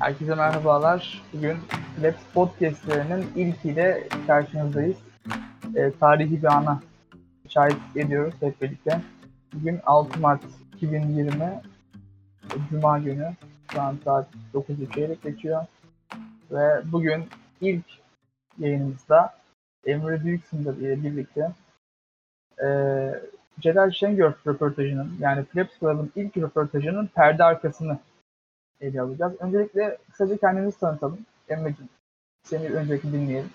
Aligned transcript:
Herkese 0.00 0.34
merhabalar. 0.34 1.22
Bugün 1.32 1.56
Labs 2.02 2.22
Podcast'lerinin 2.34 3.26
ilkiyle 3.36 4.08
karşınızdayız. 4.26 4.96
E, 5.74 5.92
tarihi 6.00 6.42
bir 6.42 6.56
ana 6.56 6.80
şahit 7.48 7.96
ediyoruz 7.96 8.34
hep 8.40 8.62
birlikte. 8.62 9.00
Bugün 9.54 9.80
6 9.86 10.20
Mart 10.20 10.40
2020 10.76 11.62
Cuma 12.70 12.98
günü. 12.98 13.32
Şu 13.72 13.82
an 13.82 13.98
saat 14.04 14.28
9'u 14.54 14.92
çeyrek 14.92 15.22
geçiyor. 15.22 15.66
Ve 16.50 16.80
bugün 16.84 17.24
ilk 17.60 17.84
yayınımızda 18.58 19.34
Emre 19.86 20.24
Büyüksündür 20.24 20.76
ile 20.76 21.02
birlikte 21.02 21.52
e, 22.62 22.68
Celal 23.60 23.90
Şengör 23.90 24.32
röportajının 24.46 25.16
yani 25.18 25.44
Flaps 25.44 25.78
Club'ın 25.80 26.12
ilk 26.16 26.36
röportajının 26.36 27.06
perde 27.06 27.44
arkasını 27.44 27.98
ele 28.80 29.00
alacağız. 29.00 29.32
Öncelikle 29.40 29.98
kısaca 30.10 30.36
kendimizi 30.36 30.78
tanıtalım. 30.78 31.26
Emre'cim 31.48 31.88
seni 32.42 32.68
öncelikle 32.68 33.12
dinleyelim. 33.12 33.50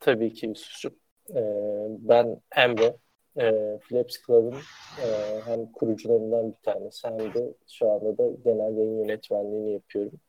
Tabii 0.00 0.32
ki 0.32 0.46
Yusuf'cum. 0.46 0.94
Ee, 1.30 1.86
ben 1.88 2.40
Emre. 2.56 2.96
Ee, 3.38 3.78
Flaps 3.82 4.16
Club'ın 4.26 4.54
e, 5.02 5.40
hem 5.44 5.72
kurucularından 5.72 6.48
bir 6.48 6.56
tanesi 6.62 7.08
hem 7.08 7.18
de 7.34 7.54
şu 7.68 7.90
anda 7.90 8.18
da 8.18 8.24
genel 8.44 8.76
yayın 8.76 8.98
yönetmenliğini 8.98 9.72
yapıyorum. 9.72 10.20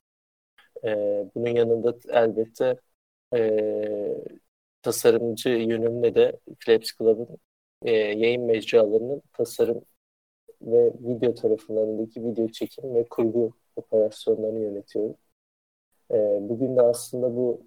Ee, 0.84 1.26
bunun 1.36 1.50
yanında 1.50 1.98
elbette 2.10 2.76
e, 3.36 3.42
tasarımcı 4.82 5.50
yönümle 5.50 6.16
de 6.16 6.40
Flaps 6.60 6.92
Club'ın 6.98 7.38
e, 7.86 7.92
yayın 7.92 8.44
mecralarının 8.44 9.22
tasarım 9.34 9.82
ve 10.62 10.94
video 11.00 11.34
taraflarındaki 11.34 12.24
video 12.24 12.48
çekim 12.48 12.96
ve 12.96 13.06
kurgu 13.10 13.54
operasyonlarını 13.76 14.60
yönetiyorum. 14.60 15.16
E, 16.12 16.40
bugün 16.42 16.76
de 16.76 16.82
aslında 16.82 17.36
bu 17.36 17.62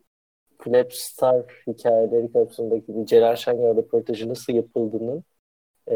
Flap 0.58 0.92
Star 0.92 1.46
hikayeleri 1.66 2.32
kapsamındaki 2.32 3.06
Celal 3.06 3.36
Şengör 3.36 3.76
röportajı 3.76 4.28
nasıl 4.28 4.52
yapıldığını 4.52 5.22
e, 5.86 5.94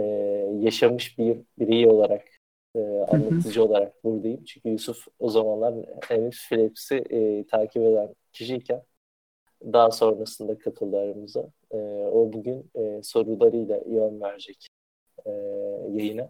yaşamış 0.60 1.18
bir 1.18 1.38
birey 1.58 1.86
olarak 1.86 2.28
e, 2.76 2.80
anlatıcı 2.80 3.60
hı 3.60 3.64
hı. 3.64 3.68
olarak 3.68 4.04
buradayım. 4.04 4.44
Çünkü 4.44 4.68
Yusuf 4.68 5.06
o 5.18 5.30
zamanlar 5.30 5.74
henüz 6.08 6.48
Flaps'i 6.48 6.94
e, 6.94 7.46
takip 7.46 7.82
eden 7.82 8.14
kişiyken 8.32 8.82
daha 9.62 9.90
sonrasında 9.90 10.58
katıldı 10.58 10.98
aramıza. 10.98 11.50
E, 11.70 11.76
o 12.12 12.32
bugün 12.32 12.70
e, 12.74 13.02
sorularıyla 13.02 13.80
yön 13.86 14.20
verecek 14.20 14.66
e, 15.26 15.30
yayına. 15.90 16.28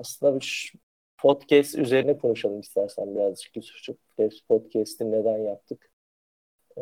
Aslında 0.00 0.34
bu 0.34 0.38
podcast 1.18 1.78
üzerine 1.78 2.18
konuşalım 2.18 2.60
istersen 2.60 3.14
birazcık 3.14 3.56
Yusuf'cum. 3.56 3.96
Podcast'i 4.48 5.12
neden 5.12 5.38
yaptık? 5.38 5.90
Ee, 6.76 6.80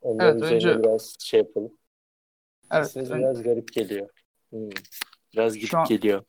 onların 0.00 0.38
evet, 0.38 0.42
üzerine 0.42 0.56
önce... 0.56 0.82
biraz 0.82 1.16
şey 1.20 1.40
yapalım. 1.40 1.72
Evet. 2.72 2.86
Sesiniz 2.86 3.10
ön... 3.10 3.18
biraz 3.18 3.42
garip 3.42 3.72
geliyor. 3.72 4.08
Hmm. 4.50 4.70
Biraz 5.32 5.56
gidip 5.56 5.74
an... 5.74 5.84
geliyor. 5.84 6.24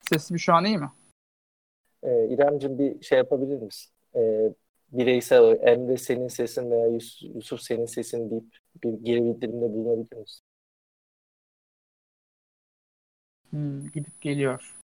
Sesim 0.00 0.38
şu 0.38 0.54
an 0.54 0.64
iyi 0.64 0.78
mi? 0.78 0.90
Ee, 2.02 2.28
İremciğim 2.28 2.78
bir 2.78 3.02
şey 3.04 3.18
yapabilir 3.18 3.62
misin? 3.62 3.92
Ee, 4.16 4.54
bireysel 4.92 5.58
Emre 5.60 5.96
senin 5.96 6.28
sesin 6.28 6.70
veya 6.70 6.86
Yusuf 7.34 7.60
senin 7.60 7.86
sesin 7.86 8.30
deyip 8.30 8.58
bir 8.84 8.92
geri 8.92 9.24
bildirimde 9.24 9.72
bulunabilir 9.72 10.16
misin? 10.16 10.44
Hmm, 13.50 13.90
gidip 13.90 14.20
geliyor. 14.20 14.83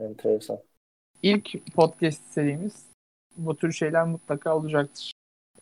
Enteresan. 0.00 0.58
İlk 1.22 1.74
podcast 1.74 2.24
serimiz 2.24 2.86
bu 3.36 3.56
tür 3.56 3.72
şeyler 3.72 4.06
mutlaka 4.06 4.56
olacaktır. 4.56 5.12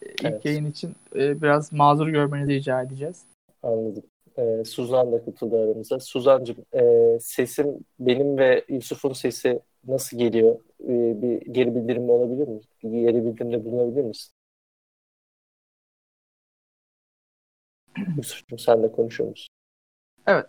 İlk 0.03 0.25
evet. 0.25 0.45
yayın 0.45 0.71
için 0.71 0.97
e, 1.15 1.43
biraz 1.43 1.73
mazur 1.73 2.09
görmenizi 2.09 2.53
rica 2.53 2.83
edeceğiz. 2.83 3.25
Anladım. 3.63 4.03
Ee, 4.39 4.65
Suzan 4.65 5.13
da 5.13 5.25
katıldı 5.25 5.57
aramıza. 5.57 6.01
Suzan'cığım 6.01 6.57
e, 6.75 7.19
sesim 7.21 7.85
benim 8.01 8.39
ve 8.39 8.65
Yusuf'un 8.69 9.13
sesi 9.13 9.61
nasıl 9.87 10.19
geliyor? 10.19 10.61
E, 10.81 11.23
bir 11.23 11.53
geri 11.53 11.75
bildirim 11.75 12.11
olabilir 12.11 12.49
mi? 12.49 12.61
Bir 12.83 12.91
geri 12.91 13.25
bildirimde 13.25 13.65
bulunabilir 13.65 14.05
misin? 14.05 14.33
Yusuf'cum 18.17 18.59
sen 18.59 18.83
de 18.83 18.93
konuşuyor 18.93 19.31
musun? 19.31 19.49
Evet. 20.27 20.47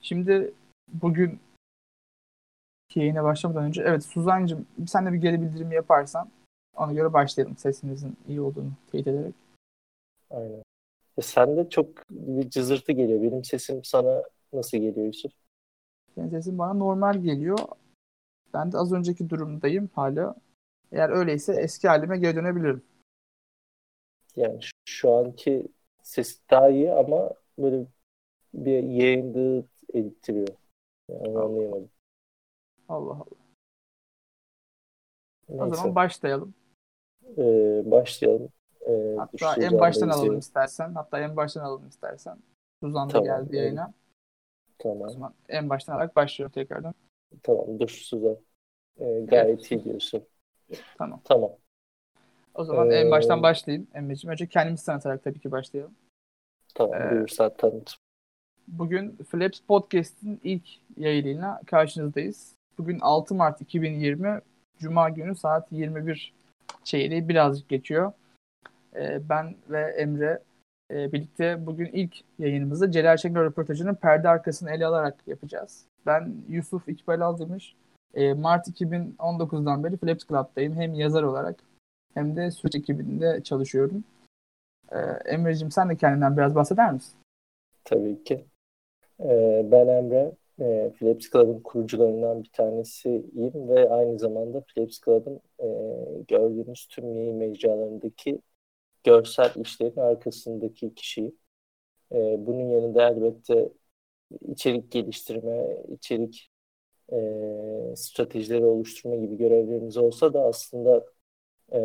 Şimdi 0.00 0.54
bugün 0.88 1.40
yayına 2.96 3.24
başlamadan 3.24 3.64
önce 3.64 3.82
evet 3.82 4.04
Suzan'cığım 4.04 4.66
sen 4.86 5.06
de 5.06 5.12
bir 5.12 5.18
geri 5.18 5.40
bildirim 5.40 5.72
yaparsan 5.72 6.30
ona 6.76 6.92
göre 6.92 7.12
başlayalım 7.12 7.56
sesimizin 7.56 8.16
iyi 8.28 8.40
olduğunu 8.40 8.72
teyit 8.92 9.06
ederek. 9.06 9.34
Aynen. 10.30 10.62
E 11.16 11.22
sen 11.22 11.56
de 11.56 11.70
çok 11.70 11.88
bir 12.10 12.50
cızırtı 12.50 12.92
geliyor. 12.92 13.22
Benim 13.22 13.44
sesim 13.44 13.84
sana 13.84 14.22
nasıl 14.52 14.78
geliyor 14.78 15.06
Yusuf? 15.06 15.32
Senin 16.14 16.28
sesin 16.28 16.58
bana 16.58 16.74
normal 16.74 17.22
geliyor. 17.22 17.58
Ben 18.54 18.72
de 18.72 18.78
az 18.78 18.92
önceki 18.92 19.30
durumdayım 19.30 19.90
hala. 19.94 20.34
Eğer 20.92 21.10
öyleyse 21.10 21.52
eski 21.52 21.88
halime 21.88 22.18
geri 22.18 22.36
dönebilirim. 22.36 22.82
Yani 24.36 24.60
şu 24.84 25.14
anki 25.14 25.68
ses 26.02 26.40
daha 26.50 26.68
iyi 26.68 26.92
ama 26.92 27.30
böyle 27.58 27.86
bir 28.54 28.82
yayındığı 28.82 29.66
edittiriyor. 29.94 30.48
Yani 31.08 31.38
anlayamadım. 31.38 31.90
Allah 32.88 33.12
Allah. 33.12 33.44
Neyse. 35.48 35.64
O 35.64 35.74
zaman 35.74 35.94
başlayalım. 35.94 36.54
Ee, 37.38 37.82
başlayalım. 37.84 38.48
Ee, 38.86 39.16
Hatta 39.18 39.62
en 39.62 39.78
baştan 39.78 40.08
alalım 40.08 40.38
istersen. 40.38 40.94
Hatta 40.94 41.20
en 41.20 41.36
baştan 41.36 41.60
alalım 41.60 41.88
istersen. 41.88 42.38
Suzan 42.82 43.08
da 43.08 43.12
tamam, 43.12 43.24
geldi 43.24 43.56
yayına. 43.56 43.92
Tamam. 44.78 45.02
O 45.02 45.08
zaman 45.08 45.34
en 45.48 45.70
baştan 45.70 45.94
alarak 45.94 46.16
başlıyorum 46.16 46.52
tekrardan. 46.52 46.94
Tamam 47.42 47.80
dur 47.80 47.88
Suzan. 47.88 48.36
Ee, 48.98 49.04
gayet 49.04 49.48
evet. 49.48 49.70
iyi 49.70 49.84
diyorsun. 49.84 50.24
Tamam. 50.98 51.20
Tamam. 51.24 51.50
O 52.54 52.64
zaman 52.64 52.90
ee... 52.90 52.94
en 52.94 53.10
baştan 53.10 53.42
başlayayım 53.42 53.86
Emre'ciğim. 53.94 54.32
Önce 54.32 54.46
kendimizi 54.46 54.86
tanıtarak 54.86 55.24
tabii 55.24 55.40
ki 55.40 55.50
başlayalım. 55.50 55.94
Tamam 56.74 57.02
ee, 57.02 57.10
buyursan 57.10 57.52
tanıt. 57.56 57.94
Bugün 58.68 59.16
Flaps 59.16 59.60
Podcast'in 59.60 60.40
ilk 60.44 60.68
yayınıyla 60.96 61.60
karşınızdayız. 61.66 62.54
Bugün 62.78 62.98
6 63.00 63.34
Mart 63.34 63.60
2020 63.60 64.40
Cuma 64.78 65.08
günü 65.10 65.36
saat 65.36 65.72
21 65.72 66.32
çeyreği 66.84 67.28
birazcık 67.28 67.68
geçiyor. 67.68 68.12
Ee, 68.96 69.28
ben 69.28 69.54
ve 69.70 69.80
Emre 69.80 70.42
e, 70.90 71.12
birlikte 71.12 71.66
bugün 71.66 71.86
ilk 71.86 72.16
yayınımızda 72.38 72.90
Celal 72.90 73.16
Şengör 73.16 73.44
röportajının 73.44 73.94
perde 73.94 74.28
arkasını 74.28 74.70
ele 74.70 74.86
alarak 74.86 75.14
yapacağız. 75.26 75.84
Ben 76.06 76.34
Yusuf 76.48 76.88
İkbal 76.88 77.20
Aldırmış. 77.20 77.74
E, 78.14 78.32
Mart 78.32 78.68
2019'dan 78.68 79.84
beri 79.84 79.96
Flaps 79.96 80.26
Club'dayım. 80.26 80.74
Hem 80.74 80.94
yazar 80.94 81.22
olarak 81.22 81.56
hem 82.14 82.36
de 82.36 82.50
süreç 82.50 82.74
ekibinde 82.74 83.40
çalışıyorum. 83.42 84.04
E, 84.92 84.98
Emre'cim 85.24 85.70
sen 85.70 85.88
de 85.88 85.96
kendinden 85.96 86.36
biraz 86.36 86.54
bahseder 86.54 86.92
misin? 86.92 87.14
Tabii 87.84 88.24
ki. 88.24 88.44
Ee, 89.20 89.66
ben 89.72 89.88
Emre 89.88 90.32
e, 90.60 90.92
Philips 90.98 91.30
Club'ın 91.30 91.60
kurucularından 91.60 92.42
bir 92.42 92.50
tanesiyim 92.52 93.68
ve 93.68 93.90
aynı 93.90 94.18
zamanda 94.18 94.60
Philips 94.60 95.00
Club'ın 95.04 95.40
e, 95.60 95.68
gördüğünüz 96.28 96.86
tüm 96.86 97.14
yayın 97.14 97.36
mecralarındaki 97.36 98.40
görsel 99.04 99.52
işlerin 99.56 100.00
arkasındaki 100.00 100.94
kişiyim. 100.94 101.36
E, 102.12 102.46
bunun 102.46 102.70
yanında 102.70 103.08
elbette 103.10 103.68
içerik 104.48 104.92
geliştirme, 104.92 105.76
içerik 105.92 106.50
e, 107.12 107.16
stratejileri 107.96 108.64
oluşturma 108.66 109.16
gibi 109.16 109.36
görevlerimiz 109.36 109.96
olsa 109.96 110.34
da 110.34 110.42
aslında 110.44 111.04
e, 111.72 111.80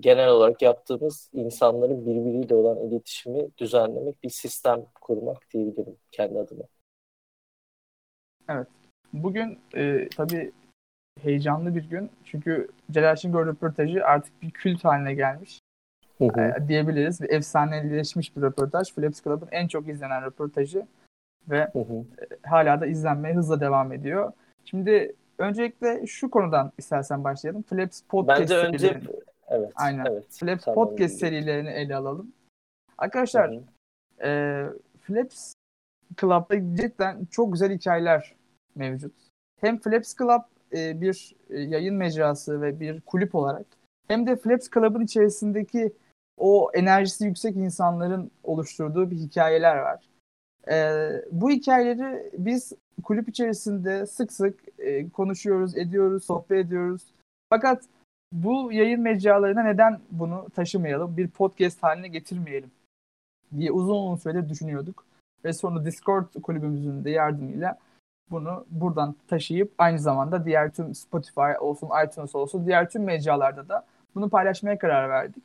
genel 0.00 0.28
olarak 0.28 0.62
yaptığımız 0.62 1.30
insanların 1.32 2.06
birbiriyle 2.06 2.54
olan 2.54 2.88
iletişimi 2.88 3.48
düzenlemek, 3.58 4.22
bir 4.22 4.30
sistem 4.30 4.86
kurmak 5.00 5.50
diyebilirim 5.54 5.96
kendi 6.12 6.38
adıma. 6.38 6.64
Evet. 8.50 8.66
Bugün 9.12 9.58
e, 9.74 10.08
tabii 10.08 10.52
heyecanlı 11.22 11.74
bir 11.74 11.90
gün. 11.90 12.10
Çünkü 12.24 12.68
Celal 12.90 13.16
Şengör 13.16 13.46
röportajı 13.46 14.04
artık 14.04 14.42
bir 14.42 14.50
kült 14.50 14.84
haline 14.84 15.14
gelmiş. 15.14 15.60
Hı 16.18 16.24
hı. 16.24 16.40
E, 16.40 16.68
diyebiliriz. 16.68 17.20
Bir 17.20 17.30
efsaneleşmiş 17.30 18.36
bir 18.36 18.42
röportaj. 18.42 18.92
Flaps 18.92 19.22
Club'ın 19.22 19.48
en 19.50 19.68
çok 19.68 19.88
izlenen 19.88 20.24
röportajı. 20.24 20.86
Ve 21.50 21.70
hı 21.72 21.78
hı. 21.78 21.94
E, 21.94 22.48
hala 22.48 22.80
da 22.80 22.86
izlenmeye 22.86 23.34
hızla 23.34 23.60
devam 23.60 23.92
ediyor. 23.92 24.32
Şimdi 24.64 25.14
öncelikle 25.38 26.06
şu 26.06 26.30
konudan 26.30 26.72
istersen 26.78 27.24
başlayalım. 27.24 27.62
Flaps 27.62 28.02
Podcast 28.02 28.40
Bence 28.40 28.56
önce 28.56 29.00
evet. 29.48 29.72
Aynen. 29.76 30.04
Evet, 30.04 30.24
Flaps 30.30 30.64
tamam. 30.64 30.74
Podcast 30.74 31.18
serilerini 31.18 31.68
ele 31.68 31.96
alalım. 31.96 32.32
Arkadaşlar 32.98 33.50
hı 33.50 33.60
hı. 34.18 34.26
E, 34.26 34.66
Flaps 35.00 35.54
Club'da 36.20 36.76
cidden 36.76 37.24
çok 37.30 37.52
güzel 37.52 37.72
hikayeler 37.72 38.34
mevcut. 38.80 39.14
Hem 39.60 39.78
Flaps 39.78 40.14
Club 40.18 40.42
e, 40.72 41.00
bir 41.00 41.34
e, 41.50 41.60
yayın 41.60 41.94
mecrası 41.94 42.62
ve 42.62 42.80
bir 42.80 43.00
kulüp 43.00 43.34
olarak 43.34 43.66
hem 44.08 44.26
de 44.26 44.36
Flaps 44.36 44.68
Club'ın 44.74 45.00
içerisindeki 45.00 45.92
o 46.36 46.70
enerjisi 46.74 47.24
yüksek 47.24 47.56
insanların 47.56 48.30
oluşturduğu 48.44 49.10
bir 49.10 49.16
hikayeler 49.16 49.76
var. 49.76 50.04
Ee, 50.70 51.10
bu 51.32 51.50
hikayeleri 51.50 52.30
biz 52.38 52.72
kulüp 53.02 53.28
içerisinde 53.28 54.06
sık 54.06 54.32
sık 54.32 54.60
e, 54.78 55.08
konuşuyoruz, 55.08 55.76
ediyoruz, 55.76 56.24
sohbet 56.24 56.66
ediyoruz. 56.66 57.02
Fakat 57.50 57.84
bu 58.32 58.72
yayın 58.72 59.00
mecralarına 59.00 59.62
neden 59.62 60.00
bunu 60.10 60.46
taşımayalım, 60.54 61.16
bir 61.16 61.28
podcast 61.28 61.82
haline 61.82 62.08
getirmeyelim 62.08 62.70
diye 63.58 63.72
uzun 63.72 64.06
uzun 64.06 64.16
süredir 64.16 64.48
düşünüyorduk. 64.48 65.04
Ve 65.44 65.52
sonra 65.52 65.84
Discord 65.84 66.34
kulübümüzün 66.42 67.04
de 67.04 67.10
yardımıyla 67.10 67.78
bunu 68.30 68.66
buradan 68.70 69.14
taşıyıp 69.28 69.72
aynı 69.78 69.98
zamanda 69.98 70.44
diğer 70.44 70.70
tüm 70.70 70.94
Spotify 70.94 71.58
olsun, 71.60 71.88
iTunes 72.06 72.34
olsun, 72.34 72.66
diğer 72.66 72.90
tüm 72.90 73.04
mecralarda 73.04 73.68
da 73.68 73.86
bunu 74.14 74.28
paylaşmaya 74.28 74.78
karar 74.78 75.10
verdik. 75.10 75.44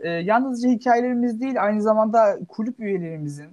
Ee, 0.00 0.08
yalnızca 0.08 0.70
hikayelerimiz 0.70 1.40
değil, 1.40 1.62
aynı 1.62 1.82
zamanda 1.82 2.38
kulüp 2.48 2.80
üyelerimizin 2.80 3.50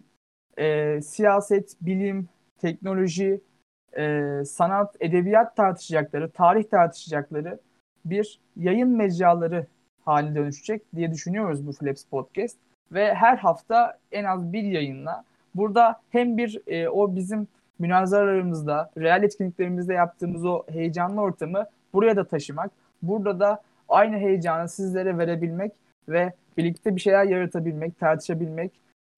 e, 0.57 1.01
siyaset, 1.01 1.75
bilim, 1.81 2.29
teknoloji, 2.61 3.41
e, 3.97 4.23
sanat, 4.45 4.95
edebiyat 4.99 5.55
tartışacakları, 5.55 6.31
tarih 6.31 6.63
tartışacakları 6.63 7.59
bir 8.05 8.39
yayın 8.55 8.89
mecraları 8.89 9.67
haline 10.05 10.35
dönüşecek 10.35 10.81
diye 10.95 11.11
düşünüyoruz 11.11 11.67
bu 11.67 11.71
Flaps 11.71 12.03
Podcast. 12.03 12.57
Ve 12.91 13.13
her 13.13 13.37
hafta 13.37 13.97
en 14.11 14.23
az 14.23 14.53
bir 14.53 14.63
yayınla 14.63 15.23
burada 15.55 16.01
hem 16.09 16.37
bir 16.37 16.61
e, 16.67 16.89
o 16.89 17.15
bizim 17.15 17.47
münazaralarımızda, 17.79 18.91
real 18.97 19.23
etkinliklerimizde 19.23 19.93
yaptığımız 19.93 20.45
o 20.45 20.63
heyecanlı 20.71 21.21
ortamı 21.21 21.65
buraya 21.93 22.15
da 22.15 22.23
taşımak, 22.23 22.71
burada 23.01 23.39
da 23.39 23.61
aynı 23.89 24.17
heyecanı 24.17 24.69
sizlere 24.69 25.17
verebilmek 25.17 25.71
ve 26.09 26.33
birlikte 26.57 26.95
bir 26.95 27.01
şeyler 27.01 27.23
yaratabilmek, 27.23 27.99
tartışabilmek 27.99 28.71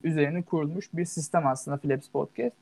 üzerine 0.04 0.42
kurulmuş 0.42 0.90
bir 0.94 1.06
sistem 1.06 1.48
aslında 1.48 1.78
Flaps 1.78 2.08
Podcast. 2.08 2.56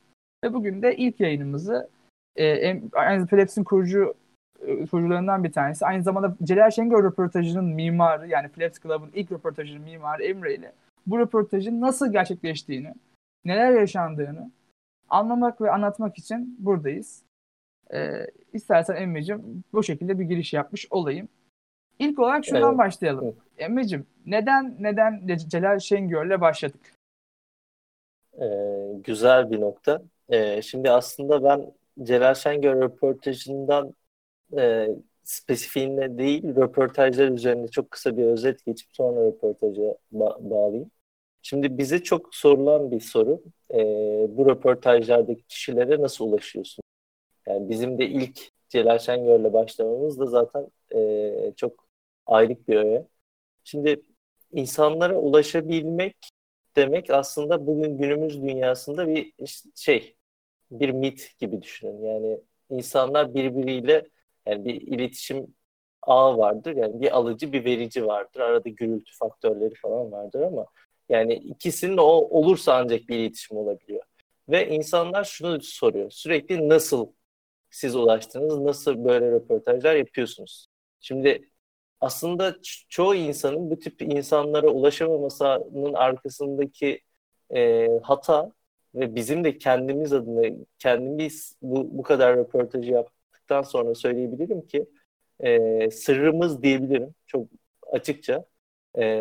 Ve 0.44 0.54
bugün 0.54 0.82
de 0.82 0.96
ilk 0.96 1.20
yayınımızı 1.20 1.88
e, 2.36 2.80
Flaps'in 3.30 3.64
kurucu 3.64 4.14
e, 4.66 4.86
kurucularından 4.86 5.44
bir 5.44 5.52
tanesi. 5.52 5.86
Aynı 5.86 6.02
zamanda 6.02 6.36
Celal 6.44 6.70
Şengör 6.70 7.04
röportajının 7.04 7.64
mimarı 7.64 8.28
yani 8.28 8.48
Flaps 8.48 8.80
Club'ın 8.80 9.10
ilk 9.14 9.32
röportajının 9.32 9.82
mimarı 9.82 10.24
Emre 10.24 10.54
ile 10.54 10.72
bu 11.06 11.18
röportajın 11.18 11.80
nasıl 11.80 12.12
gerçekleştiğini, 12.12 12.94
neler 13.44 13.72
yaşandığını 13.72 14.50
anlamak 15.10 15.60
ve 15.60 15.70
anlatmak 15.70 16.18
için 16.18 16.56
buradayız. 16.58 17.22
Ee, 17.94 18.26
istersen 18.52 18.96
Emre'cim 18.96 19.64
bu 19.72 19.82
şekilde 19.82 20.18
bir 20.18 20.24
giriş 20.24 20.52
yapmış 20.52 20.86
olayım. 20.90 21.28
İlk 21.98 22.18
olarak 22.18 22.44
şundan 22.44 22.68
evet. 22.68 22.78
başlayalım. 22.78 23.24
Evet. 23.24 23.34
Emre'cim 23.58 24.06
neden 24.26 24.76
neden 24.80 25.26
Celal 25.36 25.78
Şengör'le 25.78 26.40
başladık? 26.40 26.94
Ee, 28.40 28.46
güzel 29.04 29.50
bir 29.50 29.60
nokta. 29.60 30.02
Ee, 30.28 30.62
şimdi 30.62 30.90
aslında 30.90 31.44
ben 31.44 31.72
Celal 32.02 32.34
Şengör 32.34 32.80
röportajından 32.80 33.94
e, 34.58 34.88
spesifiğine 35.24 36.18
değil 36.18 36.56
röportajlar 36.56 37.28
üzerinde 37.28 37.68
çok 37.68 37.90
kısa 37.90 38.16
bir 38.16 38.24
özet 38.24 38.64
geçip 38.64 38.88
sonra 38.92 39.26
röportaja 39.26 39.96
ba- 40.12 40.50
bağlayayım. 40.50 40.90
Şimdi 41.42 41.78
bize 41.78 42.02
çok 42.02 42.34
sorulan 42.34 42.90
bir 42.90 43.00
soru. 43.00 43.42
E, 43.74 43.78
bu 44.36 44.46
röportajlardaki 44.46 45.42
kişilere 45.42 46.02
nasıl 46.02 46.24
ulaşıyorsun? 46.24 46.82
Yani 47.46 47.70
bizim 47.70 47.98
de 47.98 48.06
ilk 48.08 48.40
Celal 48.68 48.98
Şengör'le 48.98 49.52
başlamamız 49.52 50.18
da 50.18 50.26
zaten 50.26 50.68
e, 50.96 51.52
çok 51.56 51.86
aylık 52.26 52.68
bir 52.68 52.76
öğe. 52.76 53.06
Şimdi 53.64 54.02
insanlara 54.52 55.16
ulaşabilmek 55.18 56.16
demek 56.76 57.10
aslında 57.10 57.66
bugün 57.66 57.98
günümüz 57.98 58.42
dünyasında 58.42 59.08
bir 59.08 59.32
şey, 59.74 60.16
bir 60.70 60.90
mit 60.90 61.34
gibi 61.38 61.62
düşünün. 61.62 62.02
Yani 62.06 62.40
insanlar 62.70 63.34
birbiriyle 63.34 64.08
yani 64.46 64.64
bir 64.64 64.80
iletişim 64.80 65.54
ağı 66.02 66.38
vardır. 66.38 66.76
Yani 66.76 67.00
bir 67.00 67.16
alıcı 67.16 67.52
bir 67.52 67.64
verici 67.64 68.06
vardır. 68.06 68.40
Arada 68.40 68.68
gürültü 68.68 69.12
faktörleri 69.18 69.74
falan 69.74 70.12
vardır 70.12 70.40
ama 70.40 70.66
yani 71.08 71.34
ikisinin 71.34 71.96
o 71.96 72.04
olursa 72.04 72.74
ancak 72.74 73.08
bir 73.08 73.18
iletişim 73.18 73.56
olabiliyor. 73.56 74.02
Ve 74.48 74.68
insanlar 74.68 75.24
şunu 75.24 75.60
soruyor. 75.62 76.10
Sürekli 76.10 76.68
nasıl 76.68 77.12
siz 77.70 77.96
ulaştınız? 77.96 78.58
Nasıl 78.60 79.04
böyle 79.04 79.30
röportajlar 79.30 79.94
yapıyorsunuz? 79.94 80.66
Şimdi 81.00 81.50
aslında 82.00 82.56
çoğu 82.88 83.14
insanın 83.14 83.70
bu 83.70 83.78
tip 83.78 84.02
insanlara 84.02 84.68
ulaşamamasının 84.68 85.94
arkasındaki 85.94 87.00
e, 87.54 87.88
hata 88.02 88.52
ve 88.94 89.14
bizim 89.14 89.44
de 89.44 89.58
kendimiz 89.58 90.12
adına 90.12 90.56
kendimiz 90.78 91.56
bu, 91.62 91.98
bu 91.98 92.02
kadar 92.02 92.36
röportajı 92.36 92.90
yaptıktan 92.92 93.62
sonra 93.62 93.94
söyleyebilirim 93.94 94.66
ki 94.66 94.86
e, 95.40 95.90
sırrımız 95.90 96.62
diyebilirim 96.62 97.14
çok 97.26 97.46
açıkça 97.92 98.44
e, 98.94 99.20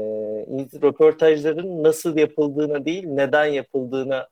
röportajların 0.82 1.84
nasıl 1.84 2.18
yapıldığına 2.18 2.86
değil 2.86 3.08
neden 3.08 3.46
yapıldığına 3.46 4.28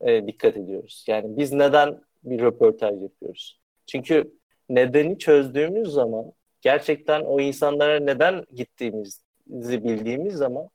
e, 0.00 0.26
dikkat 0.26 0.56
ediyoruz. 0.56 1.04
Yani 1.08 1.36
biz 1.38 1.52
neden 1.52 2.00
bir 2.24 2.40
röportaj 2.40 3.02
yapıyoruz? 3.02 3.60
Çünkü 3.86 4.32
nedeni 4.68 5.18
çözdüğümüz 5.18 5.88
zaman 5.88 6.32
gerçekten 6.60 7.20
o 7.24 7.40
insanlara 7.40 8.00
neden 8.00 8.44
gittiğimizi 8.54 9.84
bildiğimiz 9.84 10.34
zaman 10.34 10.68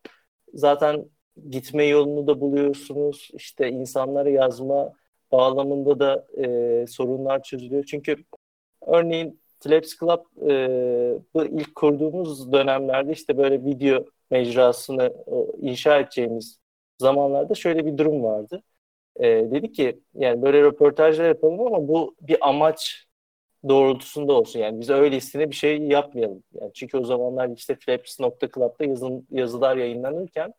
zaten 0.53 1.05
gitme 1.49 1.85
yolunu 1.85 2.27
da 2.27 2.41
buluyorsunuz. 2.41 3.29
İşte 3.33 3.69
insanlara 3.69 4.29
yazma 4.29 4.93
bağlamında 5.31 5.99
da 5.99 6.27
e, 6.37 6.87
sorunlar 6.87 7.43
çözülüyor. 7.43 7.83
Çünkü 7.83 8.15
örneğin 8.87 9.42
Flaps 9.63 9.99
Club 9.99 10.49
e, 10.49 11.49
ilk 11.59 11.75
kurduğumuz 11.75 12.51
dönemlerde 12.53 13.11
işte 13.11 13.37
böyle 13.37 13.65
video 13.65 14.05
mecrasını 14.31 15.03
e, 15.03 15.67
inşa 15.67 15.99
edeceğimiz 15.99 16.59
zamanlarda 16.99 17.55
şöyle 17.55 17.85
bir 17.85 17.97
durum 17.97 18.23
vardı. 18.23 18.63
E, 19.15 19.27
dedi 19.27 19.71
ki 19.71 19.99
yani 20.15 20.41
böyle 20.41 20.61
röportajlar 20.61 21.27
yapalım 21.27 21.61
ama 21.61 21.87
bu 21.87 22.15
bir 22.21 22.49
amaç 22.49 23.05
doğrultusunda 23.69 24.33
olsun. 24.33 24.59
Yani 24.59 24.79
biz 24.79 24.89
öylesine 24.89 25.49
bir 25.49 25.55
şey 25.55 25.77
yapmayalım. 25.81 26.43
Yani 26.61 26.71
çünkü 26.73 26.97
o 26.97 27.03
zamanlar 27.03 27.49
işte 27.49 27.75
flaps.club'da 27.75 28.85
yazın, 28.85 29.27
yazılar 29.31 29.77
yayınlanırken 29.77 30.53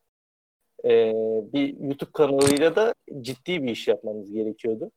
e, 0.85 1.13
bir 1.53 1.81
YouTube 1.81 2.11
kanalıyla 2.13 2.77
da 2.77 2.95
ciddi 3.21 3.63
bir 3.63 3.71
iş 3.71 3.89
yapmamız 3.89 4.33
gerekiyordu. 4.33 4.91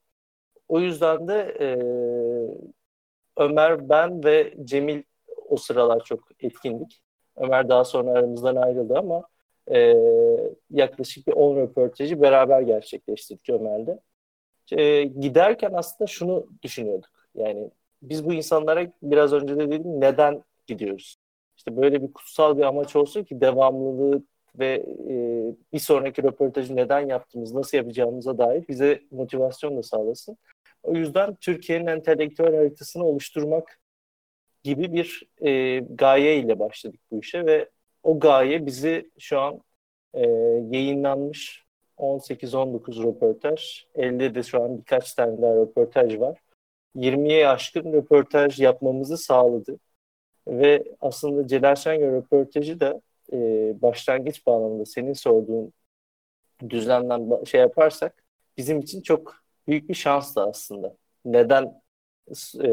O 0.67 0.79
yüzden 0.79 1.27
de 1.27 1.57
e, 1.59 1.67
Ömer, 3.37 3.89
ben 3.89 4.23
ve 4.23 4.53
Cemil 4.63 5.03
o 5.49 5.57
sıralar 5.57 6.03
çok 6.03 6.19
etkindik. 6.39 7.01
Ömer 7.37 7.69
daha 7.69 7.85
sonra 7.85 8.11
aramızdan 8.11 8.55
ayrıldı 8.55 8.97
ama 8.97 9.23
e, 9.71 9.93
yaklaşık 10.71 11.27
bir 11.27 11.33
10 11.33 11.57
röportajı 11.57 12.21
beraber 12.21 12.61
gerçekleştirdik 12.61 13.49
Ömer'le. 13.49 13.99
E, 14.71 15.03
giderken 15.03 15.71
aslında 15.73 16.07
şunu 16.07 16.47
düşünüyorduk. 16.63 17.09
Yani 17.35 17.71
biz 18.01 18.25
bu 18.25 18.33
insanlara 18.33 18.87
biraz 19.03 19.33
önce 19.33 19.57
de 19.57 19.71
dedim 19.71 20.01
neden 20.01 20.43
gidiyoruz? 20.67 21.17
İşte 21.57 21.77
böyle 21.77 22.01
bir 22.01 22.13
kutsal 22.13 22.57
bir 22.57 22.63
amaç 22.63 22.95
olsun 22.95 23.23
ki 23.23 23.41
devamlılığı 23.41 24.23
ve 24.59 24.85
e, 25.09 25.15
bir 25.73 25.79
sonraki 25.79 26.23
röportajı 26.23 26.75
neden 26.75 27.07
yaptığımız, 27.07 27.53
nasıl 27.53 27.77
yapacağımıza 27.77 28.37
dair 28.37 28.67
bize 28.67 29.01
motivasyon 29.11 29.77
da 29.77 29.83
sağlasın. 29.83 30.37
O 30.83 30.93
yüzden 30.93 31.35
Türkiye'nin 31.35 31.87
entelektüel 31.87 32.55
haritasını 32.55 33.05
oluşturmak 33.05 33.79
gibi 34.63 34.93
bir 34.93 35.23
e, 35.41 35.79
gaye 35.79 36.37
ile 36.37 36.59
başladık 36.59 36.99
bu 37.11 37.19
işe 37.19 37.45
ve 37.45 37.69
o 38.03 38.19
gaye 38.19 38.65
bizi 38.65 39.11
şu 39.19 39.39
an 39.39 39.61
e, 40.13 40.21
yayınlanmış 40.71 41.65
18-19 41.97 43.03
röportaj. 43.03 43.85
Elde 43.95 44.35
de 44.35 44.43
şu 44.43 44.63
an 44.63 44.77
birkaç 44.77 45.13
tane 45.13 45.41
daha 45.41 45.55
röportaj 45.55 46.19
var. 46.19 46.39
20'ye 46.95 47.47
aşkın 47.47 47.93
röportaj 47.93 48.59
yapmamızı 48.59 49.17
sağladı. 49.17 49.79
Ve 50.47 50.83
aslında 51.01 51.47
Celal 51.47 51.75
Şengör 51.75 52.11
röportajı 52.13 52.79
da 52.79 53.01
e, 53.33 53.37
başlangıç 53.81 54.45
bağlamında 54.45 54.85
senin 54.85 55.13
sorduğun 55.13 55.73
düzlemden 56.69 57.43
şey 57.43 57.61
yaparsak 57.61 58.23
bizim 58.57 58.79
için 58.79 59.01
çok 59.01 59.46
büyük 59.67 59.89
bir 59.89 59.93
şans 59.93 60.35
da 60.35 60.47
aslında. 60.47 60.95
Neden 61.25 61.81
e, 62.63 62.69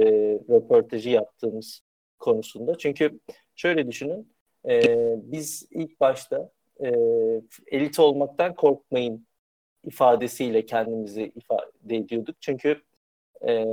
röportajı 0.48 1.10
yaptığımız 1.10 1.80
konusunda. 2.18 2.78
Çünkü 2.78 3.20
şöyle 3.56 3.88
düşünün, 3.88 4.34
e, 4.68 4.80
biz 5.32 5.66
ilk 5.70 6.00
başta 6.00 6.50
e, 6.84 6.90
elit 7.66 7.98
olmaktan 7.98 8.54
korkmayın 8.54 9.26
ifadesiyle 9.84 10.66
kendimizi 10.66 11.32
ifade 11.36 11.96
ediyorduk. 11.96 12.36
Çünkü 12.40 12.82
e, 13.48 13.64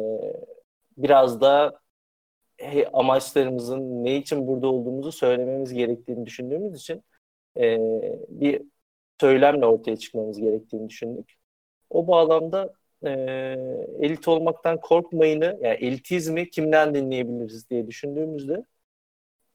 biraz 0.97 1.41
da 1.41 1.81
amaçlarımızın 2.93 4.03
ne 4.03 4.17
için 4.17 4.47
burada 4.47 4.67
olduğumuzu 4.67 5.11
söylememiz 5.11 5.73
gerektiğini 5.73 6.25
düşündüğümüz 6.25 6.81
için 6.81 7.03
e, 7.57 7.77
bir 8.29 8.61
söylemle 9.21 9.65
ortaya 9.65 9.97
çıkmamız 9.97 10.37
gerektiğini 10.39 10.89
düşündük. 10.89 11.33
O 11.89 12.07
bağlamda 12.07 12.73
e, 13.05 13.11
elit 13.99 14.27
olmaktan 14.27 14.79
korkmayını, 14.79 15.59
yani 15.61 15.77
elitizmi 15.81 16.49
kimden 16.49 16.95
dinleyebiliriz 16.95 17.69
diye 17.69 17.87
düşündüğümüzde 17.87 18.65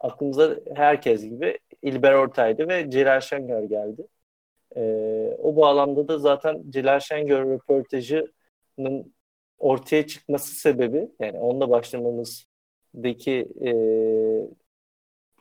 aklımıza 0.01 0.57
herkes 0.75 1.23
gibi 1.23 1.59
İlber 1.83 2.13
Ortaylı 2.13 2.69
ve 2.69 2.91
Celal 2.91 3.21
Şengör 3.21 3.63
geldi. 3.63 4.07
E, 4.77 4.83
o 5.43 5.57
bağlamda 5.57 6.09
da 6.09 6.19
zaten 6.19 6.63
Celal 6.71 7.01
Şengör 7.01 7.47
röportajının 7.47 9.15
ortaya 9.59 10.07
çıkması 10.07 10.55
sebebi, 10.55 11.09
yani 11.21 11.39
onunla 11.39 11.71
başlamamızdaki 11.71 13.49
e, 13.65 13.71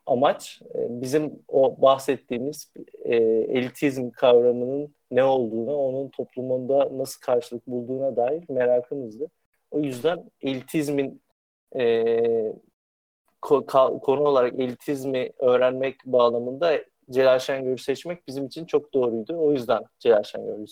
amaç 0.06 0.62
e, 0.76 1.02
bizim 1.02 1.40
o 1.48 1.82
bahsettiğimiz 1.82 2.74
e, 3.04 3.16
elitizm 3.58 4.10
kavramının 4.10 4.96
ne 5.12 5.24
olduğunu, 5.24 5.76
onun 5.76 6.10
toplumunda 6.10 6.90
nasıl 6.98 7.22
karşılık 7.22 7.68
bulduğuna 7.68 8.16
dair 8.16 8.44
merakımızdı. 8.50 9.28
O 9.72 9.80
yüzden 9.80 10.32
elitizmin 10.42 11.22
e, 11.76 12.54
konu 13.42 14.22
olarak 14.22 14.54
elitizmi 14.54 15.32
öğrenmek 15.40 15.96
bağlamında 16.06 16.80
Celal 17.12 17.40
Şengör'ü 17.40 17.78
seçmek 17.78 18.28
bizim 18.28 18.46
için 18.46 18.66
çok 18.66 18.94
doğruydu. 18.94 19.38
O 19.38 19.52
yüzden 19.52 19.84
Celal 20.00 20.24
Şengör'ü. 20.24 20.66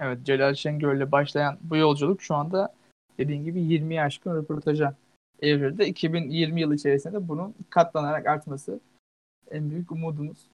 Evet 0.00 0.18
Celal 0.22 0.54
Şengör'le 0.54 1.12
başlayan 1.12 1.58
bu 1.60 1.76
yolculuk 1.76 2.22
şu 2.22 2.34
anda 2.34 2.74
dediğin 3.18 3.44
gibi 3.44 3.60
20 3.60 4.00
aşkın 4.00 4.36
röportaja 4.36 4.94
evrildi. 5.44 5.84
2020 5.84 6.60
yılı 6.60 6.74
içerisinde 6.74 7.28
bunun 7.28 7.54
katlanarak 7.70 8.26
artması 8.26 8.80
en 9.50 9.70
büyük 9.70 9.92
umudumuz. 9.92 10.48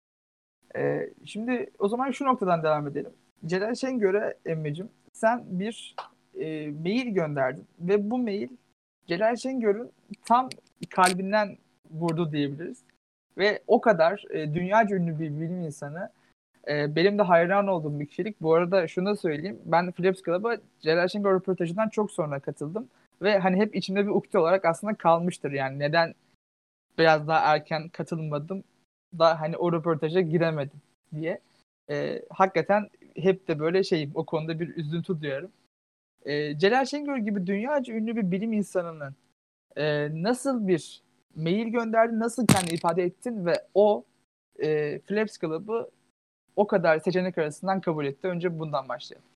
Ee, 0.76 1.10
şimdi 1.24 1.70
o 1.78 1.88
zaman 1.88 2.10
şu 2.10 2.24
noktadan 2.24 2.62
devam 2.62 2.88
edelim. 2.88 3.12
Celal 3.46 3.74
Şengör'e 3.74 4.34
emmicim 4.46 4.88
sen 5.12 5.44
bir 5.46 5.96
e, 6.38 6.70
mail 6.70 7.14
gönderdin 7.14 7.66
ve 7.80 8.10
bu 8.10 8.18
mail 8.18 8.48
Celal 9.06 9.36
Şengör'ün 9.36 9.90
tam 10.24 10.48
kalbinden 10.90 11.58
vurdu 11.90 12.32
diyebiliriz. 12.32 12.84
Ve 13.38 13.62
o 13.66 13.80
kadar 13.80 14.24
e, 14.30 14.54
dünyaca 14.54 14.96
ünlü 14.96 15.20
bir 15.20 15.40
bilim 15.40 15.60
insanı 15.60 16.10
e, 16.68 16.96
benim 16.96 17.18
de 17.18 17.22
hayran 17.22 17.66
olduğum 17.66 18.00
bir 18.00 18.06
kişilik. 18.06 18.40
Bu 18.40 18.54
arada 18.54 18.88
şunu 18.88 19.06
da 19.06 19.16
söyleyeyim. 19.16 19.58
Ben 19.64 19.92
Philips 19.92 20.22
Club'a 20.22 20.56
Celal 20.80 21.08
Şengör 21.08 21.34
röportajından 21.34 21.88
çok 21.88 22.10
sonra 22.10 22.40
katıldım. 22.40 22.88
Ve 23.22 23.38
hani 23.38 23.56
hep 23.56 23.76
içimde 23.76 24.04
bir 24.04 24.10
ukde 24.10 24.38
olarak 24.38 24.64
aslında 24.64 24.94
kalmıştır. 24.94 25.52
Yani 25.52 25.78
neden 25.78 26.14
biraz 26.98 27.28
daha 27.28 27.54
erken 27.54 27.88
katılmadım 27.88 28.64
da 29.18 29.40
hani 29.40 29.56
o 29.56 29.72
röportaja 29.72 30.20
giremedim 30.20 30.80
diye. 31.14 31.40
E, 31.90 32.22
hakikaten 32.30 32.90
hep 33.16 33.48
de 33.48 33.58
böyle 33.58 33.84
şeyim 33.84 34.10
o 34.14 34.24
konuda 34.26 34.60
bir 34.60 34.76
üzüntü 34.76 35.20
duyarım. 35.20 35.52
E, 36.22 36.58
Celal 36.58 36.84
Şengör 36.84 37.16
gibi 37.16 37.46
dünyaca 37.46 37.94
ünlü 37.94 38.16
bir 38.16 38.30
bilim 38.30 38.52
insanının 38.52 39.14
e, 39.76 40.08
nasıl 40.22 40.68
bir 40.68 41.02
mail 41.36 41.68
gönderdi, 41.68 42.18
nasıl 42.18 42.46
kendini 42.46 42.74
ifade 42.74 43.02
ettin 43.02 43.46
ve 43.46 43.54
o 43.74 44.04
e, 44.62 44.98
Flaps 44.98 45.38
Club'ı 45.38 45.90
o 46.56 46.66
kadar 46.66 46.98
seçenek 46.98 47.38
arasından 47.38 47.80
kabul 47.80 48.06
etti. 48.06 48.28
Önce 48.28 48.58
bundan 48.58 48.88
başlayalım. 48.88 49.29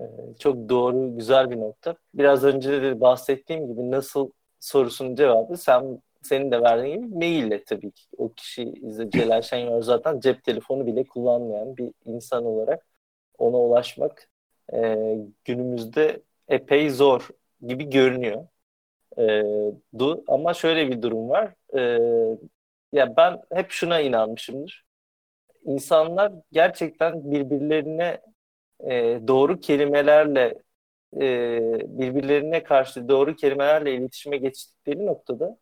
Ee, 0.00 0.04
çok 0.38 0.68
doğru, 0.68 1.16
güzel 1.16 1.50
bir 1.50 1.56
nokta. 1.60 1.96
Biraz 2.14 2.44
önce 2.44 2.82
de 2.82 3.00
bahsettiğim 3.00 3.66
gibi 3.66 3.90
nasıl 3.90 4.30
sorusunun 4.60 5.14
cevabı 5.14 5.56
sen 5.56 6.02
senin 6.22 6.50
de 6.50 6.62
verdiğin 6.62 7.02
gibi 7.02 7.14
maille 7.14 7.64
tabii 7.64 7.90
ki. 7.92 8.04
O 8.18 8.32
kişi 8.32 8.74
Celal 9.10 9.42
Şengör 9.42 9.82
zaten 9.82 10.20
cep 10.20 10.44
telefonu 10.44 10.86
bile 10.86 11.04
kullanmayan 11.04 11.76
bir 11.76 11.92
insan 12.04 12.44
olarak 12.44 12.86
ona 13.38 13.56
ulaşmak 13.56 14.30
e, 14.74 15.16
günümüzde 15.44 16.22
epey 16.48 16.90
zor 16.90 17.28
gibi 17.66 17.90
görünüyor. 17.90 18.46
E, 19.18 19.42
du, 19.98 20.24
ama 20.28 20.54
şöyle 20.54 20.90
bir 20.90 21.02
durum 21.02 21.28
var. 21.30 21.54
E, 21.78 21.80
ya 22.92 23.16
ben 23.16 23.40
hep 23.52 23.70
şuna 23.70 24.00
inanmışımdır. 24.00 24.84
İnsanlar 25.64 26.32
gerçekten 26.52 27.30
birbirlerine 27.30 28.20
e, 28.80 29.20
doğru 29.28 29.60
kelimelerle 29.60 30.54
e, 31.16 31.60
birbirlerine 31.98 32.62
karşı 32.62 33.08
doğru 33.08 33.36
kelimelerle 33.36 33.94
iletişime 33.94 34.36
geçtikleri 34.36 35.06
noktada 35.06 35.58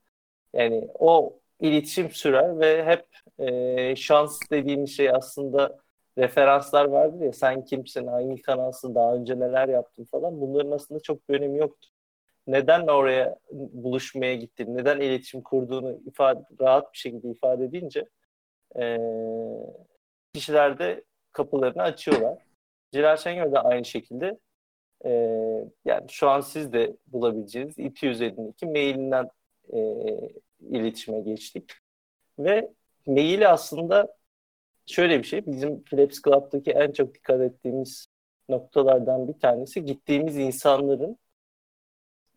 yani 0.54 0.88
o 0.94 1.38
iletişim 1.60 2.10
sürer 2.10 2.60
ve 2.60 2.84
hep 2.84 3.06
e, 3.38 3.96
şans 3.96 4.40
dediğimiz 4.50 4.96
şey 4.96 5.10
aslında 5.10 5.78
referanslar 6.18 6.84
vardır 6.84 7.20
ya 7.20 7.32
sen 7.32 7.64
kimsin, 7.64 8.06
hangi 8.06 8.42
kanalsın, 8.42 8.94
daha 8.94 9.14
önce 9.14 9.40
neler 9.40 9.68
yaptın? 9.68 10.04
falan. 10.04 10.40
Bunların 10.40 10.70
aslında 10.70 11.00
çok 11.00 11.28
bir 11.28 11.34
önemi 11.34 11.58
yoktur. 11.58 11.88
Neden 12.46 12.86
oraya 12.86 13.38
buluşmaya 13.52 14.34
gittin, 14.34 14.76
neden 14.76 15.00
iletişim 15.00 15.42
kurduğunu 15.42 16.00
ifade, 16.06 16.40
rahat 16.60 16.92
bir 16.92 16.98
şekilde 16.98 17.28
ifade 17.30 17.64
edince 17.64 18.08
e, 18.80 18.98
kişiler 20.34 20.78
de 20.78 21.04
kapılarını 21.32 21.82
açıyorlar. 21.82 22.38
Celal 22.92 23.16
Şengör 23.16 23.52
de 23.52 23.58
aynı 23.58 23.84
şekilde 23.84 24.38
e, 25.04 25.10
yani 25.84 26.06
şu 26.10 26.28
an 26.28 26.40
siz 26.40 26.72
de 26.72 26.96
bulabileceğiniz 27.06 27.78
İTÜ 27.78 28.06
üzerindeki 28.06 28.66
mailinden 28.66 29.30
e, 29.72 29.78
iletişime 30.60 31.20
geçtik. 31.20 31.72
Ve 32.38 32.70
maili 33.06 33.48
aslında 33.48 34.16
şöyle 34.86 35.18
bir 35.18 35.24
şey. 35.24 35.46
Bizim 35.46 35.84
Philips 35.84 36.22
Club'daki 36.22 36.70
en 36.70 36.92
çok 36.92 37.14
dikkat 37.14 37.40
ettiğimiz 37.40 38.06
noktalardan 38.48 39.28
bir 39.28 39.40
tanesi 39.40 39.84
gittiğimiz 39.84 40.36
insanların 40.36 41.18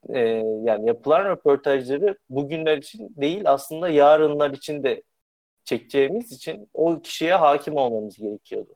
e, 0.10 0.20
yani 0.64 0.88
yapılan 0.88 1.26
röportajları 1.26 2.18
bugünler 2.30 2.78
için 2.78 3.16
değil 3.18 3.42
aslında 3.46 3.90
yarınlar 3.90 4.52
için 4.52 4.84
de 4.84 5.04
çekeceğimiz 5.64 6.32
için 6.32 6.70
o 6.74 7.02
kişiye 7.02 7.36
hakim 7.36 7.78
olmamız 7.78 8.18
gerekiyordu. 8.18 8.76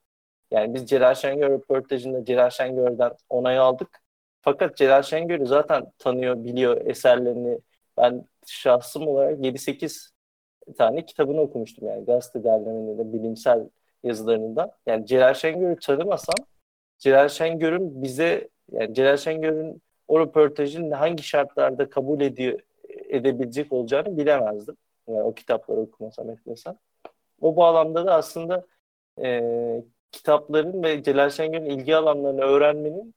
Yani 0.52 0.74
biz 0.74 0.86
Celal 0.86 1.16
Şengör 1.16 1.50
röportajında 1.50 2.26
Celal 2.26 2.50
Şengör'den 2.50 3.12
onay 3.30 3.58
aldık. 3.58 4.02
Fakat 4.42 4.78
Celal 4.78 5.02
Şengör'ü 5.02 5.46
zaten 5.46 5.92
tanıyor, 6.00 6.44
biliyor 6.44 6.86
eserlerini. 6.86 7.60
Ben 7.98 8.26
şahsım 8.46 9.08
olarak 9.08 9.40
7-8 9.40 10.10
tane 10.78 11.06
kitabını 11.06 11.42
okumuştum 11.42 11.88
yani 11.88 12.06
gazete 12.06 12.44
derlemelerinde 12.44 13.14
bilimsel 13.14 13.70
yazılarında. 14.04 14.78
Yani 14.86 15.06
Celal 15.06 15.34
Şengör'ü 15.34 15.80
tanımasam 15.80 16.36
Celal 17.00 17.30
Şengör'ün 17.30 18.04
bize 18.04 18.50
yani 18.72 18.94
Celal 18.94 19.18
Şengör'ün 19.18 19.82
o 20.08 20.20
röportajın 20.20 20.92
hangi 20.92 21.24
şartlarda 21.24 21.90
kabul 21.90 22.22
ediyor 22.22 22.60
edebilecek 22.90 23.74
olacağını 23.74 24.18
bilemezdim. 24.18 24.78
Yani 25.08 25.22
o 25.22 25.34
kitapları 25.34 25.80
okumasam 25.80 26.30
etmesem. 26.30 26.78
O 27.42 27.56
bağlamda 27.56 28.06
da 28.06 28.14
aslında 28.14 28.66
e, 29.22 29.42
kitapların 30.12 30.84
ve 30.84 31.04
Celal 31.04 31.30
Şengör'ün 31.30 31.66
ilgi 31.66 31.96
alanlarını 31.96 32.42
öğrenmenin 32.42 33.16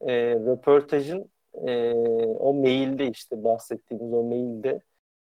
e, 0.00 0.14
röportajın 0.34 1.30
e, 1.66 1.92
o 2.38 2.54
mailde 2.54 3.06
işte 3.06 3.44
bahsettiğimiz 3.44 4.12
o 4.12 4.22
mailde 4.22 4.80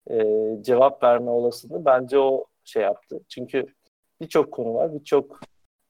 e, 0.09 0.17
cevap 0.63 1.03
verme 1.03 1.31
olasılığı 1.31 1.85
bence 1.85 2.19
o 2.19 2.45
şey 2.63 2.83
yaptı. 2.83 3.19
Çünkü 3.29 3.65
birçok 4.21 4.51
konu 4.51 4.73
var, 4.73 4.93
birçok 4.93 5.39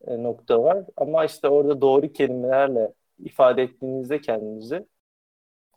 e, 0.08 0.24
nokta 0.24 0.64
var 0.64 0.86
ama 0.98 1.26
işte 1.26 1.50
orada 1.50 1.82
doğru 1.82 2.14
kelimelerle 2.14 2.94
ifade 3.20 3.64
ettiğinizde 3.64 4.22
kendinizi 4.22 4.86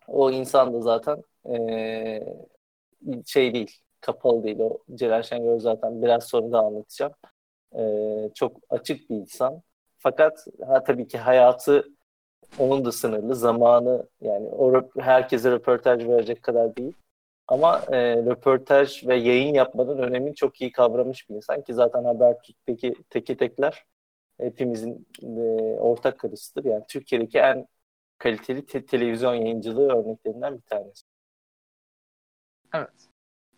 o 0.09 0.31
insan 0.31 0.75
da 0.75 0.81
zaten 0.81 1.23
e, 1.51 2.25
şey 3.27 3.55
değil, 3.55 3.81
kapalı 4.01 4.45
değil. 4.45 4.59
O 4.61 4.79
Celal 4.95 5.23
Şengör 5.23 5.59
zaten 5.59 6.03
biraz 6.03 6.25
sonra 6.25 6.53
da 6.53 6.59
anlatacağım. 6.59 7.13
E, 7.79 7.83
çok 8.35 8.57
açık 8.71 9.11
bir 9.11 9.17
insan. 9.17 9.63
Fakat 9.99 10.47
ha, 10.67 10.85
tabii 10.85 11.09
ki 11.09 11.19
hayatı 11.19 11.89
onun 12.59 12.85
da 12.85 12.93
sınırlı. 12.93 13.35
Zamanı 13.35 14.07
yani 14.21 14.49
o 14.49 14.89
herkese 14.99 15.51
röportaj 15.51 16.09
verecek 16.09 16.43
kadar 16.43 16.77
değil. 16.77 16.93
Ama 17.49 17.83
e, 17.93 18.17
röportaj 18.17 19.07
ve 19.07 19.17
yayın 19.17 19.55
yapmanın 19.55 19.99
önemini 19.99 20.35
çok 20.35 20.61
iyi 20.61 20.73
kavramış 20.73 21.31
bir 21.31 21.35
insan 21.35 21.63
ki 21.63 21.75
zaten 21.75 22.05
Habertürk'teki 22.05 22.95
teki 23.11 23.37
tekler 23.37 23.85
hepimizin 24.41 25.07
e, 25.23 25.41
ortak 25.81 26.19
karısıdır. 26.19 26.65
Yani 26.65 26.85
Türkiye'deki 26.89 27.39
en 27.39 27.67
kaliteli 28.19 28.67
te- 28.67 28.87
televizyon 28.87 29.35
yayıncılığı 29.35 29.93
örneklerinden 29.93 30.57
bir 30.57 30.63
tanesi. 30.63 31.05
Evet. 32.75 33.09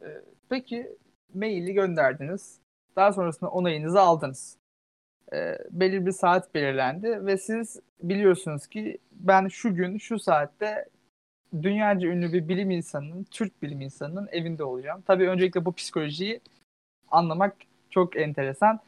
Ee, 0.03 0.07
peki 0.49 0.97
maili 1.35 1.73
gönderdiniz. 1.73 2.61
Daha 2.97 3.13
sonrasında 3.13 3.51
onayınızı 3.51 4.01
aldınız. 4.01 4.57
Ee, 5.33 5.59
belirli 5.71 6.07
bir 6.07 6.13
saat 6.13 6.55
belirlendi 6.55 7.27
ve 7.27 7.37
siz 7.37 7.81
biliyorsunuz 8.03 8.67
ki 8.67 8.99
ben 9.13 9.49
şu 9.49 9.75
gün 9.75 9.99
şu 9.99 10.19
saatte 10.19 10.89
dünyaca 11.63 12.09
ünlü 12.09 12.33
bir 12.33 12.49
bilim 12.49 12.71
insanının, 12.71 13.25
Türk 13.25 13.63
bilim 13.63 13.81
insanının 13.81 14.29
evinde 14.33 14.65
olacağım. 14.65 15.03
Tabii 15.07 15.29
öncelikle 15.29 15.65
bu 15.65 15.73
psikolojiyi 15.73 16.41
anlamak 17.11 17.57
çok 17.91 18.17
enteresan. 18.17 18.81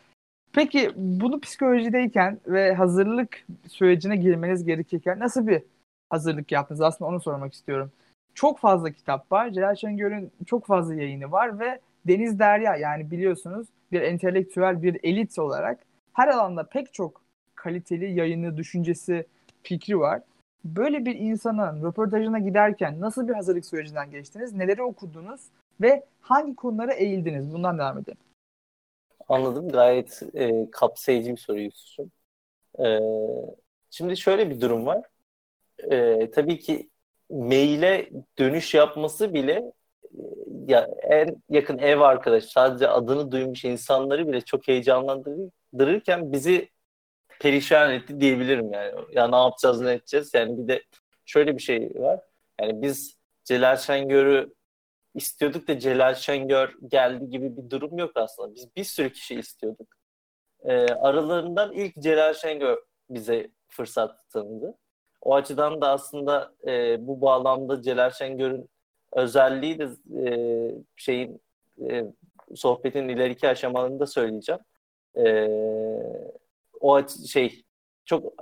Peki 0.52 0.92
bunu 0.96 1.40
psikolojideyken 1.40 2.40
ve 2.46 2.75
hazırlık 2.75 3.46
sürecine 3.68 4.16
girmeniz 4.16 4.64
gerekirken 4.64 5.18
nasıl 5.18 5.46
bir 5.46 5.62
hazırlık 6.10 6.52
yaptınız? 6.52 6.80
Aslında 6.80 7.10
onu 7.10 7.20
sormak 7.20 7.54
istiyorum. 7.54 7.92
Çok 8.34 8.58
fazla 8.58 8.90
kitap 8.90 9.32
var. 9.32 9.50
Celal 9.50 9.75
Şengör'ün 9.75 10.32
çok 10.46 10.66
fazla 10.66 10.94
yayını 10.94 11.32
var 11.32 11.58
ve 11.58 11.80
Deniz 12.08 12.38
Derya 12.38 12.76
yani 12.76 13.10
biliyorsunuz 13.10 13.66
bir 13.92 14.02
entelektüel 14.02 14.82
bir 14.82 15.00
elit 15.02 15.38
olarak 15.38 15.80
her 16.12 16.28
alanda 16.28 16.68
pek 16.68 16.94
çok 16.94 17.22
kaliteli 17.54 18.12
yayını, 18.12 18.56
düşüncesi, 18.56 19.26
fikri 19.62 19.98
var. 19.98 20.22
Böyle 20.64 21.04
bir 21.04 21.14
insanın 21.14 21.82
röportajına 21.82 22.38
giderken 22.38 23.00
nasıl 23.00 23.28
bir 23.28 23.34
hazırlık 23.34 23.66
sürecinden 23.66 24.10
geçtiniz? 24.10 24.52
Neleri 24.52 24.82
okudunuz? 24.82 25.40
Ve 25.80 26.04
hangi 26.20 26.56
konulara 26.56 26.92
eğildiniz? 26.92 27.52
Bundan 27.52 27.78
devam 27.78 27.98
edelim. 27.98 28.18
Anladım. 29.28 29.68
Gayet 29.68 30.22
e, 30.34 30.70
kapsayıcı 30.70 31.32
bir 31.32 31.36
soru 31.36 31.60
Yusuf'cum. 31.60 32.10
E, 32.78 32.98
şimdi 33.90 34.16
şöyle 34.16 34.50
bir 34.50 34.60
durum 34.60 34.86
var. 34.86 35.02
E, 35.90 36.30
tabii 36.30 36.58
ki 36.58 36.90
maile 37.30 38.10
dönüş 38.38 38.75
yapması 38.75 39.34
bile 39.34 39.72
ya 40.66 40.88
en 41.02 41.42
yakın 41.50 41.78
ev 41.78 42.00
arkadaş 42.00 42.44
sadece 42.44 42.88
adını 42.88 43.32
duymuş 43.32 43.64
insanları 43.64 44.28
bile 44.28 44.40
çok 44.40 44.68
heyecanlandırırken 44.68 46.32
bizi 46.32 46.68
perişan 47.40 47.92
etti 47.92 48.20
diyebilirim 48.20 48.72
yani. 48.72 48.92
Ya 49.12 49.28
ne 49.28 49.36
yapacağız 49.36 49.80
ne 49.80 49.92
edeceğiz 49.92 50.34
yani 50.34 50.58
bir 50.58 50.68
de 50.68 50.82
şöyle 51.24 51.56
bir 51.56 51.62
şey 51.62 51.92
var. 51.94 52.20
Yani 52.60 52.82
biz 52.82 53.16
Celal 53.44 53.76
Şengör'ü 53.76 54.54
istiyorduk 55.14 55.68
da 55.68 55.78
Celal 55.78 56.14
Şengör 56.14 56.74
geldi 56.88 57.30
gibi 57.30 57.56
bir 57.56 57.70
durum 57.70 57.98
yok 57.98 58.12
aslında. 58.14 58.54
Biz 58.54 58.76
bir 58.76 58.84
sürü 58.84 59.12
kişi 59.12 59.34
istiyorduk. 59.34 59.88
Ee, 60.64 60.72
aralarından 60.86 61.72
ilk 61.72 61.94
Celal 61.98 62.34
Şengör 62.34 62.78
bize 63.10 63.50
fırsat 63.68 64.30
tanıdı. 64.30 64.74
O 65.20 65.34
açıdan 65.34 65.80
da 65.80 65.90
aslında 65.90 66.52
e, 66.66 67.06
bu 67.06 67.20
bağlamda 67.20 67.82
Celal 67.82 68.10
Şengör'ün 68.10 68.68
özelliği 69.16 69.78
de 69.78 69.88
e, 70.20 70.30
şeyin 70.96 71.40
e, 71.90 72.04
sohbetin 72.54 73.08
ileriki 73.08 73.49
aşamalarında 73.49 74.06
söyleyeceğim. 74.06 74.61
E, 75.16 75.49
o 76.80 77.08
şey 77.08 77.64
çok 78.04 78.32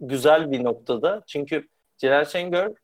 güzel 0.00 0.52
bir 0.52 0.64
noktada. 0.64 1.22
Çünkü 1.26 1.68
Celal 1.98 2.24
Şengör 2.24 2.74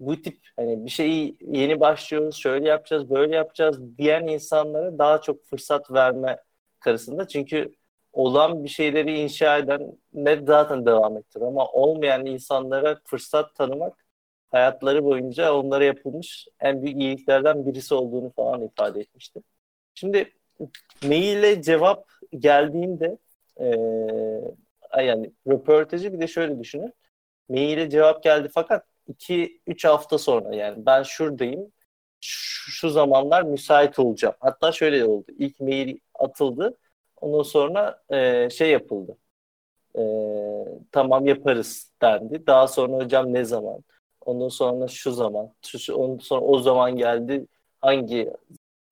bu 0.00 0.22
tip 0.22 0.38
hani 0.56 0.84
bir 0.84 0.90
şeyi 0.90 1.36
yeni 1.40 1.80
başlıyoruz, 1.80 2.36
şöyle 2.36 2.68
yapacağız, 2.68 3.10
böyle 3.10 3.36
yapacağız 3.36 3.98
diyen 3.98 4.26
insanlara 4.26 4.98
daha 4.98 5.20
çok 5.20 5.44
fırsat 5.44 5.92
verme 5.92 6.38
karısında. 6.80 7.28
Çünkü 7.28 7.72
olan 8.12 8.64
bir 8.64 8.68
şeyleri 8.68 9.18
inşa 9.18 9.58
eden 9.58 9.92
ne 10.12 10.46
zaten 10.46 10.86
devam 10.86 11.16
ettir 11.16 11.40
ama 11.40 11.66
olmayan 11.66 12.26
insanlara 12.26 13.00
fırsat 13.04 13.54
tanımak 13.54 14.05
hayatları 14.50 15.04
boyunca 15.04 15.54
onlara 15.54 15.84
yapılmış 15.84 16.48
en 16.60 16.82
büyük 16.82 17.00
iyiliklerden 17.00 17.66
birisi 17.66 17.94
olduğunu 17.94 18.32
falan 18.36 18.62
ifade 18.62 19.00
etmişti. 19.00 19.40
Şimdi 19.94 20.32
maille 21.02 21.62
cevap 21.62 22.08
geldiğinde 22.38 23.18
e, 23.60 23.66
yani 25.02 25.32
röportajı 25.48 26.12
bir 26.12 26.20
de 26.20 26.26
şöyle 26.26 26.58
düşünün. 26.60 26.94
Maile 27.48 27.90
cevap 27.90 28.22
geldi 28.22 28.48
fakat 28.54 28.86
2-3 29.08 29.84
hafta 29.88 30.18
sonra 30.18 30.56
yani 30.56 30.86
ben 30.86 31.02
şuradayım 31.02 31.72
şu, 32.20 32.70
şu 32.70 32.90
zamanlar 32.90 33.42
müsait 33.42 33.98
olacağım. 33.98 34.34
Hatta 34.40 34.72
şöyle 34.72 35.04
oldu. 35.04 35.26
İlk 35.38 35.60
mail 35.60 35.98
atıldı. 36.14 36.78
Ondan 37.20 37.42
sonra 37.42 38.02
e, 38.10 38.50
şey 38.50 38.70
yapıldı. 38.70 39.16
E, 39.98 40.00
tamam 40.92 41.26
yaparız 41.26 41.92
dendi. 42.02 42.46
Daha 42.46 42.68
sonra 42.68 43.04
hocam 43.04 43.34
ne 43.34 43.44
zaman? 43.44 43.84
Ondan 44.26 44.48
sonra 44.48 44.88
şu 44.88 45.12
zaman. 45.12 45.52
Şu, 45.66 45.94
ondan 45.94 46.18
sonra 46.18 46.40
o 46.40 46.58
zaman 46.58 46.96
geldi. 46.96 47.46
Hangi 47.80 48.32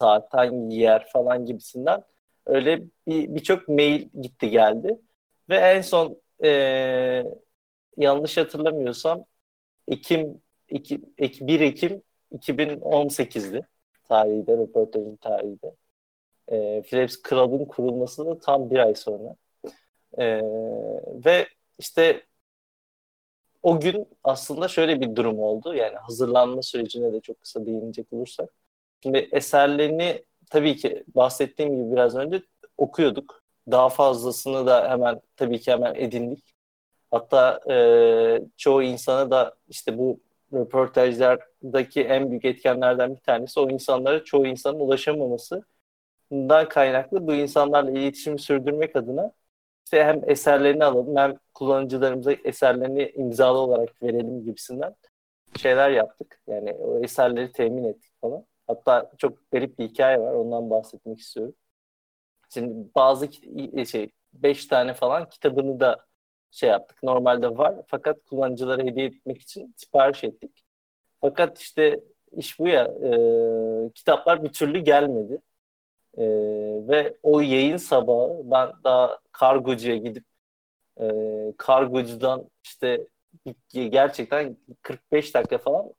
saat, 0.01 0.35
hangi 0.35 0.77
yer 0.77 1.09
falan 1.13 1.47
gibisinden. 1.47 2.03
Öyle 2.47 2.83
bir 3.07 3.35
birçok 3.35 3.69
mail 3.69 4.09
gitti 4.23 4.51
geldi. 4.51 4.99
Ve 5.49 5.57
en 5.57 5.81
son 5.81 6.21
e, 6.45 6.51
yanlış 7.97 8.37
hatırlamıyorsam 8.37 9.25
Ekim 9.89 10.43
2, 10.69 11.03
1 11.19 11.61
Ekim 11.61 12.03
2018'di 12.33 13.67
tarihinde, 14.09 14.53
röportajın 14.53 15.17
tarihinde. 15.17 15.75
E, 16.49 16.83
Philips 16.83 17.17
Club'ın 17.29 17.65
kurulması 17.65 18.27
da 18.27 18.39
tam 18.39 18.71
bir 18.71 18.79
ay 18.79 18.95
sonra. 18.95 19.37
E, 20.19 20.41
ve 21.25 21.49
işte 21.79 22.23
o 23.65 23.81
gün 23.81 24.09
aslında 24.25 24.69
şöyle 24.69 25.01
bir 25.01 25.17
durum 25.17 25.39
oldu. 25.39 25.75
Yani 25.75 25.97
hazırlanma 25.97 26.63
sürecine 26.63 27.13
de 27.13 27.21
çok 27.21 27.41
kısa 27.41 27.67
değinecek 27.67 28.13
olursak. 28.13 28.51
Şimdi 29.03 29.29
eserlerini 29.33 30.25
tabii 30.51 30.77
ki 30.77 31.05
bahsettiğim 31.15 31.77
gibi 31.77 31.93
biraz 31.93 32.17
önce 32.17 32.43
okuyorduk. 32.79 33.43
Daha 33.71 33.89
fazlasını 33.89 34.67
da 34.67 34.91
hemen 34.91 35.21
tabii 35.37 35.61
ki 35.61 35.73
hemen 35.73 35.95
edindik. 35.95 36.55
Hatta 37.11 37.61
e, 37.71 37.77
çoğu 38.57 38.83
insana 38.83 39.31
da 39.31 39.55
işte 39.69 39.99
bu 39.99 40.21
röportajlardaki 40.53 42.03
en 42.03 42.31
büyük 42.31 42.45
etkenlerden 42.45 43.17
bir 43.17 43.21
tanesi 43.21 43.61
o 43.61 43.71
insanlara 43.71 44.25
çoğu 44.25 44.47
insanın 44.47 44.81
ulaşamamasından 44.81 46.69
kaynaklı 46.69 47.27
bu 47.27 47.35
insanlarla 47.35 47.91
iletişimi 47.91 48.39
sürdürmek 48.39 48.97
adına 48.97 49.33
işte 49.95 50.05
hem 50.05 50.31
eserlerini 50.31 50.85
alalım 50.85 51.17
hem 51.17 51.39
kullanıcılarımıza 51.55 52.33
eserlerini 52.33 53.13
imzalı 53.17 53.59
olarak 53.59 54.03
verelim 54.03 54.45
gibisinden 54.45 54.95
şeyler 55.59 55.91
yaptık. 55.91 56.41
Yani 56.47 56.73
o 56.73 57.05
eserleri 57.05 57.53
temin 57.53 57.85
ettik 57.85 58.13
falan. 58.21 58.45
Hatta 58.67 59.11
çok 59.19 59.51
garip 59.51 59.79
bir 59.79 59.89
hikaye 59.89 60.21
var. 60.21 60.33
Ondan 60.33 60.71
bahsetmek 60.71 61.21
istiyorum. 61.21 61.55
Şimdi 62.55 62.89
bazı 62.95 63.29
şey 63.87 64.11
beş 64.33 64.67
tane 64.67 64.95
falan 64.95 65.29
kitabını 65.29 65.81
da 65.81 66.07
şey 66.51 66.71
yaptık. 66.71 67.03
Normalde 67.03 67.59
var 67.59 67.75
fakat 67.87 68.25
kullanıcılara 68.25 68.83
hediye 68.83 69.07
etmek 69.07 69.43
için 69.43 69.75
sipariş 69.77 70.25
ettik. 70.25 70.65
Fakat 71.21 71.59
işte 71.59 72.01
iş 72.33 72.59
bu 72.59 72.69
ya 72.69 72.85
e, 72.85 73.93
kitaplar 73.95 74.45
bir 74.45 74.53
türlü 74.53 74.79
gelmedi. 74.79 75.39
E, 76.19 76.25
ve 76.89 77.17
o 77.23 77.41
yayın 77.41 77.77
sabahı 77.77 78.41
ben 78.45 78.73
daha 78.85 79.19
kargocuya 79.33 79.97
gidip 79.97 80.25
e, 81.01 81.07
kargocudan 81.59 82.51
işte 82.65 83.07
gerçekten 83.73 84.57
45 84.83 85.35
dakika 85.35 85.59
falan 85.59 85.95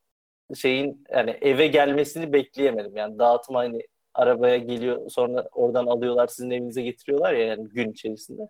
şeyin 0.55 1.05
yani 1.11 1.31
eve 1.41 1.67
gelmesini 1.67 2.33
bekleyemedim. 2.33 2.97
Yani 2.97 3.19
dağıtım 3.19 3.55
hani 3.55 3.81
arabaya 4.13 4.57
geliyor 4.57 5.09
sonra 5.09 5.49
oradan 5.51 5.85
alıyorlar 5.87 6.27
sizin 6.27 6.51
evinize 6.51 6.81
getiriyorlar 6.81 7.33
ya 7.33 7.45
yani 7.47 7.69
gün 7.69 7.91
içerisinde 7.91 8.49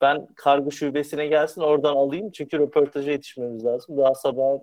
ben 0.00 0.26
kargo 0.36 0.70
şubesine 0.70 1.26
gelsin 1.26 1.60
oradan 1.60 1.96
alayım 1.96 2.30
çünkü 2.30 2.58
röportaja 2.58 3.10
yetişmemiz 3.10 3.64
lazım. 3.64 3.98
Daha 3.98 4.14
sabah 4.14 4.58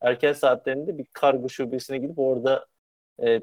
erken 0.00 0.32
saatlerinde 0.32 0.98
bir 0.98 1.06
kargo 1.12 1.48
şubesine 1.48 1.98
gidip 1.98 2.18
orada 2.18 2.66
e, 3.22 3.42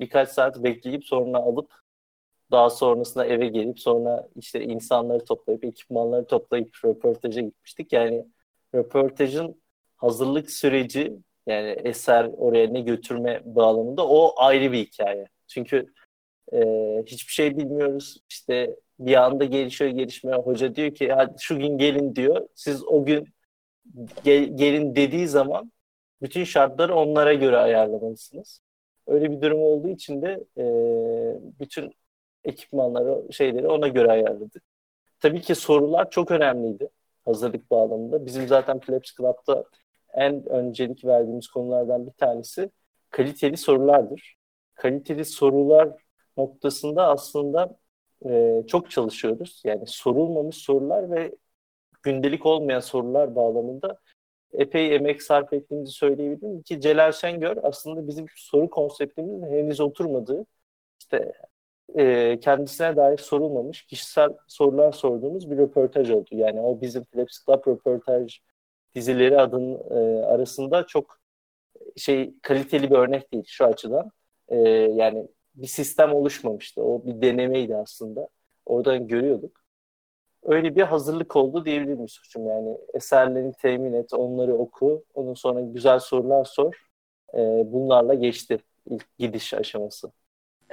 birkaç 0.00 0.28
saat 0.28 0.62
bekleyip 0.64 1.04
sonra 1.04 1.38
alıp 1.38 1.83
daha 2.54 2.70
sonrasında 2.70 3.26
eve 3.26 3.46
gelip 3.48 3.80
sonra 3.80 4.28
işte 4.36 4.64
insanları 4.64 5.24
toplayıp 5.24 5.64
ekipmanları 5.64 6.26
toplayıp 6.26 6.76
röportaja 6.84 7.40
gitmiştik. 7.40 7.92
Yani 7.92 8.26
röportajın 8.74 9.62
hazırlık 9.96 10.50
süreci 10.50 11.12
yani 11.46 11.70
eser 11.70 12.30
oraya 12.36 12.66
ne 12.68 12.80
götürme 12.80 13.42
bağlamında 13.44 14.08
o 14.08 14.34
ayrı 14.36 14.72
bir 14.72 14.78
hikaye. 14.78 15.26
Çünkü 15.46 15.92
e, 16.52 16.58
hiçbir 17.06 17.32
şey 17.32 17.56
bilmiyoruz. 17.58 18.18
İşte 18.30 18.76
bir 18.98 19.14
anda 19.24 19.44
gelişiyor 19.44 19.90
gelişmeye. 19.90 20.36
Hoca 20.36 20.74
diyor 20.74 20.94
ki 20.94 21.12
hadi 21.12 21.34
şu 21.40 21.58
gün 21.58 21.78
gelin 21.78 22.16
diyor. 22.16 22.48
Siz 22.54 22.84
o 22.84 23.04
gün 23.04 23.28
gel, 24.24 24.56
gelin 24.56 24.96
dediği 24.96 25.28
zaman 25.28 25.72
bütün 26.22 26.44
şartları 26.44 26.94
onlara 26.94 27.34
göre 27.34 27.56
ayarlamalısınız. 27.56 28.60
Öyle 29.06 29.30
bir 29.30 29.40
durum 29.40 29.62
olduğu 29.62 29.88
için 29.88 30.22
de 30.22 30.44
e, 30.58 30.64
bütün 31.60 31.92
ekipmanları, 32.44 33.32
şeyleri 33.32 33.68
ona 33.68 33.88
göre 33.88 34.10
ayarladık. 34.10 34.62
Tabii 35.20 35.40
ki 35.40 35.54
sorular 35.54 36.10
çok 36.10 36.30
önemliydi 36.30 36.88
hazırlık 37.24 37.70
bağlamında. 37.70 38.26
Bizim 38.26 38.48
zaten 38.48 38.80
Plebs 38.80 39.16
Club'da 39.16 39.64
en 40.14 40.48
öncelik 40.48 41.04
verdiğimiz 41.04 41.48
konulardan 41.48 42.06
bir 42.06 42.12
tanesi 42.12 42.70
kaliteli 43.10 43.56
sorulardır. 43.56 44.36
Kaliteli 44.74 45.24
sorular 45.24 45.88
noktasında 46.36 47.08
aslında 47.08 47.76
e, 48.26 48.62
çok 48.66 48.90
çalışıyoruz. 48.90 49.62
Yani 49.64 49.86
sorulmamış 49.86 50.56
sorular 50.56 51.10
ve 51.10 51.34
gündelik 52.02 52.46
olmayan 52.46 52.80
sorular 52.80 53.36
bağlamında 53.36 53.98
epey 54.52 54.94
emek 54.94 55.22
sarf 55.22 55.52
ettiğimizi 55.52 55.92
söyleyebilirim 55.92 56.62
ki 56.62 56.80
Celal 56.80 57.12
Şengör 57.12 57.56
aslında 57.62 58.08
bizim 58.08 58.26
soru 58.36 58.70
konseptimizin 58.70 59.42
henüz 59.42 59.80
oturmadığı 59.80 60.46
işte 61.00 61.32
e, 61.98 62.38
kendisine 62.40 62.96
dair 62.96 63.18
sorulmamış 63.18 63.82
kişisel 63.86 64.30
sorular 64.48 64.92
sorduğumuz 64.92 65.50
bir 65.50 65.58
röportaj 65.58 66.10
oldu. 66.10 66.28
Yani 66.32 66.60
o 66.60 66.80
bizim 66.80 67.04
Flaps 67.04 67.44
Club 67.46 67.66
röportaj 67.66 68.40
dizileri 68.94 69.40
adının 69.40 69.74
e, 69.90 70.24
arasında 70.24 70.86
çok 70.86 71.20
şey 71.96 72.34
kaliteli 72.42 72.90
bir 72.90 72.96
örnek 72.96 73.32
değil 73.32 73.44
şu 73.46 73.64
açıdan. 73.64 74.10
E, 74.48 74.58
yani 74.70 75.28
bir 75.54 75.66
sistem 75.66 76.12
oluşmamıştı. 76.14 76.82
O 76.82 77.06
bir 77.06 77.22
denemeydi 77.22 77.76
aslında. 77.76 78.28
Oradan 78.66 79.08
görüyorduk. 79.08 79.64
Öyle 80.42 80.76
bir 80.76 80.82
hazırlık 80.82 81.36
oldu 81.36 81.64
diyebilir 81.64 81.94
miyiz 81.94 82.20
hocam? 82.24 82.48
Yani 82.48 82.78
eserlerini 82.94 83.52
temin 83.52 83.92
et, 83.92 84.14
onları 84.14 84.54
oku, 84.54 85.04
ondan 85.14 85.34
sonra 85.34 85.60
güzel 85.60 85.98
sorular 85.98 86.44
sor. 86.44 86.88
E, 87.34 87.38
bunlarla 87.72 88.14
geçti 88.14 88.58
ilk 88.86 89.18
gidiş 89.18 89.54
aşaması. 89.54 90.12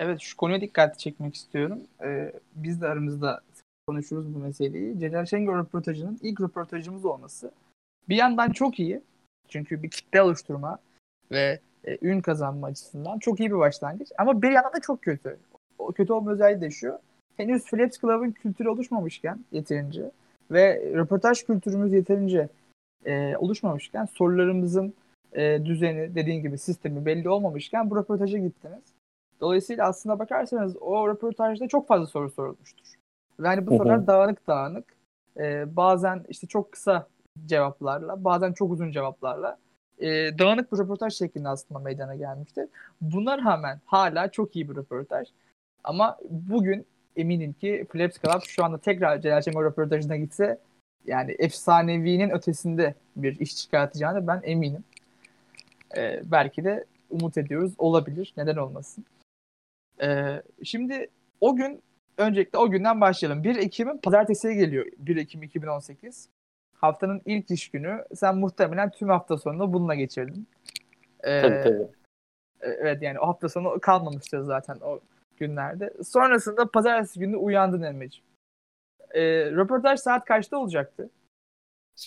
Evet 0.01 0.19
şu 0.21 0.37
konuya 0.37 0.61
dikkat 0.61 0.99
çekmek 0.99 1.35
istiyorum. 1.35 1.79
Ee, 2.03 2.33
biz 2.55 2.81
de 2.81 2.87
aramızda 2.87 3.41
konuşuruz 3.87 4.35
bu 4.35 4.39
meseleyi. 4.39 4.99
Celal 4.99 5.25
Şengör 5.25 5.57
röportajının 5.57 6.19
ilk 6.21 6.41
röportajımız 6.41 7.05
olması. 7.05 7.51
Bir 8.09 8.15
yandan 8.15 8.51
çok 8.51 8.79
iyi. 8.79 9.01
Çünkü 9.47 9.83
bir 9.83 9.89
kitle 9.89 10.21
oluşturma 10.21 10.77
ve 11.31 11.59
e, 11.87 11.97
ün 12.01 12.21
kazanma 12.21 12.67
açısından 12.67 13.19
çok 13.19 13.39
iyi 13.39 13.49
bir 13.51 13.57
başlangıç. 13.57 14.07
Ama 14.17 14.41
bir 14.41 14.51
yandan 14.51 14.73
da 14.73 14.79
çok 14.81 15.01
kötü. 15.01 15.37
O 15.77 15.91
kötü 15.91 16.13
olma 16.13 16.31
özelliği 16.31 16.61
de 16.61 16.71
şu. 16.71 16.99
Henüz 17.37 17.65
Flaps 17.65 17.99
Club'ın 17.99 18.31
kültürü 18.31 18.69
oluşmamışken 18.69 19.45
yeterince 19.51 20.11
ve 20.51 20.91
röportaj 20.93 21.43
kültürümüz 21.43 21.93
yeterince 21.93 22.49
e, 23.05 23.37
oluşmamışken 23.37 24.05
sorularımızın 24.05 24.93
e, 25.33 25.65
düzeni 25.65 26.15
dediğin 26.15 26.41
gibi 26.41 26.57
sistemi 26.57 27.05
belli 27.05 27.29
olmamışken 27.29 27.89
bu 27.89 27.95
röportaja 27.95 28.37
gittiniz. 28.37 28.83
Dolayısıyla 29.41 29.87
aslında 29.87 30.19
bakarsanız 30.19 30.77
o 30.81 31.09
röportajda 31.09 31.67
çok 31.67 31.87
fazla 31.87 32.05
soru 32.05 32.29
sorulmuştur. 32.29 32.85
Ve 33.39 33.47
hani 33.47 33.67
bu 33.67 33.77
sorular 33.77 34.07
dağınık 34.07 34.47
dağınık. 34.47 34.85
E, 35.37 35.75
bazen 35.75 36.25
işte 36.29 36.47
çok 36.47 36.71
kısa 36.71 37.07
cevaplarla, 37.45 38.23
bazen 38.23 38.53
çok 38.53 38.71
uzun 38.71 38.91
cevaplarla 38.91 39.57
e, 39.99 40.07
dağınık 40.39 40.71
bir 40.71 40.77
röportaj 40.77 41.13
şeklinde 41.13 41.49
aslında 41.49 41.79
meydana 41.79 42.15
gelmiştir. 42.15 42.67
Buna 43.01 43.37
rağmen 43.37 43.79
hala 43.85 44.31
çok 44.31 44.55
iyi 44.55 44.69
bir 44.69 44.75
röportaj. 44.75 45.27
Ama 45.83 46.17
bugün 46.29 46.85
eminim 47.15 47.53
ki 47.53 47.85
Flaps 47.91 48.17
Club 48.19 48.41
şu 48.47 48.65
anda 48.65 48.77
tekrar 48.77 49.21
Celal 49.21 49.41
Şengör 49.41 49.65
röportajına 49.65 50.17
gitse 50.17 50.57
yani 51.05 51.35
efsanevinin 51.39 52.29
ötesinde 52.29 52.95
bir 53.15 53.39
iş 53.39 53.55
çıkartacağını 53.57 54.27
ben 54.27 54.41
eminim. 54.43 54.83
Ee, 55.97 56.21
belki 56.23 56.63
de 56.63 56.85
umut 57.09 57.37
ediyoruz. 57.37 57.73
Olabilir. 57.77 58.33
Neden 58.37 58.55
olmasın? 58.55 59.05
Ee, 60.01 60.43
şimdi 60.63 61.09
o 61.41 61.55
gün 61.55 61.83
öncelikle 62.17 62.57
o 62.57 62.69
günden 62.69 63.01
başlayalım. 63.01 63.43
1 63.43 63.55
Ekim'in 63.55 63.97
pazartesiye 63.97 64.53
geliyor. 64.53 64.85
1 64.97 65.17
Ekim 65.17 65.43
2018. 65.43 66.29
Haftanın 66.75 67.21
ilk 67.25 67.51
iş 67.51 67.71
günü. 67.71 68.05
Sen 68.15 68.37
muhtemelen 68.37 68.91
tüm 68.91 69.09
hafta 69.09 69.37
sonunu 69.37 69.73
bununla 69.73 69.95
geçirdin. 69.95 70.47
Ee, 71.23 71.41
tabii 71.41 71.63
tabii. 71.63 71.87
E, 72.61 72.69
evet 72.69 73.01
yani 73.01 73.19
o 73.19 73.27
hafta 73.27 73.49
sonu 73.49 73.79
kalmamıştı 73.79 74.45
zaten 74.45 74.77
o 74.81 74.99
günlerde. 75.37 75.93
Sonrasında 76.03 76.71
pazartesi 76.71 77.19
günü 77.19 77.35
uyandın 77.35 77.81
Emre'ciğim. 77.81 78.25
Ee, 79.13 79.51
röportaj 79.51 79.99
saat 79.99 80.25
kaçta 80.25 80.57
olacaktı? 80.57 81.09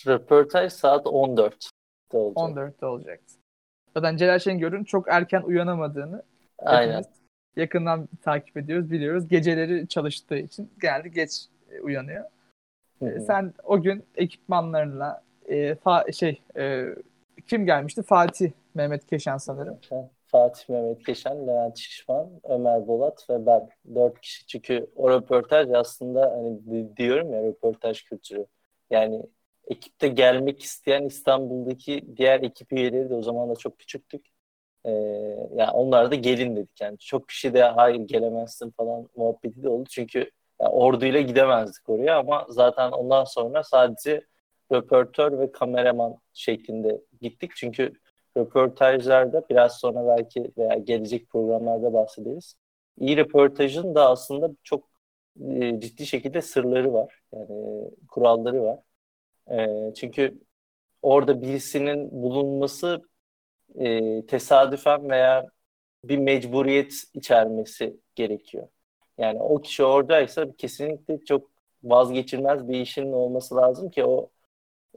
Röportaj 0.07 0.73
saat 0.73 1.05
14'te 1.05 2.17
olacak. 2.17 2.57
14'te 2.57 2.85
olacaktı. 2.85 3.33
Zaten 3.93 4.17
Celal 4.17 4.39
Şengör'ün 4.39 4.83
çok 4.83 5.07
erken 5.07 5.41
uyanamadığını 5.41 6.23
Aynen. 6.57 7.03
Yakından 7.55 8.07
takip 8.21 8.57
ediyoruz, 8.57 8.91
biliyoruz. 8.91 9.27
Geceleri 9.27 9.87
çalıştığı 9.87 10.37
için 10.37 10.71
geldi 10.81 11.11
geç 11.11 11.45
e, 11.71 11.81
uyanıyor. 11.81 12.25
Hı-hı. 12.99 13.21
Sen 13.21 13.53
o 13.63 13.81
gün 13.81 14.03
ekipmanlarınla 14.15 15.23
e, 15.45 15.71
fa- 15.71 16.13
şey 16.13 16.41
e, 16.57 16.85
kim 17.47 17.65
gelmişti? 17.65 18.03
Fatih 18.03 18.51
Mehmet 18.73 19.07
Keşan 19.07 19.37
sanırım. 19.37 19.79
Fatih 20.27 20.69
Mehmet 20.69 21.05
Keşan, 21.05 21.47
Levent 21.47 21.77
Şişman, 21.77 22.29
Ömer 22.43 22.87
Bolat 22.87 23.29
ve 23.29 23.45
ben. 23.45 23.69
Dört 23.95 24.21
kişi. 24.21 24.45
Çünkü 24.45 24.87
o 24.95 25.09
röportaj 25.09 25.69
aslında 25.73 26.21
hani 26.31 26.97
diyorum 26.97 27.33
ya 27.33 27.43
röportaj 27.43 28.03
kültürü. 28.03 28.45
Yani 28.89 29.21
ekipte 29.67 30.07
gelmek 30.07 30.61
isteyen 30.63 31.03
İstanbul'daki 31.03 32.05
diğer 32.17 32.41
ekip 32.41 32.73
üyeleri 32.73 33.09
de 33.09 33.13
o 33.15 33.21
zaman 33.21 33.49
da 33.49 33.55
çok 33.55 33.79
küçüktük. 33.79 34.25
Ee, 34.85 34.91
yani 35.55 35.71
onlar 35.71 36.11
da 36.11 36.15
gelin 36.15 36.55
dedik. 36.55 36.81
Yani 36.81 36.97
çok 36.97 37.29
kişi 37.29 37.53
de 37.53 37.63
hayır 37.63 37.95
gelemezsin 37.99 38.71
falan 38.77 39.09
muhabbeti 39.15 39.63
de 39.63 39.69
oldu. 39.69 39.89
Çünkü 39.89 40.31
yani 40.61 40.71
orduyla 40.71 41.21
gidemezdik 41.21 41.89
oraya 41.89 42.17
ama 42.19 42.45
zaten 42.49 42.91
ondan 42.91 43.23
sonra 43.23 43.63
sadece 43.63 44.21
röportör 44.71 45.39
ve 45.39 45.51
kameraman 45.51 46.17
şeklinde 46.33 47.01
gittik. 47.21 47.51
Çünkü 47.55 47.93
röportajlarda 48.37 49.49
biraz 49.49 49.79
sonra 49.79 50.17
belki 50.17 50.51
veya 50.57 50.75
gelecek 50.75 51.29
programlarda 51.29 51.93
bahsederiz. 51.93 52.55
İyi 52.99 53.17
röportajın 53.17 53.95
da 53.95 54.09
aslında 54.09 54.51
çok 54.63 54.89
e, 55.49 55.79
ciddi 55.79 56.05
şekilde 56.05 56.41
sırları 56.41 56.93
var. 56.93 57.21
Yani 57.33 57.91
kuralları 58.07 58.63
var. 58.63 58.79
E, 59.51 59.93
çünkü 59.93 60.39
orada 61.01 61.41
birisinin 61.41 62.11
bulunması 62.11 63.01
e, 63.79 64.25
tesadüfen 64.25 65.09
veya 65.09 65.45
bir 66.03 66.17
mecburiyet 66.17 67.03
içermesi 67.13 67.97
gerekiyor. 68.15 68.67
Yani 69.17 69.39
o 69.39 69.61
kişi 69.61 69.83
oradaysa 69.83 70.45
kesinlikle 70.57 71.25
çok 71.25 71.51
vazgeçilmez 71.83 72.67
bir 72.67 72.79
işin 72.81 73.11
olması 73.11 73.55
lazım 73.55 73.89
ki 73.89 74.05
o 74.05 74.29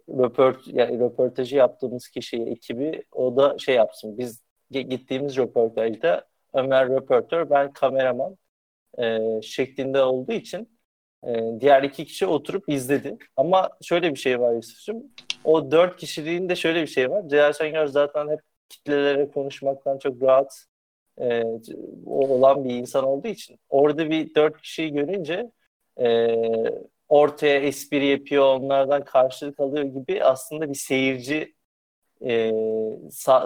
röport 0.09 0.67
yani 0.67 1.01
röportajı 1.01 1.57
yaptığımız 1.57 2.09
kişiye 2.09 2.47
ekibi 2.47 3.05
o 3.13 3.37
da 3.37 3.59
şey 3.59 3.75
yapsın. 3.75 4.19
Biz 4.19 4.43
gittiğimiz 4.71 5.37
röportajda 5.37 6.25
Ömer 6.55 6.89
röportör, 6.89 7.51
ben 7.51 7.73
kameraman 7.73 8.37
e, 8.99 9.19
şeklinde 9.43 10.03
olduğu 10.03 10.33
için 10.33 10.79
e, 11.27 11.43
diğer 11.61 11.83
iki 11.83 12.05
kişi 12.05 12.27
oturup 12.27 12.69
izledi. 12.69 13.17
Ama 13.37 13.71
şöyle 13.83 14.11
bir 14.15 14.19
şey 14.19 14.41
var 14.41 14.55
Yusuf'cum. 14.55 15.03
O 15.45 15.71
dört 15.71 15.97
kişiliğinde 15.97 16.57
şöyle 16.57 16.83
bir 16.83 16.87
şey 16.87 17.11
var. 17.11 17.29
Celal 17.29 17.53
Şengör 17.53 17.87
zaten 17.87 18.29
hep 18.29 18.41
kitlelere 18.69 19.31
konuşmaktan 19.31 19.99
çok 19.99 20.23
rahat 20.23 20.65
e, 21.21 21.45
olan 22.07 22.65
bir 22.65 22.75
insan 22.75 23.05
olduğu 23.05 23.29
için 23.29 23.59
orada 23.69 24.11
bir 24.11 24.35
dört 24.35 24.63
kişiyi 24.63 24.93
görünce 24.93 25.51
e, 26.01 26.35
ortaya 27.09 27.59
espri 27.61 28.07
yapıyor, 28.07 28.45
onlardan 28.45 29.05
karşılık 29.05 29.61
alıyor 29.61 29.85
gibi 29.85 30.25
aslında 30.25 30.69
bir 30.69 30.75
seyirci 30.75 31.55
e, 32.23 32.51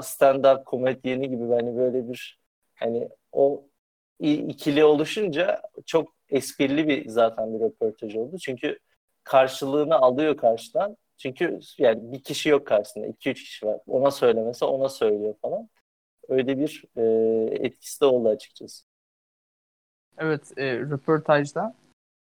stand-up 0.02 0.64
komedyeni 0.64 1.30
gibi 1.30 1.44
hani 1.48 1.76
böyle 1.76 2.08
bir 2.08 2.40
hani 2.74 3.08
o 3.32 3.64
ikili 4.20 4.84
oluşunca 4.84 5.62
çok 5.86 6.14
esprili 6.28 6.88
bir 6.88 7.08
zaten 7.08 7.54
bir 7.54 7.60
röportaj 7.60 8.16
oldu. 8.16 8.38
Çünkü 8.38 8.78
karşılığını 9.24 9.96
alıyor 9.96 10.36
karşıdan. 10.36 10.96
Çünkü 11.18 11.60
yani 11.78 12.12
bir 12.12 12.22
kişi 12.22 12.48
yok 12.48 12.66
karşısında. 12.66 13.06
iki 13.06 13.30
üç 13.30 13.44
kişi 13.44 13.66
var. 13.66 13.80
Ona 13.86 14.10
söylemese 14.10 14.64
ona 14.64 14.88
söylüyor 14.88 15.34
falan. 15.42 15.68
Öyle 16.28 16.58
bir 16.58 16.84
e, 16.96 17.02
etkisi 17.66 18.00
de 18.00 18.04
oldu 18.04 18.28
açıkçası. 18.28 18.84
Evet, 20.18 20.52
e, 20.58 20.78
röportajda 20.78 21.74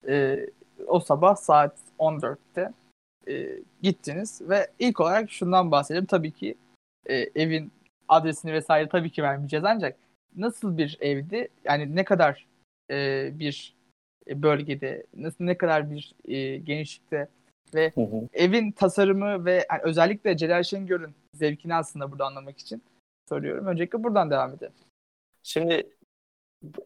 e, 0.07 0.45
o 0.87 0.99
sabah 0.99 1.35
saat 1.35 1.77
14'te 1.99 2.73
e, 3.27 3.59
gittiniz 3.81 4.41
ve 4.41 4.67
ilk 4.79 4.99
olarak 4.99 5.31
şundan 5.31 5.71
bahsedelim. 5.71 6.05
Tabii 6.05 6.31
ki 6.31 6.55
e, 7.05 7.15
evin 7.15 7.71
adresini 8.07 8.53
vesaire 8.53 8.89
tabii 8.89 9.11
ki 9.11 9.23
vermeyeceğiz 9.23 9.65
ancak 9.65 9.97
nasıl 10.35 10.77
bir 10.77 10.97
evdi? 11.01 11.47
Yani 11.63 11.95
ne 11.95 12.03
kadar 12.03 12.47
e, 12.91 13.29
bir 13.39 13.75
bölgede, 14.27 15.05
nasıl 15.13 15.43
ne 15.43 15.57
kadar 15.57 15.91
bir 15.91 16.13
e, 16.25 16.57
genişlikte 16.57 17.27
ve 17.75 17.91
hı 17.95 18.01
hı. 18.01 18.27
evin 18.33 18.71
tasarımı 18.71 19.45
ve 19.45 19.65
yani 19.71 19.81
özellikle 19.83 20.37
Celal 20.37 20.63
Şengör'ün 20.63 21.15
zevkini 21.33 21.75
aslında 21.75 22.11
burada 22.11 22.25
anlamak 22.25 22.59
için 22.59 22.83
soruyorum. 23.29 23.67
Öncelikle 23.67 24.03
buradan 24.03 24.31
devam 24.31 24.53
edelim. 24.53 24.73
Şimdi 25.43 25.89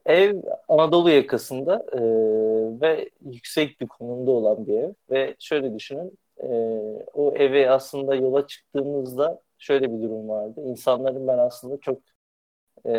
Ev 0.05 0.35
Anadolu 0.67 1.09
yakasında 1.09 1.85
e, 1.93 1.99
ve 2.81 3.09
yüksek 3.21 3.81
bir 3.81 3.87
konumda 3.87 4.31
olan 4.31 4.67
bir 4.67 4.73
ev 4.73 4.93
ve 5.09 5.35
şöyle 5.39 5.75
düşünün 5.75 6.17
e, 6.37 6.47
o 7.13 7.35
eve 7.35 7.69
aslında 7.69 8.15
yola 8.15 8.47
çıktığımızda 8.47 9.41
şöyle 9.57 9.91
bir 9.91 10.03
durum 10.03 10.29
vardı. 10.29 10.61
İnsanların 10.65 11.27
ben 11.27 11.37
aslında 11.37 11.77
çok 11.81 11.99
e, 12.85 12.91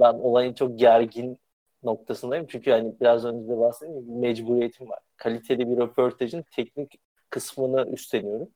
ben 0.00 0.14
olayın 0.14 0.54
çok 0.54 0.78
gergin 0.78 1.38
noktasındayım. 1.82 2.46
Çünkü 2.46 2.70
hani 2.70 2.94
biraz 3.00 3.24
önce 3.24 3.48
de 3.48 3.58
bahsettiğim 3.58 4.00
gibi 4.00 4.12
mecburiyetim 4.12 4.88
var. 4.88 4.98
Kaliteli 5.16 5.70
bir 5.70 5.76
röportajın 5.76 6.44
teknik 6.50 7.00
kısmını 7.34 7.90
üstleniyorum. 7.92 8.48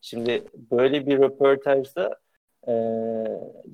Şimdi 0.00 0.44
böyle 0.54 1.06
bir 1.06 1.18
röportajda 1.18 2.20
e, 2.68 2.72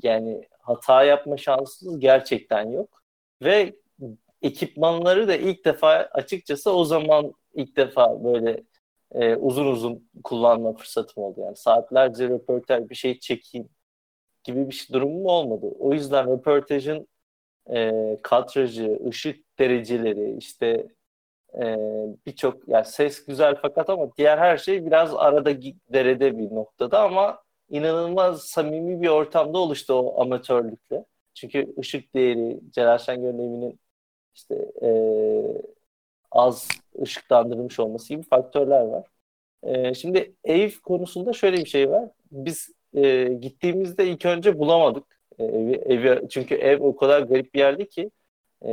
yani 0.03 0.49
hata 0.59 1.05
yapma 1.05 1.37
şansınız 1.37 2.01
gerçekten 2.01 2.71
yok. 2.71 3.03
Ve 3.43 3.77
ekipmanları 4.43 5.29
da 5.29 5.37
ilk 5.37 5.65
defa 5.65 5.89
açıkçası 6.13 6.71
o 6.73 6.85
zaman 6.85 7.35
ilk 7.55 7.77
defa 7.77 8.25
böyle 8.25 8.65
e, 9.13 9.37
uzun 9.37 9.67
uzun 9.67 10.11
kullanma 10.25 10.73
fırsatım 10.73 11.23
oldu. 11.25 11.41
Yani 11.41 11.57
saatlerce 11.57 12.29
röportaj 12.29 12.89
bir 12.91 12.95
şey 12.95 13.19
çekeyim 13.19 13.69
gibi 14.45 14.71
bir 14.71 14.89
durumum 14.93 15.27
olmadı. 15.27 15.67
O 15.79 15.93
yüzden 15.93 16.33
röportajın 16.33 17.09
e, 17.71 17.93
kadrajı, 18.23 18.99
ışık 19.09 19.59
dereceleri, 19.59 20.37
işte 20.39 20.87
e, 21.63 21.77
birçok 22.27 22.69
yani 22.69 22.85
ses 22.85 23.27
güzel 23.27 23.55
fakat 23.63 23.91
ama 23.91 24.17
diğer 24.17 24.39
her 24.39 24.59
şey 24.59 24.87
biraz 24.87 25.15
arada 25.15 25.63
derede 25.93 26.39
bir 26.39 26.55
noktada 26.55 27.03
ama 27.03 27.43
inanılmaz 27.71 28.43
samimi 28.43 29.03
bir 29.03 29.09
ortamda 29.09 29.59
oluştu 29.59 29.95
o 29.95 30.23
amatörlükle. 30.23 31.05
Çünkü 31.35 31.75
ışık 31.79 32.15
değeri, 32.15 32.61
Celal 32.71 32.99
Şengör'ün 32.99 33.39
evinin 33.39 33.81
işte 34.35 34.55
e, 34.83 34.91
az 36.31 36.69
ışıklandırılmış 37.03 37.81
olması 37.81 38.09
gibi 38.09 38.23
faktörler 38.23 38.81
var. 38.81 39.07
E, 39.63 39.95
şimdi 39.95 40.35
ev 40.45 40.71
konusunda 40.83 41.33
şöyle 41.33 41.57
bir 41.57 41.67
şey 41.67 41.91
var. 41.91 42.11
Biz 42.33 42.71
e, 42.95 43.25
gittiğimizde 43.25 44.07
ilk 44.07 44.27
önce 44.27 44.59
bulamadık 44.59 45.21
e, 45.39 45.45
evi, 45.45 45.75
evi. 45.75 46.29
Çünkü 46.29 46.55
ev 46.55 46.81
o 46.81 46.97
kadar 46.97 47.23
garip 47.23 47.55
bir 47.55 47.59
yerdi 47.59 47.89
ki 47.89 48.11
e, 48.65 48.71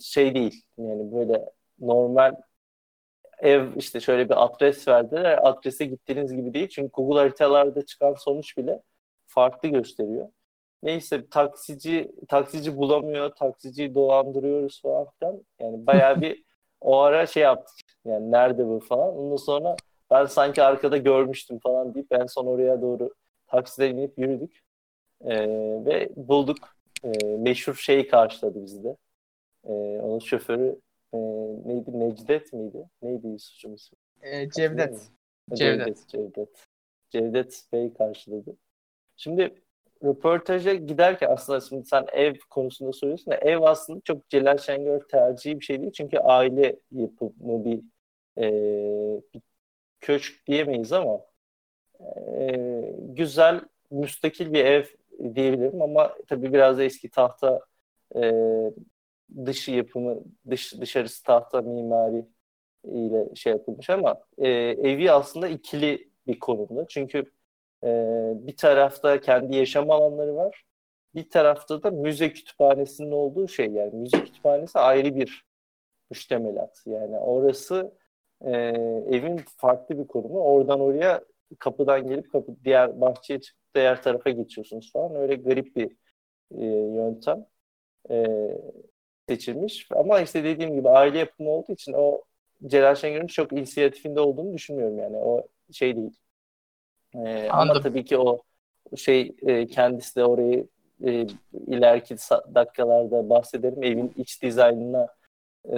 şey 0.00 0.34
değil. 0.34 0.62
Yani 0.78 1.12
böyle 1.12 1.50
normal 1.80 2.36
ev 3.40 3.76
işte 3.76 4.00
şöyle 4.00 4.28
bir 4.28 4.44
adres 4.44 4.88
verdiler. 4.88 5.38
Adrese 5.42 5.84
gittiğiniz 5.84 6.32
gibi 6.32 6.54
değil. 6.54 6.68
Çünkü 6.68 6.92
Google 6.92 7.18
haritalarda 7.20 7.86
çıkan 7.86 8.14
sonuç 8.14 8.56
bile 8.58 8.82
farklı 9.26 9.68
gösteriyor. 9.68 10.28
Neyse 10.82 11.28
taksici 11.30 12.12
taksici 12.28 12.76
bulamıyor, 12.76 13.30
taksiciyi 13.30 13.94
dolandırıyoruz 13.94 14.82
falan 14.82 15.06
filan. 15.18 15.44
Yani 15.60 15.86
bayağı 15.86 16.20
bir 16.20 16.44
o 16.80 16.98
ara 16.98 17.26
şey 17.26 17.42
yaptık. 17.42 17.86
Yani 18.04 18.30
nerede 18.30 18.66
bu 18.66 18.80
falan. 18.80 19.16
Ondan 19.16 19.36
sonra 19.36 19.76
ben 20.10 20.26
sanki 20.26 20.62
arkada 20.62 20.96
görmüştüm 20.96 21.58
falan 21.58 21.94
deyip 21.94 22.12
en 22.12 22.26
son 22.26 22.46
oraya 22.46 22.82
doğru 22.82 23.14
taksiden 23.46 23.96
inip 23.96 24.18
yürüdük. 24.18 24.60
Ee, 25.24 25.48
ve 25.86 26.08
bulduk. 26.16 26.58
Ee, 27.04 27.24
meşhur 27.24 27.74
şeyi 27.74 28.08
karşıladı 28.08 28.64
bizi 28.64 28.84
de. 28.84 28.96
Ee, 29.64 29.70
onun 30.02 30.18
şoförü 30.18 30.80
e, 31.12 31.18
neydi? 31.64 32.00
Necdet 32.00 32.52
miydi? 32.52 32.88
Neydi 33.02 33.28
Yusuf'cum 33.28 33.74
ismi? 33.74 33.98
E, 34.22 34.50
Cevdet. 34.50 35.10
Cevdet. 35.54 36.08
Cevdet. 36.08 36.66
Cevdet 37.10 37.64
Bey 37.72 37.92
karşıladı. 37.92 38.56
Şimdi 39.16 39.54
röportaja 40.04 40.74
giderken 40.74 41.30
aslında 41.30 41.60
şimdi 41.60 41.86
sen 41.86 42.06
ev 42.12 42.34
konusunda 42.50 42.92
soruyorsun 42.92 43.32
da 43.32 43.36
ev 43.36 43.60
aslında 43.62 44.00
çok 44.04 44.28
Celal 44.28 44.58
Şengör 44.58 45.00
tercihi 45.00 45.60
bir 45.60 45.64
şey 45.64 45.80
değil. 45.80 45.92
Çünkü 45.92 46.18
aile 46.18 46.76
yapımı 46.92 47.64
bir, 47.64 47.80
e, 48.38 48.50
bir 49.34 49.42
köşk 50.00 50.46
diyemeyiz 50.46 50.92
ama 50.92 51.20
e, 52.38 52.56
güzel, 52.98 53.60
müstakil 53.90 54.52
bir 54.52 54.64
ev 54.64 54.84
diyebilirim 55.34 55.82
ama 55.82 56.16
tabii 56.28 56.52
biraz 56.52 56.78
da 56.78 56.82
eski 56.84 57.10
tahta 57.10 57.60
e, 58.16 58.32
dışı 59.46 59.70
yapımı, 59.70 60.20
dış 60.50 60.80
dışarısı 60.80 61.22
tahta 61.24 61.62
mimari 61.62 62.24
ile 62.84 63.34
şey 63.34 63.52
yapılmış 63.52 63.90
ama 63.90 64.20
e, 64.38 64.48
evi 64.48 65.12
aslında 65.12 65.48
ikili 65.48 66.10
bir 66.26 66.38
konumda. 66.38 66.86
Çünkü 66.88 67.32
e, 67.84 67.88
bir 68.34 68.56
tarafta 68.56 69.20
kendi 69.20 69.56
yaşam 69.56 69.90
alanları 69.90 70.36
var. 70.36 70.64
Bir 71.14 71.30
tarafta 71.30 71.82
da 71.82 71.90
müze 71.90 72.32
kütüphanesinin 72.32 73.10
olduğu 73.10 73.48
şey 73.48 73.66
yani 73.66 73.94
müze 73.94 74.24
kütüphanesi 74.24 74.78
ayrı 74.78 75.16
bir 75.16 75.44
müştemelat. 76.10 76.82
Yani 76.86 77.18
orası 77.18 77.94
e, 78.44 78.50
evin 79.10 79.40
farklı 79.56 79.98
bir 79.98 80.06
konumu. 80.06 80.40
Oradan 80.40 80.80
oraya 80.80 81.24
kapıdan 81.58 82.08
gelip 82.08 82.32
kapı 82.32 82.56
diğer 82.64 83.00
bahçeye 83.00 83.40
çıkıp 83.40 83.60
diğer 83.74 84.02
tarafa 84.02 84.30
geçiyorsunuz 84.30 84.92
falan. 84.92 85.14
Öyle 85.14 85.34
garip 85.34 85.76
bir 85.76 85.96
e, 86.58 86.64
yöntem 86.96 87.46
e, 88.10 88.26
seçilmiş. 89.30 89.88
Ama 89.96 90.20
işte 90.20 90.44
dediğim 90.44 90.74
gibi 90.74 90.88
aile 90.88 91.18
yapımı 91.18 91.50
olduğu 91.50 91.72
için 91.72 91.92
o 91.96 92.22
Celal 92.66 92.94
Şengör'ün 92.94 93.26
çok 93.26 93.52
inisiyatifinde 93.52 94.20
olduğunu 94.20 94.54
düşünmüyorum 94.54 94.98
yani. 94.98 95.16
O 95.16 95.46
şey 95.72 95.96
değil. 95.96 96.20
E, 97.14 97.48
ama 97.50 97.80
tabii 97.80 98.04
ki 98.04 98.18
o 98.18 98.42
şey 98.96 99.36
e, 99.42 99.66
kendisi 99.66 100.16
de 100.16 100.24
orayı 100.24 100.68
e, 101.04 101.26
ileriki 101.66 102.16
dakikalarda 102.54 103.30
bahsederim. 103.30 103.82
Evin 103.82 104.12
iç 104.16 104.42
dizaynına 104.42 105.06
e, 105.64 105.76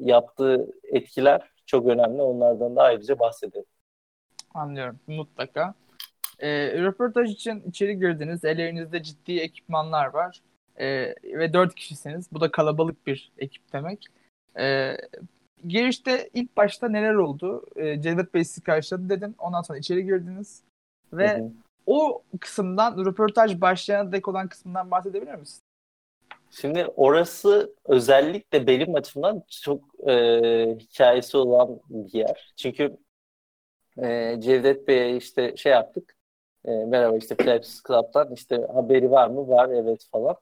yaptığı 0.00 0.72
etkiler 0.92 1.50
çok 1.66 1.86
önemli. 1.86 2.22
Onlardan 2.22 2.76
da 2.76 2.82
ayrıca 2.82 3.18
bahsedelim. 3.18 3.66
Anlıyorum. 4.54 5.00
Mutlaka. 5.06 5.74
E, 6.38 6.48
röportaj 6.82 7.30
için 7.30 7.62
içeri 7.68 7.98
girdiniz. 7.98 8.44
Ellerinizde 8.44 9.02
ciddi 9.02 9.38
ekipmanlar 9.38 10.06
var. 10.06 10.40
E, 10.76 11.14
ve 11.24 11.52
dört 11.52 11.74
kişisiniz. 11.74 12.32
Bu 12.32 12.40
da 12.40 12.50
kalabalık 12.50 13.06
bir 13.06 13.32
ekip 13.38 13.72
demek. 13.72 14.06
E, 14.58 14.96
girişte 15.66 16.30
ilk 16.34 16.56
başta 16.56 16.88
neler 16.88 17.14
oldu? 17.14 17.64
E, 17.76 18.02
Cevdet 18.02 18.34
Bey 18.34 18.44
sizi 18.44 18.60
karşıladı 18.60 19.08
dedin. 19.08 19.34
Ondan 19.38 19.62
sonra 19.62 19.78
içeri 19.78 20.04
girdiniz. 20.04 20.62
Ve 21.12 21.38
hı 21.38 21.42
hı. 21.42 21.50
o 21.86 22.22
kısımdan, 22.40 23.04
röportaj 23.04 23.60
başlayana 23.60 24.12
dek 24.12 24.28
olan 24.28 24.48
kısmından 24.48 24.90
bahsedebilir 24.90 25.34
misin? 25.34 25.62
Şimdi 26.50 26.86
orası 26.96 27.74
özellikle 27.84 28.66
benim 28.66 28.94
açımdan 28.94 29.42
çok 29.50 30.08
e, 30.08 30.14
hikayesi 30.78 31.36
olan 31.36 31.80
bir 31.88 32.18
yer. 32.18 32.52
Çünkü 32.56 32.96
e, 33.98 34.36
Cevdet 34.40 34.88
Bey'e 34.88 35.16
işte 35.16 35.56
şey 35.56 35.72
yaptık. 35.72 36.16
E, 36.64 36.70
merhaba 36.70 37.16
işte 37.16 37.34
Flaps 37.34 37.82
Club'dan 37.86 38.32
işte 38.32 38.66
haberi 38.74 39.10
var 39.10 39.28
mı? 39.28 39.48
Var 39.48 39.68
evet 39.68 40.08
falan. 40.12 40.36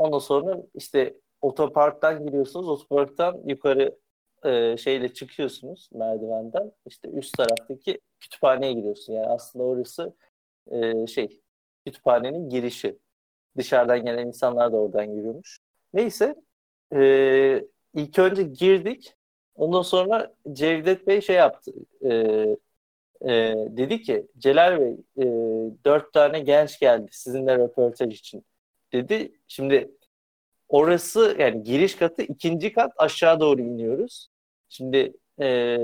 Ondan 0.00 0.18
sonra 0.18 0.62
işte 0.74 1.14
otoparktan 1.40 2.26
giriyorsunuz. 2.26 2.68
Otoparktan 2.68 3.42
yukarı 3.46 3.98
e, 4.44 4.76
şeyle 4.76 5.14
çıkıyorsunuz 5.14 5.88
merdivenden. 5.92 6.72
İşte 6.86 7.08
üst 7.08 7.36
taraftaki 7.36 8.00
kütüphaneye 8.20 8.72
gidiyorsun. 8.72 9.12
Yani 9.12 9.26
aslında 9.26 9.64
orası 9.64 10.14
e, 10.70 11.06
şey 11.06 11.40
kütüphanenin 11.86 12.48
girişi. 12.50 12.98
Dışarıdan 13.56 14.04
gelen 14.04 14.26
insanlar 14.26 14.72
da 14.72 14.76
oradan 14.76 15.14
giriyormuş. 15.14 15.58
Neyse 15.94 16.34
e, 16.94 17.64
ilk 17.94 18.18
önce 18.18 18.42
girdik. 18.42 19.14
Ondan 19.54 19.82
sonra 19.82 20.34
Cevdet 20.52 21.06
Bey 21.06 21.20
şey 21.20 21.36
yaptı. 21.36 21.72
E, 22.04 22.10
e, 23.22 23.54
dedi 23.76 24.02
ki 24.02 24.26
Celal 24.38 24.80
Bey 24.80 24.96
e, 25.18 25.24
dört 25.84 26.12
tane 26.12 26.40
genç 26.40 26.80
geldi 26.80 27.08
sizinle 27.10 27.58
röportaj 27.58 28.14
için 28.14 28.44
dedi. 28.92 29.32
Şimdi 29.48 29.90
orası 30.68 31.36
yani 31.38 31.62
giriş 31.62 31.96
katı 31.96 32.22
ikinci 32.22 32.72
kat 32.72 32.92
aşağı 32.96 33.40
doğru 33.40 33.60
iniyoruz. 33.62 34.28
Şimdi 34.68 35.12
e, 35.40 35.78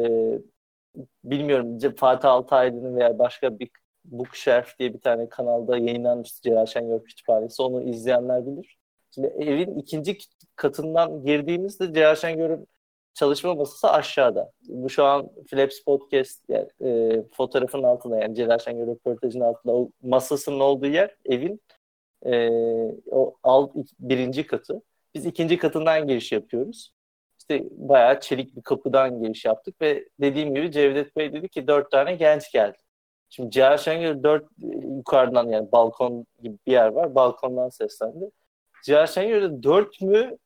bilmiyorum 1.24 1.78
Fatih 1.96 2.28
Altaylı'nın 2.30 2.96
veya 2.96 3.18
başka 3.18 3.58
bir 3.58 3.70
Bookshelf 4.04 4.78
diye 4.78 4.94
bir 4.94 5.00
tane 5.00 5.28
kanalda 5.28 5.78
yayınlanmıştı 5.78 6.42
Celal 6.42 6.66
Şengör 6.66 7.04
Kütüphanesi. 7.04 7.62
Onu 7.62 7.82
izleyenler 7.82 8.46
bilir. 8.46 8.76
Şimdi 9.14 9.26
evin 9.26 9.78
ikinci 9.78 10.18
katından 10.56 11.24
girdiğimizde 11.24 11.94
Celal 11.94 12.14
Şengör'ün 12.14 12.68
çalışma 13.14 13.54
masası 13.54 13.90
aşağıda. 13.90 14.52
Bu 14.68 14.90
şu 14.90 15.04
an 15.04 15.30
Flaps 15.50 15.80
Podcast 15.84 16.44
yani, 16.48 16.68
e, 16.84 17.22
fotoğrafın 17.36 17.82
altında 17.82 18.18
yani 18.18 18.34
Celal 18.34 18.58
Şengör 18.58 18.86
röportajının 18.86 19.44
altında 19.44 19.74
o 19.74 19.90
masasının 20.02 20.60
olduğu 20.60 20.86
yer 20.86 21.16
evin 21.24 21.60
e, 22.26 22.50
o 23.10 23.36
alt 23.42 23.70
birinci 23.98 24.46
katı. 24.46 24.82
Biz 25.14 25.26
ikinci 25.26 25.58
katından 25.58 26.06
giriş 26.06 26.32
yapıyoruz. 26.32 26.92
İşte 27.38 27.64
bayağı 27.70 28.20
çelik 28.20 28.56
bir 28.56 28.62
kapıdan 28.62 29.22
giriş 29.22 29.44
yaptık 29.44 29.80
ve 29.80 30.08
dediğim 30.20 30.54
gibi 30.54 30.72
Cevdet 30.72 31.16
Bey 31.16 31.32
dedi 31.32 31.48
ki 31.48 31.66
dört 31.66 31.90
tane 31.90 32.14
genç 32.14 32.52
geldi. 32.52 32.78
Şimdi 33.28 33.50
Celal 33.50 33.76
Şengör 33.76 34.22
dört 34.22 34.44
yukarıdan 34.82 35.48
yani 35.48 35.72
balkon 35.72 36.26
gibi 36.42 36.56
bir 36.66 36.72
yer 36.72 36.88
var. 36.88 37.14
Balkondan 37.14 37.68
seslendi. 37.68 38.30
Celal 38.84 39.06
Şengör'de 39.06 39.62
dört 39.62 40.00
mü 40.00 40.38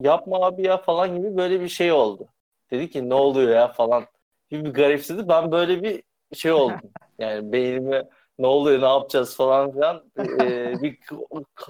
yapma 0.00 0.46
abi 0.46 0.66
ya 0.66 0.78
falan 0.78 1.16
gibi 1.16 1.36
böyle 1.36 1.60
bir 1.60 1.68
şey 1.68 1.92
oldu. 1.92 2.28
Dedi 2.70 2.90
ki 2.90 3.08
ne 3.08 3.14
oluyor 3.14 3.50
ya 3.54 3.68
falan 3.68 4.06
gibi 4.50 4.64
bir 4.64 4.74
garipsedi. 4.74 5.28
Ben 5.28 5.52
böyle 5.52 5.82
bir 5.82 6.02
şey 6.34 6.52
oldum. 6.52 6.80
Yani 7.18 7.52
beynime 7.52 8.08
ne 8.38 8.46
oluyor 8.46 8.80
ne 8.82 8.86
yapacağız 8.86 9.36
falan 9.36 9.72
filan 9.72 10.10
ee, 10.18 10.74
bir 10.82 10.98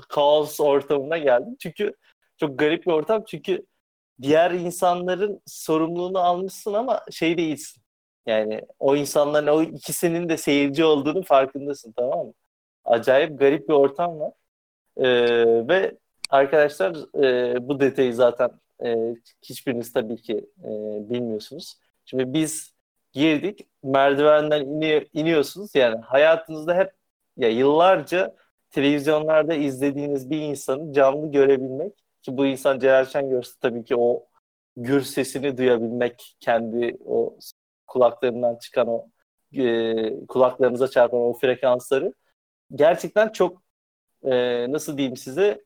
kaos 0.08 0.60
ortamına 0.60 1.18
geldim. 1.18 1.56
Çünkü 1.58 1.94
çok 2.36 2.58
garip 2.58 2.86
bir 2.86 2.92
ortam 2.92 3.24
çünkü 3.28 3.66
diğer 4.22 4.50
insanların 4.50 5.42
sorumluluğunu 5.46 6.18
almışsın 6.18 6.72
ama 6.72 7.02
şey 7.10 7.38
değilsin. 7.38 7.82
Yani 8.26 8.62
o 8.78 8.96
insanların 8.96 9.46
o 9.46 9.62
ikisinin 9.62 10.28
de 10.28 10.36
seyirci 10.36 10.84
olduğunu 10.84 11.22
farkındasın 11.22 11.92
tamam 11.92 12.26
mı? 12.26 12.32
Acayip 12.84 13.38
garip 13.38 13.68
bir 13.68 13.74
ortam 13.74 14.20
var. 14.20 14.32
Ee, 14.96 15.68
ve 15.68 15.98
arkadaşlar 16.30 17.22
e, 17.24 17.68
bu 17.68 17.80
detayı 17.80 18.14
zaten 18.14 18.50
e, 18.84 19.14
hiçbiriniz 19.42 19.92
tabii 19.92 20.16
ki 20.16 20.50
e, 20.64 20.68
bilmiyorsunuz. 21.10 21.74
Şimdi 22.04 22.32
biz 22.32 22.74
girdik 23.12 23.66
merdivenden 23.86 24.60
iniyor, 24.66 25.02
iniyorsunuz 25.12 25.74
yani 25.74 26.00
hayatınızda 26.00 26.74
hep 26.74 26.92
ya 27.36 27.48
yıllarca 27.50 28.36
televizyonlarda 28.70 29.54
izlediğiniz 29.54 30.30
bir 30.30 30.40
insanı 30.40 30.92
canlı 30.92 31.32
görebilmek 31.32 31.92
ki 32.22 32.36
bu 32.36 32.46
insan 32.46 32.78
Celal 32.78 33.04
Şengör'se 33.06 33.52
tabii 33.60 33.84
ki 33.84 33.96
o 33.96 34.26
gür 34.76 35.02
sesini 35.02 35.58
duyabilmek 35.58 36.36
kendi 36.40 36.96
o 37.06 37.38
kulaklarından 37.86 38.56
çıkan 38.56 38.88
o 38.88 39.06
e, 39.52 40.26
kulaklarınıza 40.26 40.88
çarpan 40.88 41.20
o 41.20 41.32
frekansları 41.32 42.12
gerçekten 42.74 43.28
çok 43.28 43.62
e, 44.24 44.32
nasıl 44.72 44.98
diyeyim 44.98 45.16
size 45.16 45.64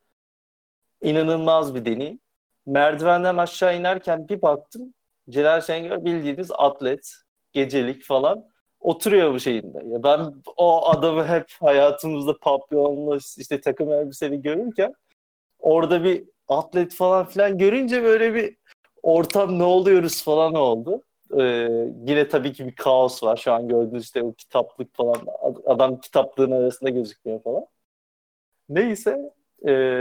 inanılmaz 1.03 1.75
bir 1.75 1.85
deneyim. 1.85 2.21
Merdivenden 2.67 3.37
aşağı 3.37 3.77
inerken 3.77 4.29
bir 4.29 4.43
baktım 4.43 4.95
Celal 5.31 5.61
Şengör 5.61 6.05
bildiğiniz 6.05 6.51
atlet, 6.59 7.13
gecelik 7.53 8.05
falan 8.05 8.45
oturuyor 8.81 9.35
bu 9.35 9.41
şeyinde. 9.41 9.79
Ya 9.87 10.03
ben 10.03 10.35
o 10.57 10.89
adamı 10.89 11.27
hep 11.27 11.47
hayatımızda 11.61 12.39
papyonla 12.39 13.19
işte 13.39 13.61
takım 13.61 13.93
elbiseli 13.93 14.43
görürken 14.43 14.95
orada 15.59 16.05
bir 16.05 16.25
atlet 16.49 16.95
falan 16.95 17.27
filan 17.27 17.59
görünce 17.59 18.03
böyle 18.03 18.35
bir 18.35 18.57
ortam 19.03 19.59
ne 19.59 19.63
oluyoruz 19.63 20.25
falan 20.25 20.55
oldu. 20.55 21.03
Ee, 21.39 21.43
yine 22.07 22.29
tabii 22.29 22.53
ki 22.53 22.67
bir 22.67 22.75
kaos 22.75 23.23
var. 23.23 23.37
Şu 23.37 23.53
an 23.53 23.69
gördüğünüz 23.69 24.05
işte 24.05 24.23
o 24.23 24.33
kitaplık 24.33 24.95
falan. 24.95 25.17
Adam 25.67 26.01
kitaplığın 26.01 26.51
arasında 26.51 26.91
gözükmüyor 26.91 27.43
falan. 27.43 27.67
Neyse 28.69 29.33
e, 29.69 30.01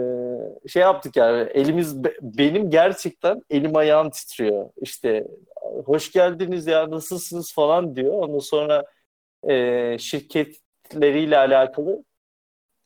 şey 0.68 0.82
yaptık 0.82 1.16
yani 1.16 1.50
elimiz 1.54 2.04
benim 2.22 2.70
gerçekten 2.70 3.42
elim 3.50 3.76
ayağım 3.76 4.10
titriyor. 4.10 4.70
İşte 4.82 5.28
hoş 5.86 6.12
geldiniz 6.12 6.68
ya 6.68 6.92
nasılsınız 6.92 7.54
falan 7.54 7.96
diyor. 7.96 8.14
Ondan 8.14 8.40
sonra 8.40 8.86
e, 9.50 9.98
şirketleriyle 10.00 11.38
alakalı 11.38 12.04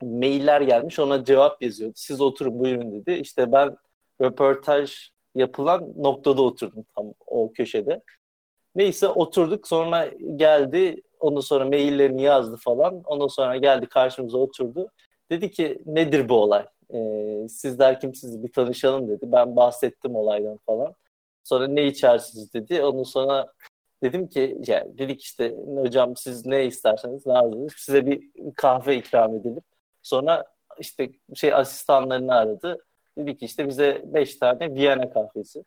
mailler 0.02 0.62
gelmiş 0.62 1.00
ona 1.00 1.26
cevap 1.26 1.62
yazıyordu. 1.62 1.94
Siz 1.98 2.22
oturun 2.22 2.60
buyurun 2.60 2.92
dedi. 2.92 3.12
İşte 3.14 3.52
ben 3.52 3.76
röportaj 4.22 5.10
yapılan 5.36 5.94
noktada 5.98 6.42
oturdum 6.42 6.86
tam 6.96 7.14
o 7.28 7.54
köşede. 7.54 8.02
Neyse 8.76 9.08
oturduk 9.08 9.68
sonra 9.68 10.08
geldi 10.36 11.02
ondan 11.20 11.42
sonra 11.42 11.66
maillerini 11.66 12.22
yazdı 12.22 12.58
falan. 12.58 13.02
Ondan 13.06 13.28
sonra 13.28 13.58
geldi 13.58 13.86
karşımıza 13.86 14.38
oturdu. 14.38 14.88
Dedi 15.32 15.52
ki 15.52 15.82
nedir 15.86 16.30
bu 16.30 16.36
olay? 16.36 16.66
Ee, 16.94 17.48
sizler 17.50 18.00
kimsiniz 18.00 18.44
bir 18.44 18.52
tanışalım 18.52 19.10
dedi. 19.10 19.26
Ben 19.32 19.56
bahsettim 19.56 20.16
olaydan 20.16 20.60
falan. 20.66 20.96
Sonra 21.44 21.68
ne 21.68 21.88
içersiniz 21.88 22.54
dedi. 22.54 22.84
Ondan 22.84 23.04
sonra 23.04 23.54
dedim 24.04 24.28
ki 24.28 24.58
yani 24.68 24.98
dedik 24.98 25.22
işte 25.22 25.56
hocam 25.76 26.16
siz 26.18 26.46
ne 26.46 26.66
isterseniz 26.66 27.28
arzunuz 27.28 27.74
size 27.78 28.06
bir 28.06 28.30
kahve 28.56 28.98
ikram 28.98 29.36
edelim. 29.36 29.62
Sonra 30.02 30.46
işte 30.80 31.10
şey 31.36 31.54
asistanlarını 31.54 32.36
aradı. 32.36 32.86
Dedi 33.18 33.38
işte 33.42 33.68
bize 33.68 34.02
beş 34.06 34.36
tane 34.36 34.76
Viyana 34.76 35.10
kahvesi. 35.14 35.64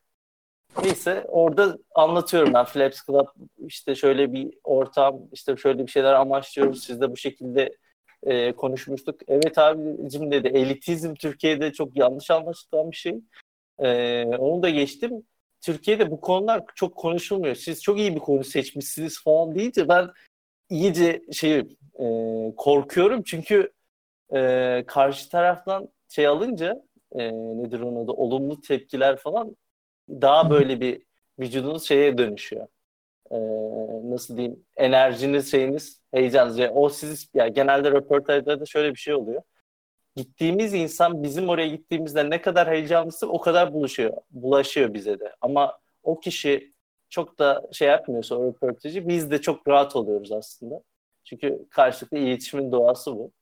Neyse 0.83 1.25
orada 1.29 1.79
anlatıyorum 1.95 2.55
ben 2.55 2.65
Flaps 2.65 3.07
Club 3.07 3.27
işte 3.67 3.95
şöyle 3.95 4.33
bir 4.33 4.59
ortam 4.65 5.21
işte 5.33 5.57
şöyle 5.57 5.87
bir 5.87 5.91
şeyler 5.91 6.13
amaçlıyoruz. 6.13 6.85
Siz 6.85 7.01
de 7.01 7.11
bu 7.11 7.17
şekilde 7.17 7.77
e, 8.23 8.53
konuşmuştuk. 8.53 9.21
Evet 9.29 9.59
abicim 9.59 10.31
dedi 10.31 10.49
elitizm 10.49 11.15
Türkiye'de 11.15 11.73
çok 11.73 11.97
yanlış 11.97 12.31
anlaşılan 12.31 12.91
bir 12.91 12.97
şey. 12.97 13.21
E, 13.79 14.25
onu 14.25 14.63
da 14.63 14.71
geçtim. 14.71 15.27
Türkiye'de 15.67 16.11
bu 16.11 16.21
konular 16.21 16.63
çok 16.75 16.97
konuşulmuyor. 16.97 17.55
Siz 17.55 17.83
çok 17.83 17.99
iyi 17.99 18.15
bir 18.15 18.21
konu 18.21 18.45
seçmişsiniz 18.45 19.23
falan 19.23 19.55
deyince 19.55 19.89
ben 19.89 20.09
iyice 20.71 21.23
şey 21.33 21.59
e, 22.01 22.07
korkuyorum 22.57 23.23
çünkü 23.23 23.73
e, 24.35 24.85
karşı 24.87 25.29
taraftan 25.31 25.89
şey 26.09 26.27
alınca 26.27 26.83
e, 27.13 27.33
nedir 27.33 27.81
onun 27.81 28.05
adı 28.05 28.13
olumlu 28.13 28.61
tepkiler 28.61 29.17
falan 29.17 29.57
daha 30.11 30.51
böyle 30.51 30.81
bir 30.81 31.03
vücudunuz 31.39 31.89
şeye 31.89 32.19
dönüşüyor. 32.19 32.67
E, 33.31 33.37
nasıl 34.11 34.37
diyeyim 34.37 34.65
enerjiniz 34.77 35.51
şeyiniz 35.51 36.03
heyecanınız. 36.15 36.59
Yani 36.59 36.73
o 36.73 36.89
siz 36.89 37.31
ya 37.35 37.49
genelde 37.49 37.91
röportajlarda 37.91 38.67
şöyle 38.67 38.91
bir 38.95 38.99
şey 38.99 39.15
oluyor. 39.15 39.43
Gittiğimiz 40.17 40.75
insan 40.75 41.23
bizim 41.23 41.49
oraya 41.49 41.69
gittiğimizde 41.69 42.31
ne 42.31 42.43
kadar 42.43 42.69
heyecanlısı 42.69 43.29
o 43.31 43.41
kadar 43.41 43.73
buluşuyor. 43.75 44.13
Bulaşıyor 44.31 44.95
bize 44.95 45.21
de. 45.21 45.33
Ama 45.41 45.79
o 46.03 46.21
kişi 46.21 46.73
çok 47.11 47.39
da 47.39 47.63
şey 47.73 47.89
yapmıyorsa 47.89 48.35
o 48.37 48.45
röportajı 48.45 49.09
biz 49.09 49.31
de 49.31 49.41
çok 49.41 49.69
rahat 49.69 49.97
oluyoruz 49.97 50.33
aslında. 50.33 50.83
Çünkü 51.25 51.67
karşılıklı 51.71 52.19
iletişimin 52.19 52.73
doğası 52.73 53.17
bu. 53.17 53.33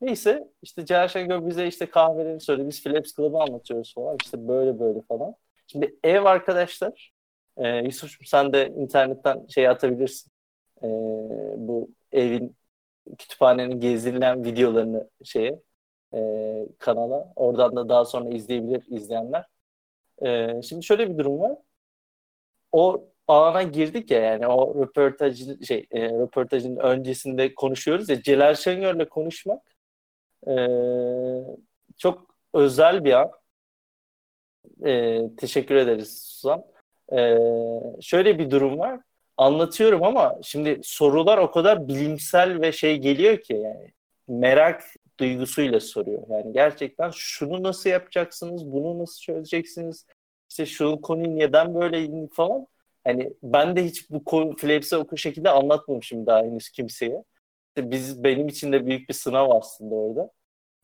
Neyse 0.00 0.48
işte 0.62 0.86
Celal 0.86 1.08
Şengör 1.08 1.46
bize 1.46 1.66
işte 1.66 1.86
kahvelerini 1.86 2.40
söyledi. 2.40 2.68
Biz 2.68 2.82
Philips 2.84 3.16
Club'ı 3.16 3.38
anlatıyoruz 3.38 3.94
falan. 3.94 4.16
İşte 4.24 4.48
böyle 4.48 4.80
böyle 4.80 5.02
falan. 5.02 5.34
Şimdi 5.66 5.96
ev 6.04 6.24
arkadaşlar 6.24 7.12
e, 7.56 7.68
Yusuf 7.68 8.10
sen 8.24 8.52
de 8.52 8.68
internetten 8.68 9.46
şey 9.48 9.68
atabilirsin. 9.68 10.32
E, 10.82 10.86
bu 11.56 11.90
evin 12.12 12.56
kütüphanenin 13.18 13.80
gezdirilen 13.80 14.44
videolarını 14.44 15.10
şeye 15.24 15.60
e, 16.14 16.18
kanala. 16.78 17.32
Oradan 17.36 17.76
da 17.76 17.88
daha 17.88 18.04
sonra 18.04 18.30
izleyebilir 18.30 18.84
izleyenler. 18.88 19.46
E, 20.22 20.62
şimdi 20.62 20.84
şöyle 20.84 21.10
bir 21.10 21.18
durum 21.18 21.40
var. 21.40 21.58
O 22.72 23.08
alana 23.28 23.62
girdik 23.62 24.10
ya 24.10 24.20
yani 24.20 24.46
o 24.46 24.82
röportajın 24.82 25.62
şey 25.62 25.86
e, 25.90 26.08
röportajın 26.08 26.76
öncesinde 26.76 27.54
konuşuyoruz 27.54 28.08
ya 28.08 28.22
Celal 28.22 28.54
Şengör'le 28.54 29.08
konuşmak 29.08 29.76
e, 30.48 30.54
çok 31.96 32.36
özel 32.54 33.04
bir 33.04 33.12
an. 33.12 33.30
E, 34.86 35.20
teşekkür 35.36 35.74
ederiz 35.74 36.22
Suzan. 36.22 36.64
E, 37.12 37.38
şöyle 38.00 38.38
bir 38.38 38.50
durum 38.50 38.78
var. 38.78 39.00
Anlatıyorum 39.36 40.02
ama 40.02 40.38
şimdi 40.42 40.80
sorular 40.82 41.38
o 41.38 41.50
kadar 41.50 41.88
bilimsel 41.88 42.60
ve 42.60 42.72
şey 42.72 42.96
geliyor 42.98 43.38
ki 43.38 43.54
yani 43.54 43.92
merak 44.28 44.82
duygusuyla 45.20 45.80
soruyor. 45.80 46.22
Yani 46.28 46.52
gerçekten 46.52 47.10
şunu 47.14 47.62
nasıl 47.62 47.90
yapacaksınız, 47.90 48.72
bunu 48.72 48.98
nasıl 48.98 49.20
çözeceksiniz, 49.20 50.06
işte 50.50 50.66
şu 50.66 51.00
konuyu 51.00 51.38
neden 51.38 51.74
böyle 51.74 52.28
falan. 52.32 52.66
Hani 53.04 53.32
ben 53.42 53.76
de 53.76 53.84
hiç 53.84 54.10
bu 54.10 54.24
konu 54.24 54.56
Flaps'e 54.56 54.96
o 54.96 55.16
şekilde 55.16 55.50
anlatmamışım 55.50 56.26
daha 56.26 56.42
henüz 56.42 56.70
kimseye. 56.70 57.24
İşte 57.68 57.90
biz 57.90 58.24
benim 58.24 58.48
için 58.48 58.72
de 58.72 58.86
büyük 58.86 59.08
bir 59.08 59.14
sınav 59.14 59.50
aslında 59.50 59.94
orada. 59.94 60.30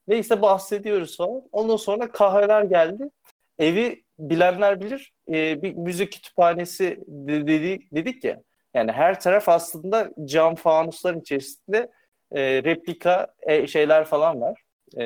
Neyse 0.09 0.43
bahsediyoruz 0.43 1.17
falan. 1.17 1.43
Ondan 1.53 1.77
sonra 1.77 2.13
kahveler 2.13 2.63
geldi. 2.63 3.11
Evi 3.59 4.05
bilenler 4.19 4.81
bilir. 4.81 5.13
E, 5.29 5.63
bir 5.63 5.75
müzik 5.75 6.13
kütüphanesi 6.13 7.05
dedi, 7.07 7.79
dedik 7.93 8.25
ya. 8.25 8.43
Yani 8.75 8.93
her 8.93 9.21
taraf 9.21 9.49
aslında 9.49 10.11
cam 10.25 10.55
fanusların 10.55 11.21
içerisinde 11.21 11.91
e, 12.35 12.65
replika 12.65 13.35
e, 13.43 13.67
şeyler 13.67 14.05
falan 14.05 14.41
var. 14.41 14.63
E, 14.97 15.05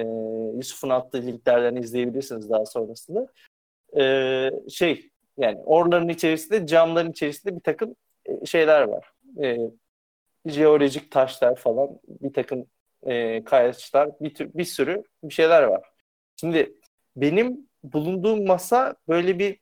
Yusuf'un 0.57 0.89
attığı 0.89 1.23
linklerden 1.23 1.77
izleyebilirsiniz 1.77 2.51
daha 2.51 2.67
sonrasında. 2.67 3.29
E, 3.99 4.51
şey 4.71 5.11
yani 5.39 5.59
oraların 5.65 6.09
içerisinde 6.09 6.67
camların 6.67 7.11
içerisinde 7.11 7.57
bir 7.57 7.61
takım 7.61 7.97
e, 8.27 8.47
şeyler 8.47 8.83
var. 8.83 9.12
E, 9.43 9.59
jeolojik 10.47 11.11
taşlar 11.11 11.57
falan 11.57 11.89
bir 12.09 12.33
takım 12.33 12.67
e, 13.07 13.45
kayaçlar 13.45 14.11
bir, 14.21 14.35
tür, 14.35 14.55
bir 14.55 14.65
sürü 14.65 15.03
bir 15.25 15.35
şeyler 15.35 15.63
var. 15.63 15.85
Şimdi 16.40 16.73
benim 17.17 17.69
bulunduğum 17.85 18.46
masa 18.46 18.94
böyle 19.09 19.38
bir 19.38 19.61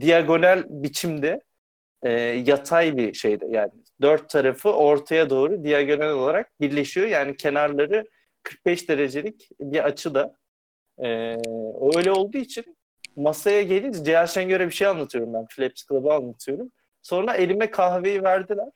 diagonal 0.00 0.64
biçimde 0.68 1.40
e, 2.02 2.10
yatay 2.20 2.96
bir 2.96 3.14
şeyde 3.14 3.46
yani 3.50 3.72
dört 4.02 4.28
tarafı 4.28 4.72
ortaya 4.72 5.30
doğru 5.30 5.64
diagonal 5.64 6.12
olarak 6.12 6.60
birleşiyor. 6.60 7.06
Yani 7.06 7.36
kenarları 7.36 8.04
45 8.42 8.88
derecelik 8.88 9.48
bir 9.60 9.84
açıda. 9.84 10.36
E, 10.98 11.08
öyle 11.96 12.12
olduğu 12.12 12.38
için 12.38 12.76
masaya 13.16 13.62
gelince 13.62 14.04
Ceyhan 14.04 14.26
Şengör'e 14.26 14.66
bir 14.66 14.74
şey 14.74 14.86
anlatıyorum 14.86 15.34
ben. 15.34 15.46
Flaps 15.50 15.86
Club'ı 15.88 16.12
anlatıyorum. 16.12 16.72
Sonra 17.02 17.34
elime 17.34 17.70
kahveyi 17.70 18.22
verdiler 18.22 18.68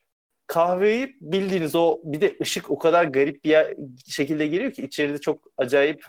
kahveyi 0.46 1.16
bildiğiniz 1.20 1.74
o 1.74 2.00
bir 2.04 2.20
de 2.20 2.36
ışık 2.40 2.70
o 2.70 2.78
kadar 2.78 3.04
garip 3.04 3.44
bir 3.44 3.76
şekilde 4.06 4.46
geliyor 4.46 4.72
ki 4.72 4.82
içeride 4.82 5.18
çok 5.18 5.44
acayip 5.56 6.04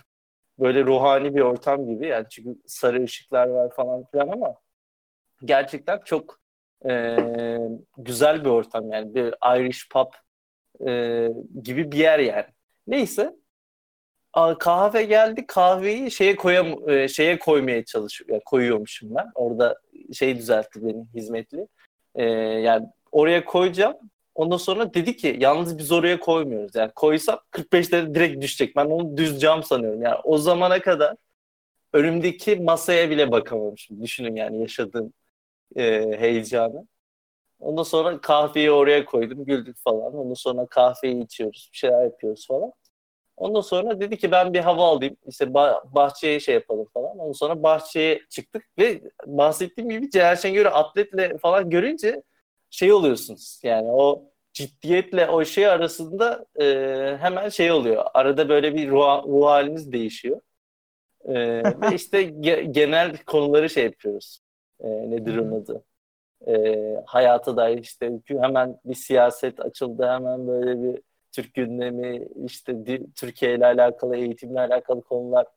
böyle 0.59 0.83
ruhani 0.83 1.35
bir 1.35 1.41
ortam 1.41 1.87
gibi 1.87 2.07
yani 2.07 2.25
çünkü 2.29 2.61
sarı 2.67 3.03
ışıklar 3.03 3.47
var 3.47 3.75
falan 3.75 4.05
filan 4.11 4.27
ama 4.27 4.55
gerçekten 5.45 5.99
çok 6.05 6.39
e, 6.85 7.17
güzel 7.97 8.45
bir 8.45 8.49
ortam 8.49 8.91
yani. 8.91 9.15
Bir 9.15 9.33
Irish 9.59 9.89
pub 9.89 10.11
e, 10.87 11.29
gibi 11.63 11.91
bir 11.91 11.97
yer 11.97 12.19
yani. 12.19 12.45
Neyse. 12.87 13.35
Kahve 14.59 15.03
geldi. 15.03 15.47
Kahveyi 15.47 16.11
şeye 16.11 16.35
koyam 16.35 16.89
e, 16.89 17.07
şeye 17.07 17.39
koymaya 17.39 17.85
çalışıyor 17.85 18.29
yani 18.29 18.41
koyuyormuşum 18.45 19.15
ben. 19.15 19.31
Orada 19.35 19.75
şey 20.13 20.37
düzeltti 20.37 20.85
beni 20.87 21.05
hizmetli. 21.15 21.67
Ee, 22.15 22.23
yani 22.23 22.87
oraya 23.11 23.45
koyacağım. 23.45 23.95
Ondan 24.35 24.57
sonra 24.57 24.93
dedi 24.93 25.17
ki 25.17 25.37
yalnız 25.39 25.77
biz 25.77 25.91
oraya 25.91 26.19
koymuyoruz. 26.19 26.75
Yani 26.75 26.91
koysam 26.95 27.39
45'te 27.51 28.15
direkt 28.15 28.41
düşecek. 28.41 28.75
Ben 28.75 28.85
onu 28.85 29.17
düz 29.17 29.39
sanıyorum. 29.63 30.01
Yani 30.01 30.15
o 30.23 30.37
zamana 30.37 30.81
kadar 30.81 31.15
önümdeki 31.93 32.55
masaya 32.55 33.09
bile 33.09 33.31
bakamamışım. 33.31 34.01
Düşünün 34.03 34.35
yani 34.35 34.61
yaşadığım 34.61 35.13
e, 35.75 36.11
heyecanı 36.19 36.87
ondan 37.59 37.83
sonra 37.83 38.21
kahveyi 38.21 38.71
oraya 38.71 39.05
koydum 39.05 39.45
güldük 39.45 39.77
falan 39.77 40.15
ondan 40.15 40.33
sonra 40.33 40.65
kahveyi 40.67 41.23
içiyoruz 41.25 41.69
bir 41.73 41.77
şeyler 41.77 42.03
yapıyoruz 42.03 42.47
falan 42.47 42.73
Ondan 43.37 43.61
sonra 43.61 43.99
dedi 43.99 44.17
ki 44.17 44.31
ben 44.31 44.53
bir 44.53 44.59
hava 44.59 44.83
alayım. 44.87 45.17
İşte 45.27 45.45
bah- 45.45 45.93
bahçeye 45.95 46.39
şey 46.39 46.55
yapalım 46.55 46.87
falan. 46.93 47.17
Ondan 47.19 47.31
sonra 47.33 47.63
bahçeye 47.63 48.21
çıktık 48.29 48.65
ve 48.79 49.01
bahsettiğim 49.25 49.89
gibi 49.89 50.09
Celal 50.09 50.35
Şengör'ü 50.35 50.67
atletle 50.69 51.37
falan 51.37 51.69
görünce 51.69 52.23
şey 52.69 52.93
oluyorsunuz. 52.93 53.59
Yani 53.63 53.87
o 53.91 54.31
ciddiyetle 54.53 55.27
o 55.29 55.45
şey 55.45 55.67
arasında 55.67 56.45
e, 56.61 57.17
hemen 57.19 57.49
şey 57.49 57.71
oluyor. 57.71 58.05
Arada 58.13 58.49
böyle 58.49 58.75
bir 58.75 58.89
ruh, 58.89 59.23
ruh 59.27 59.45
haliniz 59.47 59.91
değişiyor. 59.91 60.41
E, 61.25 61.33
ve 61.81 61.95
işte 61.95 62.23
ge- 62.23 62.71
genel 62.71 63.17
konuları 63.17 63.69
şey 63.69 63.83
yapıyoruz. 63.83 64.39
E, 64.79 65.11
nedir 65.11 65.37
onun 65.37 65.61
adı? 65.61 65.83
E, 66.47 67.03
hayata 67.05 67.57
dair 67.57 67.77
işte 67.77 68.19
hemen 68.27 68.79
bir 68.85 68.95
siyaset 68.95 69.59
açıldı. 69.59 70.07
Hemen 70.07 70.47
böyle 70.47 70.83
bir 70.83 71.01
Türk 71.31 71.53
gündemi, 71.53 72.27
işte 72.45 72.83
Türkiye 73.15 73.55
ile 73.55 73.65
alakalı, 73.65 74.17
eğitimle 74.17 74.59
alakalı 74.59 75.01
konular 75.01 75.47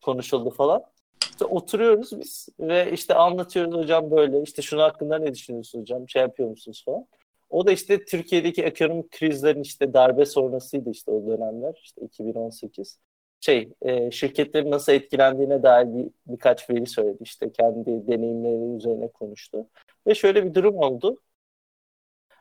konuşuldu 0.00 0.50
falan. 0.50 0.82
İşte 1.22 1.44
oturuyoruz 1.44 2.20
biz 2.20 2.48
ve 2.60 2.92
işte 2.92 3.14
anlatıyoruz 3.14 3.74
hocam 3.74 4.10
böyle, 4.10 4.42
işte 4.42 4.62
şunu 4.62 4.82
hakkında 4.82 5.18
ne 5.18 5.34
düşünüyorsunuz 5.34 5.82
hocam, 5.82 6.08
şey 6.08 6.22
yapıyor 6.22 6.48
musunuz 6.48 6.82
falan. 6.86 7.06
O 7.50 7.66
da 7.66 7.72
işte 7.72 8.04
Türkiye'deki 8.04 8.62
ekonomik 8.62 9.10
krizlerin 9.10 9.62
işte 9.62 9.94
darbe 9.94 10.26
sonrasıydı 10.26 10.90
işte 10.90 11.10
o 11.10 11.26
dönemler, 11.26 11.80
işte 11.82 12.02
2018 12.02 12.98
şey 13.40 13.72
e, 13.82 14.10
şirketlerin 14.10 14.70
nasıl 14.70 14.92
etkilendiğine 14.92 15.62
dair 15.62 15.86
bir, 15.86 16.10
birkaç 16.26 16.70
veri 16.70 16.86
söyledi. 16.86 17.18
işte 17.20 17.52
kendi 17.52 18.06
deneyimleri 18.06 18.76
üzerine 18.76 19.08
konuştu. 19.08 19.66
Ve 20.06 20.14
şöyle 20.14 20.44
bir 20.44 20.54
durum 20.54 20.76
oldu. 20.76 21.20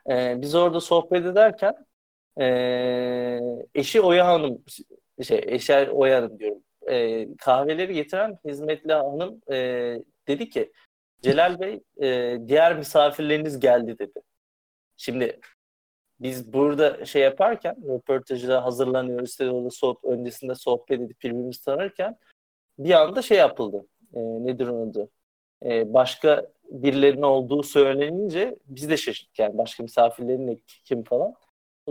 E, 0.09 0.41
biz 0.41 0.55
orada 0.55 0.81
sohbet 0.81 1.25
ederken 1.25 1.85
e, 2.39 3.39
eşi 3.75 4.01
Oya 4.01 4.27
Hanım, 4.27 4.63
şey, 5.23 5.43
Eşer 5.47 5.87
Oya 5.87 6.17
Hanım 6.17 6.39
diyorum. 6.39 6.63
E, 6.89 7.27
kahveleri 7.37 7.93
getiren 7.93 8.39
hizmetli 8.45 8.93
hanım 8.93 9.41
e, 9.51 9.55
dedi 10.27 10.49
ki 10.49 10.71
Celal 11.21 11.59
Bey 11.59 11.81
e, 12.01 12.37
diğer 12.47 12.77
misafirleriniz 12.77 13.59
geldi 13.59 13.99
dedi. 13.99 14.21
Şimdi 14.97 15.39
biz 16.19 16.53
burada 16.53 17.05
şey 17.05 17.21
yaparken 17.21 17.77
röportajda 17.87 18.65
hazırlanıyoruz 18.65 19.41
orada 19.41 19.69
sohbet, 19.69 20.03
öncesinde 20.03 20.55
sohbet 20.55 21.01
edip 21.01 21.21
birbirimizi 21.23 21.65
tanırken 21.65 22.17
bir 22.79 22.91
anda 22.91 23.21
şey 23.21 23.37
yapıldı. 23.37 23.85
E, 24.13 24.19
nedir 24.19 24.67
onun 24.67 24.89
adı? 24.89 25.09
E, 25.65 25.93
başka 25.93 26.47
birilerinin 26.71 27.21
olduğu 27.21 27.63
söylenince 27.63 28.55
biz 28.67 28.89
de 28.89 28.97
şaşırdık 28.97 29.39
yani 29.39 29.57
başka 29.57 29.83
misafirlerin 29.83 30.63
kim 30.85 31.03
falan. 31.03 31.33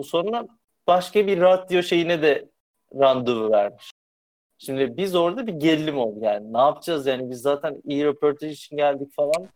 Sonra 0.03 0.49
başka 0.87 1.27
bir 1.27 1.41
radyo 1.41 1.83
şeyine 1.83 2.23
de 2.23 2.49
randevu 2.95 3.51
vermiş. 3.51 3.93
Şimdi 4.59 4.97
biz 4.97 5.15
orada 5.15 5.47
bir 5.47 5.53
gerilim 5.53 5.99
oldu 5.99 6.19
yani. 6.23 6.53
Ne 6.53 6.59
yapacağız 6.59 7.07
yani 7.07 7.31
biz 7.31 7.41
zaten 7.41 7.83
iyi 7.85 8.05
röportaj 8.05 8.53
için 8.53 8.77
geldik 8.77 9.13
falan. 9.13 9.49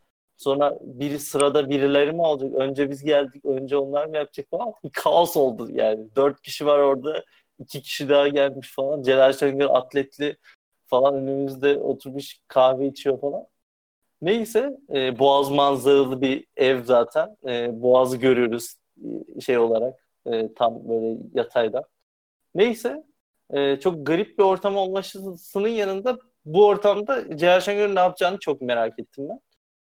Sonra 0.42 0.78
biri 0.82 1.18
sırada 1.18 1.70
birileri 1.70 2.12
mi 2.12 2.22
olacak? 2.22 2.52
Önce 2.54 2.90
biz 2.90 3.04
geldik, 3.04 3.44
önce 3.44 3.76
onlar 3.76 4.06
mı 4.06 4.16
yapacak 4.16 4.46
falan. 4.50 4.72
Bir 4.84 4.90
kaos 4.90 5.36
oldu 5.36 5.68
yani. 5.72 6.08
Dört 6.16 6.42
kişi 6.42 6.66
var 6.66 6.78
orada. 6.78 7.24
iki 7.58 7.82
kişi 7.82 8.08
daha 8.08 8.28
gelmiş 8.28 8.74
falan. 8.74 9.02
Celal 9.02 9.32
Şengör 9.32 9.68
atletli 9.70 10.36
falan 10.86 11.14
önümüzde 11.14 11.78
oturmuş 11.78 12.40
kahve 12.48 12.86
içiyor 12.86 13.20
falan. 13.20 13.46
Neyse 14.22 14.76
e, 14.94 15.18
Boğaz 15.18 15.50
manzaralı 15.50 16.20
bir 16.20 16.46
ev 16.56 16.84
zaten. 16.84 17.36
E, 17.48 17.82
Boğaz'ı 17.82 18.16
görüyoruz 18.16 18.74
e, 19.36 19.40
şey 19.40 19.58
olarak 19.58 20.06
e, 20.26 20.54
tam 20.54 20.88
böyle 20.88 21.18
yatayda. 21.34 21.84
Neyse 22.54 23.04
e, 23.50 23.80
çok 23.80 24.06
garip 24.06 24.38
bir 24.38 24.44
ortam 24.44 24.76
olmasının 24.76 25.68
yanında 25.68 26.18
bu 26.44 26.66
ortamda 26.66 27.36
Celal 27.36 27.60
Şengör'ün 27.60 27.94
ne 27.94 28.00
yapacağını 28.00 28.38
çok 28.38 28.60
merak 28.62 28.98
ettim 28.98 29.28
ben. 29.28 29.40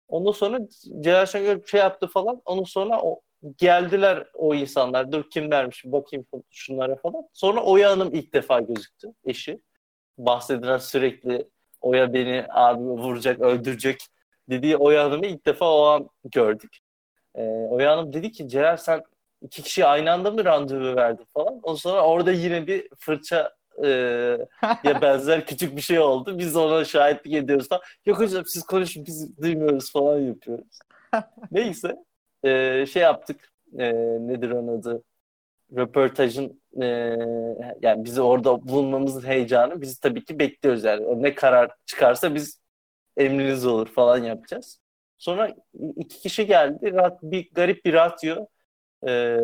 Ondan 0.08 0.32
sonra 0.32 0.58
Celal 1.00 1.26
Şengör 1.26 1.66
şey 1.66 1.80
yaptı 1.80 2.06
falan. 2.06 2.42
Ondan 2.44 2.64
sonra 2.64 3.02
o, 3.02 3.20
geldiler 3.58 4.26
o 4.34 4.54
insanlar. 4.54 5.12
Dur 5.12 5.30
kimlermiş 5.30 5.84
bakayım 5.84 6.26
şunlara 6.50 6.96
falan. 6.96 7.28
Sonra 7.32 7.62
Oya 7.64 7.90
Hanım 7.90 8.14
ilk 8.14 8.34
defa 8.34 8.60
gözüktü 8.60 9.08
eşi. 9.24 9.60
Bahsedilen 10.18 10.78
sürekli 10.78 11.48
Oya 11.80 12.12
beni 12.12 12.46
abi 12.50 12.82
vuracak, 12.82 13.40
öldürecek 13.40 14.00
dediği 14.50 14.76
Oya 14.76 15.04
Hanım'ı 15.04 15.26
ilk 15.26 15.46
defa 15.46 15.72
o 15.72 15.82
an 15.82 16.08
gördük. 16.24 16.78
Ee, 17.34 17.42
Oya 17.70 17.92
Hanım 17.92 18.12
dedi 18.12 18.32
ki 18.32 18.48
Celal 18.48 18.76
sen 18.76 19.02
iki 19.42 19.62
kişi 19.62 19.86
aynı 19.86 20.12
anda 20.12 20.30
mı 20.30 20.44
randevu 20.44 20.96
verdi 20.96 21.22
falan. 21.34 21.60
O 21.62 21.76
sonra 21.76 22.06
orada 22.06 22.32
yine 22.32 22.66
bir 22.66 22.88
fırça 22.98 23.52
e, 23.84 23.88
ya 24.84 25.00
benzer 25.02 25.46
küçük 25.46 25.76
bir 25.76 25.80
şey 25.80 25.98
oldu. 25.98 26.38
Biz 26.38 26.56
ona 26.56 26.84
şahitlik 26.84 27.34
ediyoruz 27.34 27.68
falan. 27.68 27.82
Yok 28.06 28.18
hocam 28.18 28.44
siz 28.46 28.62
konuşun 28.62 29.06
biz 29.06 29.38
duymuyoruz 29.38 29.92
falan 29.92 30.18
yapıyoruz. 30.18 30.78
Neyse 31.50 31.96
e, 32.44 32.86
şey 32.86 33.02
yaptık. 33.02 33.52
E, 33.78 33.94
nedir 34.20 34.50
onun 34.50 34.78
adı? 34.80 35.02
Röportajın 35.76 36.62
e, 36.82 36.86
yani 37.82 38.04
bizi 38.04 38.22
orada 38.22 38.68
bulunmamızın 38.68 39.22
heyecanı 39.22 39.80
bizi 39.80 40.00
tabii 40.00 40.24
ki 40.24 40.38
bekliyoruz 40.38 40.84
yani. 40.84 41.22
Ne 41.22 41.34
karar 41.34 41.70
çıkarsa 41.86 42.34
biz 42.34 42.60
emriniz 43.16 43.66
olur 43.66 43.86
falan 43.86 44.24
yapacağız. 44.24 44.80
Sonra 45.18 45.54
iki 45.96 46.18
kişi 46.20 46.46
geldi. 46.46 46.94
Bir 47.22 47.50
garip 47.54 47.84
bir 47.84 47.92
radyo 47.94 48.46
e, 49.08 49.38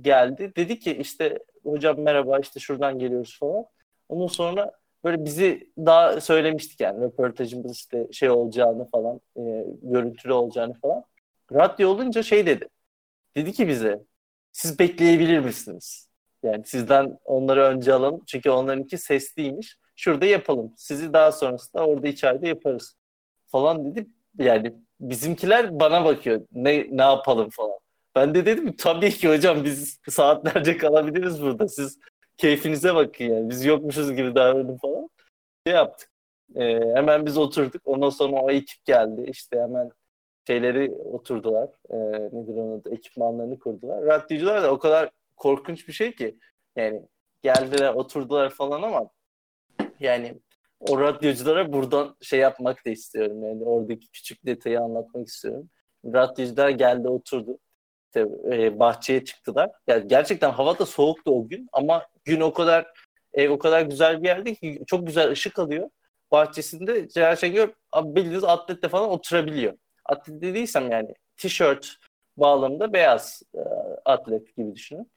geldi. 0.00 0.52
Dedi 0.56 0.78
ki 0.78 0.96
işte 1.00 1.38
hocam 1.64 2.00
merhaba 2.00 2.38
işte 2.38 2.60
şuradan 2.60 2.98
geliyoruz 2.98 3.38
falan. 3.40 3.64
Ondan 4.08 4.26
sonra 4.26 4.72
böyle 5.04 5.24
bizi 5.24 5.72
daha 5.78 6.20
söylemiştik 6.20 6.80
yani 6.80 7.04
röportajımız 7.04 7.72
işte 7.72 8.08
şey 8.12 8.30
olacağını 8.30 8.90
falan 8.90 9.20
e, 9.36 9.40
görüntülü 9.82 10.32
olacağını 10.32 10.74
falan. 10.80 11.04
Radyo 11.52 11.88
olunca 11.90 12.22
şey 12.22 12.46
dedi. 12.46 12.68
Dedi 13.36 13.52
ki 13.52 13.68
bize 13.68 14.02
siz 14.52 14.78
bekleyebilir 14.78 15.38
misiniz? 15.38 16.08
Yani 16.42 16.64
sizden 16.66 17.18
onları 17.24 17.60
önce 17.62 17.92
alalım. 17.94 18.22
Çünkü 18.26 18.50
onlarınki 18.50 18.98
sesliymiş. 18.98 19.76
Şurada 19.96 20.26
yapalım. 20.26 20.74
Sizi 20.76 21.12
daha 21.12 21.32
sonrasında 21.32 21.86
orada 21.86 22.08
içeride 22.08 22.48
yaparız. 22.48 22.96
Falan 23.46 23.84
dedi. 23.84 24.06
Yani 24.38 24.74
bizimkiler 25.00 25.80
bana 25.80 26.04
bakıyor. 26.04 26.46
Ne 26.52 26.86
ne 26.90 27.02
yapalım 27.02 27.50
falan. 27.50 27.78
Ben 28.16 28.34
de 28.34 28.46
dedim 28.46 28.76
tabii 28.76 29.10
ki 29.10 29.28
hocam 29.28 29.64
biz 29.64 30.00
saatlerce 30.08 30.76
kalabiliriz 30.76 31.42
burada. 31.42 31.68
Siz 31.68 31.98
keyfinize 32.36 32.94
bakın 32.94 33.24
yani. 33.24 33.50
Biz 33.50 33.64
yokmuşuz 33.64 34.12
gibi 34.12 34.34
davranın 34.34 34.76
falan. 34.76 35.08
Şey 35.66 35.74
yaptık. 35.74 36.10
Ee, 36.56 36.80
hemen 36.94 37.26
biz 37.26 37.38
oturduk. 37.38 37.82
Ondan 37.84 38.10
sonra 38.10 38.36
o 38.36 38.50
ekip 38.50 38.84
geldi. 38.84 39.24
İşte 39.30 39.60
hemen 39.60 39.90
şeyleri 40.46 40.90
oturdular. 40.90 41.68
Ee, 41.90 41.96
nedir 42.12 42.54
onun 42.54 42.80
adı? 42.80 42.94
Ekipmanlarını 42.94 43.58
kurdular. 43.58 44.04
Radyocular 44.04 44.62
da 44.62 44.70
o 44.72 44.78
kadar 44.78 45.10
korkunç 45.36 45.88
bir 45.88 45.92
şey 45.92 46.14
ki. 46.14 46.38
Yani 46.76 47.02
geldiler 47.42 47.94
oturdular 47.94 48.50
falan 48.50 48.82
ama 48.82 49.10
yani 50.00 50.34
o 50.80 51.00
radyoculara 51.00 51.72
buradan 51.72 52.16
şey 52.20 52.40
yapmak 52.40 52.86
da 52.86 52.90
istiyorum. 52.90 53.44
Yani 53.44 53.64
oradaki 53.64 54.10
küçük 54.10 54.46
detayı 54.46 54.80
anlatmak 54.80 55.28
istiyorum. 55.28 55.70
Radyocular 56.04 56.70
geldi 56.70 57.08
oturdu 57.08 57.58
işte 58.12 58.28
e, 58.52 58.78
bahçeye 58.78 59.24
çıktılar. 59.24 59.70
Yani 59.86 60.08
gerçekten 60.08 60.50
hava 60.50 60.78
da 60.78 60.86
soğuktu 60.86 61.30
o 61.30 61.48
gün 61.48 61.68
ama 61.72 62.06
gün 62.24 62.40
o 62.40 62.52
kadar 62.52 62.86
ev 63.34 63.50
o 63.50 63.58
kadar 63.58 63.82
güzel 63.82 64.22
bir 64.22 64.28
yerde 64.28 64.54
ki 64.54 64.82
çok 64.86 65.06
güzel 65.06 65.30
ışık 65.30 65.58
alıyor. 65.58 65.90
Bahçesinde 66.30 67.08
Celal 67.08 67.36
Şengör 67.36 67.68
bildiğiniz 67.96 68.44
atletle 68.44 68.88
falan 68.88 69.10
oturabiliyor. 69.10 69.74
Atlet 70.04 70.42
dediysem 70.42 70.90
yani 70.90 71.14
tişört 71.36 71.96
bağlamında 72.36 72.92
beyaz 72.92 73.42
e, 73.54 73.60
atlet 74.04 74.56
gibi 74.56 74.74
düşünün. 74.74 75.12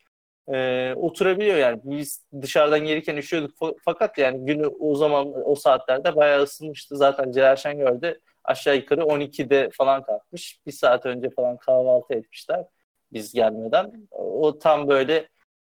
E, 0.53 0.93
oturabiliyor 0.95 1.57
yani. 1.57 1.79
Biz 1.83 2.25
dışarıdan 2.41 2.79
gelirken 2.79 3.17
üşüyorduk 3.17 3.79
fakat 3.85 4.17
yani 4.17 4.45
günü 4.45 4.67
o 4.67 4.95
zaman 4.95 5.49
o 5.49 5.55
saatlerde 5.55 6.15
bayağı 6.15 6.43
ısınmıştı. 6.43 6.95
Zaten 6.97 7.31
Celal 7.31 7.55
Şengör 7.55 8.01
de 8.01 8.19
aşağı 8.43 8.75
yukarı 8.75 9.01
12'de 9.01 9.69
falan 9.73 10.03
kalkmış. 10.03 10.59
Bir 10.65 10.71
saat 10.71 11.05
önce 11.05 11.29
falan 11.29 11.57
kahvaltı 11.57 12.13
etmişler 12.13 12.65
biz 13.13 13.33
gelmeden. 13.33 14.07
O 14.11 14.59
tam 14.59 14.87
böyle 14.87 15.27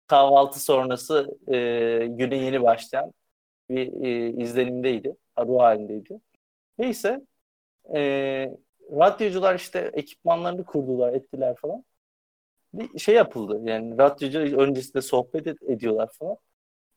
kahvaltı 0.08 0.60
sonrası 0.60 1.38
e, 1.48 1.58
güne 2.10 2.38
yeni 2.38 2.64
başlayan 2.64 3.14
bir 3.70 4.06
e, 4.06 4.30
izlenimdeydi. 4.44 5.16
Ruh 5.40 5.60
halindeydi. 5.60 6.20
Neyse 6.78 7.22
e, 7.96 8.00
radyocular 8.92 9.56
işte 9.56 9.92
ekipmanlarını 9.94 10.66
kurdular, 10.66 11.14
ettiler 11.14 11.56
falan. 11.56 11.84
Bir 12.74 13.00
şey 13.00 13.16
yapıldı. 13.16 13.62
Yani 13.64 13.98
radyocu 13.98 14.40
öncesinde 14.40 15.02
sohbet 15.02 15.48
ed- 15.48 15.74
ediyorlar 15.74 16.10
falan. 16.20 16.38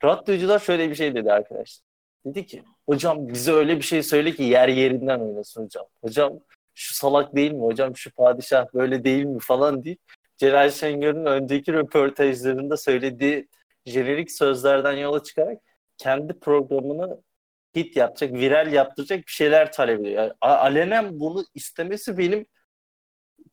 Radyocular 0.04 0.58
şöyle 0.58 0.90
bir 0.90 0.94
şey 0.94 1.14
dedi 1.14 1.32
arkadaşlar. 1.32 1.86
Dedi 2.26 2.46
ki 2.46 2.62
hocam 2.86 3.28
bize 3.28 3.52
öyle 3.52 3.76
bir 3.76 3.82
şey 3.82 4.02
söyle 4.02 4.32
ki 4.32 4.42
yer 4.42 4.68
yerinden 4.68 5.20
oynasın 5.20 5.64
hocam. 5.64 5.86
Hocam 6.00 6.40
şu 6.74 6.94
salak 6.94 7.36
değil 7.36 7.52
mi 7.52 7.62
hocam 7.62 7.96
şu 7.96 8.14
padişah 8.14 8.74
böyle 8.74 9.04
değil 9.04 9.24
mi 9.24 9.38
falan 9.40 9.84
deyip 9.84 10.00
Celal 10.36 10.70
Şengör'ün 10.70 11.26
önceki 11.26 11.72
röportajlarında 11.72 12.76
söylediği 12.76 13.48
jenerik 13.86 14.30
sözlerden 14.32 14.92
yola 14.92 15.22
çıkarak 15.22 15.58
kendi 15.96 16.38
programını 16.40 17.22
hit 17.76 17.96
yapacak, 17.96 18.32
viral 18.32 18.72
yaptıracak 18.72 19.18
bir 19.26 19.32
şeyler 19.32 19.72
talep 19.72 20.00
ediyor. 20.00 20.22
Yani 20.22 20.32
alenen 20.40 21.20
bunu 21.20 21.44
istemesi 21.54 22.18
benim 22.18 22.46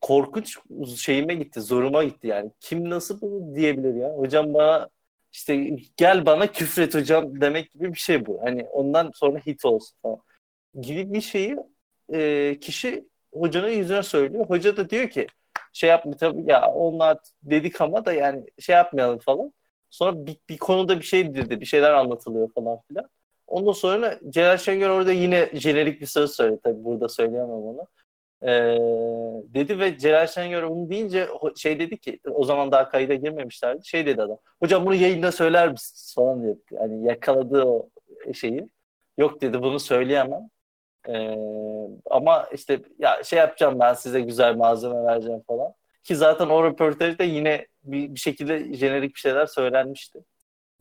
korkunç 0.01 0.57
şeyime 0.97 1.35
gitti, 1.35 1.61
zoruma 1.61 2.03
gitti 2.03 2.27
yani. 2.27 2.51
Kim 2.59 2.89
nasıl 2.89 3.21
bunu 3.21 3.55
diyebilir 3.55 3.95
ya? 3.95 4.09
Hocam 4.09 4.53
bana 4.53 4.89
işte 5.31 5.69
gel 5.97 6.25
bana 6.25 6.51
küfret 6.51 6.95
hocam 6.95 7.41
demek 7.41 7.71
gibi 7.71 7.93
bir 7.93 7.99
şey 7.99 8.25
bu. 8.25 8.41
Hani 8.43 8.63
ondan 8.63 9.11
sonra 9.15 9.39
hit 9.39 9.65
olsun 9.65 9.97
falan. 10.01 10.19
Gibi 10.81 11.13
bir 11.13 11.21
şeyi 11.21 11.57
e, 12.13 12.59
kişi 12.61 13.07
hocanın 13.33 13.69
yüzüne 13.69 14.03
söylüyor. 14.03 14.45
Hoca 14.45 14.77
da 14.77 14.89
diyor 14.89 15.09
ki 15.09 15.27
şey 15.73 15.89
yapma 15.89 16.11
tabii 16.17 16.51
ya 16.51 16.71
onlar 16.71 17.17
dedik 17.43 17.81
ama 17.81 18.05
da 18.05 18.13
yani 18.13 18.45
şey 18.59 18.75
yapmayalım 18.75 19.19
falan. 19.19 19.53
Sonra 19.89 20.25
bir, 20.25 20.37
bir 20.49 20.57
konuda 20.57 20.97
bir 20.97 21.05
şey 21.05 21.35
dedi, 21.35 21.61
bir 21.61 21.65
şeyler 21.65 21.91
anlatılıyor 21.91 22.53
falan 22.53 22.79
filan. 22.87 23.09
Ondan 23.47 23.71
sonra 23.71 24.19
Celal 24.29 24.57
Şengör 24.57 24.89
orada 24.89 25.11
yine 25.11 25.49
jenerik 25.53 26.01
bir 26.01 26.05
söz 26.05 26.31
söyledi. 26.31 26.59
Tabii 26.63 26.83
burada 26.83 27.09
söyleyemem 27.09 27.49
onu. 27.49 27.87
Ee, 28.43 28.77
dedi 29.53 29.79
ve 29.79 29.97
Celal 29.97 30.27
Şengör 30.27 30.63
onu 30.63 30.89
deyince 30.89 31.27
şey 31.55 31.79
dedi 31.79 31.97
ki 31.97 32.19
o 32.31 32.43
zaman 32.43 32.71
daha 32.71 32.89
kayıda 32.89 33.13
girmemişlerdi. 33.13 33.87
Şey 33.87 34.05
dedi 34.05 34.21
adam. 34.21 34.37
Hocam 34.59 34.85
bunu 34.85 34.95
yayında 34.95 35.31
söyler 35.31 35.71
misiniz 35.71 36.13
falan 36.15 36.43
dedi. 36.43 36.59
Yani 36.71 37.07
yakaladığı 37.07 37.63
o 37.63 37.89
şeyi. 38.33 38.69
Yok 39.17 39.41
dedi 39.41 39.61
bunu 39.61 39.79
söyleyemem. 39.79 40.49
Ee, 41.09 41.37
ama 42.05 42.47
işte 42.53 42.79
ya 42.99 43.23
şey 43.23 43.39
yapacağım 43.39 43.79
ben 43.79 43.93
size 43.93 44.21
güzel 44.21 44.55
malzeme 44.55 45.03
vereceğim 45.03 45.41
falan. 45.47 45.73
Ki 46.03 46.15
zaten 46.15 46.49
o 46.49 46.63
röportajda 46.63 47.23
yine 47.23 47.67
bir, 47.83 48.15
bir 48.15 48.19
şekilde 48.19 48.73
jenerik 48.73 49.15
bir 49.15 49.19
şeyler 49.19 49.45
söylenmişti. 49.45 50.19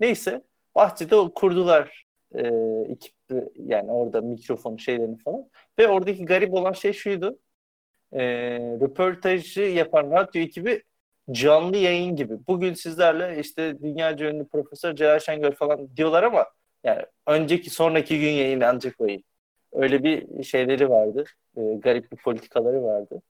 Neyse 0.00 0.42
bahçede 0.74 1.16
kurdular 1.34 2.06
e, 2.34 2.46
ekip 2.88 3.14
yani 3.56 3.92
orada 3.92 4.20
mikrofon 4.20 4.76
şeylerini 4.76 5.18
falan. 5.18 5.48
Ve 5.78 5.88
oradaki 5.88 6.24
garip 6.24 6.54
olan 6.54 6.72
şey 6.72 6.92
şuydu. 6.92 7.38
E, 8.12 8.22
röportajı 8.80 9.62
yapan 9.62 10.10
radyo 10.10 10.42
ekibi 10.42 10.82
canlı 11.30 11.76
yayın 11.76 12.16
gibi. 12.16 12.34
Bugün 12.46 12.74
sizlerle 12.74 13.40
işte 13.40 13.80
dünyaca 13.82 14.26
ünlü 14.30 14.48
Profesör 14.48 14.96
Celal 14.96 15.18
Şengör 15.18 15.52
falan 15.52 15.96
diyorlar 15.96 16.22
ama 16.22 16.46
yani 16.84 17.02
önceki 17.26 17.70
sonraki 17.70 18.20
gün 18.20 18.30
yayınlanacak 18.30 18.94
o 19.00 19.06
yayın. 19.06 19.24
Öyle 19.72 20.02
bir 20.04 20.42
şeyleri 20.44 20.90
vardı. 20.90 21.24
E, 21.56 21.60
garip 21.74 22.12
bir 22.12 22.16
politikaları 22.16 22.82
vardı. 22.82 23.22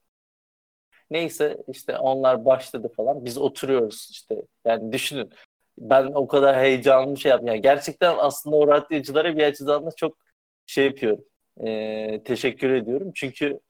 Neyse 1.11 1.57
işte 1.68 1.99
onlar 1.99 2.45
başladı 2.45 2.93
falan. 2.97 3.24
Biz 3.24 3.38
oturuyoruz 3.38 4.09
işte. 4.11 4.43
Yani 4.64 4.93
düşünün. 4.93 5.30
Ben 5.78 6.07
o 6.07 6.26
kadar 6.26 6.57
heyecanlı 6.57 7.16
şey 7.16 7.30
yaptım. 7.30 7.49
Yani 7.49 7.62
gerçekten 7.62 8.16
aslında 8.18 8.57
o 8.57 8.68
radyoculara 8.68 9.36
bir 9.36 9.45
açıdan 9.45 9.86
da 9.86 9.90
çok 9.97 10.16
şey 10.66 10.84
yapıyorum. 10.86 11.24
E, 11.66 12.22
teşekkür 12.24 12.70
ediyorum. 12.70 13.12
Çünkü 13.14 13.61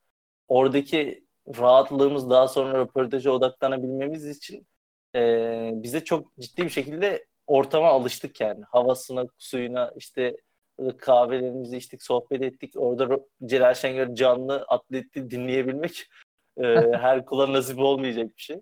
oradaki 0.49 1.25
rahatlığımız 1.59 2.31
daha 2.31 2.49
sonra 2.49 2.79
röportaja 2.79 3.31
odaklanabilmemiz 3.31 4.27
için 4.29 4.67
e, 5.15 5.71
bize 5.75 6.05
çok 6.05 6.39
ciddi 6.39 6.65
bir 6.65 6.71
şekilde 6.71 7.27
ortama 7.47 7.89
alıştık 7.89 8.41
yani. 8.41 8.65
Havasına, 8.71 9.25
suyuna, 9.39 9.93
işte 9.97 10.37
kahvelerimizi 10.99 11.77
içtik, 11.77 12.03
sohbet 12.03 12.43
ettik. 12.43 12.75
Orada 12.77 13.21
Celal 13.47 13.75
Şengör 13.75 14.15
canlı 14.15 14.65
atletti 14.69 15.31
dinleyebilmek 15.31 16.07
e, 16.57 16.63
her 16.93 17.25
kula 17.25 17.53
nasip 17.53 17.79
olmayacak 17.79 18.27
bir 18.37 18.43
şey. 18.43 18.61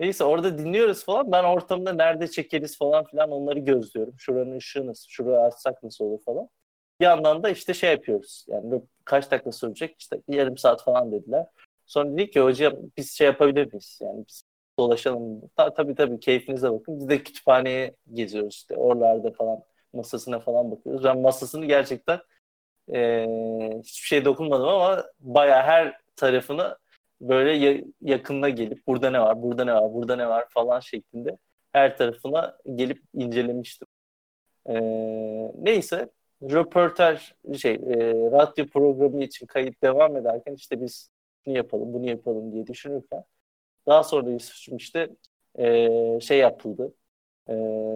Neyse 0.00 0.24
orada 0.24 0.58
dinliyoruz 0.58 1.04
falan. 1.04 1.32
Ben 1.32 1.44
ortamda 1.44 1.92
nerede 1.92 2.28
çekeriz 2.28 2.78
falan 2.78 3.04
filan 3.04 3.30
onları 3.30 3.58
gözlüyorum. 3.58 4.14
Şuranın 4.18 4.56
ışığı 4.56 4.86
nasıl, 4.86 5.06
şurayı 5.08 5.38
açsak 5.38 5.82
nasıl 5.82 6.04
olur 6.04 6.22
falan. 6.24 6.48
Bir 7.00 7.04
yandan 7.04 7.42
da 7.42 7.50
işte 7.50 7.74
şey 7.74 7.90
yapıyoruz. 7.90 8.44
Yani 8.48 8.82
kaç 9.04 9.30
dakika 9.30 9.52
sürecek? 9.52 9.96
İşte 9.98 10.20
yarım 10.28 10.58
saat 10.58 10.84
falan 10.84 11.12
dediler. 11.12 11.46
Sonra 11.86 12.12
dedik 12.12 12.32
ki 12.32 12.40
hocam 12.40 12.74
biz 12.96 13.12
şey 13.12 13.26
yapabilir 13.26 13.66
miyiz? 13.72 13.98
Yani 14.02 14.24
biz 14.28 14.42
dolaşalım. 14.78 15.40
Ta, 15.56 15.74
tabii 15.74 15.94
tabii 15.94 16.20
keyfinize 16.20 16.72
bakın. 16.72 17.00
Biz 17.00 17.08
de 17.08 17.22
kütüphaneye 17.22 17.94
geziyoruz 18.12 18.54
işte. 18.54 18.76
Oralarda 18.76 19.30
falan 19.30 19.62
masasına 19.96 20.40
falan 20.40 20.70
bakıyoruz. 20.70 21.04
Ben 21.04 21.18
masasını 21.18 21.66
gerçekten 21.66 22.20
e, 22.94 23.26
hiçbir 23.84 24.06
şey 24.06 24.24
dokunmadım 24.24 24.68
ama 24.68 25.04
baya 25.20 25.62
her 25.62 26.00
tarafını 26.16 26.78
böyle 27.20 27.84
yakınına 28.00 28.48
gelip 28.48 28.86
burada 28.86 29.10
ne 29.10 29.20
var, 29.20 29.42
burada 29.42 29.64
ne 29.64 29.74
var, 29.74 29.94
burada 29.94 30.16
ne 30.16 30.28
var 30.28 30.44
falan 30.48 30.80
şeklinde 30.80 31.38
her 31.72 31.96
tarafına 31.96 32.56
gelip 32.74 33.02
incelemiştim. 33.14 33.88
E, 34.68 34.74
neyse 35.58 36.10
röportaj 36.42 37.32
şey 37.58 37.74
e, 37.74 37.96
radyo 38.14 38.66
programı 38.66 39.24
için 39.24 39.46
kayıt 39.46 39.82
devam 39.82 40.16
ederken 40.16 40.54
işte 40.54 40.80
biz 40.80 41.10
bunu 41.46 41.56
yapalım, 41.56 41.92
bunu 41.94 42.08
yapalım 42.08 42.52
diye 42.52 42.66
düşünürken 42.66 43.24
daha 43.86 44.04
sonra 44.04 44.30
Yusuf'cum 44.30 44.76
işte 44.76 45.08
e, 45.58 45.88
şey 46.20 46.38
yapıldı. 46.38 46.94
E, 47.48 47.54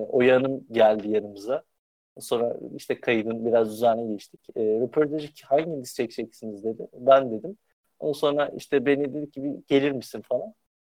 Oyan'ım 0.09 0.67
geldi 0.73 1.11
yanımıza. 1.11 1.65
Sonra 2.19 2.57
işte 2.77 3.01
kaydın 3.01 3.47
biraz 3.47 3.71
düzenine 3.73 4.13
geçtik. 4.13 4.41
E, 4.57 4.61
röportajı 4.61 5.29
hanginiz 5.45 5.95
çekeceksiniz 5.95 6.65
dedi. 6.65 6.89
Ben 6.93 7.33
dedim. 7.33 7.59
Ondan 7.99 8.13
sonra 8.13 8.49
işte 8.57 8.87
beni 8.87 9.15
dedi 9.15 9.31
ki 9.31 9.63
gelir 9.69 9.93
misin 9.93 10.21
falan. 10.29 10.55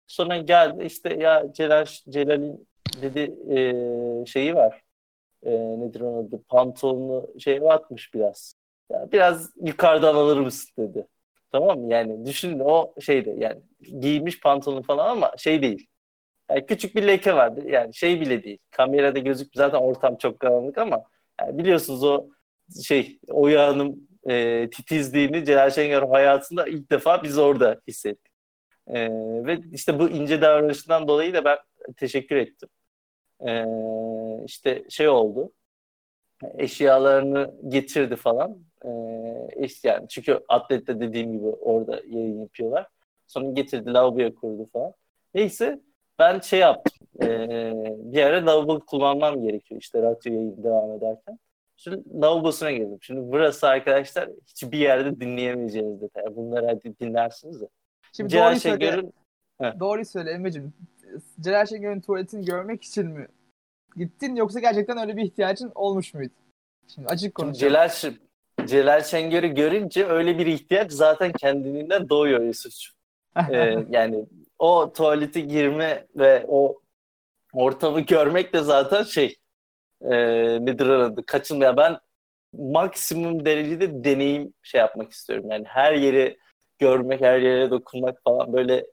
Sonra 0.08 0.38
geldi 0.38 0.84
işte 0.84 1.14
ya 1.14 1.54
Celal 1.54 1.86
Celal'in 1.86 2.68
dedi 3.02 3.36
e, 3.50 4.26
şeyi 4.26 4.56
var. 4.56 4.82
E, 5.44 5.52
nedir 5.52 6.02
onun 6.02 6.28
adı? 6.28 6.44
Pantolonu 6.48 7.40
şey 7.40 7.60
atmış 7.70 8.14
biraz. 8.14 8.56
Ya 8.92 9.08
biraz 9.12 9.52
yukarıdan 9.62 10.16
alır 10.16 10.38
mısın 10.38 10.74
dedi. 10.78 11.08
Tamam 11.52 11.80
mı? 11.80 11.94
Yani 11.94 12.26
düşünün 12.26 12.60
o 12.60 12.94
şeyde 13.02 13.32
yani 13.38 13.62
giymiş 14.00 14.40
pantolon 14.40 14.82
falan 14.82 15.10
ama 15.10 15.32
şey 15.38 15.62
değil. 15.62 15.88
Yani 16.54 16.66
küçük 16.66 16.96
bir 16.96 17.08
leke 17.08 17.36
vardı. 17.36 17.62
Yani 17.68 17.96
şey 17.96 18.22
bile 18.22 18.44
değil. 18.44 18.58
Kamerada 18.72 19.20
gözük 19.20 19.52
zaten 19.56 19.78
ortam 19.78 20.18
çok 20.18 20.40
karanlık 20.40 20.78
ama 20.78 21.04
yani 21.42 21.58
biliyorsunuz 21.58 22.04
o 22.04 22.28
şey 22.84 23.20
Hanım 23.30 24.08
e, 24.30 24.70
titizliğini 24.70 25.46
Celal 25.46 25.70
Şengör 25.72 26.04
hayatında 26.10 26.68
ilk 26.68 26.92
defa 26.92 27.24
biz 27.24 27.38
orada 27.38 27.82
hissettik. 27.88 28.34
E, 28.88 29.10
ve 29.46 29.60
işte 29.72 30.00
bu 30.00 30.10
ince 30.10 30.42
davranışından 30.42 31.08
dolayı 31.08 31.34
da 31.34 31.46
ben 31.46 31.58
teşekkür 31.98 32.36
ettim. 32.36 32.70
E, 33.48 33.66
işte 34.46 34.84
şey 34.90 35.10
oldu. 35.10 35.52
Eşyalarını 36.58 37.56
getirdi 37.68 38.16
falan. 38.16 38.58
E, 38.86 38.90
yani 39.84 40.08
çünkü 40.10 40.40
atlette 40.48 41.00
dediğim 41.00 41.32
gibi 41.34 41.46
orada 41.46 42.02
yayın 42.08 42.42
yapıyorlar. 42.42 42.88
Sonra 43.28 43.52
getirdi 43.52 43.94
lavaboya 43.94 44.36
kurdu 44.36 44.70
falan. 44.74 44.94
Neyse 45.34 45.82
ben 46.24 46.40
şey 46.40 46.60
yaptım. 46.60 47.08
E, 47.22 47.28
bir 47.98 48.24
ara 48.24 48.46
lavabo 48.46 48.80
kullanmam 48.80 49.42
gerekiyor 49.42 49.82
işte 49.82 50.02
radyo 50.02 50.34
yayın 50.34 50.64
devam 50.64 50.92
ederken. 50.92 51.40
Şimdi 51.78 52.22
lavabosuna 52.22 52.72
girdim. 52.72 52.98
Şimdi 53.02 53.32
burası 53.32 53.68
arkadaşlar 53.68 54.30
hiçbir 54.48 54.78
yerde 54.78 55.20
dinleyemeyeceğiniz 55.20 56.02
detay. 56.02 56.36
Bunları 56.36 56.66
hadi 56.66 57.00
dinlersiniz 57.00 57.62
de. 57.62 57.70
Şimdi 58.14 58.30
Celal 58.30 58.46
doğruyu 58.46 58.60
Şengör'ün... 58.60 59.14
söyle. 59.62 59.80
Doğruyu 59.80 60.06
söyle 60.06 60.32
Emre'cim. 60.32 60.74
Celal 61.40 61.66
Şengör'ün 61.66 62.02
tuvaletini 62.02 62.46
görmek 62.46 62.84
için 62.84 63.08
mi 63.08 63.28
gittin 63.96 64.36
yoksa 64.36 64.60
gerçekten 64.60 64.98
öyle 64.98 65.18
bir 65.18 65.24
ihtiyacın 65.24 65.72
olmuş 65.76 66.14
muydu? 66.14 66.34
Şimdi 66.88 67.08
açık 67.08 67.36
konuşalım. 67.36 67.60
Celal, 67.60 67.90
Celal 68.66 69.04
Şengör'ü 69.04 69.48
görünce 69.48 70.06
öyle 70.06 70.38
bir 70.38 70.46
ihtiyaç 70.46 70.92
zaten 70.92 71.32
kendiliğinden 71.32 72.10
doğuyor 72.10 72.42
Yusuf'cum. 72.42 72.96
ee, 73.52 73.78
yani 73.90 74.26
o 74.64 74.94
tuvalete 74.94 75.42
girme 75.42 76.08
ve 76.16 76.46
o 76.48 76.82
ortamı 77.54 78.02
görmek 78.02 78.54
de 78.54 78.62
zaten 78.62 79.04
şey 79.04 79.36
e, 80.02 80.16
nedir 80.66 80.90
adı 80.90 81.26
kaçınmaya 81.26 81.78
ben 81.78 82.00
maksimum 82.54 83.46
derecede 83.46 84.04
deneyim 84.04 84.54
şey 84.64 84.80
yapmak 84.80 85.12
istiyorum. 85.12 85.46
Yani 85.52 85.66
her 85.68 85.94
yeri 85.94 86.38
görmek, 86.80 87.22
her 87.22 87.40
yere 87.40 87.72
dokunmak 87.72 88.24
falan 88.24 88.54
böyle 88.54 88.86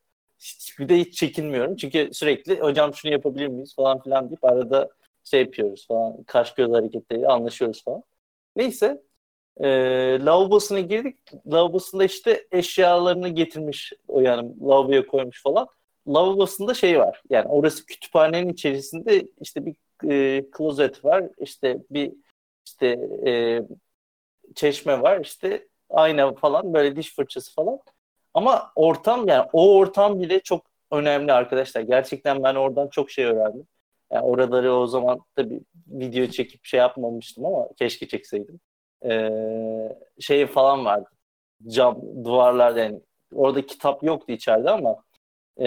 bir 0.79 0.89
de 0.89 0.99
hiç 0.99 1.15
çekinmiyorum. 1.19 1.77
Çünkü 1.77 2.11
sürekli 2.13 2.61
hocam 2.61 2.95
şunu 2.95 3.13
yapabilir 3.13 3.47
miyiz 3.47 3.75
falan 3.77 4.03
filan 4.03 4.29
deyip 4.29 4.45
arada 4.45 4.89
şey 5.25 5.41
yapıyoruz 5.41 5.87
falan. 5.87 6.23
Kaş 6.23 6.55
göz 6.55 6.73
hareketleri 6.73 7.29
anlaşıyoruz 7.29 7.85
falan. 7.85 8.03
Neyse 8.57 9.03
e, 9.57 9.69
lavabosuna 10.25 10.81
girdik. 10.81 11.19
Lavabosunda 11.53 12.05
işte 12.05 12.47
eşyalarını 12.53 13.29
getirmiş 13.29 13.93
o 14.09 14.21
yani 14.21 14.53
lavaboya 14.63 15.07
koymuş 15.07 15.43
falan. 15.43 15.69
Lavabosunda 16.09 16.75
şey 16.75 16.99
var. 16.99 17.23
Yani 17.31 17.49
orası 17.49 17.87
kütüphanenin 17.87 18.49
içerisinde 18.53 19.27
işte 19.41 19.67
bir 19.67 19.75
e, 20.11 20.45
klozet 20.51 21.05
var. 21.05 21.25
işte 21.39 21.79
bir 21.91 22.13
işte 22.67 22.87
e, 23.27 23.63
çeşme 24.55 25.03
var. 25.03 25.21
işte 25.21 25.69
ayna 25.91 26.35
falan 26.35 26.75
böyle 26.75 26.97
diş 26.97 27.15
fırçası 27.15 27.55
falan. 27.55 27.79
Ama 28.35 28.73
ortam 28.77 29.29
yani 29.29 29.49
o 29.53 29.77
ortam 29.77 30.21
bile 30.21 30.41
çok 30.41 30.67
önemli 30.91 31.33
arkadaşlar. 31.33 31.81
Gerçekten 31.81 32.43
ben 32.43 32.55
oradan 32.55 32.89
çok 32.89 33.11
şey 33.11 33.25
öğrendim. 33.25 33.67
Yani 34.13 34.23
oraları 34.25 34.75
o 34.75 34.87
zaman 34.87 35.21
tabii 35.37 35.61
video 35.87 36.27
çekip 36.27 36.65
şey 36.65 36.81
yapmamıştım 36.81 37.45
ama 37.47 37.69
keşke 37.79 38.09
çekseydim. 38.09 38.61
Ee, 39.05 39.99
şey 40.21 40.47
falan 40.47 40.85
vardı. 40.85 41.11
Cam 41.69 42.25
duvarlar 42.25 42.77
yani 42.77 43.01
orada 43.35 43.67
kitap 43.67 44.03
yoktu 44.03 44.33
içeride 44.33 44.71
ama 44.71 45.05
e, 45.61 45.67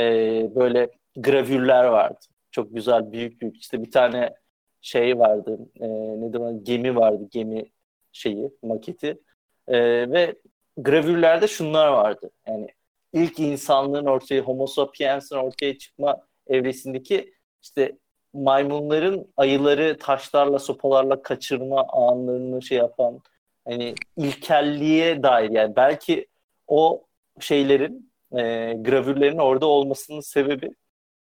böyle 0.56 0.90
gravürler 1.18 1.84
vardı. 1.84 2.20
Çok 2.52 2.76
güzel 2.76 3.12
büyük 3.12 3.42
büyük 3.42 3.58
işte 3.58 3.84
bir 3.84 3.92
tane 3.92 4.34
şey 4.82 5.20
vardı. 5.20 5.60
E, 5.80 5.88
ne 6.22 6.34
demek 6.34 6.66
gemi 6.66 6.96
vardı. 6.96 7.28
Gemi 7.32 7.66
şeyi 8.12 8.52
maketi. 8.64 9.20
E, 9.68 9.78
ve 10.12 10.36
gravürlerde 10.78 11.48
şunlar 11.48 11.88
vardı. 11.88 12.32
Yani 12.48 12.68
ilk 13.14 13.40
insanlığın 13.40 14.06
ortaya 14.06 14.42
Homo 14.42 14.68
sapiens'in 14.68 15.36
ortaya 15.36 15.78
çıkma 15.78 16.28
evresindeki 16.48 17.34
işte 17.62 17.98
maymunların 18.34 19.28
ayıları 19.38 19.98
taşlarla 19.98 20.60
sopalarla 20.60 21.22
kaçırma 21.22 21.86
anlarını 21.90 22.62
şey 22.62 22.78
yapan 22.78 23.20
hani 23.66 23.96
ilkelliğe 24.18 25.24
dair 25.24 25.50
yani 25.50 25.76
belki 25.76 26.28
o 26.68 27.04
şeylerin 27.40 28.12
e, 28.32 28.38
gravürlerin 28.74 29.38
orada 29.38 29.66
olmasının 29.66 30.20
sebebi 30.20 30.76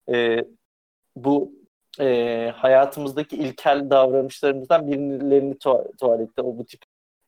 e, 0.10 0.46
bu 1.16 1.52
e, 2.00 2.52
hayatımızdaki 2.56 3.36
ilkel 3.36 3.90
davranışlarımızdan 3.90 4.88
birilerini 4.88 5.54
tu- 5.54 5.98
tuvalette 5.98 6.42
o 6.42 6.58
bu 6.58 6.66
tip 6.66 6.82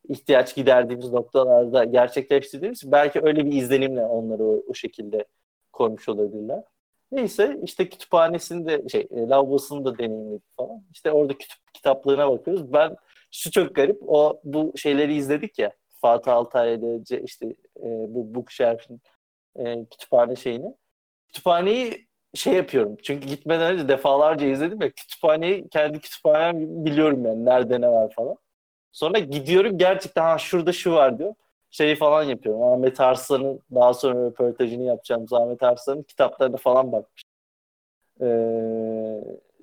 ihtiyaç 0.10 0.56
giderdiğimiz 0.56 1.12
noktalarda 1.14 1.84
gerçekleştirdiğimiz 1.84 2.92
belki 2.92 3.22
öyle 3.24 3.46
bir 3.46 3.52
izlenimle 3.54 4.06
onları 4.06 4.44
o, 4.44 4.64
o 4.68 4.74
şekilde 4.74 5.26
koymuş 5.74 6.10
olabilirler. 6.10 6.64
Neyse 7.12 7.60
işte 7.64 7.90
kütüphanesinde 7.90 8.90
şey 8.90 9.08
e, 9.12 9.20
lavabosunu 9.28 9.86
da 9.86 9.98
deneyimledik 9.98 10.58
falan. 10.58 10.84
İşte 10.92 11.12
orada 11.12 11.34
kütüp 11.38 11.74
kitaplığına 11.74 12.32
bakıyoruz. 12.32 12.74
Ben 12.74 12.96
şu 13.32 13.52
çok 13.52 13.76
garip 13.76 13.98
o 14.08 14.42
bu 14.44 14.74
şeyleri 14.78 15.16
izledik 15.16 15.60
ya 15.60 15.72
Fatih 16.02 16.34
Altaylı'da 16.34 17.18
işte 17.18 17.46
e, 17.78 17.86
bu 17.86 18.36
Bookshelf'in 18.36 19.02
e, 19.56 19.86
kütüphane 19.86 20.36
şeyini. 20.36 20.76
Kütüphaneyi 21.28 22.08
şey 22.36 22.54
yapıyorum. 22.54 22.98
Çünkü 23.04 23.28
gitmeden 23.28 23.74
önce 23.74 23.88
defalarca 23.88 24.48
izledim 24.48 24.82
ya 24.82 24.90
kütüphaneyi 24.92 25.70
kendi 25.70 26.00
kütüphanem 26.00 26.86
biliyorum 26.86 27.26
yani 27.26 27.46
nerede 27.46 27.82
ne 27.82 27.90
var 27.90 28.14
falan. 28.16 28.36
Sonra 28.92 29.20
gidiyorum 29.20 29.78
gerçekten 29.78 30.24
ha 30.24 30.38
şurada 30.38 30.72
şu 30.74 30.92
var 30.94 31.20
diyor. 31.20 31.36
Şeyi 31.72 31.96
falan 31.96 32.24
yapıyorum. 32.24 32.64
Ahmet 32.64 33.00
Arslan'ın 33.00 33.62
daha 33.76 33.94
sonra 33.94 34.26
röportajını 34.26 34.84
yapacağım. 34.84 35.26
Ahmet 35.32 35.64
Arslan'ın 35.64 36.04
kitaplarına 36.04 36.58
falan 36.58 36.92
bakmış. 36.92 37.24
Ee, 38.22 38.26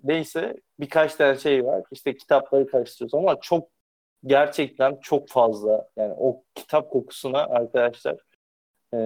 neyse 0.04 0.54
birkaç 0.80 1.14
tane 1.14 1.38
şey 1.38 1.66
var. 1.66 1.82
İşte 1.90 2.16
kitapları 2.16 2.66
karıştırıyoruz 2.66 3.14
ama 3.14 3.40
çok 3.40 3.68
gerçekten 4.26 4.98
çok 5.02 5.28
fazla 5.28 5.88
yani 5.96 6.14
o 6.18 6.42
kitap 6.54 6.90
kokusuna 6.90 7.38
arkadaşlar 7.38 8.16
e, 8.94 8.98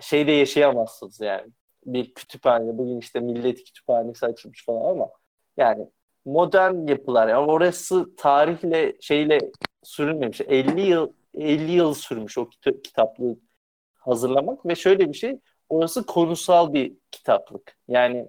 şeyde 0.00 0.32
yaşayamazsınız 0.32 1.20
yani. 1.20 1.50
Bir 1.86 2.14
kütüphane 2.14 2.78
bugün 2.78 2.98
işte 2.98 3.20
Millet 3.20 3.64
Kütüphanesi 3.64 4.26
açılmış 4.26 4.64
falan 4.64 4.90
ama 4.90 5.08
yani 5.56 5.86
modern 6.24 6.86
yapılar. 6.86 7.28
Yani 7.28 7.50
orası 7.50 8.16
tarihle 8.16 8.96
şeyle 9.00 9.38
sürülmemiş. 9.82 10.40
50 10.40 10.80
yıl 10.80 11.12
50 11.38 11.72
yıl 11.72 11.94
sürmüş 11.94 12.38
o 12.38 12.48
kit- 12.50 12.82
kitaplığı 12.82 13.36
hazırlamak 13.94 14.66
ve 14.66 14.74
şöyle 14.76 15.08
bir 15.08 15.14
şey 15.18 15.40
orası 15.68 16.06
konusal 16.06 16.72
bir 16.72 16.94
kitaplık. 17.12 17.76
Yani 17.88 18.28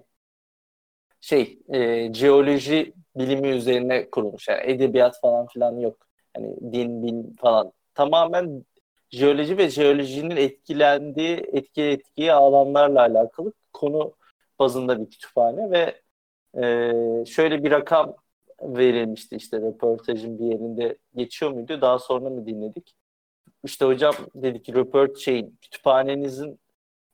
şey 1.20 1.58
e, 1.68 2.12
jeoloji 2.14 2.92
bilimi 3.16 3.48
üzerine 3.48 4.10
kurulmuş. 4.10 4.48
Yani 4.48 4.60
edebiyat 4.70 5.20
falan 5.20 5.46
filan 5.46 5.78
yok. 5.80 6.06
Yani 6.36 6.56
din, 6.72 7.02
bilim 7.02 7.32
falan. 7.36 7.72
Tamamen 7.94 8.64
jeoloji 9.10 9.58
ve 9.58 9.70
jeolojinin 9.70 10.36
etkilendiği, 10.36 11.36
etki 11.52 11.82
etkiye 11.82 12.32
alanlarla 12.32 13.00
alakalı 13.00 13.52
konu 13.72 14.12
bazında 14.58 15.00
bir 15.00 15.10
kütüphane 15.10 15.70
ve 15.70 16.00
e, 17.22 17.26
şöyle 17.26 17.64
bir 17.64 17.70
rakam 17.70 18.16
verilmişti 18.62 19.36
işte 19.36 19.58
röportajın 19.60 20.38
bir 20.38 20.44
yerinde 20.46 20.98
geçiyor 21.16 21.52
muydu? 21.52 21.80
Daha 21.80 21.98
sonra 21.98 22.30
mı 22.30 22.46
dinledik? 22.46 22.94
İşte 23.64 23.84
hocam 23.84 24.14
dedi 24.34 24.62
ki 24.62 24.74
röport 24.74 25.18
şeyin 25.18 25.58
kütüphanenizin 25.62 26.60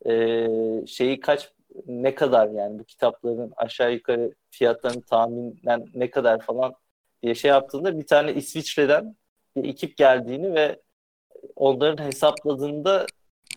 e, 0.07 0.47
şeyi 0.87 1.21
kaç 1.21 1.53
ne 1.87 2.15
kadar 2.15 2.49
yani 2.49 2.79
bu 2.79 2.85
kitapların 2.85 3.53
aşağı 3.57 3.93
yukarı 3.93 4.35
fiyatlarını 4.51 5.03
tahminen 5.03 5.87
ne 5.95 6.11
kadar 6.11 6.41
falan 6.41 6.75
diye 7.23 7.35
şey 7.35 7.49
yaptığında 7.49 7.99
bir 7.99 8.07
tane 8.07 8.35
İsviçre'den 8.35 9.17
bir 9.57 9.69
ekip 9.69 9.97
geldiğini 9.97 10.55
ve 10.55 10.81
onların 11.57 12.05
hesapladığında 12.05 13.07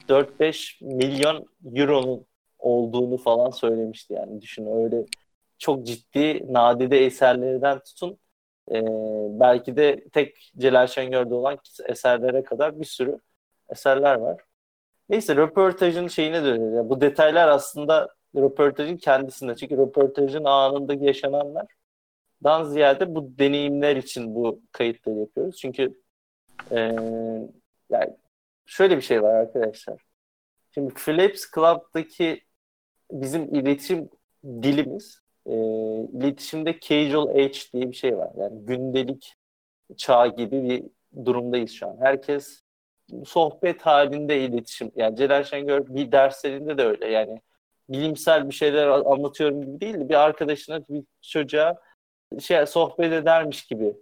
4-5 0.10 0.86
milyon 0.86 1.46
euronun 1.76 2.26
olduğunu 2.60 3.18
falan 3.18 3.50
söylemişti 3.50 4.14
yani. 4.14 4.42
Düşün 4.42 4.84
öyle 4.84 5.06
çok 5.58 5.86
ciddi 5.86 6.54
nadide 6.54 7.06
eserlerden 7.06 7.80
tutun 7.80 8.18
e, 8.70 8.84
belki 9.40 9.76
de 9.76 10.04
tek 10.14 10.52
Celal 10.58 10.88
Şengör'de 10.88 11.34
olan 11.34 11.58
eserlere 11.86 12.44
kadar 12.44 12.80
bir 12.80 12.86
sürü 12.86 13.20
eserler 13.70 14.16
var. 14.16 14.42
Neyse 15.10 15.36
röportajın 15.36 16.08
şeyine 16.08 16.44
dönüyor. 16.44 16.74
Yani 16.74 16.90
bu 16.90 17.02
detaylar 17.02 17.48
aslında 17.48 18.10
röportajın 18.36 18.98
kendisinde. 18.98 19.56
Çünkü 19.56 19.78
röportajın 19.78 20.44
anında 20.44 20.94
yaşananlar 20.94 21.66
dan 22.44 22.64
ziyade 22.64 23.16
bu 23.16 23.38
deneyimler 23.40 23.96
için 23.96 24.36
bu 24.36 24.62
kayıtları 24.72 25.20
yapıyoruz. 25.20 25.58
Çünkü 25.58 26.02
e, 26.72 26.78
yani 27.90 28.18
şöyle 28.66 28.98
bir 28.98 29.02
şey 29.02 29.24
var 29.24 29.34
arkadaşlar. 29.34 30.02
Şimdi 30.74 30.94
Philips 30.94 31.52
Club'daki 31.56 32.44
bizim 33.12 33.56
iletişim 33.56 34.10
dilimiz 34.44 35.19
e, 35.46 35.54
iletişimde 36.14 36.80
casual 36.80 37.28
age 37.28 37.60
diye 37.74 37.92
bir 37.92 37.96
şey 37.96 38.18
var. 38.18 38.32
Yani 38.38 38.66
gündelik 38.66 39.36
çağ 39.98 40.28
gibi 40.28 40.64
bir 40.64 40.84
durumdayız 41.26 41.72
şu 41.72 41.88
an. 41.88 41.98
Herkes 42.02 42.62
sohbet 43.26 43.82
halinde 43.82 44.42
iletişim. 44.42 44.92
Yani 44.96 45.16
Celal 45.16 45.44
Şengör 45.44 45.88
bir 45.88 46.12
derslerinde 46.12 46.78
de 46.78 46.86
öyle. 46.86 47.08
Yani 47.08 47.42
bilimsel 47.90 48.50
bir 48.50 48.54
şeyler 48.54 48.88
anlatıyorum 48.88 49.62
gibi 49.62 49.82
değil 49.82 49.94
de 49.94 50.10
bir 50.10 50.16
arkadaşına 50.16 50.88
bir 50.88 51.04
çocuğa 51.22 51.76
şey 52.40 52.66
sohbet 52.66 53.14
edermiş 53.14 53.66
gibi. 53.66 53.94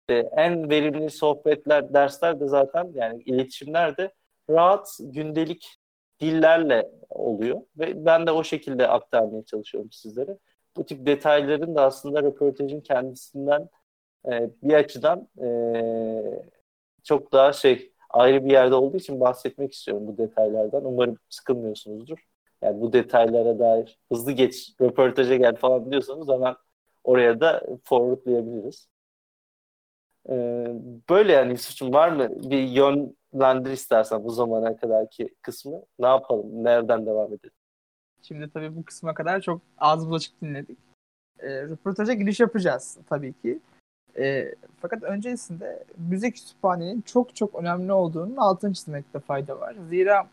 İşte 0.00 0.30
en 0.36 0.70
verimli 0.70 1.10
sohbetler, 1.10 1.94
dersler 1.94 2.40
de 2.40 2.48
zaten 2.48 2.92
yani 2.94 3.22
iletişimler 3.22 3.96
de 3.96 4.12
rahat 4.50 4.88
gündelik 5.00 5.76
dillerle 6.20 6.90
oluyor 7.08 7.60
ve 7.78 8.04
ben 8.06 8.26
de 8.26 8.30
o 8.30 8.44
şekilde 8.44 8.88
aktarmaya 8.88 9.44
çalışıyorum 9.44 9.92
sizlere. 9.92 10.38
Bu 10.76 10.86
tip 10.86 11.06
detayların 11.06 11.74
da 11.74 11.82
aslında 11.82 12.22
röportajın 12.22 12.80
kendisinden 12.80 13.68
e, 14.26 14.50
bir 14.62 14.74
açıdan 14.74 15.28
e, 15.42 15.46
çok 17.04 17.32
daha 17.32 17.52
şey 17.52 17.92
ayrı 18.10 18.44
bir 18.44 18.50
yerde 18.50 18.74
olduğu 18.74 18.96
için 18.96 19.20
bahsetmek 19.20 19.72
istiyorum 19.74 20.06
bu 20.06 20.18
detaylardan. 20.18 20.84
Umarım 20.84 21.16
sıkılmıyorsunuzdur. 21.28 22.18
Yani 22.62 22.80
bu 22.80 22.92
detaylara 22.92 23.58
dair 23.58 23.98
hızlı 24.12 24.32
geç, 24.32 24.74
röportaja 24.80 25.36
gel 25.36 25.56
falan 25.56 25.90
diyorsanız 25.90 26.28
hemen 26.28 26.56
oraya 27.04 27.40
da 27.40 27.62
forwardlayabiliriz. 27.84 28.88
Ee, 30.30 30.66
böyle 31.10 31.32
yani 31.32 31.52
Yusuf'cum 31.52 31.92
var 31.92 32.08
mı 32.08 32.28
bir 32.50 32.58
yönlendir 32.62 33.70
istersen 33.70 34.24
bu 34.24 34.30
zamana 34.30 34.76
kadarki 34.76 35.34
kısmı. 35.42 35.82
Ne 35.98 36.06
yapalım? 36.06 36.64
Nereden 36.64 37.06
devam 37.06 37.32
edelim? 37.32 37.55
Şimdi 38.28 38.50
tabii 38.50 38.76
bu 38.76 38.84
kısma 38.84 39.14
kadar 39.14 39.40
çok 39.40 39.60
az 39.78 40.08
bulaşık 40.08 40.42
dinledik. 40.42 40.78
E, 41.38 41.62
röportaja 41.62 42.12
giriş 42.12 42.40
yapacağız 42.40 42.98
tabii 43.08 43.32
ki. 43.32 43.58
E, 44.18 44.54
fakat 44.80 45.02
öncesinde 45.02 45.84
müzik 45.98 46.36
kütüphanenin 46.36 47.00
çok 47.00 47.36
çok 47.36 47.54
önemli 47.54 47.92
olduğunun 47.92 48.36
altını 48.36 48.74
çizmekte 48.74 49.20
fayda 49.20 49.60
var. 49.60 49.76
Zira 49.88 50.28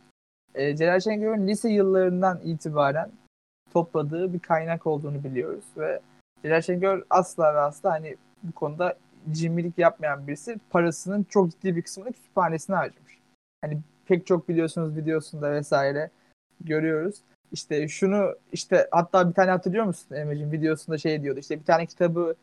e, 0.56 0.76
Celal 0.76 1.00
Şengör'ün 1.00 1.48
lise 1.48 1.70
yıllarından 1.70 2.40
itibaren 2.44 3.10
topladığı 3.74 4.34
bir 4.34 4.40
kaynak 4.40 4.88
olduğunu 4.88 5.24
biliyoruz 5.24 5.66
ve 5.78 6.00
Celal 6.44 6.62
Şengör 6.62 7.04
asla 7.10 7.56
ve 7.56 7.60
asla 7.60 7.92
hani 7.92 8.18
bu 8.44 8.52
konuda 8.52 8.98
cimrilik 9.32 9.78
yapmayan 9.78 10.28
birisi 10.28 10.60
parasının 10.70 11.24
çok 11.24 11.52
ciddi 11.52 11.76
bir 11.76 11.82
kısmını 11.82 12.12
kütüphanesine 12.12 12.76
harcamış. 12.76 13.18
Hani 13.62 13.80
pek 14.06 14.28
çok 14.28 14.50
biliyorsunuz 14.50 14.98
videosunda 14.98 15.52
vesaire 15.52 16.10
görüyoruz. 16.62 17.16
İşte 17.54 17.88
şunu 17.88 18.36
işte 18.52 18.88
hatta 18.92 19.30
bir 19.30 19.34
tane 19.34 19.52
hatırlıyor 19.52 19.86
musun 19.86 20.16
Emre'cim 20.16 20.52
videosunda 20.52 20.98
şey 20.98 21.24
diyordu 21.24 21.40
işte 21.40 21.60
bir 21.60 21.66
tane 21.66 21.86
kitabı 21.86 22.36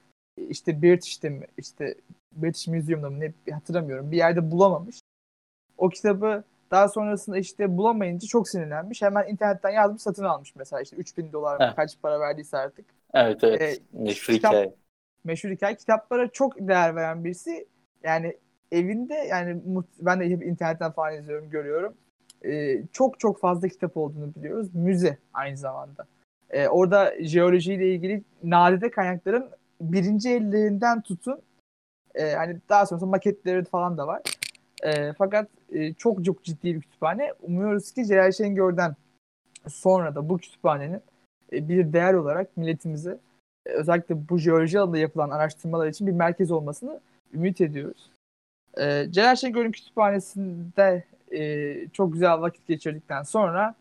işte 0.49 0.83
British'te 0.83 1.29
mi 1.29 1.47
işte 1.59 1.95
British 2.33 2.69
Museum'da 2.69 3.11
mı 3.11 3.21
ne 3.21 3.53
hatırlamıyorum 3.53 4.11
bir 4.11 4.17
yerde 4.17 4.51
bulamamış. 4.51 5.01
O 5.79 5.89
kitabı 5.89 6.45
daha 6.71 6.89
sonrasında 6.89 7.39
işte 7.39 7.77
bulamayınca 7.77 8.29
çok 8.29 8.49
sinirlenmiş. 8.49 9.03
Hemen 9.03 9.29
internetten 9.29 9.71
yazmış 9.71 10.03
satın 10.03 10.25
almış 10.25 10.55
mesela 10.57 10.83
işte 10.83 10.97
3000 10.97 11.33
dolar 11.33 11.69
mı 11.69 11.75
kaç 11.77 12.01
para 12.03 12.21
verdiyse 12.21 12.57
artık. 12.57 12.87
Evet 13.15 13.45
evet. 13.45 13.63
Ee, 13.63 13.79
meşhur 13.93 14.35
kitap, 14.35 14.53
hikaye. 14.53 14.75
Meşhur 15.25 15.51
hikaye. 15.51 15.77
Kitaplara 15.77 16.29
çok 16.29 16.59
değer 16.59 16.97
veren 16.97 17.25
birisi. 17.25 17.67
Yani 18.03 18.37
evinde 18.73 19.15
yani 19.15 19.63
ben 20.01 20.21
de 20.21 20.31
hep 20.31 20.43
internetten 20.43 20.93
falan 20.93 21.15
izliyorum 21.15 21.51
görüyorum. 21.51 21.95
Ee, 22.45 22.83
çok 22.93 23.21
çok 23.21 23.41
fazla 23.41 23.69
kitap 23.69 23.97
olduğunu 23.97 24.35
biliyoruz. 24.35 24.75
Müze 24.75 25.19
aynı 25.35 25.57
zamanda. 25.57 26.07
Ee, 26.51 26.69
orada 26.69 27.15
jeolojiyle 27.25 27.95
ilgili 27.95 28.23
nadide 28.43 28.91
kaynakların 28.91 29.51
birinci 29.81 30.31
ellerinden 30.31 31.01
tutun 31.01 31.41
e, 32.15 32.33
hani 32.33 32.59
daha 32.69 32.87
sonrasında 32.87 33.11
maketleri 33.11 33.65
falan 33.65 33.99
da 33.99 34.07
var. 34.07 34.23
E, 34.83 35.13
fakat 35.13 35.49
e, 35.73 35.95
çok 35.95 36.25
çok 36.25 36.45
ciddi 36.45 36.75
bir 36.75 36.81
kütüphane. 36.81 37.33
Umuyoruz 37.43 37.93
ki 37.93 38.07
Celal 38.07 38.33
Şengör'den 38.33 38.97
sonra 39.69 40.15
da 40.15 40.29
bu 40.29 40.39
kütüphanenin 40.39 41.01
e, 41.53 41.69
bir 41.69 41.93
değer 41.93 42.15
olarak 42.15 42.57
milletimize 42.57 43.19
e, 43.67 43.71
özellikle 43.71 44.29
bu 44.29 44.39
jeoloji 44.39 44.81
alanında 44.81 44.99
yapılan 44.99 45.31
araştırmalar 45.31 45.89
için 45.89 46.07
bir 46.07 46.13
merkez 46.13 46.51
olmasını 46.51 47.01
ümit 47.35 47.61
ediyoruz. 47.61 48.11
E, 48.79 49.07
Celal 49.11 49.37
Şengör'ün 49.37 49.73
kütüphanesinde 49.73 51.05
e, 51.33 51.89
çok 51.93 52.13
güzel 52.13 52.41
vakit 52.41 52.67
geçirdikten 52.67 53.23
sonra 53.23 53.75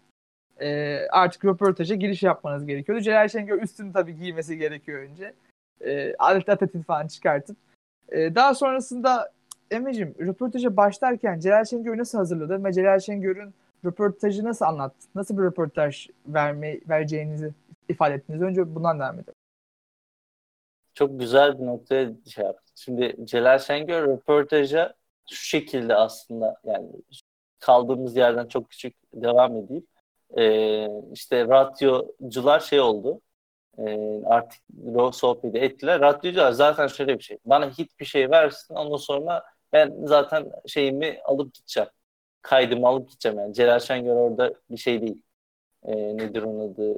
e, 0.61 0.97
artık 1.09 1.45
röportaja 1.45 1.95
giriş 1.95 2.23
yapmanız 2.23 2.65
gerekiyordu. 2.65 3.01
Celal 3.01 3.27
Şengör 3.27 3.61
üstünü 3.61 3.93
tabii 3.93 4.15
giymesi 4.15 4.57
gerekiyor 4.57 5.01
önce. 5.01 5.33
E, 5.81 6.15
alet 6.15 6.49
atetin 6.49 6.81
falan 6.81 7.07
çıkartıp. 7.07 7.57
E, 8.09 8.35
daha 8.35 8.53
sonrasında 8.53 9.31
Emre'cim 9.71 10.15
röportaja 10.19 10.77
başlarken 10.77 11.39
Celal 11.39 11.65
Şengör'ü 11.65 11.97
nasıl 11.97 12.17
hazırladın 12.17 12.63
ve 12.63 12.73
Celal 12.73 12.99
Şengör'ün 12.99 13.53
röportajı 13.85 14.43
nasıl 14.43 14.65
anlattın? 14.65 15.09
Nasıl 15.15 15.37
bir 15.37 15.43
röportaj 15.43 16.07
verme, 16.27 16.79
vereceğinizi 16.89 17.53
ifade 17.89 18.13
ettiniz? 18.13 18.41
Önce 18.41 18.75
bundan 18.75 18.99
devam 18.99 19.15
edelim. 19.15 19.33
Çok 20.93 21.19
güzel 21.19 21.59
bir 21.59 21.65
noktaya 21.65 22.11
şey 22.29 22.45
yaptın. 22.45 22.73
Şimdi 22.75 23.15
Celal 23.23 23.59
Şengör 23.59 24.07
röportaja 24.07 24.93
şu 25.29 25.45
şekilde 25.45 25.95
aslında 25.95 26.55
yani 26.63 26.87
kaldığımız 27.59 28.17
yerden 28.17 28.47
çok 28.47 28.69
küçük 28.69 28.95
devam 29.13 29.55
edeyim. 29.57 29.87
Ee, 30.37 30.87
işte 31.13 31.47
radyocular 31.47 32.59
şey 32.59 32.79
oldu. 32.79 33.21
E, 33.77 33.83
artık 34.25 34.61
o 34.95 35.11
sohbeti 35.11 35.57
ettiler. 35.57 36.01
Radyocular 36.01 36.51
zaten 36.51 36.87
şöyle 36.87 37.17
bir 37.19 37.23
şey. 37.23 37.37
Bana 37.45 37.69
hit 37.69 37.99
bir 37.99 38.05
şey 38.05 38.31
versin 38.31 38.75
ondan 38.75 38.97
sonra 38.97 39.43
ben 39.73 39.95
zaten 40.03 40.51
şeyimi 40.67 41.19
alıp 41.25 41.53
gideceğim. 41.53 41.89
Kaydımı 42.41 42.87
alıp 42.87 43.09
gideceğim 43.09 43.39
yani. 43.39 43.53
Celal 43.53 43.79
Şengör 43.79 44.15
orada 44.15 44.53
bir 44.71 44.77
şey 44.77 45.01
değil. 45.01 45.23
E, 45.83 46.17
nedir 46.17 46.43
onun 46.43 46.73
adı? 46.73 46.93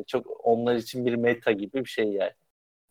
E, 0.00 0.04
çok 0.06 0.46
onlar 0.46 0.74
için 0.74 1.06
bir 1.06 1.14
meta 1.14 1.52
gibi 1.52 1.84
bir 1.84 1.90
şey 1.90 2.12
yani. 2.12 2.32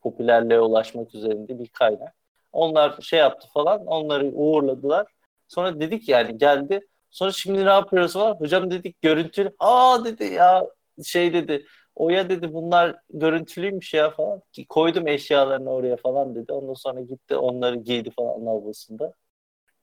Popülerliğe 0.01 0.59
ulaşmak 0.59 1.15
üzerinde 1.15 1.59
bir 1.59 1.67
kaynak. 1.67 2.15
Onlar 2.51 3.01
şey 3.01 3.19
yaptı 3.19 3.47
falan. 3.53 3.85
Onları 3.85 4.25
uğurladılar. 4.25 5.07
Sonra 5.53 5.79
dedik 5.79 6.09
yani 6.09 6.37
geldi. 6.37 6.87
Sonra 7.11 7.31
şimdi 7.31 7.65
ne 7.65 7.69
yapıyoruz 7.69 8.15
var? 8.15 8.39
Hocam 8.39 8.71
dedik 8.71 9.01
görüntülü. 9.01 9.51
Aa 9.59 10.05
dedi 10.05 10.23
ya 10.25 10.67
şey 11.05 11.33
dedi. 11.33 11.65
Oya 11.95 12.29
dedi 12.29 12.53
bunlar 12.53 12.95
görüntülüymüş 13.09 13.93
ya 13.93 14.09
falan. 14.11 14.41
Koydum 14.69 15.07
eşyalarını 15.07 15.69
oraya 15.71 15.97
falan 15.97 16.35
dedi. 16.35 16.51
Ondan 16.53 16.73
sonra 16.73 17.01
gitti 17.01 17.35
onları 17.37 17.75
giydi 17.75 18.11
falan 18.17 18.45
lavabosunda. 18.45 19.13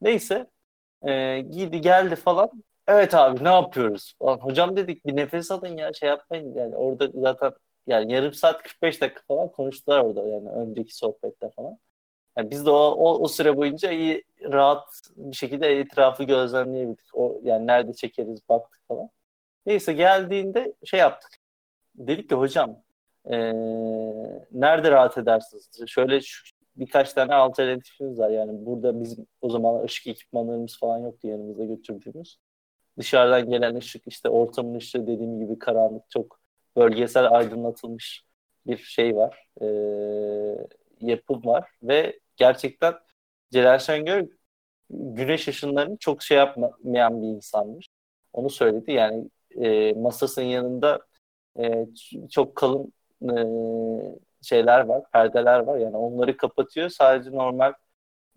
Neyse 0.01 0.47
e, 1.07 1.41
giydi 1.41 1.81
geldi 1.81 2.15
falan. 2.15 2.51
Evet 2.87 3.15
abi 3.15 3.43
ne 3.43 3.49
yapıyoruz? 3.49 4.15
Falan. 4.19 4.37
Hocam 4.39 4.77
dedik 4.77 5.05
bir 5.05 5.15
nefes 5.15 5.51
alın 5.51 5.77
ya 5.77 5.93
şey 5.93 6.09
yapmayın. 6.09 6.55
Yani 6.55 6.75
orada 6.75 7.09
zaten 7.15 7.53
yani 7.87 8.13
yarım 8.13 8.33
saat 8.33 8.63
45 8.63 9.01
dakika 9.01 9.21
falan 9.27 9.49
konuştular 9.51 9.99
orada 10.01 10.27
yani 10.27 10.49
önceki 10.49 10.95
sohbette 10.97 11.49
falan. 11.51 11.79
Yani 12.37 12.51
biz 12.51 12.65
de 12.65 12.69
o, 12.69 12.73
o, 12.73 13.19
o 13.23 13.27
süre 13.27 13.57
boyunca 13.57 13.91
iyi 13.91 14.23
rahat 14.43 15.01
bir 15.15 15.35
şekilde 15.35 15.79
etrafı 15.79 16.23
gözlemleyebildik. 16.23 17.05
O 17.13 17.41
yani 17.43 17.67
nerede 17.67 17.93
çekeriz 17.93 18.39
baktık 18.49 18.81
falan. 18.87 19.09
Neyse 19.65 19.93
geldiğinde 19.93 20.73
şey 20.85 20.99
yaptık 20.99 21.31
dedik 21.95 22.29
ki 22.29 22.35
hocam 22.35 22.83
e, 23.25 23.37
nerede 24.51 24.91
rahat 24.91 25.17
edersiniz? 25.17 25.69
Şöyle 25.87 26.21
şu, 26.21 26.55
birkaç 26.75 27.13
tane 27.13 27.33
alternatifimiz 27.35 28.19
var. 28.19 28.29
Yani 28.29 28.65
burada 28.65 29.01
bizim 29.01 29.27
o 29.41 29.49
zaman 29.49 29.83
ışık 29.83 30.07
ekipmanlarımız 30.07 30.79
falan 30.79 30.97
yoktu 30.97 31.27
yanımızda 31.27 31.65
götürdüğümüz. 31.65 32.37
Dışarıdan 32.99 33.49
gelen 33.49 33.75
ışık 33.75 34.07
işte 34.07 34.29
ortamın 34.29 34.75
ışığı 34.75 35.07
dediğim 35.07 35.39
gibi 35.39 35.59
karanlık 35.59 36.09
çok 36.09 36.39
bölgesel 36.75 37.31
aydınlatılmış 37.31 38.23
bir 38.67 38.77
şey 38.77 39.15
var. 39.15 39.47
E, 39.61 39.67
yapım 41.01 41.45
var 41.45 41.69
ve 41.83 42.19
gerçekten 42.37 42.93
Celal 43.51 43.79
Şengör 43.79 44.27
güneş 44.89 45.47
ışınlarını 45.47 45.97
çok 45.97 46.23
şey 46.23 46.37
yapmayan 46.37 47.21
bir 47.21 47.27
insanmış. 47.27 47.87
Onu 48.33 48.49
söyledi. 48.49 48.91
Yani 48.91 49.29
e, 49.61 49.93
masasının 49.93 50.45
yanında 50.45 51.01
e, 51.59 51.85
çok 52.31 52.55
kalın 52.55 52.93
e, 53.23 53.35
şeyler 54.41 54.79
var, 54.85 55.03
perdeler 55.13 55.59
var. 55.59 55.77
Yani 55.77 55.97
onları 55.97 56.37
kapatıyor. 56.37 56.89
Sadece 56.89 57.31
normal 57.31 57.73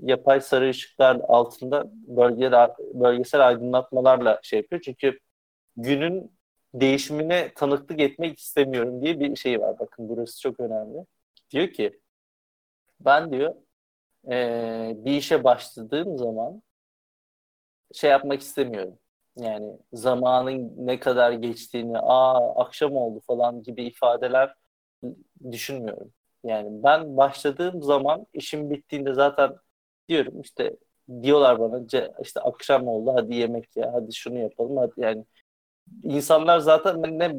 yapay 0.01 0.41
sarı 0.41 0.71
ışıklar 0.71 1.21
altında 1.29 1.85
bölgeler, 1.93 2.71
bölgesel 2.95 3.49
aydınlatmalarla 3.49 4.41
şey 4.43 4.59
yapıyor. 4.59 4.83
Çünkü 4.83 5.19
günün 5.77 6.33
değişimine 6.75 7.53
tanıklık 7.57 8.01
etmek 8.01 8.39
istemiyorum 8.39 9.03
diye 9.03 9.21
bir 9.21 9.37
şey 9.37 9.61
var. 9.61 9.79
Bakın 9.79 10.09
burası 10.09 10.41
çok 10.41 10.61
önemli. 10.61 10.99
Diyor 11.51 11.69
ki 11.69 12.01
ben 13.01 13.33
diyor 13.33 13.55
e, 14.31 14.93
bir 15.05 15.13
işe 15.13 15.45
başladığım 15.45 16.19
zaman 16.19 16.63
şey 17.95 18.11
yapmak 18.11 18.41
istemiyorum 18.41 18.99
yani 19.37 19.79
zamanın 19.93 20.73
ne 20.87 21.01
kadar 21.01 21.33
geçtiğini, 21.33 21.99
aa 21.99 22.63
akşam 22.65 22.93
oldu 22.97 23.21
falan 23.27 23.63
gibi 23.63 23.85
ifadeler 23.85 24.55
düşünmüyorum. 25.53 26.13
Yani 26.45 26.83
ben 26.85 27.17
başladığım 27.17 27.83
zaman 27.83 28.27
işim 28.35 28.71
bittiğinde 28.71 29.15
zaten 29.15 29.57
diyorum 30.09 30.41
işte 30.41 30.77
diyorlar 31.23 31.61
bana 31.61 31.81
işte 32.23 32.41
akşam 32.41 32.89
oldu 32.89 33.13
hadi 33.17 33.35
yemek 33.35 33.77
ya 33.77 33.93
hadi 33.95 34.15
şunu 34.15 34.39
yapalım 34.39 34.77
hadi 34.77 34.93
yani 34.97 35.25
insanlar 36.05 36.59
zaten 36.59 37.03
ne 37.19 37.35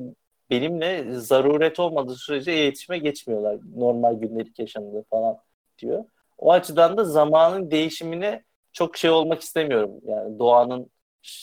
benimle 0.49 1.13
zaruret 1.13 1.79
olmadığı 1.79 2.15
sürece 2.15 2.53
iletişime 2.63 2.97
geçmiyorlar 2.99 3.59
normal 3.75 4.13
gündelik 4.15 4.59
yaşamında 4.59 5.03
falan 5.09 5.37
diyor. 5.79 6.05
O 6.45 6.51
açıdan 6.51 6.97
da 6.97 7.03
zamanın 7.03 7.71
değişimine 7.71 8.43
çok 8.73 8.97
şey 8.97 9.09
olmak 9.09 9.41
istemiyorum. 9.41 9.91
Yani 10.03 10.39
doğanın 10.39 10.89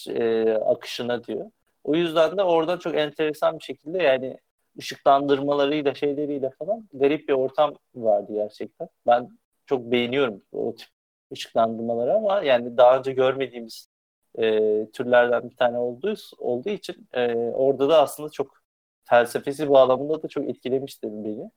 e, 0.08 0.52
akışına 0.52 1.24
diyor. 1.24 1.50
O 1.84 1.94
yüzden 1.94 2.38
de 2.38 2.42
oradan 2.42 2.78
çok 2.78 2.94
enteresan 2.96 3.58
bir 3.58 3.64
şekilde 3.64 4.02
yani 4.02 4.38
ışıklandırmalarıyla 4.78 5.94
şeyleriyle 5.94 6.50
falan 6.58 6.88
garip 6.92 7.28
bir 7.28 7.32
ortam 7.32 7.74
vardı 7.94 8.32
gerçekten. 8.34 8.88
Ben 9.06 9.38
çok 9.66 9.80
beğeniyorum 9.92 10.42
o 10.52 10.74
tip 10.74 10.88
ışıklandırmaları 11.32 12.14
ama 12.14 12.42
yani 12.42 12.76
daha 12.76 12.98
önce 12.98 13.12
görmediğimiz 13.12 13.88
e, 14.38 14.60
türlerden 14.92 15.50
bir 15.50 15.56
tane 15.56 15.78
olduğu, 15.78 16.14
olduğu 16.38 16.70
için 16.70 17.08
e, 17.12 17.34
orada 17.34 17.88
da 17.88 18.02
aslında 18.02 18.28
çok 18.30 18.62
felsefesi 19.04 19.70
bağlamında 19.70 20.22
da 20.22 20.28
çok 20.28 20.48
etkilemişti 20.48 21.08
beni. 21.12 21.50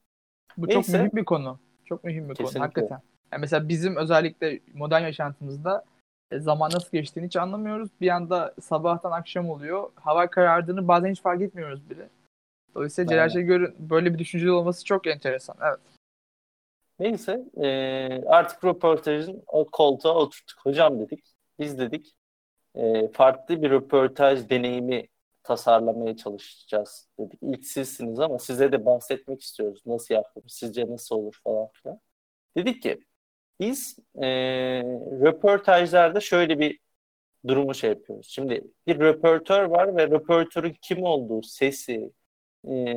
Bu 0.57 0.67
Neyse. 0.67 0.91
çok 0.91 0.99
mühim 0.99 1.11
bir 1.13 1.25
konu. 1.25 1.59
Çok 1.85 2.03
mühim 2.03 2.29
bir 2.29 2.35
Kesinlikle. 2.35 2.59
konu 2.59 2.63
hakikaten. 2.63 3.14
Yani 3.31 3.41
mesela 3.41 3.69
bizim 3.69 3.95
özellikle 3.95 4.59
modern 4.73 5.01
yaşantımızda 5.01 5.85
e, 6.31 6.39
zaman 6.39 6.71
nasıl 6.71 6.91
geçtiğini 6.91 7.25
hiç 7.25 7.35
anlamıyoruz. 7.35 7.89
Bir 8.01 8.09
anda 8.09 8.53
sabahtan 8.61 9.11
akşam 9.11 9.49
oluyor. 9.49 9.91
Hava 9.95 10.29
karardığını 10.29 10.87
bazen 10.87 11.11
hiç 11.11 11.21
fark 11.21 11.41
etmiyoruz 11.41 11.89
bile. 11.89 12.09
Dolayısıyla 12.75 13.09
Celal 13.09 13.29
Şengör'ün 13.29 13.75
böyle 13.79 14.13
bir 14.13 14.19
düşünceli 14.19 14.51
olması 14.51 14.85
çok 14.85 15.07
enteresan. 15.07 15.55
Evet. 15.61 15.79
Neyse 16.99 17.45
e, 17.57 17.67
artık 18.25 18.63
röportajın 18.63 19.43
o 19.47 19.65
koltuğa 19.71 20.13
oturttuk. 20.15 20.59
Hocam 20.65 20.99
dedik. 20.99 21.35
Biz 21.59 21.79
dedik 21.79 22.15
e, 22.75 23.07
farklı 23.11 23.61
bir 23.61 23.69
röportaj 23.69 24.49
deneyimi 24.49 25.07
tasarlamaya 25.43 26.17
çalışacağız 26.17 27.07
dedik. 27.19 27.39
İlk 27.41 27.65
sizsiniz 27.65 28.19
ama 28.19 28.39
size 28.39 28.71
de 28.71 28.85
bahsetmek 28.85 29.41
istiyoruz. 29.41 29.81
Nasıl 29.85 30.13
yaptınız? 30.13 30.51
Sizce 30.51 30.87
nasıl 30.87 31.15
olur 31.15 31.39
falan 31.43 31.67
filan. 31.73 31.99
Dedik 32.57 32.83
ki 32.83 33.05
biz 33.59 33.97
e, 34.15 34.27
röportajlarda 35.21 36.19
şöyle 36.19 36.59
bir 36.59 36.79
durumu 37.47 37.73
şey 37.73 37.89
yapıyoruz. 37.89 38.27
Şimdi 38.29 38.63
bir 38.87 38.99
röportör 38.99 39.63
var 39.63 39.95
ve 39.95 40.07
röportörün 40.07 40.75
kim 40.81 41.03
olduğu, 41.03 41.41
sesi, 41.43 42.11
e, 42.67 42.95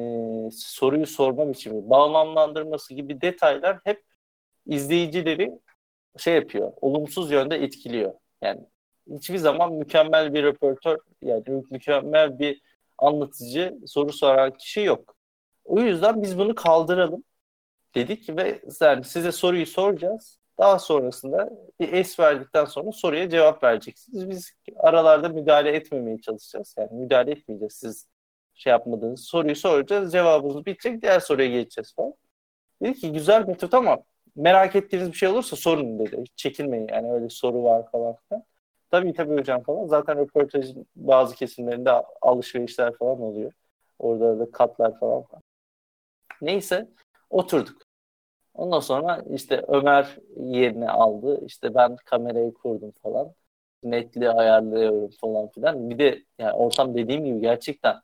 soruyu 0.52 1.06
sorma 1.06 1.48
biçimi, 1.48 1.90
bağlamlandırması 1.90 2.94
gibi 2.94 3.20
detaylar 3.20 3.78
hep 3.84 4.02
izleyicileri 4.66 5.52
şey 6.18 6.34
yapıyor, 6.34 6.72
olumsuz 6.80 7.30
yönde 7.30 7.56
etkiliyor. 7.56 8.14
Yani 8.42 8.60
hiçbir 9.10 9.38
zaman 9.38 9.72
mükemmel 9.72 10.34
bir 10.34 10.42
röportör, 10.42 10.98
yani 11.22 11.42
mükemmel 11.70 12.38
bir 12.38 12.62
anlatıcı, 12.98 13.78
soru 13.86 14.12
soran 14.12 14.52
kişi 14.52 14.80
yok. 14.80 15.16
O 15.64 15.80
yüzden 15.80 16.22
biz 16.22 16.38
bunu 16.38 16.54
kaldıralım 16.54 17.24
dedik 17.94 18.36
ve 18.36 18.62
yani 18.80 19.04
size 19.04 19.32
soruyu 19.32 19.66
soracağız. 19.66 20.37
Daha 20.58 20.78
sonrasında 20.78 21.50
bir 21.80 21.92
es 21.92 22.20
verdikten 22.20 22.64
sonra 22.64 22.92
soruya 22.92 23.30
cevap 23.30 23.64
vereceksiniz. 23.64 24.30
Biz 24.30 24.52
aralarda 24.76 25.28
müdahale 25.28 25.70
etmemeye 25.70 26.20
çalışacağız. 26.20 26.74
Yani 26.78 26.88
müdahale 26.92 27.30
etmeyeceğiz. 27.30 27.72
Siz 27.72 28.08
şey 28.54 28.70
yapmadığınız 28.70 29.24
soruyu 29.24 29.56
soracağız. 29.56 30.12
Cevabınız 30.12 30.66
bitecek. 30.66 31.02
Diğer 31.02 31.20
soruya 31.20 31.48
geçeceğiz 31.48 31.94
falan. 31.94 32.14
Dedi 32.82 32.94
ki 32.94 33.12
güzel 33.12 33.48
metot 33.48 33.74
ama 33.74 33.98
merak 34.36 34.76
ettiğiniz 34.76 35.08
bir 35.08 35.16
şey 35.16 35.28
olursa 35.28 35.56
sorun 35.56 35.98
dedi. 35.98 36.20
Hiç 36.22 36.32
çekinmeyin 36.36 36.88
yani 36.92 37.12
öyle 37.12 37.28
soru 37.28 37.64
var 37.64 37.90
falan 37.90 38.16
filan. 38.28 38.44
Tabii 38.90 39.12
tabii 39.12 39.36
hocam 39.36 39.62
falan. 39.62 39.86
Zaten 39.86 40.18
röportajın 40.18 40.86
bazı 40.96 41.34
kesimlerinde 41.34 41.90
alışverişler 42.22 42.94
falan 42.98 43.20
oluyor. 43.20 43.52
Orada 43.98 44.38
da 44.38 44.50
katlar 44.50 44.98
falan. 44.98 45.24
Neyse 46.42 46.88
oturduk. 47.30 47.87
Ondan 48.58 48.80
sonra 48.80 49.24
işte 49.34 49.64
Ömer 49.68 50.18
yerini 50.36 50.90
aldı. 50.90 51.40
İşte 51.46 51.74
ben 51.74 51.96
kamerayı 51.96 52.54
kurdum 52.54 52.92
falan. 53.02 53.34
Netli 53.82 54.30
ayarlıyorum 54.30 55.10
falan 55.20 55.48
filan. 55.48 55.90
Bir 55.90 55.98
de 55.98 56.24
yani 56.38 56.52
ortam 56.52 56.94
dediğim 56.94 57.24
gibi 57.24 57.40
gerçekten 57.40 57.96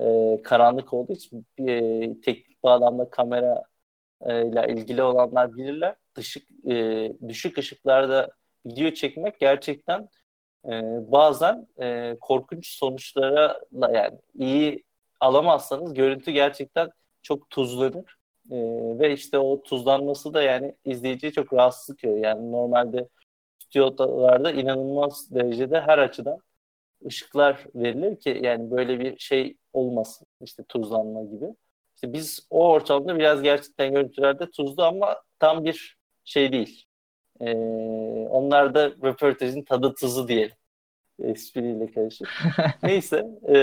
e, 0.00 0.42
karanlık 0.44 0.94
olduğu 0.94 1.12
için 1.12 1.46
e, 1.58 2.20
teknik 2.20 2.62
bağlamda 2.62 3.10
kamera 3.10 3.64
e, 4.22 4.48
ile 4.48 4.66
ilgili 4.74 5.02
olanlar 5.02 5.56
bilirler. 5.56 5.96
Dışık, 6.16 6.48
e, 6.70 7.12
düşük 7.28 7.58
ışıklarda 7.58 8.30
video 8.66 8.90
çekmek 8.90 9.40
gerçekten 9.40 10.08
e, 10.66 10.70
bazen 11.12 11.68
e, 11.82 12.16
korkunç 12.20 12.68
sonuçlara 12.68 13.60
yani 13.94 14.18
iyi 14.34 14.84
alamazsanız 15.20 15.94
görüntü 15.94 16.30
gerçekten 16.30 16.90
çok 17.22 17.50
tuzlanır. 17.50 18.19
E, 18.50 18.56
ve 18.98 19.12
işte 19.12 19.38
o 19.38 19.62
tuzlanması 19.62 20.34
da 20.34 20.42
yani 20.42 20.74
izleyiciyi 20.84 21.32
çok 21.32 21.52
rahatsız 21.52 21.96
ediyor. 21.96 22.16
Yani 22.16 22.52
normalde 22.52 23.08
stüdyolarda 23.58 24.50
inanılmaz 24.52 25.30
derecede 25.34 25.80
her 25.80 25.98
açıdan 25.98 26.38
ışıklar 27.06 27.66
verilir 27.74 28.20
ki 28.20 28.40
yani 28.42 28.70
böyle 28.70 29.00
bir 29.00 29.18
şey 29.18 29.56
olmasın. 29.72 30.26
işte 30.40 30.64
tuzlanma 30.68 31.24
gibi. 31.24 31.46
İşte 31.94 32.12
biz 32.12 32.46
o 32.50 32.68
ortamda 32.68 33.18
biraz 33.18 33.42
gerçekten 33.42 33.94
görüntülerde 33.94 34.50
tuzlu 34.50 34.82
ama 34.82 35.22
tam 35.38 35.64
bir 35.64 35.98
şey 36.24 36.52
değil. 36.52 36.84
Ee, 37.40 37.54
onlar 38.30 38.74
da 38.74 38.90
röportajın 38.90 39.62
tadı 39.62 39.94
tuzu 39.94 40.28
diyelim. 40.28 40.56
Espriyle 41.22 41.92
karışık. 41.92 42.28
Neyse. 42.82 43.26
E, 43.48 43.56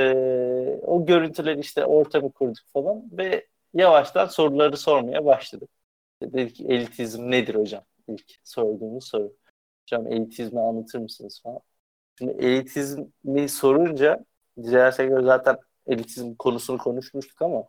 o 0.83 1.05
görüntüler 1.05 1.57
işte 1.57 1.85
ortamı 1.85 2.31
kurduk 2.31 2.65
falan 2.73 3.03
ve 3.11 3.47
yavaştan 3.73 4.25
soruları 4.25 4.77
sormaya 4.77 5.25
başladık. 5.25 5.69
Dedik 6.21 6.55
ki 6.55 6.65
elitizm 6.65 7.31
nedir 7.31 7.55
hocam? 7.55 7.83
İlk 8.07 8.39
sorduğumuz 8.43 9.07
soru. 9.07 9.33
Hocam 9.81 10.07
elitizmi 10.07 10.59
anlatır 10.59 10.99
mısınız 10.99 11.41
falan. 11.43 11.59
Şimdi 12.17 12.45
elitizmi 12.45 13.49
sorunca 13.49 14.25
Celal 14.61 14.91
Şengör 14.91 15.23
zaten 15.23 15.57
elitizm 15.87 16.35
konusunu 16.35 16.77
konuşmuştuk 16.77 17.41
ama 17.41 17.67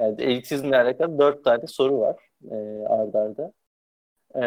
yani 0.00 0.22
elitizmle 0.22 0.76
alakalı 0.76 1.18
dört 1.18 1.44
tane 1.44 1.66
soru 1.66 2.00
var 2.00 2.16
e, 2.50 2.54
ardarda. 2.88 3.52
arda. 4.34 4.46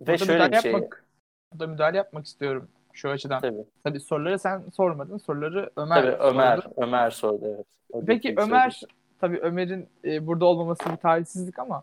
ve 0.00 0.18
şöyle 0.18 0.52
bir 0.52 0.56
şey. 0.56 0.72
Yapmak, 0.72 1.06
burada 1.52 1.66
müdahale 1.66 1.96
yapmak 1.96 2.26
istiyorum 2.26 2.70
şu 2.94 3.10
açıdan. 3.10 3.40
Tabii. 3.40 3.64
Tabii 3.84 4.00
soruları 4.00 4.38
sen 4.38 4.62
sormadın. 4.76 5.18
Soruları 5.18 5.70
Ömer 5.76 6.02
Tabii 6.02 6.22
Ömer, 6.22 6.56
sordu. 6.56 6.74
Ömer 6.76 7.10
sordu 7.10 7.44
evet. 7.54 7.66
O 7.92 8.04
Peki 8.04 8.34
Ömer, 8.38 8.70
sordu. 8.70 8.92
tabii 9.20 9.38
Ömer'in 9.38 9.88
e, 10.04 10.26
burada 10.26 10.44
olmaması 10.44 10.90
bir 10.90 10.96
talihsizlik 10.96 11.58
ama 11.58 11.82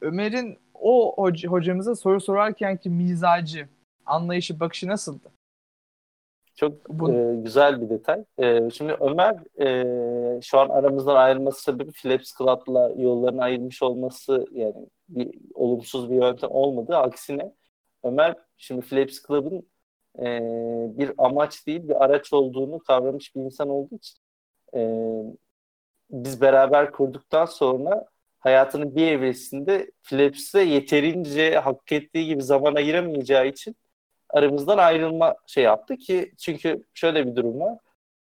Ömer'in 0.00 0.58
o 0.74 1.14
hoc- 1.16 1.46
hocamıza 1.46 1.94
soru 1.94 2.20
sorarken 2.20 2.76
ki 2.76 2.90
mizacı, 2.90 3.68
anlayışı, 4.06 4.60
bakışı 4.60 4.88
nasıldı? 4.88 5.30
Çok 6.54 6.88
Bu... 6.88 7.12
e, 7.12 7.36
güzel 7.36 7.80
bir 7.80 7.90
detay. 7.90 8.24
E, 8.38 8.70
şimdi 8.70 8.96
Ömer 9.00 9.36
e, 9.60 10.40
şu 10.42 10.58
an 10.58 10.68
aramızdan 10.68 11.16
ayrılması 11.16 11.62
sebebi 11.62 11.92
Philips 11.92 12.38
Club'la 12.38 12.92
yolların 12.96 13.38
ayrılmış 13.38 13.82
olması 13.82 14.46
yani 14.52 14.86
bir 15.08 15.34
olumsuz 15.54 16.10
bir 16.10 16.14
yöntem 16.14 16.50
olmadı. 16.50 16.96
Aksine 16.96 17.52
Ömer 18.02 18.34
şimdi 18.56 18.80
Philips 18.86 19.26
Club'ın 19.26 19.66
e, 20.20 20.40
bir 20.98 21.12
amaç 21.18 21.66
değil 21.66 21.88
bir 21.88 22.04
araç 22.04 22.32
olduğunu 22.32 22.78
kavramış 22.78 23.36
bir 23.36 23.40
insan 23.40 23.68
olduğu 23.68 23.94
için 23.96 24.18
e, 24.74 24.80
biz 26.10 26.40
beraber 26.40 26.92
kurduktan 26.92 27.46
sonra 27.46 28.06
hayatının 28.38 28.96
bir 28.96 29.06
evresinde 29.06 29.90
Philips'e 30.02 30.60
yeterince 30.60 31.58
hak 31.58 31.92
ettiği 31.92 32.26
gibi 32.26 32.42
zaman 32.42 32.74
ayıramayacağı 32.74 33.46
için 33.46 33.76
aramızdan 34.28 34.78
ayrılma 34.78 35.34
şey 35.46 35.64
yaptı 35.64 35.96
ki 35.96 36.32
çünkü 36.38 36.84
şöyle 36.94 37.26
bir 37.26 37.36
durum 37.36 37.60
var. 37.60 37.78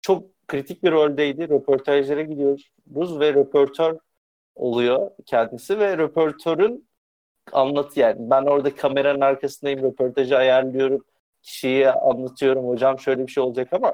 Çok 0.02 0.48
kritik 0.48 0.84
bir 0.84 0.92
roldeydi. 0.92 1.50
Röportajlara 1.50 2.22
gidiyoruz 2.22 3.20
ve 3.20 3.34
röportör 3.34 3.98
oluyor 4.56 5.12
kendisi 5.26 5.80
ve 5.80 5.98
röportörün 5.98 6.88
anlat 7.52 7.98
yani 7.98 8.16
ben 8.20 8.44
orada 8.44 8.76
kameranın 8.76 9.22
arkasındayım 9.22 9.84
röportajı 9.84 10.38
ayarlıyorum 10.38 11.06
kişiye 11.42 11.92
anlatıyorum 11.92 12.68
hocam 12.68 13.00
şöyle 13.00 13.28
bir 13.28 13.32
şey 13.32 13.44
olacak 13.44 13.74
ama 13.74 13.94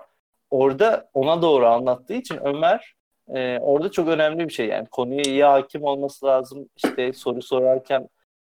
orada 0.49 1.09
ona 1.13 1.41
doğru 1.41 1.67
anlattığı 1.67 2.13
için 2.13 2.39
Ömer 2.43 2.95
e, 3.35 3.59
orada 3.59 3.91
çok 3.91 4.07
önemli 4.07 4.47
bir 4.47 4.53
şey. 4.53 4.67
Yani 4.67 4.87
konuya 4.87 5.21
iyi 5.21 5.43
hakim 5.43 5.83
olması 5.83 6.25
lazım. 6.25 6.69
İşte 6.75 7.13
soru 7.13 7.41
sorarken 7.41 8.09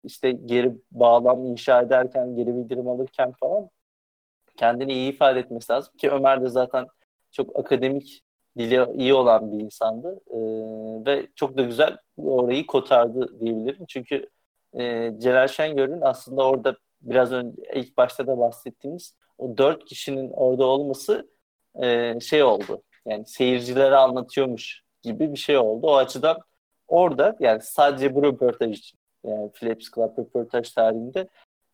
işte 0.04 0.32
geri 0.32 0.74
bağlam 0.92 1.46
inşa 1.46 1.82
ederken 1.82 2.36
geri 2.36 2.56
bildirim 2.56 2.88
alırken 2.88 3.32
falan 3.40 3.70
kendini 4.58 4.94
iyi 4.94 5.14
ifade 5.14 5.40
etmesi 5.40 5.72
lazım 5.72 5.94
ki 5.98 6.12
Ömer 6.12 6.42
de 6.42 6.50
zaten 6.50 6.88
çok 7.32 7.60
akademik 7.60 8.24
dili 8.58 8.86
iyi 8.96 9.14
olan 9.14 9.52
bir 9.52 9.64
insandı. 9.64 10.20
E, 10.28 10.40
ve 11.06 11.28
çok 11.36 11.58
da 11.58 11.62
güzel 11.62 11.98
orayı 12.18 12.66
kotardı 12.68 13.40
diyebilirim. 13.40 13.86
Çünkü 13.88 14.30
e, 14.74 15.12
Celal 15.20 15.48
Şengör'ün 15.48 16.02
aslında 16.02 16.48
orada 16.48 16.76
biraz 17.02 17.32
önce 17.32 17.62
ilk 17.76 17.98
başta 17.98 18.28
da 18.28 18.38
bahsettiğimiz 18.38 19.16
o 19.38 19.58
dört 19.58 19.86
kişinin 19.86 20.32
orada 20.32 20.66
olması 20.66 21.30
e, 21.82 22.20
şey 22.20 22.44
oldu. 22.44 22.84
Yani 23.06 23.26
seyircilere 23.26 23.96
anlatıyormuş 23.96 24.82
gibi 25.02 25.32
bir 25.32 25.38
şey 25.38 25.58
oldu. 25.58 25.88
O 25.88 25.96
açıdan 25.96 26.38
orada 26.88 27.36
yani 27.40 27.62
sadece 27.62 28.16
bu 28.16 28.24
röportaj 28.24 28.80
için 28.80 29.00
yani 29.26 29.52
Philips 29.52 29.92
Club 29.96 30.18
röportaj 30.18 30.72
tarihinde 30.72 31.28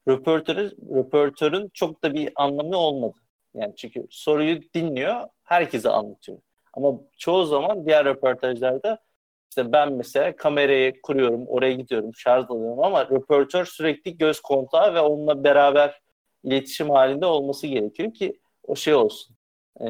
röportörü, 0.07 0.71
röportörün 0.95 1.69
çok 1.73 2.03
da 2.03 2.13
bir 2.13 2.31
anlamı 2.35 2.77
olmadı. 2.77 3.17
Yani 3.53 3.75
çünkü 3.75 4.07
soruyu 4.09 4.59
dinliyor, 4.73 5.21
herkese 5.43 5.89
anlatıyor. 5.89 6.37
Ama 6.73 6.99
çoğu 7.17 7.45
zaman 7.45 7.85
diğer 7.85 8.05
röportajlarda 8.05 8.99
işte 9.49 9.71
ben 9.71 9.93
mesela 9.93 10.35
kamerayı 10.35 11.01
kuruyorum, 11.01 11.47
oraya 11.47 11.73
gidiyorum, 11.73 12.11
şarj 12.15 12.45
alıyorum 12.49 12.79
ama 12.79 13.05
röportör 13.05 13.65
sürekli 13.65 14.17
göz 14.17 14.39
kontağı 14.39 14.93
ve 14.93 14.99
onunla 15.01 15.43
beraber 15.43 16.01
iletişim 16.43 16.89
halinde 16.89 17.25
olması 17.25 17.67
gerekiyor 17.67 18.13
ki 18.13 18.39
o 18.63 18.75
şey 18.75 18.93
olsun. 18.95 19.35
E, 19.79 19.85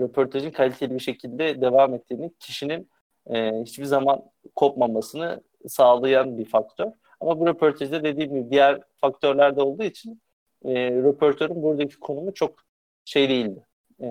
röportajın 0.00 0.50
kaliteli 0.50 0.94
bir 0.94 1.00
şekilde 1.00 1.60
devam 1.60 1.94
ettiğini 1.94 2.34
kişinin 2.40 2.90
e, 3.30 3.52
hiçbir 3.62 3.84
zaman 3.84 4.22
kopmamasını 4.54 5.40
sağlayan 5.68 6.38
bir 6.38 6.44
faktör. 6.44 6.86
Ama 7.20 7.40
bu 7.40 7.46
röportajda 7.46 8.04
dediğim 8.04 8.34
gibi 8.34 8.50
diğer 8.50 8.80
faktörler 8.96 9.56
de 9.56 9.62
olduğu 9.62 9.82
için 9.82 10.22
e, 10.64 10.90
röportörün 10.90 11.62
buradaki 11.62 11.96
konumu 11.96 12.34
çok 12.34 12.64
şey 13.04 13.28
değildi. 13.28 13.66
E, 14.00 14.06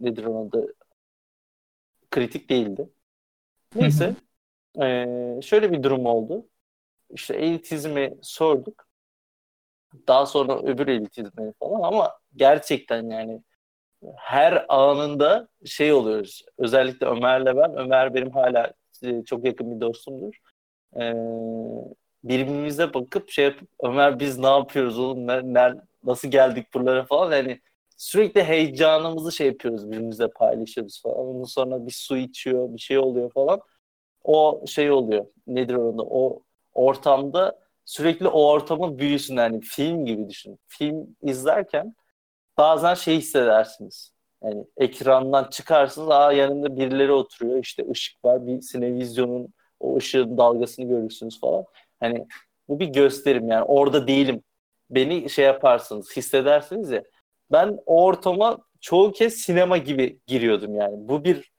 nedir 0.00 0.24
onun 0.24 0.48
adı? 0.48 0.74
Kritik 2.10 2.50
değildi. 2.50 2.88
Neyse. 3.74 4.14
Ee, 4.80 5.40
şöyle 5.42 5.72
bir 5.72 5.82
durum 5.82 6.06
oldu. 6.06 6.46
İşte 7.10 7.34
elitizmi 7.34 8.14
sorduk. 8.22 8.86
Daha 10.08 10.26
sonra 10.26 10.58
öbür 10.62 10.88
elitizmi 10.88 11.52
falan 11.60 11.82
ama 11.82 12.12
gerçekten 12.36 13.10
yani 13.10 13.42
her 14.16 14.66
anında 14.68 15.48
şey 15.64 15.92
oluyoruz. 15.92 16.44
Özellikle 16.58 17.06
Ömer'le 17.06 17.56
ben. 17.56 17.76
Ömer 17.76 18.14
benim 18.14 18.30
hala 18.30 18.72
e, 19.02 19.24
çok 19.24 19.44
yakın 19.44 19.76
bir 19.76 19.80
dostumdur. 19.80 20.34
Ee, 20.96 21.14
birbirimize 22.24 22.94
bakıp 22.94 23.30
şey 23.30 23.44
yapıp 23.44 23.68
Ömer 23.82 24.20
biz 24.20 24.38
ne 24.38 24.46
yapıyoruz 24.46 24.98
oğlum 24.98 25.26
ne, 25.26 25.54
ne, 25.54 25.74
nasıl 26.04 26.28
geldik 26.28 26.74
buralara 26.74 27.04
falan 27.04 27.36
yani 27.36 27.60
sürekli 28.00 28.44
heyecanımızı 28.44 29.32
şey 29.32 29.46
yapıyoruz 29.46 29.90
birbirimizle 29.90 30.28
paylaşıyoruz 30.28 31.02
falan. 31.02 31.16
Ondan 31.16 31.44
sonra 31.44 31.86
bir 31.86 31.92
su 31.92 32.16
içiyor 32.16 32.74
bir 32.74 32.78
şey 32.78 32.98
oluyor 32.98 33.32
falan. 33.32 33.60
O 34.24 34.64
şey 34.66 34.90
oluyor 34.90 35.26
nedir 35.46 35.74
orada 35.74 36.02
o 36.02 36.42
ortamda 36.74 37.58
sürekli 37.84 38.28
o 38.28 38.46
ortamın 38.46 38.98
büyüsün 38.98 39.36
yani 39.36 39.60
film 39.60 40.04
gibi 40.06 40.28
düşün. 40.28 40.58
Film 40.68 41.16
izlerken 41.22 41.94
bazen 42.58 42.94
şey 42.94 43.18
hissedersiniz. 43.18 44.12
Yani 44.44 44.64
ekrandan 44.76 45.50
çıkarsınız 45.50 46.10
aa 46.10 46.32
yanında 46.32 46.76
birileri 46.76 47.12
oturuyor 47.12 47.58
işte 47.58 47.84
ışık 47.90 48.24
var 48.24 48.46
bir 48.46 48.60
sinevizyonun 48.60 49.54
o 49.80 49.96
ışığın 49.96 50.38
dalgasını 50.38 50.88
görürsünüz 50.88 51.40
falan. 51.40 51.64
Hani 52.00 52.26
bu 52.68 52.80
bir 52.80 52.86
gösterim 52.86 53.48
yani 53.48 53.64
orada 53.64 54.06
değilim. 54.06 54.42
Beni 54.90 55.30
şey 55.30 55.44
yaparsınız 55.44 56.16
hissedersiniz 56.16 56.90
ya. 56.90 57.02
Ben 57.52 57.78
o 57.86 58.04
ortama 58.04 58.58
çoğu 58.80 59.12
kez 59.12 59.34
sinema 59.34 59.78
gibi 59.78 60.20
giriyordum 60.26 60.74
yani. 60.74 61.08
Bu 61.08 61.24
bir 61.24 61.52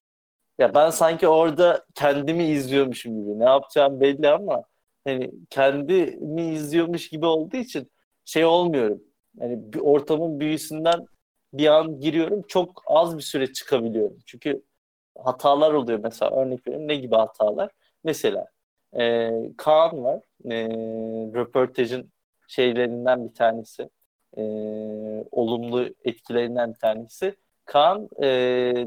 ya 0.59 0.73
ben 0.75 0.89
sanki 0.89 1.27
orada 1.27 1.85
kendimi 1.95 2.45
izliyormuşum 2.45 3.23
gibi. 3.23 3.39
Ne 3.39 3.43
yapacağım 3.45 4.01
belli 4.01 4.29
ama 4.29 4.63
hani 5.05 5.31
kendimi 5.49 6.41
izliyormuş 6.53 7.09
gibi 7.09 7.25
olduğu 7.25 7.57
için 7.57 7.91
şey 8.25 8.45
olmuyorum. 8.45 9.01
Yani 9.39 9.73
bir 9.73 9.79
ortamın 9.79 10.39
büyüsünden 10.39 11.07
bir 11.53 11.67
an 11.67 11.99
giriyorum. 11.99 12.43
Çok 12.47 12.83
az 12.85 13.17
bir 13.17 13.23
süre 13.23 13.53
çıkabiliyorum. 13.53 14.17
Çünkü 14.25 14.63
hatalar 15.19 15.73
oluyor 15.73 15.99
mesela. 16.03 16.31
Örnek 16.41 16.67
vereyim 16.67 16.87
ne 16.87 16.95
gibi 16.95 17.15
hatalar? 17.15 17.71
Mesela 18.03 18.47
e, 18.99 19.31
Kaan 19.57 20.03
var. 20.03 20.19
E, 20.45 20.69
röportajın 21.35 22.11
şeylerinden 22.47 23.29
bir 23.29 23.33
tanesi. 23.33 23.89
E, 24.37 24.43
olumlu 25.31 25.89
etkilerinden 26.05 26.73
bir 26.73 26.79
tanesi. 26.79 27.35
Kaan 27.65 28.09
e, 28.23 28.27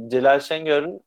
Celal 0.09 0.41
Şengör'ün 0.41 1.01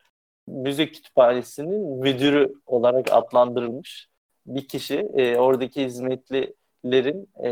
müzik 0.47 0.93
kütüphanesinin 0.93 1.99
müdürü 1.99 2.53
olarak 2.65 3.07
adlandırılmış 3.11 4.07
bir 4.45 4.67
kişi. 4.67 4.95
E, 4.97 5.37
oradaki 5.37 5.85
hizmetlilerin 5.85 7.29
e, 7.43 7.51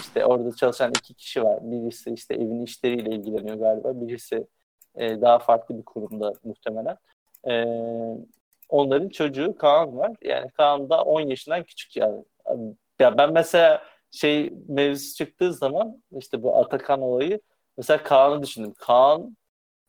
işte 0.00 0.26
orada 0.26 0.56
çalışan 0.56 0.90
iki 0.90 1.14
kişi 1.14 1.44
var. 1.44 1.58
Birisi 1.62 2.10
işte 2.10 2.34
evin 2.34 2.62
işleriyle 2.62 3.10
ilgileniyor 3.10 3.56
galiba. 3.56 4.00
Birisi 4.00 4.46
e, 4.96 5.20
daha 5.20 5.38
farklı 5.38 5.78
bir 5.78 5.84
kurumda 5.84 6.32
muhtemelen. 6.44 6.96
E, 7.48 7.64
onların 8.68 9.08
çocuğu 9.08 9.54
Kaan 9.58 9.98
var. 9.98 10.12
Yani 10.22 10.50
Kaan 10.50 10.90
da 10.90 11.02
10 11.02 11.20
yaşından 11.20 11.64
küçük 11.64 11.96
yani. 11.96 12.24
Ya 13.00 13.18
ben 13.18 13.32
mesela 13.32 13.82
şey 14.10 14.52
mevzusu 14.68 15.16
çıktığı 15.16 15.52
zaman 15.54 16.02
işte 16.18 16.42
bu 16.42 16.56
Atakan 16.58 17.02
olayı 17.02 17.40
mesela 17.76 18.02
Kaan'ı 18.02 18.42
düşündüm. 18.42 18.74
Kaan 18.78 19.36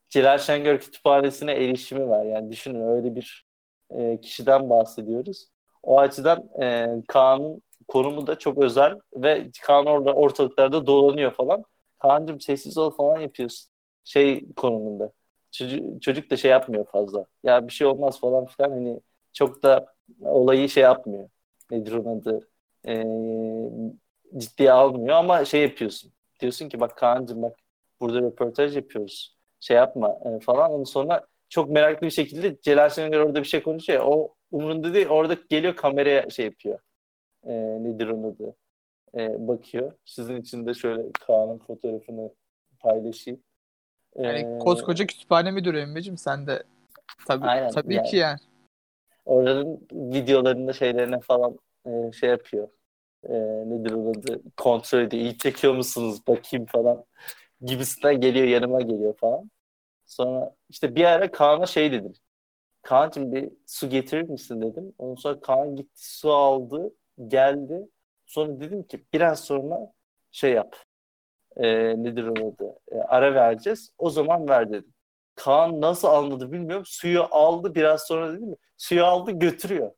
Celal 0.09 0.37
Şengör 0.37 0.79
Kütüphanesi'ne 0.79 1.51
erişimi 1.53 2.09
var. 2.09 2.25
Yani 2.25 2.51
düşünün 2.51 2.87
öyle 2.87 3.15
bir 3.15 3.45
e, 3.89 4.21
kişiden 4.21 4.69
bahsediyoruz. 4.69 5.47
O 5.83 5.99
açıdan 5.99 6.49
e, 6.61 6.87
Kaan'ın 7.07 7.61
konumu 7.87 8.27
da 8.27 8.39
çok 8.39 8.57
özel 8.63 8.99
ve 9.15 9.49
Kaan 9.63 9.85
orada 9.85 10.13
ortalıklarda 10.13 10.87
dolanıyor 10.87 11.31
falan. 11.33 11.63
Kaan'cığım 11.99 12.41
sessiz 12.41 12.77
ol 12.77 12.91
falan 12.91 13.19
yapıyorsun. 13.19 13.71
Şey 14.03 14.53
konumunda. 14.55 15.11
Çocuk, 15.51 16.01
çocuk 16.01 16.31
da 16.31 16.37
şey 16.37 16.51
yapmıyor 16.51 16.85
fazla. 16.91 17.25
Ya 17.43 17.67
bir 17.67 17.73
şey 17.73 17.87
olmaz 17.87 18.19
falan 18.19 18.45
filan 18.45 18.69
hani 18.71 18.99
çok 19.33 19.63
da 19.63 19.85
olayı 20.21 20.69
şey 20.69 20.83
yapmıyor. 20.83 21.29
Nedir 21.71 21.91
onun 21.93 22.19
adı? 22.21 22.47
Ee, 22.87 23.03
ciddiye 24.37 24.71
almıyor 24.71 25.15
ama 25.15 25.45
şey 25.45 25.61
yapıyorsun. 25.61 26.11
Diyorsun 26.39 26.69
ki 26.69 26.79
bak 26.79 26.97
Kaan'cığım 26.97 27.41
bak 27.41 27.57
burada 27.99 28.21
röportaj 28.21 28.75
yapıyoruz. 28.75 29.37
Şey 29.59 29.77
yapma 29.77 30.19
e, 30.25 30.39
falan. 30.39 30.71
Ondan 30.71 30.83
sonra 30.83 31.27
çok 31.49 31.69
meraklı 31.69 32.07
bir 32.07 32.11
şekilde 32.11 32.61
Celal 32.61 32.89
Şengör 32.89 33.19
orada 33.19 33.39
bir 33.39 33.47
şey 33.47 33.63
konuşuyor. 33.63 34.03
O 34.05 34.35
umurunda 34.51 34.93
değil. 34.93 35.07
Orada 35.07 35.37
geliyor 35.49 35.75
kameraya 35.75 36.29
şey 36.29 36.45
yapıyor. 36.45 36.79
E, 37.43 37.53
nedir 37.53 38.07
onun 38.07 38.31
adı? 38.31 38.55
E, 39.17 39.47
bakıyor. 39.47 39.91
Sizin 40.05 40.41
için 40.41 40.65
de 40.65 40.73
şöyle 40.73 41.11
Kaan'ın 41.11 41.57
fotoğrafını 41.57 42.31
paylaşayım. 42.79 43.43
Yani 44.15 44.39
ee, 44.39 44.59
koskoca 44.59 45.05
kütüphane 45.05 45.51
müdürü 45.51 45.79
Emmeciğim 45.79 46.17
sen 46.17 46.47
de 46.47 46.63
tabii, 47.27 47.45
aynen, 47.45 47.71
tabii 47.71 47.95
yani. 47.95 48.07
ki 48.07 48.17
yani. 48.17 48.39
Oranın 49.25 49.87
videolarında 49.91 50.73
şeylerine 50.73 51.19
falan 51.19 51.59
e, 51.85 52.11
şey 52.11 52.29
yapıyor. 52.29 52.67
E, 53.29 53.33
nedir 53.69 53.91
onun 53.91 54.11
adı? 54.19 54.41
Kontrol 54.57 54.99
ediyor. 55.01 55.23
İyi 55.23 55.37
çekiyor 55.37 55.73
musunuz? 55.75 56.27
Bakayım 56.27 56.65
falan. 56.65 57.05
Gibisinden 57.61 58.21
geliyor 58.21 58.47
yanıma 58.47 58.81
geliyor 58.81 59.17
falan. 59.17 59.51
Sonra 60.07 60.55
işte 60.69 60.95
bir 60.95 61.05
ara 61.05 61.31
Kaan'a 61.31 61.65
şey 61.65 61.91
dedim. 61.91 62.13
Kaan'cığım 62.81 63.33
bir 63.33 63.49
su 63.67 63.89
getirir 63.89 64.29
misin 64.29 64.61
dedim. 64.61 64.93
Ondan 64.97 65.15
sonra 65.15 65.39
Kaan 65.41 65.75
gitti 65.75 65.91
su 65.95 66.33
aldı 66.33 66.93
geldi. 67.27 67.89
Sonra 68.25 68.59
dedim 68.61 68.83
ki 68.83 69.05
biraz 69.13 69.39
sonra 69.45 69.93
şey 70.31 70.53
yap. 70.53 70.75
E, 71.57 71.67
nedir 72.03 72.23
onun 72.23 72.51
adı? 72.53 72.79
E, 72.91 72.95
ara 72.97 73.35
vereceğiz. 73.35 73.91
O 73.97 74.09
zaman 74.09 74.49
ver 74.49 74.69
dedim. 74.69 74.93
Kaan 75.35 75.81
nasıl 75.81 76.07
anladı 76.07 76.51
bilmiyorum. 76.51 76.85
Suyu 76.87 77.23
aldı 77.31 77.75
biraz 77.75 78.01
sonra 78.07 78.33
dedim 78.33 78.47
mi? 78.49 78.55
Suyu 78.77 79.05
aldı 79.05 79.31
götürüyor. 79.31 79.91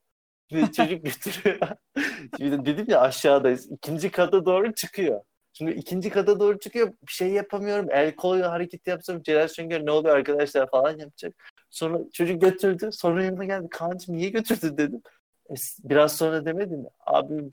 Çocuk 0.49 1.03
götürüyor. 1.05 1.59
Şimdi 2.37 2.65
dedim 2.65 2.85
ya 2.89 3.01
aşağıdayız. 3.01 3.71
İkinci 3.71 4.11
kata 4.11 4.45
doğru 4.45 4.73
çıkıyor. 4.73 5.21
Şimdi 5.53 5.71
ikinci 5.71 6.09
kata 6.09 6.39
doğru 6.39 6.59
çıkıyor. 6.59 6.87
Bir 6.87 7.11
şey 7.11 7.29
yapamıyorum. 7.29 7.87
El 7.91 8.15
kol 8.15 8.41
hareket 8.41 8.87
yapsam 8.87 9.21
Celal 9.21 9.47
Şengör 9.47 9.85
ne 9.85 9.91
oluyor 9.91 10.15
arkadaşlar 10.15 10.69
falan 10.69 10.97
yapacak. 10.97 11.33
Sonra 11.69 11.99
çocuk 12.13 12.41
götürdü. 12.41 12.89
Sonra 12.91 13.23
yanıma 13.23 13.45
geldi. 13.45 13.67
Kaan'cığım 13.71 14.17
niye 14.17 14.29
götürdün 14.29 14.77
dedim. 14.77 15.01
E, 15.49 15.53
biraz 15.83 16.17
sonra 16.17 16.45
demedin 16.45 16.79
mi? 16.79 16.89
Abi 17.05 17.49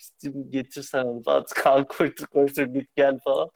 getirsen 0.51 1.05
onu 1.05 1.23
falan. 1.23 1.45
Kaan 1.55 1.85
koştur 1.85 2.27
koştur 2.27 2.63
git 2.63 2.97
gel 2.97 3.19
falan. 3.25 3.51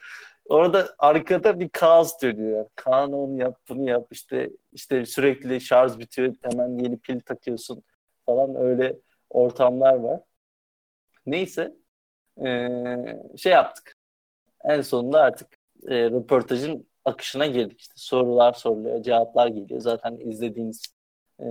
Orada 0.48 0.94
arkada 0.98 1.60
bir 1.60 1.68
kaos 1.68 2.22
dönüyor. 2.22 2.66
Kaan 2.76 3.12
onu 3.12 3.38
yap 3.38 3.58
bunu 3.68 3.88
yap 3.90 4.06
işte 4.10 4.50
işte 4.72 5.06
sürekli 5.06 5.60
şarj 5.60 5.98
bitiyor 5.98 6.34
hemen 6.42 6.78
yeni 6.78 6.98
pil 6.98 7.20
takıyorsun 7.20 7.82
falan 8.26 8.54
öyle 8.56 8.96
ortamlar 9.34 9.94
var. 9.94 10.20
Neyse 11.26 11.74
ee, 12.44 12.96
şey 13.36 13.52
yaptık. 13.52 13.96
En 14.64 14.80
sonunda 14.80 15.20
artık 15.20 15.58
e, 15.88 16.10
röportajın 16.10 16.88
akışına 17.04 17.46
girdik. 17.46 17.80
İşte 17.80 17.94
sorular 17.96 18.52
soruluyor, 18.52 19.02
cevaplar 19.02 19.48
geliyor. 19.48 19.80
Zaten 19.80 20.16
izlediğiniz 20.16 20.94
e, 21.40 21.46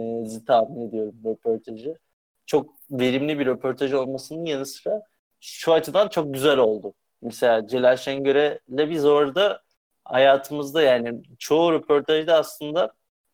tahmin 0.47 0.87
ediyorum 0.87 1.15
röportajı. 1.25 1.97
Çok 2.45 2.75
verimli 2.91 3.39
bir 3.39 3.45
röportaj 3.45 3.93
olmasının 3.93 4.45
yanı 4.45 4.65
sıra 4.65 5.03
şu 5.39 5.73
açıdan 5.73 6.07
çok 6.09 6.33
güzel 6.33 6.57
oldu. 6.57 6.93
Mesela 7.21 7.67
Celal 7.67 7.97
Şengör'le 7.97 8.59
biz 8.69 9.05
orada 9.05 9.61
hayatımızda 10.05 10.81
yani 10.81 11.23
çoğu 11.39 11.73
röportajda 11.73 12.37
aslında 12.37 12.93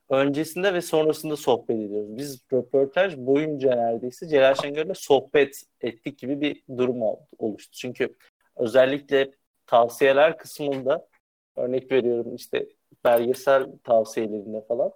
öncesinde 0.10 0.74
ve 0.74 0.82
sonrasında 0.82 1.36
sohbet 1.36 1.80
ediyoruz. 1.80 2.18
Biz 2.18 2.42
röportaj 2.54 3.18
boyunca 3.18 3.76
neredeyse 3.76 4.28
Celal 4.28 4.56
Şengör'le 4.56 4.94
sohbet 4.94 5.64
ettik 5.82 6.20
gibi 6.20 6.42
bir 6.42 6.64
durum 6.78 7.02
oluştu. 7.38 7.78
Çünkü 7.78 8.16
özellikle 8.56 9.32
tavsiyeler 9.68 10.38
kısmında 10.38 11.08
örnek 11.56 11.92
veriyorum 11.92 12.36
işte 12.36 12.68
belgesel 13.04 13.68
tavsiyelerinde 13.84 14.62
falan 14.68 14.92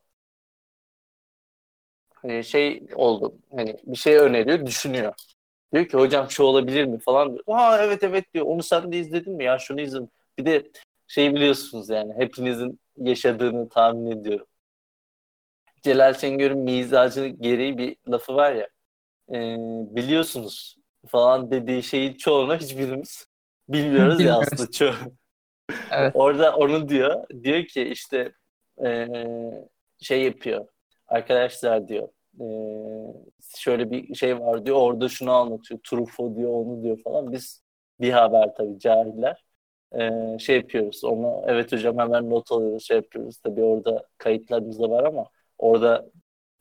hani 2.13 2.43
şey 2.43 2.83
oldu 2.95 3.35
hani 3.55 3.75
bir 3.83 3.97
şey 3.97 4.17
öneriyor 4.17 4.65
düşünüyor. 4.65 5.13
Diyor 5.73 5.85
ki 5.85 5.97
hocam 5.97 6.29
şu 6.29 6.43
olabilir 6.43 6.85
mi 6.85 6.99
falan 6.99 7.33
diyor. 7.33 7.43
Aa 7.47 7.83
evet 7.83 8.03
evet 8.03 8.33
diyor. 8.33 8.45
Onu 8.45 8.63
sen 8.63 8.91
de 8.91 8.97
izledin 8.97 9.33
mi 9.33 9.43
ya 9.43 9.59
şunu 9.59 9.81
izledim. 9.81 10.09
Bir 10.37 10.45
de 10.45 10.71
şey 11.07 11.35
biliyorsunuz 11.35 11.89
yani 11.89 12.13
hepinizin 12.17 12.79
yaşadığını 12.97 13.69
tahmin 13.69 14.11
ediyorum. 14.11 14.45
Celal 15.83 16.13
Şengör'ün 16.13 16.59
mizacı 16.59 17.27
gereği 17.27 17.77
bir 17.77 17.97
lafı 18.07 18.35
var 18.35 18.53
ya. 18.53 18.67
E, 19.33 19.57
biliyorsunuz 19.95 20.77
falan 21.07 21.51
dediği 21.51 21.83
şeyin 21.83 22.13
çoğunu 22.13 22.55
hiçbirimiz 22.55 23.27
bilmiyoruz 23.69 24.21
ya 24.21 24.37
aslında 24.39 24.71
çoğu. 24.71 24.93
Evet. 25.91 26.11
Orada 26.15 26.55
onu 26.55 26.89
diyor. 26.89 27.23
Diyor 27.43 27.65
ki 27.65 27.83
işte 27.83 28.33
e, 28.85 29.07
şey 29.99 30.23
yapıyor. 30.23 30.67
Arkadaşlar 31.07 31.87
diyor 31.87 32.09
Ee, 32.41 32.43
şöyle 33.57 33.91
bir 33.91 34.15
şey 34.15 34.39
var 34.39 34.65
diyor. 34.65 34.77
Orada 34.77 35.09
şunu 35.09 35.31
anlatıyor. 35.31 35.79
Truffaut 35.83 36.37
diyor, 36.37 36.49
onu 36.53 36.83
diyor 36.83 36.97
falan. 37.03 37.31
Biz 37.31 37.63
bir 38.01 38.11
haber 38.11 38.55
tabii 38.57 38.79
cahiller. 38.79 39.43
Ee, 39.99 40.39
şey 40.39 40.55
yapıyoruz. 40.57 41.03
Onu 41.03 41.43
evet 41.47 41.71
hocam 41.71 41.97
hemen 41.99 42.29
not 42.29 42.51
alıyoruz, 42.51 42.83
şey 42.87 42.97
yapıyoruz. 42.97 43.37
Tabii 43.37 43.63
orada 43.63 44.07
kayıtlarımız 44.17 44.79
da 44.79 44.89
var 44.89 45.03
ama 45.03 45.25
orada 45.63 46.05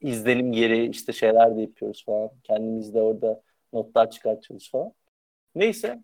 izlenim 0.01 0.53
geri 0.53 0.87
işte 0.87 1.13
şeyler 1.13 1.57
de 1.57 1.61
yapıyoruz 1.61 2.05
falan. 2.05 2.31
Kendimiz 2.43 2.95
de 2.95 3.01
orada 3.01 3.43
notlar 3.73 4.11
çıkartıyoruz 4.11 4.71
falan. 4.71 4.93
Neyse. 5.55 6.03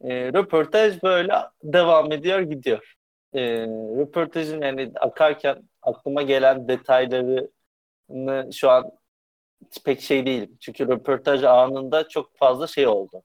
E, 0.00 0.32
röportaj 0.32 1.02
böyle 1.02 1.32
devam 1.62 2.12
ediyor 2.12 2.40
gidiyor. 2.40 2.94
E, 3.34 3.40
röportajın 3.98 4.62
yani 4.62 4.92
akarken 5.00 5.62
aklıma 5.82 6.22
gelen 6.22 6.68
detaylarını 6.68 8.52
şu 8.52 8.70
an 8.70 8.90
pek 9.84 10.00
şey 10.00 10.26
değilim. 10.26 10.56
Çünkü 10.60 10.88
röportaj 10.88 11.44
anında 11.44 12.08
çok 12.08 12.36
fazla 12.36 12.66
şey 12.66 12.86
oldu. 12.86 13.22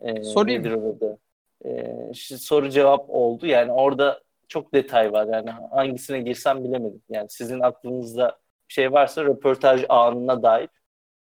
E, 0.00 0.22
Sorayım. 0.22 0.62
Nedir 0.62 0.72
orada? 0.72 1.18
E, 1.64 2.14
soru 2.38 2.70
cevap 2.70 3.10
oldu. 3.10 3.46
Yani 3.46 3.72
orada 3.72 4.23
çok 4.54 4.74
detay 4.74 5.12
var. 5.12 5.26
Yani 5.26 5.50
hangisine 5.50 6.20
girsem 6.20 6.64
bilemedim. 6.64 7.02
Yani 7.08 7.30
sizin 7.30 7.60
aklınızda 7.60 8.38
bir 8.68 8.74
şey 8.74 8.92
varsa 8.92 9.24
röportaj 9.24 9.84
anına 9.88 10.42
dair 10.42 10.68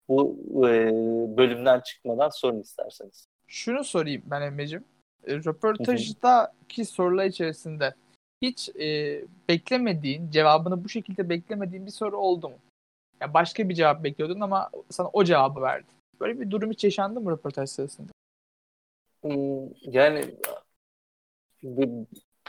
bu 0.09 0.37
e, 0.57 0.91
bölümden 1.37 1.80
çıkmadan 1.80 2.28
sorun 2.28 2.61
isterseniz. 2.61 3.26
Şunu 3.47 3.85
sorayım 3.85 4.22
ben 4.26 4.43
Emre'cim. 4.43 4.85
E, 5.26 5.37
röportajdaki 5.37 6.85
sorular 6.85 7.24
içerisinde 7.24 7.95
hiç 8.43 8.68
e, 8.68 9.20
beklemediğin, 9.49 10.30
cevabını 10.30 10.85
bu 10.85 10.89
şekilde 10.89 11.28
beklemediğin 11.28 11.87
bir 11.87 11.91
soru 11.91 12.16
oldu 12.16 12.49
mu? 12.49 12.57
Yani 13.20 13.35
başka 13.35 13.68
bir 13.68 13.74
cevap 13.74 14.05
bekliyordun 14.05 14.41
ama 14.41 14.70
sana 14.91 15.09
o 15.12 15.24
cevabı 15.24 15.61
verdi. 15.62 15.87
Böyle 16.20 16.41
bir 16.41 16.51
durum 16.51 16.70
hiç 16.70 16.85
yaşandı 16.85 17.20
mı 17.20 17.30
röportaj 17.30 17.70
sırasında? 17.70 18.12
Hmm, 19.22 19.68
yani 19.83 20.24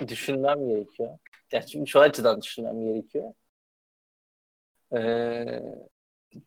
düşünmem 0.07 0.67
gerekiyor. 0.67 1.17
Yani 1.51 1.69
şimdi 1.69 1.89
şu 1.89 1.99
açıdan 1.99 2.41
düşünmem 2.41 2.81
gerekiyor. 2.81 3.33
Ee, 4.95 5.61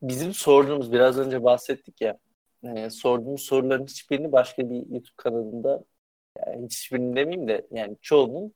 bizim 0.02 0.34
sorduğumuz 0.34 0.92
biraz 0.92 1.18
önce 1.18 1.44
bahsettik 1.44 2.00
ya 2.00 2.18
e, 2.64 2.90
sorduğumuz 2.90 3.42
soruların 3.42 3.86
hiçbirini 3.86 4.32
başka 4.32 4.70
bir 4.70 4.76
YouTube 4.76 5.14
kanalında 5.16 5.84
yani 6.46 6.66
hiçbirini 6.66 7.16
demeyeyim 7.16 7.48
de 7.48 7.66
yani 7.70 7.96
çoğunun 8.02 8.54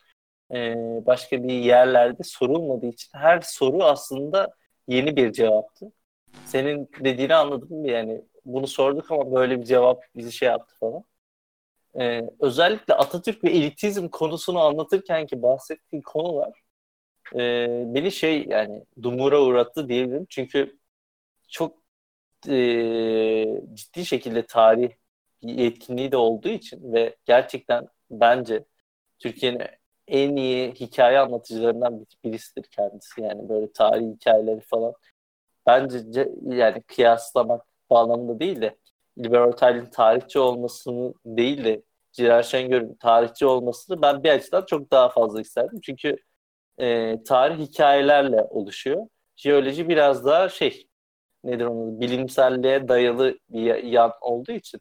e, 0.54 0.74
başka 1.06 1.42
bir 1.42 1.54
yerlerde 1.54 2.22
sorulmadığı 2.22 2.86
için 2.86 3.10
her 3.14 3.40
soru 3.40 3.84
aslında 3.84 4.54
yeni 4.88 5.16
bir 5.16 5.32
cevaptı. 5.32 5.92
Senin 6.46 6.90
dediğini 7.04 7.34
anladım 7.34 7.80
mı 7.80 7.90
yani 7.90 8.22
bunu 8.44 8.66
sorduk 8.66 9.10
ama 9.10 9.32
böyle 9.32 9.60
bir 9.60 9.64
cevap 9.64 10.04
bizi 10.16 10.32
şey 10.32 10.48
yaptı 10.48 10.74
falan. 10.80 11.04
Ee, 11.98 12.22
özellikle 12.40 12.94
Atatürk 12.94 13.44
ve 13.44 13.50
elitizm 13.50 14.08
konusunu 14.08 14.60
anlatırken 14.60 15.26
ki 15.26 15.42
bahsettiği 15.42 16.02
konular 16.02 16.60
e, 17.34 17.40
beni 17.94 18.12
şey 18.12 18.46
yani 18.48 18.84
dumura 19.02 19.42
uğrattı 19.42 19.88
diyebilirim. 19.88 20.26
Çünkü 20.30 20.78
çok 21.48 21.82
e, 22.48 22.54
ciddi 23.74 24.06
şekilde 24.06 24.46
tarih 24.46 24.90
yetkinliği 25.42 26.12
de 26.12 26.16
olduğu 26.16 26.48
için 26.48 26.92
ve 26.92 27.16
gerçekten 27.24 27.88
bence 28.10 28.64
Türkiye'nin 29.18 29.62
en 30.08 30.36
iyi 30.36 30.72
hikaye 30.72 31.18
anlatıcılarından 31.18 32.06
birisidir 32.24 32.64
kendisi. 32.70 33.20
Yani 33.20 33.48
böyle 33.48 33.72
tarih 33.72 34.06
hikayeleri 34.06 34.60
falan. 34.60 34.94
Bence 35.66 36.28
yani 36.46 36.82
kıyaslamak 36.82 37.66
bağlamında 37.90 38.40
değil 38.40 38.60
de 38.60 38.76
Ortaylı'nın 39.18 39.90
tarihçi 39.90 40.38
olmasını 40.38 41.14
değil 41.26 41.64
de 41.64 41.82
Cirar 42.12 42.42
Şengör'ün 42.42 42.94
tarihçi 42.94 43.46
olmasını 43.46 44.02
ben 44.02 44.22
bir 44.22 44.30
açıdan 44.30 44.64
çok 44.66 44.90
daha 44.90 45.08
fazla 45.08 45.40
isterdim. 45.40 45.80
Çünkü 45.82 46.16
e, 46.78 47.16
tarih 47.24 47.58
hikayelerle 47.58 48.42
oluşuyor. 48.42 49.06
Jeoloji 49.36 49.88
biraz 49.88 50.24
daha 50.24 50.48
şey 50.48 50.88
nedir 51.44 51.64
onu 51.64 52.00
bilimselliğe 52.00 52.88
dayalı 52.88 53.38
bir 53.48 53.82
yan 53.84 54.12
olduğu 54.20 54.52
için 54.52 54.80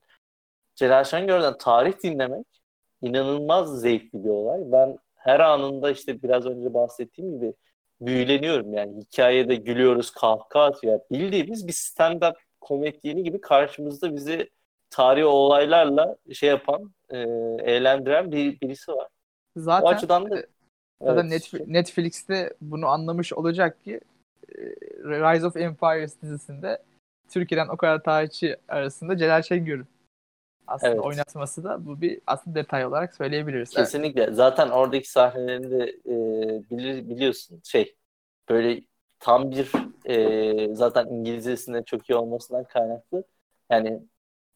Celal 0.76 1.04
Şengör'den 1.04 1.58
tarih 1.58 1.94
dinlemek 2.04 2.48
inanılmaz 3.02 3.82
zevkli 3.82 4.24
bir 4.24 4.30
olay. 4.30 4.62
Ben 4.66 4.98
her 5.16 5.40
anında 5.40 5.92
işte 5.92 6.24
biraz 6.24 6.46
önce 6.46 6.74
bahsettiğim 6.74 7.40
gibi 7.40 7.54
büyüleniyorum 8.02 8.74
yani 8.74 9.02
hikayede 9.02 9.56
gülüyoruz 9.56 10.12
kahkaha 10.12 10.64
atıyor. 10.64 11.00
bildiğimiz 11.12 11.68
bir 11.68 11.74
stand-up 11.74 12.36
komedyeni 12.62 13.24
gibi 13.24 13.41
karşımızda 13.41 14.16
bizi 14.16 14.49
tarihi 14.89 15.26
olaylarla 15.26 16.18
şey 16.34 16.49
yapan, 16.49 16.91
e, 17.10 17.18
eğlendiren 17.64 18.32
bir 18.32 18.62
birisi 18.62 18.91
var. 18.91 19.07
Zaten, 19.55 19.86
o 19.86 19.89
açıdan 19.89 20.32
da 20.32 20.43
zaten 21.01 21.30
evet. 21.32 21.68
Netflix'te 21.68 22.53
bunu 22.62 22.88
anlamış 22.88 23.34
olacak 23.34 23.84
ki 23.84 23.99
Rise 25.03 25.47
of 25.47 25.57
Empires 25.57 26.22
dizisinde 26.22 26.82
Türkiye'den 27.30 27.68
o 27.68 27.78
kadar 27.78 28.03
tarihçi 28.03 28.57
arasında 28.68 29.18
Celal 29.18 29.41
Şengör'ün 29.41 29.88
aslında 30.68 30.93
evet. 30.93 31.03
oynatması 31.03 31.64
da 31.64 31.86
bu 31.86 32.01
bir 32.01 32.22
aslında 32.28 32.55
detay 32.55 32.86
olarak 32.86 33.16
söyleyebiliriz. 33.16 33.70
Kesinlikle. 33.70 34.24
Evet. 34.24 34.36
Zaten 34.36 34.70
oradaki 34.70 35.12
sahnelerinde 35.12 35.89
e, 36.05 36.14
bilir, 36.70 37.10
biliyorsun 37.10 37.62
şey 37.64 37.95
böyle 38.49 38.82
tam 39.20 39.52
bir 39.52 39.72
e, 40.06 40.76
zaten 40.76 41.08
İngilizcesinde 41.08 41.84
çok 41.84 42.10
iyi 42.10 42.16
olmasından 42.16 42.64
kaynaklı 42.64 43.24
yani 43.70 44.00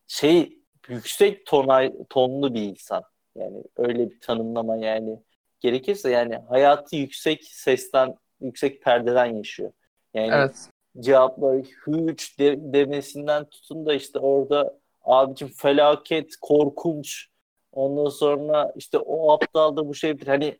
şey 0.08 0.60
yüksek 0.88 1.46
tonay, 1.46 1.94
tonlu 2.10 2.54
bir 2.54 2.62
insan. 2.62 3.04
Yani 3.36 3.64
öyle 3.78 4.10
bir 4.10 4.20
tanımlama 4.20 4.78
yani 4.78 5.20
gerekirse 5.60 6.12
yani 6.12 6.36
hayatı 6.36 6.96
yüksek 6.96 7.44
sesten 7.44 8.16
yüksek 8.42 8.82
perdeden 8.82 9.26
yaşıyor. 9.26 9.72
Yani 10.14 10.32
evet. 10.34 10.70
cevapları 11.00 11.64
huge 11.86 12.24
de, 12.40 12.74
demesinden 12.74 13.46
tutun 13.46 13.86
da 13.86 13.94
işte 13.94 14.20
orada 14.20 14.80
abicim 15.04 15.48
felaket, 15.48 16.36
korkunç 16.42 17.28
ondan 17.72 18.10
sonra 18.10 18.74
işte 18.76 18.98
o 18.98 19.32
aptalda 19.32 19.88
bu 19.88 19.96
şeydir. 19.96 20.28
Hani 20.28 20.58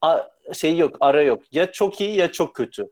a, 0.00 0.20
şey 0.54 0.76
yok, 0.76 0.96
ara 1.00 1.22
yok. 1.22 1.42
Ya 1.52 1.72
çok 1.72 2.00
iyi 2.00 2.16
ya 2.16 2.32
çok 2.32 2.54
kötü. 2.54 2.88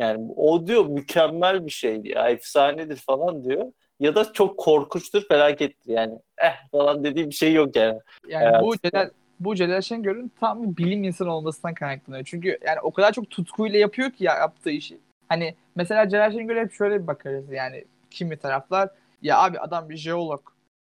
Yani 0.00 0.32
o 0.36 0.66
diyor 0.66 0.86
mükemmel 0.86 1.66
bir 1.66 1.70
şeydi 1.70 2.08
ya, 2.08 2.28
efsanedir 2.28 2.96
falan 2.96 3.44
diyor. 3.44 3.72
Ya 4.00 4.14
da 4.14 4.32
çok 4.32 4.58
korkunçtur, 4.58 5.28
felakettir 5.28 5.92
yani. 5.92 6.14
Eh 6.38 6.70
falan 6.70 7.04
dediği 7.04 7.26
bir 7.26 7.34
şey 7.34 7.52
yok 7.52 7.76
yani. 7.76 7.98
Yani 8.28 8.62
bu 8.62 8.76
Celal, 8.76 9.10
bu 9.40 9.54
Celal 9.54 9.80
Şengör'ün 9.80 10.32
tam 10.40 10.62
bir 10.62 10.76
bilim 10.76 11.04
insanı 11.04 11.34
olmasından 11.34 11.74
kaynaklanıyor. 11.74 12.24
Çünkü 12.24 12.58
yani 12.66 12.80
o 12.82 12.90
kadar 12.90 13.12
çok 13.12 13.30
tutkuyla 13.30 13.78
yapıyor 13.78 14.10
ki 14.10 14.24
ya 14.24 14.34
yaptığı 14.34 14.70
işi. 14.70 14.98
Hani 15.28 15.54
mesela 15.76 16.08
Celal 16.08 16.32
Şengör'e 16.32 16.60
hep 16.60 16.72
şöyle 16.72 17.02
bir 17.02 17.06
bakarız 17.06 17.52
yani 17.52 17.84
kimi 18.10 18.36
taraflar 18.36 18.90
ya 19.22 19.38
abi 19.38 19.58
adam 19.58 19.88
bir 19.88 19.96
jeolog 19.96 20.40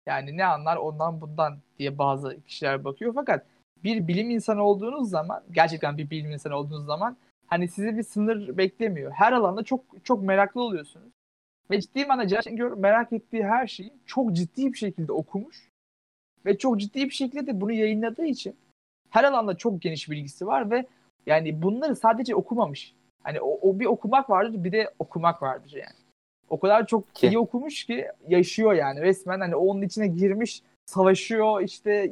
yani 0.05 0.37
ne 0.37 0.45
anlar 0.45 0.77
ondan 0.77 1.21
bundan 1.21 1.57
diye 1.79 1.97
bazı 1.97 2.41
kişiler 2.41 2.83
bakıyor 2.83 3.13
fakat 3.15 3.45
bir 3.83 4.07
bilim 4.07 4.29
insanı 4.29 4.63
olduğunuz 4.63 5.09
zaman 5.09 5.43
gerçekten 5.51 5.97
bir 5.97 6.09
bilim 6.09 6.31
insanı 6.31 6.55
olduğunuz 6.55 6.85
zaman 6.85 7.17
hani 7.53 7.67
sizi 7.67 7.97
bir 7.97 8.03
sınır 8.03 8.57
beklemiyor. 8.57 9.11
Her 9.11 9.31
alanda 9.31 9.63
çok 9.63 9.81
çok 10.03 10.23
meraklı 10.23 10.61
oluyorsunuz. 10.61 11.11
Ve 11.71 11.81
ciddi 11.81 12.05
manada 12.05 12.41
Şengör 12.41 12.71
merak 12.71 13.13
ettiği 13.13 13.45
her 13.45 13.67
şeyi 13.67 13.93
çok 14.05 14.33
ciddi 14.33 14.73
bir 14.73 14.77
şekilde 14.77 15.11
okumuş 15.11 15.69
ve 16.45 16.57
çok 16.57 16.79
ciddi 16.79 17.05
bir 17.05 17.13
şekilde 17.13 17.47
de 17.47 17.61
bunu 17.61 17.71
yayınladığı 17.71 18.25
için 18.25 18.55
her 19.09 19.23
alanda 19.23 19.57
çok 19.57 19.81
geniş 19.81 20.09
bilgisi 20.09 20.47
var 20.47 20.71
ve 20.71 20.85
yani 21.25 21.61
bunları 21.61 21.95
sadece 21.95 22.35
okumamış. 22.35 22.93
Hani 23.23 23.41
o, 23.41 23.69
o 23.69 23.79
bir 23.79 23.85
okumak 23.85 24.29
vardır 24.29 24.63
bir 24.63 24.71
de 24.71 24.93
okumak 24.99 25.41
vardır 25.41 25.71
yani. 25.71 25.97
O 26.49 26.59
kadar 26.59 26.87
çok 26.87 27.15
ki. 27.15 27.27
iyi 27.27 27.39
okumuş 27.39 27.83
ki 27.85 28.07
yaşıyor 28.27 28.73
yani 28.73 29.01
resmen 29.01 29.39
hani 29.39 29.55
onun 29.55 29.81
içine 29.81 30.07
girmiş 30.07 30.61
savaşıyor 30.85 31.61
işte 31.61 32.11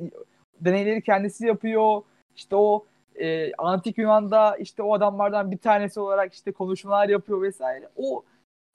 deneyleri 0.59 1.01
kendisi 1.01 1.47
yapıyor 1.47 2.01
işte 2.35 2.55
o 2.55 2.85
e, 3.21 3.51
antik 3.57 3.97
Yunan'da 3.97 4.57
işte 4.57 4.83
o 4.83 4.93
adamlardan 4.93 5.51
bir 5.51 5.57
tanesi 5.57 5.99
olarak 5.99 6.33
işte 6.33 6.51
konuşmalar 6.51 7.09
yapıyor 7.09 7.41
vesaire. 7.41 7.89
O 7.95 8.23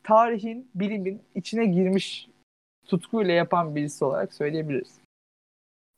tarihin, 0.03 0.71
bilimin 0.75 1.23
içine 1.35 1.67
girmiş 1.67 2.29
tutkuyla 2.87 3.35
yapan 3.35 3.77
birisi 3.77 4.05
olarak 4.05 4.35
söyleyebiliriz. 4.35 4.99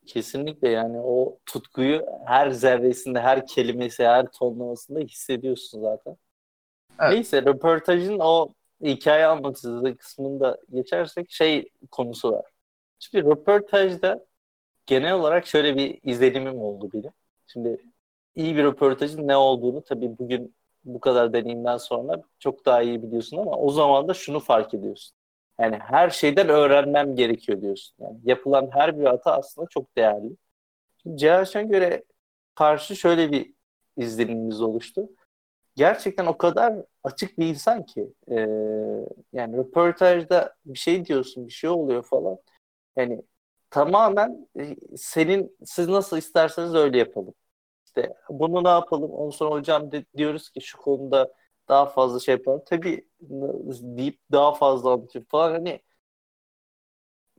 Kesinlikle 0.05 0.69
yani 0.69 0.99
o 0.99 1.37
tutkuyu 1.45 2.05
her 2.25 2.49
zerresinde, 2.51 3.19
her 3.19 3.47
kelimesi, 3.47 4.03
her 4.05 4.31
tonlamasında 4.31 4.99
hissediyorsun 4.99 5.81
zaten. 5.81 6.17
Evet. 6.99 7.13
Neyse 7.13 7.41
röportajın 7.41 8.19
o 8.19 8.53
hikaye 8.83 9.25
anlatıcılığı 9.25 9.97
kısmında 9.97 10.57
geçersek 10.69 11.31
şey 11.31 11.69
konusu 11.91 12.31
var. 12.31 12.45
Şimdi 12.99 13.25
röportajda 13.25 14.25
genel 14.85 15.13
olarak 15.13 15.47
şöyle 15.47 15.77
bir 15.77 15.99
izlenimim 16.03 16.59
oldu 16.61 16.89
benim. 16.93 17.11
Şimdi 17.47 17.81
iyi 18.39 18.55
bir 18.55 18.63
röportajın 18.63 19.27
ne 19.27 19.37
olduğunu 19.37 19.81
tabii 19.83 20.17
bugün 20.17 20.55
bu 20.83 20.99
kadar 20.99 21.33
deneyimden 21.33 21.77
sonra 21.77 22.21
çok 22.39 22.65
daha 22.65 22.81
iyi 22.81 23.03
biliyorsun 23.03 23.37
ama 23.37 23.51
o 23.51 23.71
zaman 23.71 24.07
da 24.07 24.13
şunu 24.13 24.39
fark 24.39 24.73
ediyorsun. 24.73 25.15
Yani 25.59 25.77
her 25.79 26.09
şeyden 26.09 26.49
öğrenmem 26.49 27.15
gerekiyor 27.15 27.61
diyorsun. 27.61 27.95
Yani 27.99 28.17
yapılan 28.23 28.69
her 28.73 28.99
bir 28.99 29.05
hata 29.05 29.37
aslında 29.37 29.67
çok 29.69 29.97
değerli. 29.97 30.31
Celal 31.15 31.45
Şengör'e 31.45 32.03
karşı 32.55 32.95
şöyle 32.95 33.31
bir 33.31 33.53
izlenimimiz 33.97 34.61
oluştu. 34.61 35.09
Gerçekten 35.75 36.25
o 36.25 36.37
kadar 36.37 36.73
açık 37.03 37.39
bir 37.39 37.45
insan 37.47 37.85
ki 37.85 38.13
e, 38.31 38.35
yani 39.33 39.57
röportajda 39.57 40.55
bir 40.65 40.79
şey 40.79 41.05
diyorsun, 41.05 41.47
bir 41.47 41.51
şey 41.51 41.69
oluyor 41.69 42.03
falan. 42.03 42.37
Yani 42.97 43.21
tamamen 43.69 44.47
e, 44.59 44.75
senin 44.97 45.57
siz 45.65 45.87
nasıl 45.87 46.17
isterseniz 46.17 46.75
öyle 46.75 46.97
yapalım. 46.97 47.33
İşte 48.01 48.13
bunu 48.29 48.63
ne 48.63 48.69
yapalım? 48.69 49.11
Ondan 49.11 49.31
sonra 49.31 49.51
hocam 49.51 49.91
de, 49.91 50.05
diyoruz 50.17 50.49
ki 50.49 50.61
şu 50.61 50.77
konuda 50.77 51.33
daha 51.67 51.85
fazla 51.85 52.19
şey 52.19 52.31
yapalım. 52.35 52.61
Tabii 52.65 53.07
deyip 53.81 54.19
daha 54.31 54.53
fazla 54.53 54.91
anlatıyor 54.91 55.25
falan. 55.25 55.51
Hani 55.51 55.81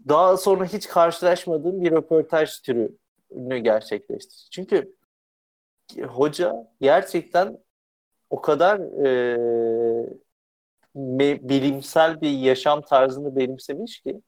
daha 0.08 0.36
sonra 0.36 0.64
hiç 0.64 0.88
karşılaşmadığım 0.88 1.82
bir 1.82 1.90
röportaj 1.90 2.60
türünü 2.60 3.58
gerçekleşti. 3.58 4.50
Çünkü 4.50 4.96
hoca 6.08 6.72
gerçekten 6.80 7.58
o 8.30 8.40
kadar 8.40 8.80
e, 9.06 10.10
bilimsel 11.48 12.20
bir 12.20 12.30
yaşam 12.30 12.82
tarzını 12.82 13.36
benimsemiş 13.36 14.00
ki 14.00 14.22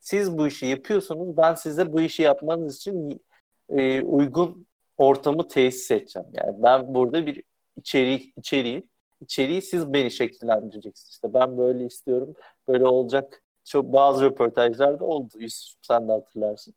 siz 0.00 0.38
bu 0.38 0.46
işi 0.46 0.66
yapıyorsunuz 0.66 1.36
ben 1.36 1.54
size 1.54 1.92
bu 1.92 2.00
işi 2.00 2.22
yapmanız 2.22 2.76
için 2.76 3.22
e, 3.68 4.02
uygun 4.02 4.66
ortamı 4.98 5.48
tesis 5.48 5.90
edeceğim. 5.90 6.28
Yani 6.32 6.62
ben 6.62 6.94
burada 6.94 7.26
bir 7.26 7.42
içeriği, 7.76 8.32
içeriği, 8.36 8.88
içeriği 9.20 9.62
siz 9.62 9.92
beni 9.92 10.10
şekillendireceksiniz. 10.10 11.10
İşte 11.10 11.34
ben 11.34 11.58
böyle 11.58 11.86
istiyorum, 11.86 12.34
böyle 12.68 12.86
olacak. 12.86 13.42
Çok 13.64 13.92
bazı 13.92 14.24
röportajlarda 14.24 15.04
oldu. 15.04 15.34
Yusuf 15.38 15.78
sen 15.82 16.08
de 16.08 16.12
hatırlarsın. 16.12 16.74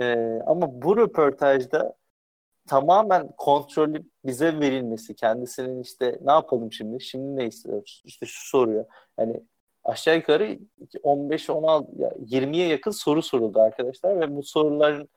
Ee, 0.00 0.38
ama 0.46 0.82
bu 0.82 0.96
röportajda 0.96 1.94
tamamen 2.68 3.32
kontrolü 3.36 4.04
bize 4.24 4.60
verilmesi, 4.60 5.14
kendisinin 5.16 5.82
işte 5.82 6.18
ne 6.22 6.32
yapalım 6.32 6.72
şimdi, 6.72 7.00
şimdi 7.00 7.36
ne 7.36 7.46
istiyoruz, 7.46 8.02
işte 8.04 8.26
şu 8.26 8.48
soruyor. 8.48 8.84
Yani 9.18 9.42
aşağı 9.84 10.16
yukarı 10.16 10.58
15 11.02 11.50
16 11.50 11.92
20'ye 11.92 12.68
yakın 12.68 12.90
soru 12.90 13.22
soruldu 13.22 13.60
arkadaşlar 13.60 14.20
ve 14.20 14.36
bu 14.36 14.42
soruların 14.42 15.08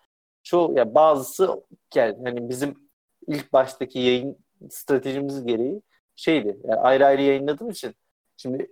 çoğu 0.45 0.77
ya 0.77 0.95
bazısı 0.95 1.63
yani 1.95 2.17
hani 2.23 2.49
bizim 2.49 2.75
ilk 3.27 3.53
baştaki 3.53 3.99
yayın 3.99 4.37
stratejimiz 4.69 5.45
gereği 5.45 5.81
şeydi. 6.15 6.57
Yani 6.63 6.79
ayrı 6.79 7.05
ayrı 7.05 7.21
yayınladığım 7.21 7.69
için 7.69 7.95
şimdi 8.37 8.67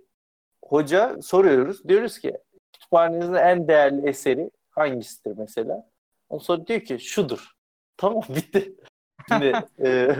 hoca 0.64 1.16
soruyoruz. 1.22 1.88
Diyoruz 1.88 2.18
ki 2.18 2.38
kütüphanenizin 2.72 3.34
en 3.34 3.68
değerli 3.68 4.08
eseri 4.08 4.50
hangisidir 4.70 5.34
mesela? 5.38 5.90
Ondan 6.28 6.44
sonra 6.44 6.66
diyor 6.66 6.80
ki 6.80 6.98
şudur. 6.98 7.50
Tamam 7.96 8.22
bitti. 8.28 8.74
Şimdi 9.28 9.54
e, 9.84 10.16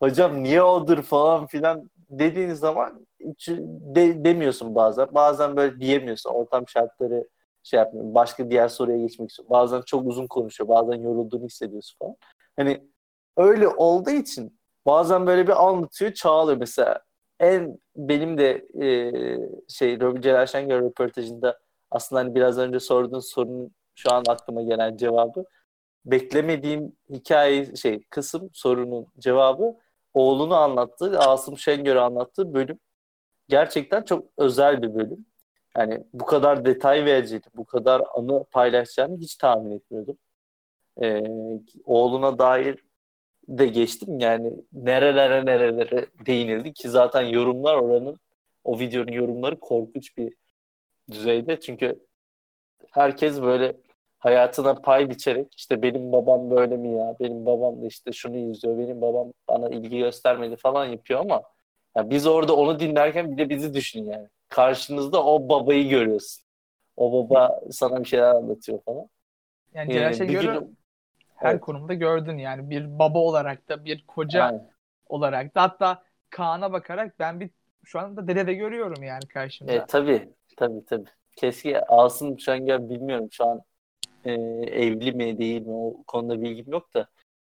hocam 0.00 0.42
niye 0.42 0.62
odur 0.62 1.02
falan 1.02 1.46
filan 1.46 1.90
dediğin 2.10 2.52
zaman 2.52 3.06
hiç 3.20 3.48
de, 3.48 4.24
demiyorsun 4.24 4.74
bazen. 4.74 5.08
Bazen 5.14 5.56
böyle 5.56 5.80
diyemiyorsun. 5.80 6.30
Ortam 6.30 6.68
şartları 6.68 7.28
şey 7.68 7.78
yapmıyor. 7.78 8.14
Başka 8.14 8.50
diğer 8.50 8.68
soruya 8.68 8.98
geçmek 8.98 9.30
istiyor. 9.30 9.50
Bazen 9.50 9.82
çok 9.82 10.06
uzun 10.06 10.26
konuşuyor. 10.26 10.68
Bazen 10.68 10.94
yorulduğunu 10.94 11.44
hissediyorsun 11.44 11.96
falan. 11.98 12.16
Hani 12.56 12.88
öyle 13.36 13.68
olduğu 13.68 14.10
için 14.10 14.58
bazen 14.86 15.26
böyle 15.26 15.46
bir 15.46 15.68
anlatıyor, 15.68 16.12
çağırıyor 16.12 16.56
mesela. 16.58 17.00
En 17.40 17.78
benim 17.96 18.38
de 18.38 18.66
e, 18.80 19.12
şey 19.68 19.98
Celal 19.98 20.46
Şengör 20.46 20.82
röportajında 20.82 21.58
aslında 21.90 22.20
hani 22.20 22.34
biraz 22.34 22.58
önce 22.58 22.80
sorduğun 22.80 23.20
sorunun 23.20 23.70
şu 23.94 24.12
an 24.12 24.24
aklıma 24.28 24.62
gelen 24.62 24.96
cevabı 24.96 25.44
beklemediğim 26.06 26.92
hikaye 27.10 27.76
şey 27.76 28.02
kısım 28.10 28.50
sorunun 28.52 29.06
cevabı 29.18 29.76
oğlunu 30.14 30.54
anlattığı, 30.54 31.18
Asım 31.18 31.58
Şengör'ü 31.58 31.98
anlattığı 31.98 32.54
bölüm 32.54 32.78
gerçekten 33.48 34.02
çok 34.02 34.26
özel 34.38 34.82
bir 34.82 34.94
bölüm. 34.94 35.26
Yani 35.78 36.04
bu 36.12 36.26
kadar 36.26 36.64
detay 36.64 37.04
vereceğini, 37.04 37.44
bu 37.56 37.64
kadar 37.64 38.02
anı 38.14 38.44
paylaşacağını 38.44 39.18
hiç 39.18 39.36
tahmin 39.36 39.70
etmiyordum. 39.70 40.18
Ee, 41.02 41.22
oğluna 41.84 42.38
dair 42.38 42.84
de 43.48 43.66
geçtim. 43.66 44.20
Yani 44.20 44.52
nerelere 44.72 45.46
nerelere 45.46 46.06
değinildi 46.26 46.72
ki 46.72 46.88
zaten 46.90 47.22
yorumlar 47.22 47.74
oranın 47.76 48.18
o 48.64 48.78
videonun 48.78 49.12
yorumları 49.12 49.60
korkunç 49.60 50.16
bir 50.16 50.34
düzeyde. 51.10 51.60
Çünkü 51.60 52.06
herkes 52.92 53.42
böyle 53.42 53.76
hayatına 54.18 54.74
pay 54.74 55.10
biçerek 55.10 55.54
işte 55.56 55.82
benim 55.82 56.12
babam 56.12 56.50
böyle 56.50 56.76
mi 56.76 56.92
ya 56.98 57.16
benim 57.20 57.46
babam 57.46 57.82
da 57.82 57.86
işte 57.86 58.12
şunu 58.12 58.36
izliyor 58.36 58.78
benim 58.78 59.00
babam 59.00 59.32
bana 59.48 59.68
ilgi 59.68 59.98
göstermedi 59.98 60.56
falan 60.56 60.86
yapıyor 60.86 61.20
ama 61.20 61.42
ya 61.96 62.10
biz 62.10 62.26
orada 62.26 62.56
onu 62.56 62.80
dinlerken 62.80 63.32
bir 63.32 63.38
de 63.38 63.48
bizi 63.50 63.74
düşün 63.74 64.04
yani 64.04 64.28
karşınızda 64.48 65.24
o 65.24 65.48
babayı 65.48 65.88
görüyorsun 65.88 66.44
o 66.98 67.30
baba 67.30 67.60
sana 67.70 68.00
bir 68.00 68.08
şeyler 68.08 68.34
anlatıyor 68.34 68.82
falan. 68.82 69.08
Yani 69.74 69.92
Celal 69.92 70.12
Şengör'ü 70.12 70.60
gün... 70.60 70.78
her 71.34 71.52
evet. 71.52 71.60
konumda 71.60 71.94
gördün 71.94 72.38
yani 72.38 72.70
bir 72.70 72.98
baba 72.98 73.18
olarak 73.18 73.68
da 73.68 73.84
bir 73.84 74.04
koca 74.06 74.44
Aynen. 74.44 74.70
olarak 75.06 75.54
da 75.54 75.62
hatta 75.62 76.02
Kaan'a 76.30 76.72
bakarak 76.72 77.18
ben 77.18 77.40
bir 77.40 77.50
şu 77.84 77.98
anda 77.98 78.28
dede 78.28 78.46
de 78.46 78.54
görüyorum 78.54 79.02
yani 79.02 79.28
karşımda. 79.28 79.72
E, 79.72 79.86
tabii 79.86 80.32
tabii 80.56 80.84
tabii. 80.84 81.10
Keşke 81.36 81.80
Asım 81.80 82.38
Şengör 82.38 82.88
bilmiyorum 82.88 83.28
şu 83.30 83.46
an 83.46 83.62
e, 84.24 84.32
evli 84.62 85.12
mi 85.12 85.38
değil 85.38 85.62
mi 85.62 85.72
o 85.72 86.02
konuda 86.06 86.42
bilgim 86.42 86.72
yok 86.72 86.94
da 86.94 87.08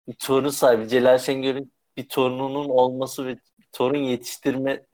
bir 0.08 0.14
torun 0.14 0.50
sahibi 0.50 0.88
Celal 0.88 1.18
Şengör'ün 1.18 1.72
bir 1.98 2.10
torununun 2.10 2.70
olması 2.70 3.28
ve 3.28 3.38
torun 3.72 3.98
yetiştirme 3.98 4.86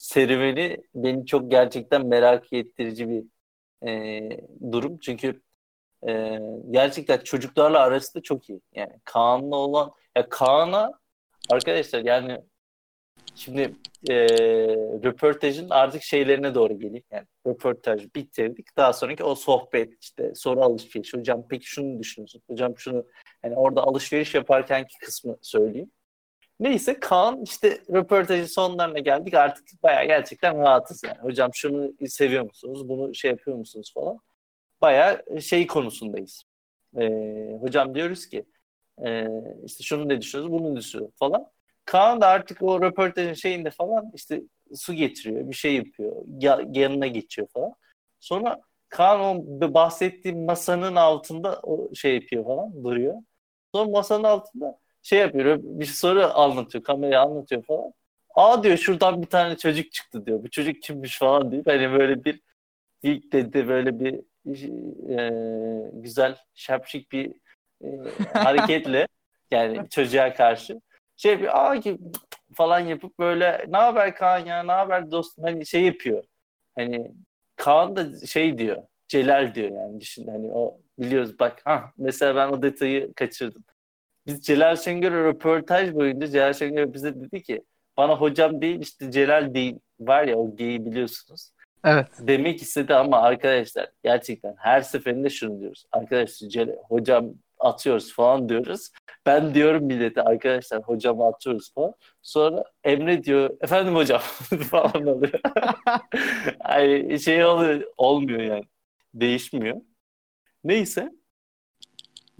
serüveni 0.00 0.76
beni 0.94 1.26
çok 1.26 1.50
gerçekten 1.50 2.06
merak 2.06 2.52
ettirici 2.52 3.08
bir 3.08 3.24
e, 3.88 4.22
durum. 4.72 4.98
Çünkü 4.98 5.42
e, 6.08 6.40
gerçekten 6.70 7.18
çocuklarla 7.18 7.80
arası 7.80 8.14
da 8.14 8.22
çok 8.22 8.50
iyi. 8.50 8.60
Yani 8.74 8.92
Kaan'la 9.04 9.56
olan 9.56 9.92
ya 10.16 10.28
Kaan'a 10.28 10.92
arkadaşlar 11.50 12.04
yani 12.04 12.40
Şimdi 13.34 13.74
e, 14.10 14.14
röportajın 15.04 15.70
artık 15.70 16.02
şeylerine 16.02 16.54
doğru 16.54 16.78
geleyim. 16.78 17.04
Yani 17.10 17.26
röportaj 17.46 18.06
bitirdik. 18.14 18.76
Daha 18.76 18.92
sonraki 18.92 19.24
o 19.24 19.34
sohbet 19.34 19.92
işte 20.00 20.32
soru 20.34 20.62
alışveriş. 20.62 21.14
Hocam 21.14 21.46
peki 21.50 21.66
şunu 21.66 21.98
düşünüyorsun? 21.98 22.42
Hocam 22.46 22.78
şunu 22.78 23.06
yani 23.44 23.56
orada 23.56 23.82
alışveriş 23.82 24.34
yaparkenki 24.34 24.98
kısmı 24.98 25.36
söyleyeyim. 25.42 25.90
Neyse 26.60 27.00
Kaan 27.00 27.42
işte 27.42 27.78
röportajın 27.92 28.44
sonlarına 28.44 28.98
geldik. 28.98 29.34
Artık 29.34 29.82
bayağı 29.82 30.06
gerçekten 30.06 30.58
rahatız 30.58 31.04
yani. 31.04 31.18
Hocam 31.18 31.50
şunu 31.54 31.92
seviyor 32.08 32.44
musunuz? 32.44 32.88
Bunu 32.88 33.14
şey 33.14 33.30
yapıyor 33.30 33.56
musunuz 33.56 33.92
falan. 33.94 34.18
Bayağı 34.80 35.40
şey 35.40 35.66
konusundayız. 35.66 36.44
E, 36.98 37.08
hocam 37.60 37.94
diyoruz 37.94 38.26
ki 38.26 38.44
e, 39.06 39.26
işte 39.64 39.84
şunu 39.84 40.08
ne 40.08 40.20
düşünüyoruz? 40.20 40.52
Bunu 40.52 40.76
düşünüyoruz 40.76 41.16
falan. 41.18 41.46
Kaan 41.84 42.20
da 42.20 42.26
artık 42.28 42.62
o 42.62 42.82
röportajın 42.82 43.34
şeyinde 43.34 43.70
falan 43.70 44.10
işte 44.14 44.42
su 44.74 44.94
getiriyor, 44.94 45.48
bir 45.48 45.54
şey 45.54 45.74
yapıyor, 45.74 46.16
ya, 46.40 46.60
yanına 46.72 47.06
geçiyor 47.06 47.48
falan. 47.48 47.72
Sonra 48.20 48.60
Kaan 48.88 49.20
o 49.20 49.74
bahsettiğim 49.74 50.44
masanın 50.44 50.96
altında 50.96 51.60
o 51.62 51.94
şey 51.94 52.14
yapıyor 52.14 52.44
falan, 52.44 52.84
duruyor. 52.84 53.14
Sonra 53.74 53.90
masanın 53.90 54.24
altında 54.24 54.78
şey 55.02 55.18
yapıyor, 55.18 55.58
bir 55.62 55.84
soru 55.84 56.30
anlatıyor, 56.34 56.84
kameraya 56.84 57.22
anlatıyor 57.22 57.62
falan. 57.62 57.92
Aa 58.34 58.62
diyor 58.62 58.76
şuradan 58.76 59.22
bir 59.22 59.26
tane 59.26 59.56
çocuk 59.56 59.92
çıktı 59.92 60.26
diyor. 60.26 60.42
Bu 60.42 60.50
çocuk 60.50 60.82
kimmiş 60.82 61.18
falan 61.18 61.52
diyor. 61.52 61.62
Hani 61.66 61.92
böyle 61.92 62.24
bir 62.24 62.40
ilk 63.02 63.32
dedi 63.32 63.68
böyle 63.68 64.00
bir 64.00 64.20
e, 65.18 65.30
güzel 65.92 66.36
şapşik 66.54 67.12
bir 67.12 67.32
e, 67.84 67.88
hareketle 68.32 69.06
yani 69.50 69.88
çocuğa 69.90 70.34
karşı 70.34 70.80
şey 71.16 71.40
bir 71.40 71.66
aa 71.66 71.80
ki 71.80 71.98
falan 72.54 72.80
yapıp 72.80 73.18
böyle 73.18 73.64
ne 73.68 73.76
haber 73.76 74.14
Kaan 74.16 74.38
ya 74.38 74.62
ne 74.62 74.72
haber 74.72 75.10
dostum 75.10 75.44
hani 75.44 75.66
şey 75.66 75.84
yapıyor. 75.84 76.24
Hani 76.74 77.12
Kaan 77.56 77.96
da 77.96 78.26
şey 78.26 78.58
diyor 78.58 78.82
Celal 79.08 79.54
diyor 79.54 79.70
yani 79.70 80.00
düşün 80.00 80.26
hani 80.26 80.52
o 80.52 80.80
biliyoruz 80.98 81.38
bak 81.38 81.60
ha 81.64 81.92
mesela 81.98 82.36
ben 82.36 82.48
o 82.48 82.62
detayı 82.62 83.12
kaçırdım. 83.14 83.64
Biz 84.26 84.40
Celal 84.42 84.76
Şengör'e 84.76 85.24
röportaj 85.24 85.94
boyunca 85.94 86.26
Celal 86.26 86.52
Şengör 86.52 86.92
bize 86.92 87.14
dedi 87.20 87.42
ki 87.42 87.62
bana 87.96 88.16
hocam 88.16 88.60
değil 88.62 88.80
işte 88.80 89.10
Celal 89.10 89.54
değil 89.54 89.78
var 90.00 90.24
ya 90.24 90.36
o 90.36 90.56
geyi 90.56 90.86
biliyorsunuz. 90.86 91.50
Evet. 91.84 92.06
Demek 92.20 92.62
istedi 92.62 92.94
ama 92.94 93.18
arkadaşlar 93.22 93.88
gerçekten 94.04 94.54
her 94.58 94.80
seferinde 94.80 95.30
şunu 95.30 95.60
diyoruz. 95.60 95.84
Arkadaşlar 95.92 96.48
Celal, 96.48 96.76
hocam 96.88 97.34
atıyoruz 97.58 98.12
falan 98.14 98.48
diyoruz. 98.48 98.90
ben 99.26 99.54
diyorum 99.54 99.84
millete 99.84 100.22
arkadaşlar 100.22 100.82
hocam 100.82 101.20
atıyoruz 101.22 101.74
falan. 101.74 101.94
Sonra 102.22 102.64
Emre 102.84 103.24
diyor 103.24 103.50
efendim 103.60 103.94
hocam 103.94 104.20
falan 104.70 105.06
oluyor. 105.06 105.40
yani 106.68 107.20
şey 107.20 107.44
oluyor, 107.44 107.82
olmuyor 107.96 108.40
yani. 108.40 108.64
Değişmiyor. 109.14 109.76
Neyse. 110.64 111.10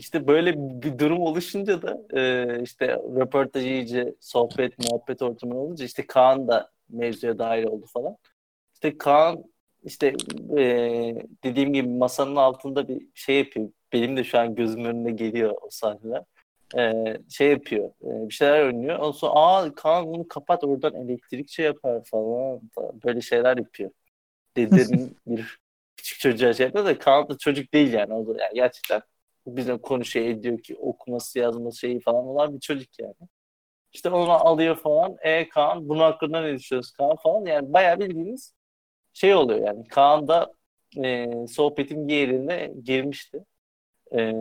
İşte 0.01 0.27
böyle 0.27 0.55
bir 0.57 0.99
durum 0.99 1.21
oluşunca 1.21 1.83
da 1.83 1.99
e, 2.21 2.63
işte 2.63 2.87
röportaj 2.89 3.65
iyice 3.65 4.15
sohbet, 4.21 4.79
muhabbet 4.79 5.23
ortamı 5.23 5.61
olunca 5.61 5.85
işte 5.85 6.07
Kaan 6.07 6.49
da 6.49 6.71
mevzuya 6.89 7.39
dahil 7.39 7.65
oldu 7.65 7.87
falan. 7.87 8.17
İşte 8.75 8.99
Kaan 8.99 9.45
işte 9.85 10.15
e, 10.59 10.65
dediğim 11.45 11.73
gibi 11.73 11.89
masanın 11.89 12.37
altında 12.37 12.89
bir 12.89 13.07
şey 13.15 13.39
yapıyor. 13.39 13.69
Benim 13.93 14.17
de 14.17 14.25
şu 14.25 14.39
an 14.39 14.55
gözümün 14.55 14.85
önüne 14.85 15.11
geliyor 15.11 15.55
o 15.63 15.69
sahneler. 15.71 16.25
E, 16.79 17.17
şey 17.31 17.51
yapıyor. 17.51 17.91
E, 18.03 18.29
bir 18.29 18.35
şeyler 18.35 18.67
oynuyor. 18.67 18.99
Ondan 18.99 19.11
sonra 19.13 19.33
aa 19.35 19.75
Kaan 19.75 20.07
bunu 20.07 20.29
kapat 20.29 20.65
oradan 20.65 20.95
elektrik 20.95 21.51
şey 21.51 21.65
yapar 21.65 22.05
falan. 22.05 22.61
Böyle 23.05 23.21
şeyler 23.21 23.57
yapıyor. 23.57 23.91
Dedenin 24.57 25.17
bir 25.27 25.59
küçük 25.97 26.21
çocuğa 26.21 26.53
şey 26.53 26.67
yapıyor 26.67 26.85
da 26.85 26.99
Kaan 26.99 27.29
da 27.29 27.39
çocuk 27.39 27.75
değil 27.75 27.93
yani. 27.93 28.15
O 28.15 28.27
da 28.27 28.43
yani 28.43 28.55
gerçekten 28.55 29.03
bizim 29.47 29.79
konuşuyor 29.79 30.27
ediyor 30.27 30.59
ki 30.59 30.77
okuması 30.77 31.39
yazması 31.39 31.79
şeyi 31.79 32.01
falan 32.01 32.27
olan 32.27 32.55
bir 32.55 32.61
çocuk 32.61 32.99
yani. 32.99 33.15
İşte 33.93 34.11
onu 34.11 34.31
alıyor 34.33 34.77
falan. 34.77 35.17
E 35.23 35.49
Kaan 35.49 35.89
bunun 35.89 36.01
hakkında 36.01 36.41
ne 36.43 36.55
düşünüyorsun 36.55 36.95
Kaan 36.97 37.17
falan. 37.17 37.47
Yani 37.47 37.73
bayağı 37.73 38.01
bildiğiniz 38.01 38.55
şey 39.13 39.35
oluyor 39.35 39.67
yani. 39.67 39.89
Kaan 39.89 40.29
da 40.29 40.55
e, 41.05 41.27
sohbetin 41.49 42.09
yerine 42.09 42.73
girmişti. 42.85 43.45
E, 44.19 44.33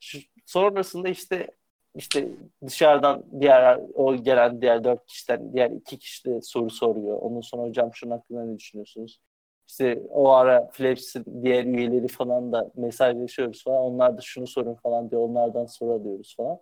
şu, 0.00 0.18
sonrasında 0.46 1.08
işte 1.08 1.50
işte 1.94 2.28
dışarıdan 2.66 3.24
diğer 3.40 3.80
o 3.94 4.16
gelen 4.16 4.62
diğer 4.62 4.84
dört 4.84 5.06
kişiden 5.06 5.52
diğer 5.52 5.70
iki 5.70 5.98
kişi 5.98 6.24
de 6.24 6.42
soru 6.42 6.70
soruyor. 6.70 7.18
Ondan 7.20 7.40
sonra 7.40 7.62
hocam 7.62 7.90
şunun 7.94 8.10
hakkında 8.10 8.44
ne 8.44 8.58
düşünüyorsunuz? 8.58 9.20
İşte 9.68 10.02
o 10.10 10.30
ara 10.30 10.70
Flaps'in 10.70 11.42
diğer 11.42 11.64
üyeleri 11.64 12.08
falan 12.08 12.52
da 12.52 12.70
mesajlaşıyoruz 12.76 13.64
falan. 13.64 13.82
Onlar 13.82 14.16
da 14.18 14.20
şunu 14.20 14.46
sorun 14.46 14.74
falan 14.74 15.10
diyor. 15.10 15.22
Onlardan 15.22 15.66
soru 15.66 15.92
alıyoruz 15.92 16.36
falan. 16.36 16.58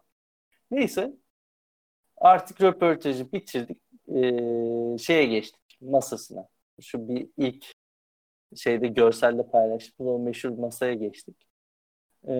Neyse. 0.71 1.13
Artık 2.17 2.63
röportajı 2.63 3.33
bitirdik. 3.33 3.79
Ee, 4.09 4.99
şeye 4.99 5.27
geçtik. 5.27 5.79
Masasına. 5.81 6.49
Şu 6.81 7.09
bir 7.09 7.29
ilk 7.39 7.67
şeyde 8.57 8.89
görselde 8.89 9.51
paylaştığımız 9.51 10.13
o 10.13 10.19
meşhur 10.19 10.51
masaya 10.51 10.95
geçtik. 10.95 11.37
Ee, 12.29 12.33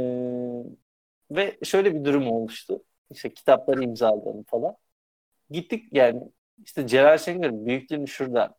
ve 1.31 1.59
şöyle 1.63 1.95
bir 1.95 2.05
durum 2.05 2.29
olmuştu. 2.29 2.85
İşte 3.11 3.35
kitapları 3.35 3.83
imzaladım 3.85 4.45
falan. 4.45 4.77
Gittik 5.51 5.89
yani 5.93 6.23
işte 6.65 6.87
Celal 6.87 7.19
Şengör'ün 7.19 7.67
büyüklüğünü 7.67 8.09
şuradan 8.09 8.55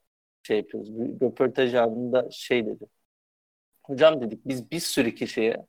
şey 0.48 0.58
yapıyoruz. 0.58 1.00
Bir 1.00 1.22
röportaj 1.26 1.76
anında 1.76 2.28
şey 2.32 2.66
dedi. 2.66 2.86
Hocam 3.84 4.22
dedik 4.22 4.46
biz 4.46 4.72
bir 4.72 4.80
sürü 4.80 5.16
kişiye 5.16 5.66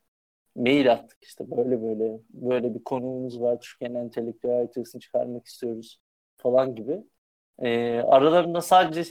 mail 0.56 0.92
attık 0.92 1.18
işte 1.24 1.50
böyle 1.50 1.82
böyle 1.82 2.20
böyle 2.30 2.74
bir 2.74 2.84
konumuz 2.84 3.40
var. 3.40 3.60
Türkiye'nin 3.60 3.94
entelektüel 3.94 4.52
haritasını 4.55 5.00
çıkarmak 5.00 5.46
istiyoruz 5.46 6.00
falan 6.36 6.74
gibi. 6.74 7.05
Ee, 7.62 7.98
aralarında 8.00 8.60
sadece 8.60 9.05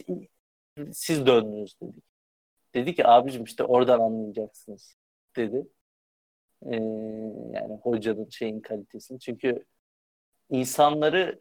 siz 0.93 1.25
döndünüz 1.25 1.75
dedik. 1.81 2.03
Dedi 2.75 2.95
ki 2.95 3.07
abicim 3.07 3.43
işte 3.43 3.63
oradan 3.63 3.99
anlayacaksınız 3.99 4.95
dedi. 5.35 5.67
Ee, 6.65 6.75
yani 7.53 7.75
hocanın 7.83 8.29
şeyin 8.29 8.61
kalitesini. 8.61 9.19
Çünkü 9.19 9.65
insanları 10.49 11.39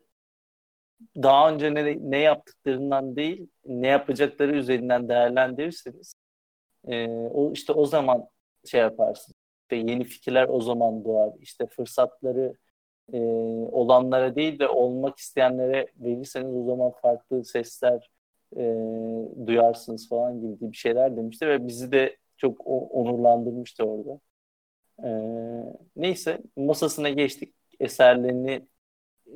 daha 1.17 1.53
önce 1.53 1.75
ne, 1.75 2.11
ne 2.11 2.19
yaptıklarından 2.19 3.17
değil, 3.17 3.49
ne 3.67 3.89
yapacakları 3.89 4.57
üzerinden 4.57 5.09
değerlendirirseniz 5.09 6.15
e, 6.89 7.09
o 7.09 7.53
işte 7.53 7.73
o 7.73 7.87
zaman 7.87 8.29
şey 8.67 8.81
yaparsınız. 8.81 9.37
İşte 9.63 9.77
yeni 9.77 10.05
fikirler 10.05 10.49
o 10.49 10.61
zaman 10.61 11.05
doğar. 11.05 11.33
İşte 11.41 11.67
fırsatları 11.67 12.55
e, 13.13 13.19
olanlara 13.73 14.37
değil 14.37 14.59
de 14.59 14.69
olmak 14.69 15.19
isteyenlere 15.19 15.87
verirseniz 15.97 16.55
o 16.57 16.65
zaman 16.65 16.93
farklı 17.03 17.45
sesler 17.45 18.11
e, 18.57 18.63
duyarsınız 19.47 20.09
falan 20.09 20.41
gibi 20.41 20.73
bir 20.73 20.77
şeyler 20.77 21.17
demişti 21.17 21.49
ve 21.49 21.69
bizi 21.69 21.93
de 21.93 22.17
çok 22.37 22.67
onurlandırmıştı 22.67 23.85
orada. 23.85 24.21
E, 25.05 25.11
neyse 25.97 26.39
masasına 26.57 27.09
geçtik. 27.11 27.55
Eserlerini 27.81 28.69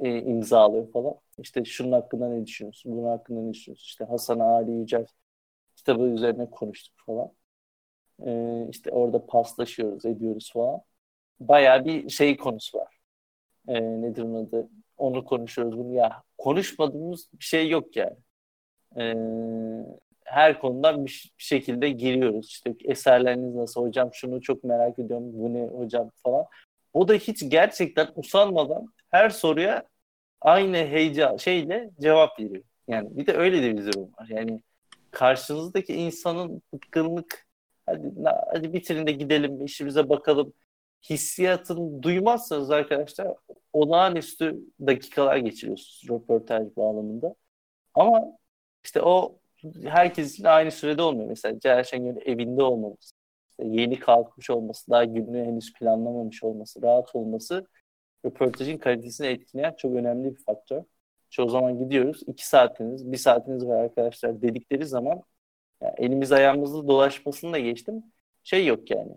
e, 0.00 0.22
imzalıyor 0.22 0.92
falan. 0.92 1.14
İşte 1.42 1.64
şunun 1.64 1.92
hakkında 1.92 2.28
ne 2.28 2.46
düşünüyorsun? 2.46 2.92
Bunun 2.92 3.08
hakkında 3.08 3.40
ne 3.40 3.54
düşünüyorsun? 3.54 3.84
İşte 3.86 4.04
Hasan 4.04 4.38
Ali 4.38 4.72
Yücel 4.72 5.06
kitabı 5.76 6.04
üzerine 6.04 6.50
konuştuk 6.50 6.94
falan. 7.06 7.32
E, 8.26 8.66
işte 8.70 8.90
orada 8.90 9.26
paslaşıyoruz, 9.26 10.04
ediyoruz 10.06 10.50
falan. 10.52 10.80
Bayağı 11.40 11.84
bir 11.84 12.08
şey 12.10 12.36
konusu 12.36 12.78
var. 12.78 12.98
E, 13.68 13.82
nedir 13.82 14.22
onun 14.22 14.46
adı? 14.46 14.68
Onu 14.98 15.24
konuşuyoruz. 15.24 15.78
Bunu 15.78 15.94
ya 15.94 16.22
konuşmadığımız 16.38 17.28
bir 17.40 17.44
şey 17.44 17.68
yok 17.70 17.96
yani. 17.96 18.16
E, 18.98 19.14
her 20.24 20.58
konudan 20.60 21.06
bir, 21.06 21.32
bir 21.38 21.44
şekilde 21.44 21.90
giriyoruz. 21.90 22.46
İşte 22.48 22.74
eserleriniz 22.84 23.54
nasıl 23.54 23.82
hocam 23.82 24.10
şunu 24.12 24.40
çok 24.42 24.64
merak 24.64 24.98
ediyorum 24.98 25.24
bu 25.32 25.54
ne 25.54 25.66
hocam 25.66 26.10
falan. 26.22 26.46
O 26.92 27.08
da 27.08 27.14
hiç 27.14 27.50
gerçekten 27.50 28.08
usanmadan 28.16 28.86
her 29.10 29.30
soruya 29.30 29.82
aynı 30.40 30.76
heyecan 30.76 31.36
şeyle 31.36 31.90
cevap 32.00 32.40
veriyor. 32.40 32.64
Yani 32.88 33.08
bir 33.18 33.26
de 33.26 33.32
öyle 33.32 33.62
de 33.62 33.76
bir 33.76 33.86
durum 33.86 34.10
var. 34.18 34.26
Yani 34.28 34.62
karşınızdaki 35.10 35.94
insanın 35.94 36.62
bıkkınlık 36.74 37.46
hadi, 37.86 38.12
hadi 38.52 38.72
bitirin 38.72 39.06
de 39.06 39.12
gidelim 39.12 39.64
işimize 39.64 40.08
bakalım 40.08 40.52
hissiyatını 41.10 42.02
duymazsanız 42.02 42.70
arkadaşlar 42.70 43.34
olağanüstü 43.72 44.60
dakikalar 44.86 45.36
geçiriyorsunuz 45.36 46.02
röportaj 46.10 46.76
bağlamında. 46.76 47.34
Ama 47.94 48.22
işte 48.84 49.02
o 49.02 49.38
herkes 49.84 50.32
için 50.32 50.44
aynı 50.44 50.70
sürede 50.70 51.02
olmuyor. 51.02 51.28
Mesela 51.28 51.60
Celal 51.60 51.84
Şengör'ün 51.84 52.22
evinde 52.26 52.62
olmaması, 52.62 53.14
işte 53.50 53.64
yeni 53.66 53.98
kalkmış 53.98 54.50
olması, 54.50 54.90
daha 54.90 55.04
gününü 55.04 55.44
henüz 55.44 55.72
planlamamış 55.72 56.42
olması, 56.44 56.82
rahat 56.82 57.14
olması 57.14 57.66
röportajın 58.24 58.78
kalitesini 58.78 59.26
etkileyen 59.26 59.74
çok 59.78 59.94
önemli 59.94 60.36
bir 60.36 60.44
faktör. 60.44 60.82
Çoğu 61.30 61.48
zaman 61.48 61.78
gidiyoruz. 61.78 62.22
iki 62.26 62.48
saatiniz, 62.48 63.12
bir 63.12 63.16
saatiniz 63.16 63.66
var 63.66 63.84
arkadaşlar 63.84 64.42
dedikleri 64.42 64.86
zaman 64.86 65.22
yani 65.82 65.94
elimiz 65.98 66.32
ayağımızda 66.32 66.88
dolaşmasını 66.88 67.52
da 67.52 67.58
geçtim. 67.58 68.04
Şey 68.44 68.66
yok 68.66 68.90
yani. 68.90 69.12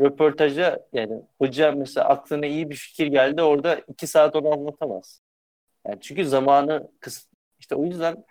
Röportaja 0.00 0.86
yani 0.92 1.22
hoca 1.38 1.72
mesela 1.72 2.08
aklına 2.08 2.46
iyi 2.46 2.70
bir 2.70 2.74
fikir 2.74 3.06
geldi 3.06 3.42
orada 3.42 3.76
iki 3.88 4.06
saat 4.06 4.36
onu 4.36 4.52
anlatamaz. 4.52 5.22
Yani 5.86 5.98
çünkü 6.00 6.26
zamanı 6.26 6.90
kıs 7.00 7.26
işte 7.58 7.74
o 7.74 7.84
yüzden 7.84 8.24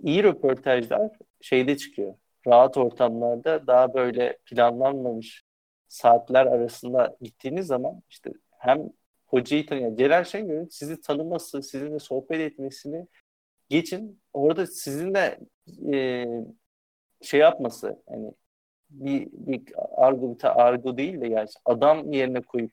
iyi 0.00 0.24
röportajlar 0.24 1.10
şeyde 1.40 1.76
çıkıyor. 1.76 2.14
Rahat 2.46 2.76
ortamlarda 2.76 3.66
daha 3.66 3.94
böyle 3.94 4.38
planlanmamış 4.44 5.44
saatler 5.88 6.46
arasında 6.46 7.16
gittiğiniz 7.20 7.66
zaman 7.66 8.02
işte 8.10 8.30
hem 8.58 8.90
hocayı 9.32 9.66
tanıyor. 9.66 9.96
Celal 9.96 10.24
Şengör'ün 10.24 10.68
sizi 10.68 11.00
tanıması, 11.00 11.62
sizinle 11.62 11.98
sohbet 11.98 12.40
etmesini 12.40 13.06
geçin. 13.68 14.20
Orada 14.32 14.66
sizinle 14.66 15.38
e, 15.92 16.26
şey 17.22 17.40
yapması 17.40 18.02
yani 18.10 18.32
bir, 18.90 19.28
bir 19.32 19.62
argo, 19.96 20.38
bir 20.38 20.62
argo 20.62 20.96
değil 20.96 21.20
de 21.20 21.28
yani 21.28 21.48
adam 21.64 22.12
yerine 22.12 22.40
koyup 22.42 22.72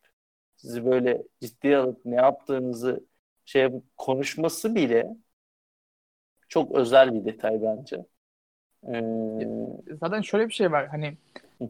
sizi 0.55 0.85
böyle 0.85 1.23
ciddiye 1.41 1.77
alıp 1.77 2.05
ne 2.05 2.15
yaptığınızı 2.15 3.05
şey 3.45 3.69
konuşması 3.97 4.75
bile 4.75 5.15
çok 6.49 6.71
özel 6.71 7.13
bir 7.13 7.25
detay 7.25 7.61
bence. 7.61 8.05
Ee... 8.87 9.97
Zaten 10.01 10.21
şöyle 10.21 10.47
bir 10.47 10.53
şey 10.53 10.71
var 10.71 10.87
hani 10.87 11.17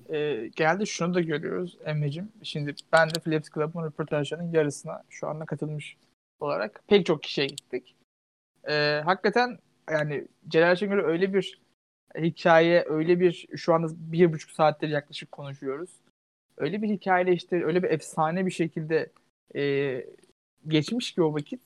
e, 0.09 0.47
genelde 0.55 0.85
şunu 0.85 1.13
da 1.13 1.21
görüyoruz 1.21 1.77
Emre'cim. 1.85 2.31
Şimdi 2.43 2.75
ben 2.93 3.09
de 3.09 3.19
Flaps 3.19 3.49
Club'ın 3.49 3.85
röportajlarının 3.85 4.51
yarısına 4.51 5.03
şu 5.09 5.27
anda 5.27 5.45
katılmış 5.45 5.97
olarak 6.39 6.81
pek 6.87 7.05
çok 7.05 7.23
kişiye 7.23 7.47
gittik. 7.47 7.95
E, 8.69 9.01
hakikaten 9.05 9.57
yani 9.89 10.27
Celal 10.47 10.75
Şengör'ü 10.75 11.03
öyle 11.03 11.33
bir 11.33 11.59
hikaye, 12.17 12.85
öyle 12.87 13.19
bir 13.19 13.47
şu 13.55 13.73
anda 13.73 13.87
bir 13.97 14.33
buçuk 14.33 14.51
saattir 14.51 14.89
yaklaşık 14.89 15.31
konuşuyoruz. 15.31 15.99
Öyle 16.57 16.81
bir 16.81 16.89
hikayeyle 16.89 17.33
işte 17.33 17.65
öyle 17.65 17.83
bir 17.83 17.89
efsane 17.89 18.45
bir 18.45 18.51
şekilde 18.51 19.11
e, 19.55 20.05
geçmiş 20.67 21.11
ki 21.11 21.23
o 21.23 21.33
vakit. 21.33 21.61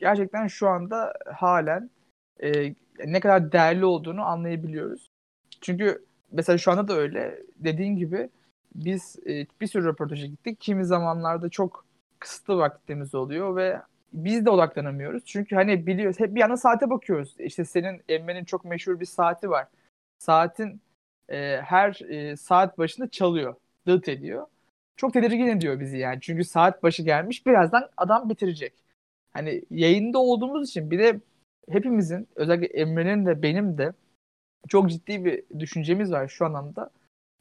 Gerçekten 0.00 0.46
şu 0.46 0.68
anda 0.68 1.14
halen 1.34 1.90
e, 2.42 2.74
ne 3.04 3.20
kadar 3.20 3.52
değerli 3.52 3.84
olduğunu 3.84 4.22
anlayabiliyoruz. 4.22 5.10
Çünkü 5.60 6.04
mesela 6.32 6.58
şu 6.58 6.70
anda 6.72 6.88
da 6.88 6.94
öyle. 6.94 7.42
Dediğin 7.56 7.96
gibi 7.96 8.30
biz 8.74 9.16
e, 9.26 9.46
bir 9.60 9.66
sürü 9.66 9.84
röportaja 9.84 10.26
gittik. 10.26 10.60
Kimi 10.60 10.84
zamanlarda 10.84 11.48
çok 11.48 11.86
kısıtlı 12.18 12.56
vaktimiz 12.58 13.14
oluyor 13.14 13.56
ve 13.56 13.80
biz 14.12 14.46
de 14.46 14.50
odaklanamıyoruz. 14.50 15.24
Çünkü 15.24 15.54
hani 15.56 15.86
biliyoruz 15.86 16.20
hep 16.20 16.34
bir 16.34 16.40
yana 16.40 16.56
saate 16.56 16.90
bakıyoruz. 16.90 17.34
İşte 17.38 17.64
senin 17.64 18.02
Emre'nin 18.08 18.44
çok 18.44 18.64
meşhur 18.64 19.00
bir 19.00 19.06
saati 19.06 19.50
var. 19.50 19.66
Saatin 20.18 20.80
e, 21.28 21.60
her 21.64 22.00
e, 22.10 22.36
saat 22.36 22.78
başında 22.78 23.08
çalıyor. 23.08 23.54
Dıt 23.86 24.08
ediyor. 24.08 24.46
Çok 24.96 25.12
tedirgin 25.12 25.46
ediyor 25.46 25.80
bizi 25.80 25.98
yani. 25.98 26.18
Çünkü 26.20 26.44
saat 26.44 26.82
başı 26.82 27.02
gelmiş 27.02 27.46
birazdan 27.46 27.88
adam 27.96 28.28
bitirecek. 28.28 28.74
Hani 29.32 29.62
yayında 29.70 30.18
olduğumuz 30.18 30.68
için 30.68 30.90
bir 30.90 30.98
de 30.98 31.20
hepimizin 31.70 32.28
özellikle 32.36 32.80
Emre'nin 32.80 33.26
de 33.26 33.42
benim 33.42 33.78
de 33.78 33.92
çok 34.68 34.90
ciddi 34.90 35.24
bir 35.24 35.60
düşüncemiz 35.60 36.12
var 36.12 36.28
şu 36.28 36.46
anlamda. 36.46 36.90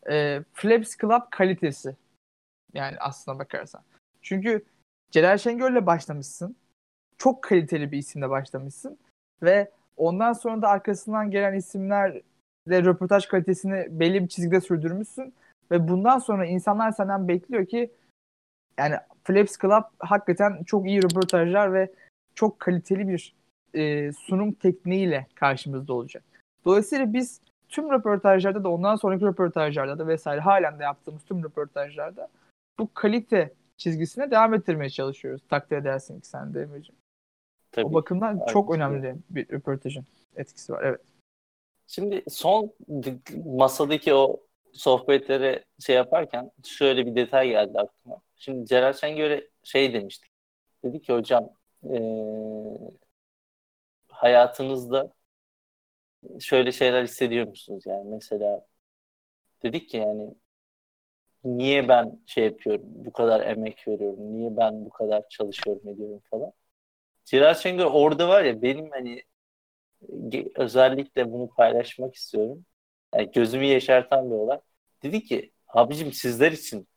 E, 0.09 0.41
Flaps 0.53 0.97
Club 0.97 1.21
kalitesi. 1.31 1.95
Yani 2.73 2.97
aslına 2.99 3.39
bakarsan. 3.39 3.81
Çünkü 4.21 4.65
Celal 5.11 5.37
Şengör'le 5.37 5.85
başlamışsın. 5.85 6.55
Çok 7.17 7.43
kaliteli 7.43 7.91
bir 7.91 7.97
isimle 7.97 8.29
başlamışsın. 8.29 8.97
Ve 9.43 9.71
ondan 9.97 10.33
sonra 10.33 10.61
da 10.61 10.69
arkasından 10.69 11.31
gelen 11.31 11.53
isimlerle 11.53 12.21
röportaj 12.69 13.25
kalitesini 13.25 13.87
belli 13.89 14.23
bir 14.23 14.27
çizgide 14.27 14.61
sürdürmüşsün. 14.61 15.33
Ve 15.71 15.87
bundan 15.87 16.19
sonra 16.19 16.45
insanlar 16.45 16.91
senden 16.91 17.27
bekliyor 17.27 17.65
ki 17.65 17.91
yani 18.77 18.95
Flaps 19.23 19.57
Club 19.61 19.83
hakikaten 19.99 20.63
çok 20.63 20.87
iyi 20.87 21.03
röportajlar 21.03 21.73
ve 21.73 21.91
çok 22.35 22.59
kaliteli 22.59 23.07
bir 23.07 23.35
e, 23.73 24.11
sunum 24.11 24.51
tekniğiyle 24.51 25.27
karşımızda 25.35 25.93
olacak. 25.93 26.23
Dolayısıyla 26.65 27.13
biz 27.13 27.41
tüm 27.69 27.91
röportajlarda 27.91 28.63
da 28.63 28.69
ondan 28.69 28.95
sonraki 28.95 29.25
röportajlarda 29.25 29.99
da 29.99 30.07
vesaire 30.07 30.41
halen 30.41 30.79
de 30.79 30.83
yaptığımız 30.83 31.23
tüm 31.23 31.43
röportajlarda 31.43 32.29
bu 32.79 32.93
kalite 32.93 33.53
çizgisine 33.77 34.31
devam 34.31 34.53
ettirmeye 34.53 34.89
çalışıyoruz. 34.89 35.41
Takdir 35.49 35.77
edersin 35.77 36.19
ki 36.19 36.27
sen 36.27 36.53
de 36.53 36.61
Emre'ciğim. 36.61 36.99
O 37.83 37.93
bakımdan 37.93 38.39
Tabii 38.39 38.51
çok 38.51 38.75
önemli 38.75 39.15
bir 39.29 39.49
röportajın 39.49 40.05
etkisi 40.35 40.73
var. 40.73 40.83
Evet. 40.83 41.01
Şimdi 41.87 42.23
son 42.29 42.73
masadaki 43.45 44.13
o 44.13 44.41
sohbetleri 44.73 45.63
şey 45.79 45.95
yaparken 45.95 46.51
şöyle 46.63 47.05
bir 47.05 47.15
detay 47.15 47.49
geldi 47.49 47.79
aklıma. 47.79 48.21
Şimdi 48.35 48.65
Celal 48.65 48.93
Şengör'e 48.93 49.47
şey 49.63 49.93
demiştik. 49.93 50.31
Dedi 50.83 51.01
ki 51.01 51.13
hocam 51.13 51.49
ee, 51.83 51.99
hayatınızda 54.07 55.13
şöyle 56.39 56.71
şeyler 56.71 57.03
hissediyor 57.03 57.47
musunuz? 57.47 57.83
Yani 57.87 58.09
mesela 58.09 58.65
dedik 59.63 59.89
ki 59.89 59.97
yani 59.97 60.35
niye 61.43 61.87
ben 61.87 62.19
şey 62.25 62.43
yapıyorum, 62.45 62.81
bu 62.85 63.13
kadar 63.13 63.41
emek 63.47 63.87
veriyorum, 63.87 64.33
niye 64.33 64.57
ben 64.57 64.85
bu 64.85 64.89
kadar 64.89 65.29
çalışıyorum 65.29 65.89
ediyorum 65.89 66.21
falan. 66.31 66.51
Celal 67.25 67.53
Şengör 67.55 67.85
orada 67.85 68.29
var 68.29 68.43
ya 68.43 68.61
benim 68.61 68.91
hani 68.91 69.23
özellikle 70.55 71.31
bunu 71.31 71.49
paylaşmak 71.49 72.15
istiyorum. 72.15 72.65
Yani 73.15 73.31
gözümü 73.31 73.65
yaşartan 73.65 74.29
bir 74.31 74.35
olay. 74.35 74.59
Dedi 75.03 75.23
ki 75.23 75.51
abicim 75.67 76.13
sizler 76.13 76.51
için 76.51 76.87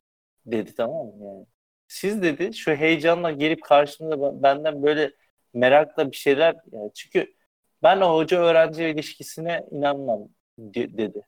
dedi 0.46 0.74
tamam 0.74 1.06
mı 1.06 1.24
yani. 1.26 1.46
Siz 1.88 2.22
dedi 2.22 2.54
şu 2.54 2.72
heyecanla 2.74 3.30
gelip 3.30 3.62
karşımda 3.62 4.42
benden 4.42 4.82
böyle 4.82 5.12
merakla 5.54 6.10
bir 6.10 6.16
şeyler 6.16 6.56
yani 6.72 6.90
çünkü 6.94 7.34
ben 7.82 8.00
o 8.00 8.16
hoca 8.16 8.40
öğrenci 8.40 8.84
ilişkisine 8.84 9.66
inanmam 9.70 10.28
dedi. 10.58 11.22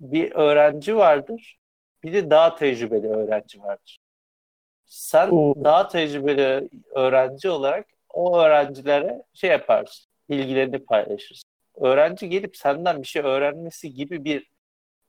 Bir 0.00 0.32
öğrenci 0.32 0.96
vardır 0.96 1.60
bir 2.02 2.12
de 2.12 2.30
daha 2.30 2.54
tecrübeli 2.54 3.08
öğrenci 3.08 3.62
vardır. 3.62 3.98
Sen 4.86 5.28
Oo. 5.30 5.54
daha 5.64 5.88
tecrübeli 5.88 6.68
öğrenci 6.94 7.50
olarak 7.50 7.86
o 8.08 8.38
öğrencilere 8.38 9.22
şey 9.34 9.50
yaparsın, 9.50 10.06
bilgilerini 10.30 10.78
paylaşırsın. 10.84 11.50
Öğrenci 11.74 12.28
gelip 12.28 12.56
senden 12.56 13.02
bir 13.02 13.06
şey 13.06 13.22
öğrenmesi 13.22 13.94
gibi 13.94 14.24
bir 14.24 14.50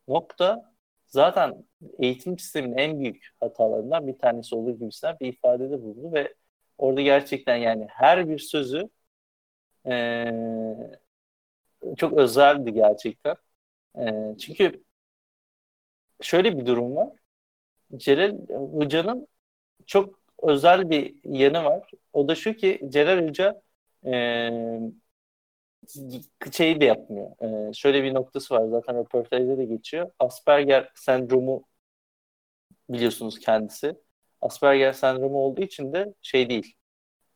nokta 0.08 0.74
zaten 1.08 1.66
eğitim 2.00 2.40
sisteminin 2.40 2.78
en 2.78 3.00
büyük 3.00 3.30
hatalarından 3.40 4.08
bir 4.08 4.18
tanesi 4.18 4.56
olur 4.56 4.80
gibisinden 4.80 5.18
bir 5.22 5.28
ifadede 5.28 5.82
bulundu 5.82 6.14
ve 6.14 6.34
orada 6.78 7.02
gerçekten 7.02 7.56
yani 7.56 7.88
her 7.90 8.30
bir 8.30 8.40
sözü 8.40 8.90
ee, 9.86 10.32
çok 11.98 12.14
özeldi 12.14 12.74
gerçekten. 12.74 13.36
Ee, 14.00 14.38
çünkü 14.40 14.84
şöyle 16.22 16.58
bir 16.58 16.66
durum 16.66 16.96
var. 16.96 17.10
Celal 17.98 18.38
Hoca'nın 18.50 19.28
çok 19.88 20.20
özel 20.44 20.90
bir 20.90 21.16
yanı 21.26 21.66
var. 21.66 21.92
O 22.14 22.30
da 22.30 22.36
şu 22.36 22.54
ki 22.54 22.82
Celal 22.90 23.28
Hoca 23.30 23.62
e, 24.06 24.12
şeyi 26.52 26.82
de 26.82 26.86
yapmıyor. 26.86 27.32
E, 27.70 27.74
şöyle 27.74 28.04
bir 28.04 28.14
noktası 28.14 28.54
var 28.56 28.68
zaten 28.68 28.98
röportajda 28.98 29.58
da 29.58 29.64
geçiyor. 29.64 30.12
Asperger 30.20 30.92
sendromu 30.96 31.64
biliyorsunuz 32.90 33.40
kendisi. 33.40 33.96
Asperger 34.42 34.94
sendromu 34.94 35.38
olduğu 35.38 35.62
için 35.62 35.94
de 35.94 36.14
şey 36.22 36.50
değil. 36.50 36.76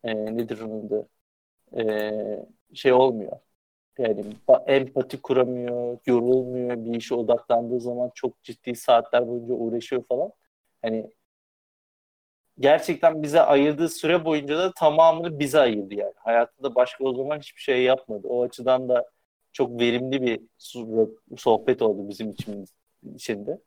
E, 0.04 0.16
nedir 0.38 0.62
onun 0.62 0.90
da? 0.90 1.08
E, 1.78 2.12
şey 2.74 2.94
olmuyor. 2.94 3.40
Yani 3.98 4.26
empati 4.68 5.22
kuramıyor, 5.22 5.98
yorulmuyor, 6.06 6.86
bir 6.86 6.96
işe 6.98 7.16
odaklandığı 7.16 7.80
zaman 7.80 8.12
çok 8.16 8.44
ciddi 8.44 8.76
saatler 8.76 9.28
boyunca 9.28 9.54
uğraşıyor 9.54 10.04
falan. 10.04 10.32
Hani 10.82 11.12
gerçekten 12.60 13.24
bize 13.24 13.42
ayırdığı 13.42 13.90
süre 13.90 14.26
boyunca 14.26 14.58
da 14.58 14.72
tamamını 14.74 15.40
bize 15.40 15.60
ayırdı 15.60 15.94
yani. 15.96 16.14
Hayatında 16.18 16.76
başka 16.76 17.04
o 17.04 17.14
zaman 17.16 17.40
hiçbir 17.40 17.62
şey 17.62 17.84
yapmadı. 17.84 18.28
O 18.28 18.44
açıdan 18.44 18.90
da 18.90 19.10
çok 19.54 19.80
verimli 19.82 20.22
bir 20.22 20.42
sohbet 21.38 21.82
oldu 21.82 22.10
bizim 22.10 22.32
için 22.32 22.66
içinde. 23.16 23.60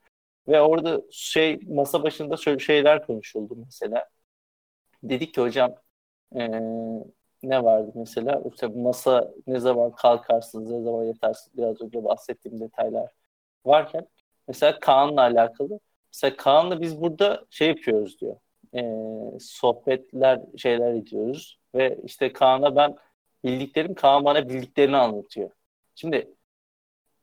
Ve 0.49 0.61
orada 0.61 1.03
şey 1.11 1.61
masa 1.69 2.03
başında 2.03 2.37
şöyle 2.37 2.59
şeyler 2.59 3.07
konuşuldu 3.07 3.57
mesela. 3.65 4.09
Dedik 5.03 5.35
ki 5.35 5.41
hocam 5.41 5.75
ee, 6.37 6.51
ne 7.43 7.65
vardı 7.65 7.93
mesela? 7.95 8.43
İşte 8.53 8.67
masa 8.67 9.31
ne 9.47 9.61
zaman 9.61 9.93
kalkarsınız, 9.93 10.71
ne 10.71 10.83
zaman 10.83 11.05
yatarsınız 11.05 11.59
biraz 11.59 11.81
önce 11.81 12.05
bahsettiğim 12.05 12.61
detaylar 12.61 13.13
varken 13.65 14.07
mesela 14.49 14.81
Kaan'la 14.81 15.21
alakalı 15.21 15.81
mesela 16.15 16.37
Kaan'la 16.37 16.81
biz 16.81 17.01
burada 17.01 17.47
şey 17.51 17.69
yapıyoruz 17.69 18.21
diyor. 18.21 18.37
E, 18.75 18.83
sohbetler 19.41 20.41
şeyler 20.57 20.93
ediyoruz 20.93 21.59
ve 21.75 21.99
işte 22.05 22.33
Kaan'a 22.33 22.77
ben 22.77 22.97
bildiklerim 23.45 23.95
Kaan 23.95 24.25
bana 24.25 24.49
bildiklerini 24.49 24.97
anlatıyor. 24.97 25.51
Şimdi 25.95 26.35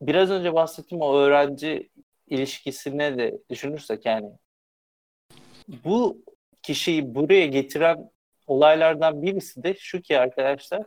biraz 0.01 0.31
önce 0.31 0.53
bahsettiğim 0.53 1.01
o 1.01 1.15
öğrenci 1.15 1.89
ilişkisine 2.27 3.17
de 3.17 3.39
düşünürsek 3.49 4.05
yani 4.05 4.31
bu 5.67 6.17
kişiyi 6.63 7.15
buraya 7.15 7.45
getiren 7.45 8.11
olaylardan 8.47 9.21
birisi 9.21 9.63
de 9.63 9.73
şu 9.73 10.01
ki 10.01 10.19
arkadaşlar 10.19 10.83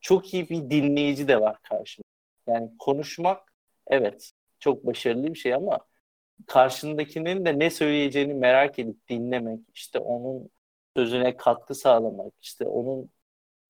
çok 0.00 0.34
iyi 0.34 0.48
bir 0.50 0.70
dinleyici 0.70 1.28
de 1.28 1.40
var 1.40 1.56
karşımda. 1.62 2.06
Yani 2.46 2.70
konuşmak 2.78 3.52
evet 3.86 4.30
çok 4.58 4.86
başarılı 4.86 5.34
bir 5.34 5.38
şey 5.38 5.54
ama 5.54 5.78
karşındakinin 6.46 7.44
de 7.44 7.58
ne 7.58 7.70
söyleyeceğini 7.70 8.34
merak 8.34 8.78
edip 8.78 9.08
dinlemek, 9.08 9.60
işte 9.74 9.98
onun 9.98 10.50
sözüne 10.96 11.36
katkı 11.36 11.74
sağlamak, 11.74 12.32
işte 12.42 12.66
onun 12.66 13.10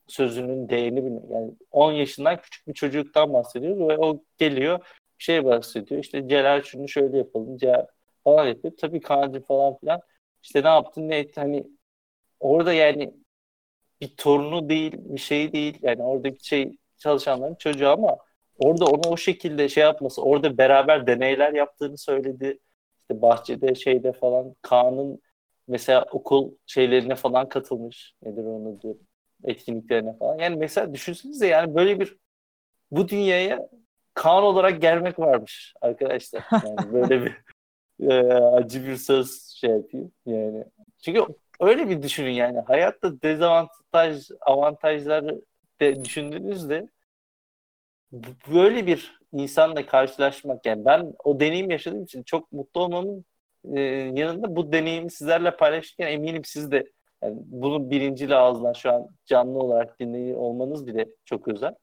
sözünün 0.06 0.68
değerini 0.68 1.04
bilmek. 1.04 1.30
Yani 1.30 1.52
10 1.70 1.92
yaşından 1.92 2.40
küçük 2.40 2.68
bir 2.68 2.74
çocuktan 2.74 3.32
bahsediyoruz 3.32 3.88
ve 3.88 3.98
o 3.98 4.24
geliyor 4.38 4.86
şey 5.18 5.44
bahsediyor. 5.44 6.00
İşte 6.00 6.28
Celal 6.28 6.62
şunu 6.62 6.88
şöyle 6.88 7.18
yapalım, 7.18 7.56
Celal 7.58 7.86
falan 8.24 8.46
yapıyor. 8.46 8.74
Tabii 8.80 9.00
Kaan'cı 9.00 9.40
falan 9.42 9.78
filan. 9.78 10.00
İşte 10.42 10.62
ne 10.62 10.68
yaptın 10.68 11.08
ne 11.08 11.18
etti 11.18 11.40
hani 11.40 11.66
orada 12.40 12.72
yani 12.72 13.14
bir 14.00 14.16
torunu 14.16 14.68
değil, 14.68 14.92
bir 14.96 15.20
şey 15.20 15.52
değil. 15.52 15.78
Yani 15.82 16.02
oradaki 16.02 16.46
şey 16.48 16.76
çalışanların 16.98 17.54
çocuğu 17.54 17.88
ama 17.88 18.18
orada 18.58 18.84
onu 18.84 19.02
o 19.08 19.16
şekilde 19.16 19.68
şey 19.68 19.82
yapması, 19.82 20.22
orada 20.22 20.58
beraber 20.58 21.06
deneyler 21.06 21.52
yaptığını 21.52 21.98
söyledi. 21.98 22.58
İşte 23.00 23.22
bahçede 23.22 23.74
şeyde 23.74 24.12
falan 24.12 24.54
Kaan'ın 24.62 25.22
mesela 25.68 26.06
okul 26.12 26.52
şeylerine 26.66 27.14
falan 27.14 27.48
katılmış. 27.48 28.14
Nedir 28.22 28.44
onu 28.44 28.82
diyor 28.82 28.96
etkinliklerine 29.44 30.16
falan. 30.18 30.38
Yani 30.38 30.56
mesela 30.56 30.94
düşünsenize 30.94 31.46
yani 31.46 31.74
böyle 31.74 32.00
bir 32.00 32.16
bu 32.90 33.08
dünyaya 33.08 33.68
Kaan 34.14 34.44
olarak 34.44 34.82
gelmek 34.82 35.18
varmış 35.18 35.74
arkadaşlar. 35.80 36.44
Yani 36.52 36.92
böyle 36.92 37.24
bir 37.24 37.34
e, 38.10 38.34
acı 38.34 38.86
bir 38.86 38.96
söz 38.96 39.48
şey 39.48 39.70
yapayım. 39.70 40.12
Yani 40.26 40.64
çünkü 41.04 41.26
öyle 41.60 41.88
bir 41.90 42.02
düşünün 42.02 42.30
yani. 42.30 42.60
Hayatta 42.60 43.22
dezavantaj, 43.22 44.30
avantajları 44.40 45.42
de 45.80 46.04
düşündüğünüzde 46.04 46.88
böyle 48.52 48.86
bir 48.86 49.20
insanla 49.32 49.86
karşılaşmak 49.86 50.66
yani 50.66 50.84
ben 50.84 51.12
o 51.24 51.40
deneyim 51.40 51.70
yaşadığım 51.70 52.04
için 52.04 52.22
çok 52.22 52.52
mutlu 52.52 52.80
olmamın 52.80 53.24
e, 53.74 53.80
yanında 54.14 54.56
bu 54.56 54.72
deneyimi 54.72 55.10
sizlerle 55.10 55.56
paylaşırken 55.56 56.06
eminim 56.06 56.44
siz 56.44 56.70
de 56.70 56.92
yani 57.22 57.36
bunu 57.38 57.90
birinciyle 57.90 58.34
ağızdan 58.34 58.72
şu 58.72 58.92
an 58.92 59.08
canlı 59.26 59.58
olarak 59.58 60.00
dinleyiyor 60.00 60.38
olmanız 60.38 60.86
bile 60.86 61.06
çok 61.24 61.48
özel. 61.48 61.74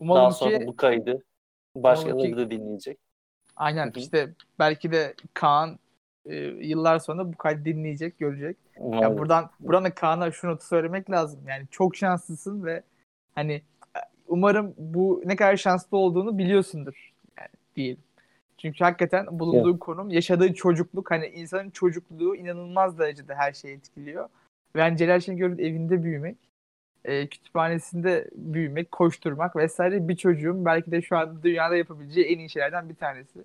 Umalım 0.00 0.22
Daha 0.22 0.30
sonra 0.30 0.58
ki, 0.58 0.66
bu 0.66 0.76
kaydı 0.76 1.24
başkaları 1.74 2.30
ki, 2.30 2.36
da 2.36 2.50
dinleyecek. 2.50 2.98
Aynen 3.56 3.86
Hı-hı. 3.86 3.98
işte 3.98 4.34
belki 4.58 4.92
de 4.92 5.14
Kaan 5.34 5.78
e, 6.26 6.36
yıllar 6.66 6.98
sonra 6.98 7.32
bu 7.32 7.36
kaydı 7.36 7.64
dinleyecek, 7.64 8.18
görecek. 8.18 8.56
Yani 8.80 9.18
buradan 9.18 9.84
da 9.84 9.94
Kaan'a 9.94 10.30
şunu 10.30 10.58
söylemek 10.60 11.10
lazım. 11.10 11.40
Yani 11.48 11.66
çok 11.70 11.96
şanslısın 11.96 12.64
ve 12.64 12.82
hani 13.34 13.52
e, 13.96 14.00
umarım 14.28 14.74
bu 14.78 15.22
ne 15.24 15.36
kadar 15.36 15.56
şanslı 15.56 15.96
olduğunu 15.96 16.38
biliyorsundur. 16.38 17.12
Yani 17.38 17.50
diyelim. 17.76 18.02
Çünkü 18.58 18.84
hakikaten 18.84 19.26
bulunduğu 19.38 19.70
evet. 19.70 19.80
konum, 19.80 20.10
yaşadığı 20.10 20.54
çocukluk 20.54 21.10
hani 21.10 21.26
insanın 21.26 21.70
çocukluğu 21.70 22.36
inanılmaz 22.36 22.98
derecede 22.98 23.34
her 23.34 23.52
şeyi 23.52 23.76
etkiliyor. 23.76 24.28
Ve 24.76 24.80
yani 24.80 24.96
Celal 24.96 25.20
Şengör'ün 25.20 25.58
evinde 25.58 26.02
büyümek, 26.02 26.36
e, 27.04 27.26
kütüphanesinde 27.26 28.30
büyümek, 28.34 28.92
koşturmak 28.92 29.56
vesaire 29.56 30.08
bir 30.08 30.16
çocuğun 30.16 30.64
belki 30.64 30.90
de 30.90 31.02
şu 31.02 31.16
an 31.16 31.42
dünyada 31.42 31.76
yapabileceği 31.76 32.26
en 32.26 32.38
iyi 32.38 32.50
şeylerden 32.50 32.88
bir 32.88 32.94
tanesi. 32.94 33.44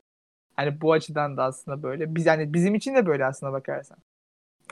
Hani 0.55 0.81
bu 0.81 0.93
açıdan 0.93 1.37
da 1.37 1.43
aslında 1.43 1.83
böyle. 1.83 2.15
Biz 2.15 2.25
yani 2.25 2.53
bizim 2.53 2.75
için 2.75 2.95
de 2.95 3.05
böyle 3.05 3.25
aslında 3.25 3.53
bakarsan. 3.53 3.97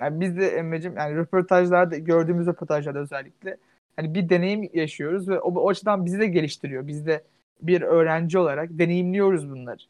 Yani 0.02 0.22
biz 0.22 0.38
de 0.38 0.50
Emre'cim 0.50 0.98
yani 0.98 1.16
röportajlarda 1.16 1.98
gördüğümüz 1.98 2.48
röportajlarda 2.48 3.00
özellikle 3.00 3.58
hani 3.96 4.16
bir 4.16 4.30
deneyim 4.30 4.70
yaşıyoruz 4.74 5.30
ve 5.30 5.40
o, 5.40 5.54
o 5.62 5.70
açıdan 5.70 6.06
bizi 6.06 6.20
de 6.20 6.28
geliştiriyor. 6.28 6.88
Biz 6.88 7.06
de 7.08 7.24
bir 7.62 7.82
öğrenci 7.82 8.40
olarak 8.40 8.70
deneyimliyoruz 8.72 9.50
bunları. 9.50 9.82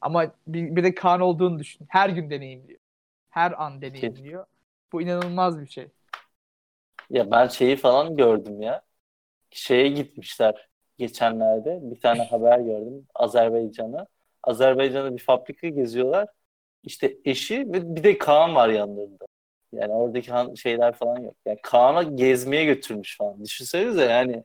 Ama 0.00 0.26
bir, 0.46 0.76
bir 0.76 0.84
de 0.84 0.94
Kaan 0.94 1.20
olduğunu 1.20 1.58
düşün. 1.58 1.86
Her 1.88 2.08
gün 2.08 2.30
deneyimliyor. 2.30 2.80
Her 3.30 3.64
an 3.64 3.82
deneyimliyor. 3.82 4.46
Bu 4.92 5.02
inanılmaz 5.02 5.60
bir 5.60 5.66
şey. 5.66 5.88
Ya 7.10 7.30
ben 7.30 7.48
şeyi 7.48 7.76
falan 7.76 8.16
gördüm 8.16 8.62
ya. 8.62 8.82
Şeye 9.50 9.88
gitmişler 9.88 10.68
geçenlerde. 10.98 11.80
Bir 11.82 12.00
tane 12.00 12.22
haber 12.24 12.60
gördüm 12.60 13.06
Azerbaycan'a. 13.14 14.06
Azerbaycan'da 14.46 15.14
bir 15.16 15.22
fabrika 15.22 15.68
geziyorlar. 15.68 16.28
İşte 16.82 17.16
eşi 17.24 17.58
ve 17.58 17.96
bir 17.96 18.04
de 18.04 18.18
Kaan 18.18 18.54
var 18.54 18.68
yanlarında. 18.68 19.24
Yani 19.72 19.92
oradaki 19.92 20.60
şeyler 20.60 20.94
falan 20.94 21.20
yok. 21.20 21.34
Yani 21.46 21.58
Kaan'a 21.62 22.02
gezmeye 22.02 22.64
götürmüş 22.64 23.16
falan. 23.18 23.44
Düşünsenize 23.44 24.04
yani. 24.04 24.44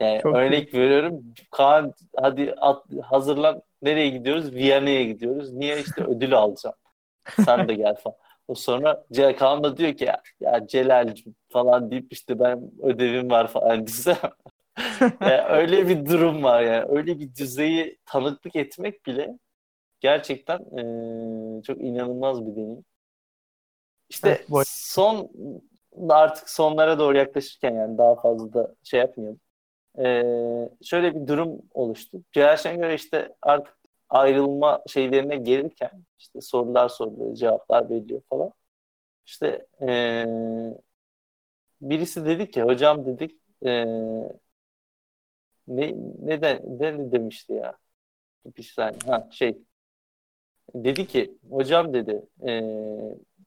Yani 0.00 0.20
Çok 0.22 0.34
örnek 0.36 0.74
iyi. 0.74 0.80
veriyorum. 0.80 1.24
Kaan 1.50 1.94
hadi 2.16 2.54
at, 2.58 2.84
hazırlan 3.02 3.62
nereye 3.82 4.08
gidiyoruz? 4.08 4.54
Viyana'ya 4.54 5.04
gidiyoruz. 5.04 5.52
Niye 5.52 5.80
işte 5.80 6.04
ödül 6.04 6.34
alacağım. 6.34 6.76
Sen 7.44 7.68
de 7.68 7.74
gel 7.74 7.94
falan. 7.96 8.16
O 8.48 8.54
sonra 8.54 9.04
Kaan 9.38 9.64
da 9.64 9.76
diyor 9.76 9.94
ki 9.94 10.04
ya, 10.04 10.22
ya 10.40 10.66
Celal 10.66 11.14
falan 11.48 11.90
deyip 11.90 12.12
işte 12.12 12.38
ben 12.38 12.70
ödevim 12.82 13.30
var 13.30 13.48
falan 13.48 13.86
diyse 13.86 14.16
yani 15.20 15.42
öyle 15.48 15.88
bir 15.88 16.06
durum 16.06 16.42
var 16.42 16.62
yani. 16.62 16.84
Öyle 16.88 17.18
bir 17.18 17.34
düzeyi 17.34 17.98
tanıklık 18.06 18.56
etmek 18.56 19.06
bile 19.06 19.38
gerçekten 20.00 20.58
e, 20.58 21.62
çok 21.62 21.80
inanılmaz 21.80 22.46
bir 22.46 22.56
deneyim. 22.56 22.84
İşte 24.08 24.28
evet, 24.28 24.68
son 24.68 25.30
artık 26.08 26.50
sonlara 26.50 26.98
doğru 26.98 27.16
yaklaşırken 27.16 27.74
yani 27.74 27.98
daha 27.98 28.14
fazla 28.14 28.52
da 28.52 28.74
şey 28.84 29.00
yapmayalım. 29.00 29.40
Ee, 29.98 30.68
şöyle 30.84 31.14
bir 31.14 31.26
durum 31.26 31.62
oluştu. 31.74 32.18
Celal 32.32 32.56
Şengör 32.56 32.90
işte 32.90 33.34
artık 33.42 33.78
ayrılma 34.08 34.82
şeylerine 34.88 35.36
gelirken 35.36 36.04
işte 36.18 36.40
sorular 36.40 36.88
soruluyor, 36.88 37.34
cevaplar 37.34 37.90
veriliyor 37.90 38.20
falan. 38.30 38.52
İşte 39.26 39.66
ee, 39.82 40.26
birisi 41.80 42.26
dedi 42.26 42.50
ki 42.50 42.62
hocam 42.62 43.06
dedik 43.06 43.40
ee, 43.66 43.84
ne 45.68 45.94
neden 46.22 46.62
ne 46.78 47.12
demişti 47.12 47.52
ya? 47.52 47.76
Bir 48.56 48.62
saniye. 48.62 49.00
Ha 49.06 49.28
şey 49.30 49.58
dedi 50.74 51.06
ki 51.06 51.34
hocam 51.50 51.94
dedi 51.94 52.22
ee, 52.46 52.62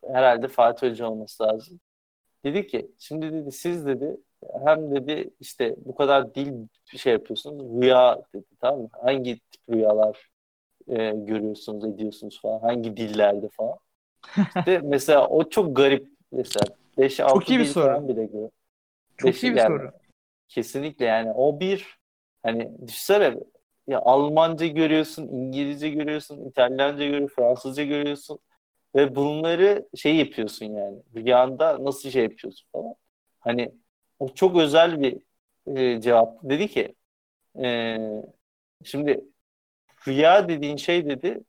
herhalde 0.07 0.47
Fatih 0.47 0.89
Hoca 0.89 1.07
olması 1.07 1.43
lazım. 1.43 1.79
Dedi 2.43 2.67
ki 2.67 2.91
şimdi 2.99 3.33
dedi 3.33 3.51
siz 3.51 3.85
dedi 3.85 4.17
hem 4.65 4.95
dedi 4.95 5.29
işte 5.39 5.75
bu 5.85 5.95
kadar 5.95 6.35
dil 6.35 6.67
şey 6.85 7.13
yapıyorsunuz 7.13 7.81
rüya 7.81 8.21
dedi 8.33 8.45
tamam 8.61 8.81
mı? 8.81 8.89
Hangi 8.91 9.39
tip 9.39 9.61
rüyalar 9.69 10.29
e, 10.87 11.11
görüyorsunuz, 11.11 11.85
ediyorsunuz 11.85 12.41
falan. 12.41 12.59
Hangi 12.59 12.97
dillerde 12.97 13.49
falan. 13.49 13.77
İşte 14.57 14.81
mesela 14.83 15.27
o 15.27 15.49
çok 15.49 15.75
garip 15.75 16.07
mesela. 16.31 16.65
5 16.97 17.19
6 17.19 17.33
çok 17.33 17.49
iyi 17.49 17.59
bir 17.59 17.65
soru. 17.65 17.85
falan 17.85 18.07
bile 18.07 18.25
görüyor. 18.25 18.49
Çok 19.17 19.43
iyi 19.43 19.51
bir 19.51 19.57
yani, 19.57 19.67
soru. 19.67 19.91
Kesinlikle 20.47 21.05
yani 21.05 21.31
o 21.31 21.59
bir 21.59 21.98
hani 22.43 22.71
düşünsene 22.87 23.35
ya 23.87 23.99
Almanca 24.01 24.67
görüyorsun, 24.67 25.27
İngilizce 25.27 25.89
görüyorsun, 25.89 26.49
İtalyanca 26.49 27.05
görüyorsun, 27.05 27.35
Fransızca 27.35 27.83
görüyorsun 27.83 28.39
ve 28.95 29.15
bunları 29.15 29.89
şey 29.95 30.15
yapıyorsun 30.15 30.65
yani 30.65 30.97
rüyanda 31.15 31.85
nasıl 31.85 32.09
şey 32.09 32.23
yapıyorsun 32.23 32.67
falan. 32.71 32.95
Hani 33.39 33.71
o 34.19 34.33
çok 34.33 34.57
özel 34.57 35.01
bir 35.01 35.17
e, 35.77 36.01
cevap. 36.01 36.43
Dedi 36.43 36.67
ki 36.67 36.95
e, 37.63 37.97
şimdi 38.83 39.21
rüya 40.07 40.49
dediğin 40.49 40.77
şey 40.77 41.09
dedi 41.09 41.43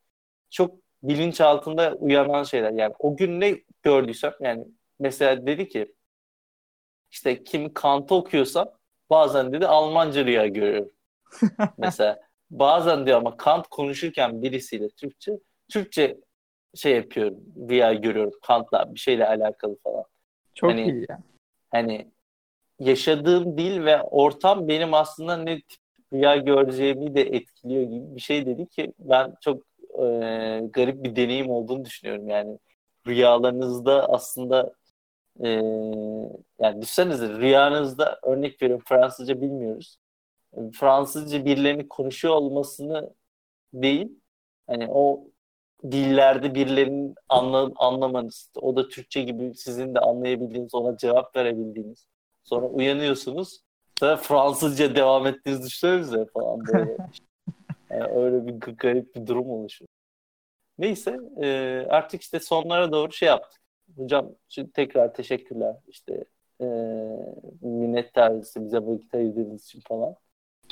çok 0.51 0.77
bilinç 1.03 1.41
altında 1.41 1.95
uyanan 1.95 2.43
şeyler. 2.45 2.73
Yani 2.73 2.95
o 2.99 3.17
gün 3.17 3.41
ne 3.41 3.61
gördüysem 3.83 4.33
yani 4.41 4.65
mesela 4.99 5.47
dedi 5.47 5.69
ki 5.69 5.95
işte 7.11 7.45
kim 7.45 7.75
Kant'ı 7.75 8.15
okuyorsam 8.15 8.80
bazen 9.11 9.53
dedi 9.53 9.67
Almanca 9.67 10.25
rüya 10.25 10.47
görüyorum. 10.47 10.91
mesela 11.79 12.21
bazen 12.51 13.07
diyor 13.07 13.19
ama 13.19 13.37
Kant 13.37 13.67
konuşurken 13.69 14.43
birisiyle 14.43 14.89
Türkçe 14.89 15.33
Türkçe 15.69 16.17
şey 16.75 16.97
yapıyorum 16.97 17.39
rüya 17.69 17.93
görüyorum 17.93 18.33
Kant'la 18.43 18.95
bir 18.95 19.01
şeyle 19.01 19.27
alakalı 19.29 19.77
falan. 19.83 20.05
Çok 20.55 20.71
hani, 20.71 20.83
iyi 20.83 21.07
ya. 21.09 21.19
Hani 21.71 22.11
yaşadığım 22.79 23.59
dil 23.59 23.85
ve 23.85 24.03
ortam 24.03 24.69
benim 24.69 24.95
aslında 24.95 25.37
ne 25.37 25.61
tip 25.61 25.81
rüya 26.13 26.37
göreceğimi 26.37 27.15
de 27.15 27.21
etkiliyor 27.21 27.83
gibi 27.83 28.17
bir 28.17 28.21
şey 28.21 28.47
dedi 28.47 28.69
ki 28.69 28.93
ben 28.99 29.35
çok 29.41 29.63
e, 29.99 30.05
garip 30.73 31.05
bir 31.05 31.17
deneyim 31.17 31.51
olduğunu 31.51 31.85
düşünüyorum 31.85 32.29
yani 32.29 32.59
rüyalarınızda 33.07 34.09
aslında 34.09 34.75
e, 35.45 35.49
yani 36.59 36.83
düşünsenize 36.83 37.29
rüyanızda 37.29 38.21
örnek 38.23 38.63
veriyorum 38.63 38.85
Fransızca 38.89 39.41
bilmiyoruz 39.41 39.99
Fransızca 40.73 41.45
birilerinin 41.45 41.89
konuşuyor 41.89 42.35
olmasını 42.35 43.15
değil 43.75 44.09
hani 44.67 44.89
o 44.91 45.25
dillerde 45.91 46.55
birilerinin 46.55 47.15
anla, 47.29 47.71
anlamanız 47.77 48.51
o 48.61 48.77
da 48.77 48.89
Türkçe 48.89 49.23
gibi 49.23 49.55
sizin 49.55 49.95
de 49.95 49.99
anlayabildiğiniz 49.99 50.75
ona 50.75 50.97
cevap 50.97 51.37
verebildiğiniz 51.37 52.07
sonra 52.45 52.67
uyanıyorsunuz 52.67 53.61
Sonra 54.01 54.17
Fransızca 54.17 54.95
devam 54.95 55.27
ettiğinizi 55.27 55.67
düşünsenize 55.67 56.27
falan 56.33 56.61
böyle. 56.67 56.97
yani 57.91 58.13
öyle 58.13 58.47
bir 58.47 58.53
garip 58.77 59.15
bir 59.15 59.27
durum 59.27 59.51
oluşuyor. 59.51 59.89
Neyse 60.79 61.19
e, 61.43 61.49
artık 61.89 62.23
işte 62.23 62.41
sonlara 62.41 62.93
doğru 62.93 63.13
şey 63.13 63.29
yaptık. 63.29 63.60
Hocam 63.97 64.35
şimdi 64.49 64.73
tekrar 64.73 65.15
teşekkürler. 65.15 65.77
İşte 65.89 66.25
e, 66.61 66.65
minnettarız 67.63 68.55
bize 68.57 68.79
vakit 68.79 69.15
ayırdığınız 69.15 69.65
için 69.65 69.81
falan. 69.81 70.15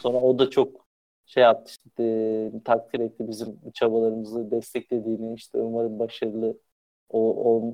Sonra 0.03 0.19
o 0.19 0.39
da 0.39 0.51
çok 0.51 0.87
şey 1.27 1.43
yaptı 1.43 1.73
işte 1.73 2.05
e, 2.05 2.63
takdir 2.65 3.01
etti 3.01 3.29
bizim 3.29 3.71
çabalarımızı 3.75 4.51
desteklediğini 4.51 5.35
işte 5.35 5.59
umarım 5.59 5.99
başarılı 5.99 6.59
o, 7.09 7.21
o, 7.21 7.73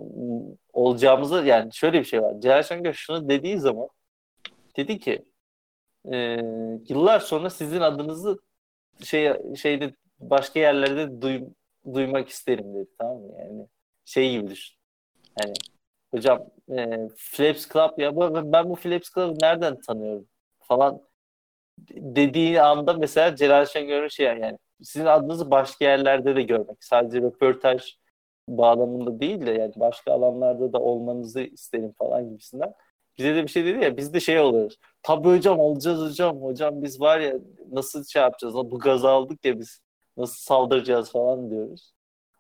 olacağımızı 0.73 1.45
yani 1.47 1.75
şöyle 1.75 2.01
bir 2.01 2.05
şey 2.05 2.23
var. 2.23 2.41
Celal 2.41 2.63
Şengör 2.63 2.93
şunu 2.93 3.29
dediği 3.29 3.59
zaman 3.59 3.89
dedi 4.77 4.99
ki 4.99 5.25
e, 6.13 6.17
yıllar 6.89 7.21
sonra 7.21 7.51
sizin 7.51 7.81
adınızı 7.81 8.39
şey 9.05 9.33
şeyde 9.57 9.95
başka 10.19 10.61
yerlerde 10.61 11.23
duy, 11.23 11.41
duymak 11.95 12.29
isterim 12.29 12.75
dedi 12.75 12.91
tamam 12.99 13.17
mı 13.23 13.33
yani 13.39 13.69
şey 14.05 14.31
gibi 14.31 14.51
düşün 14.51 14.84
yani 15.43 15.55
hocam 16.15 16.47
e, 16.79 17.09
Flaps 17.17 17.69
Club 17.73 17.99
ya 17.99 18.17
bu, 18.17 18.53
ben 18.53 18.71
bu 18.71 18.75
Flaps 18.75 19.11
Club'ı 19.15 19.37
nereden 19.43 19.81
tanıyorum 19.81 20.29
falan 20.61 21.03
dediği 21.91 22.63
anda 22.63 22.93
mesela 22.93 23.37
Celal 23.37 23.67
Şengör'ün 23.67 24.09
şey 24.09 24.27
yani 24.27 24.59
sizin 24.83 25.07
adınızı 25.07 25.51
başka 25.51 25.85
yerlerde 25.85 26.37
de 26.37 26.43
görmek 26.43 26.85
sadece 26.85 27.21
röportaj 27.21 27.97
bağlamında 28.49 29.21
değil 29.21 29.47
de 29.47 29.51
yani 29.51 29.73
başka 29.77 30.13
alanlarda 30.13 30.73
da 30.73 30.81
olmanızı 30.81 31.41
isterim 31.41 31.93
falan 31.99 32.31
gibisinden 32.31 32.75
bize 33.19 33.35
de 33.35 33.43
bir 33.43 33.49
şey 33.49 33.65
dedi 33.65 33.85
ya 33.85 33.97
biz 33.97 34.15
de 34.15 34.21
şey 34.21 34.41
oluyoruz. 34.41 34.79
Tabii 35.03 35.29
hocam 35.29 35.59
olacağız 35.59 36.11
hocam. 36.11 36.43
Hocam 36.43 36.83
biz 36.83 37.01
var 37.01 37.21
ya 37.21 37.35
nasıl 37.73 38.05
şey 38.05 38.23
yapacağız? 38.23 38.55
Bu 38.55 38.79
gazı 38.79 39.09
aldık 39.09 39.45
ya 39.45 39.59
biz 39.59 39.81
nasıl 40.17 40.37
saldıracağız 40.37 41.13
falan 41.13 41.51
diyoruz. 41.51 41.93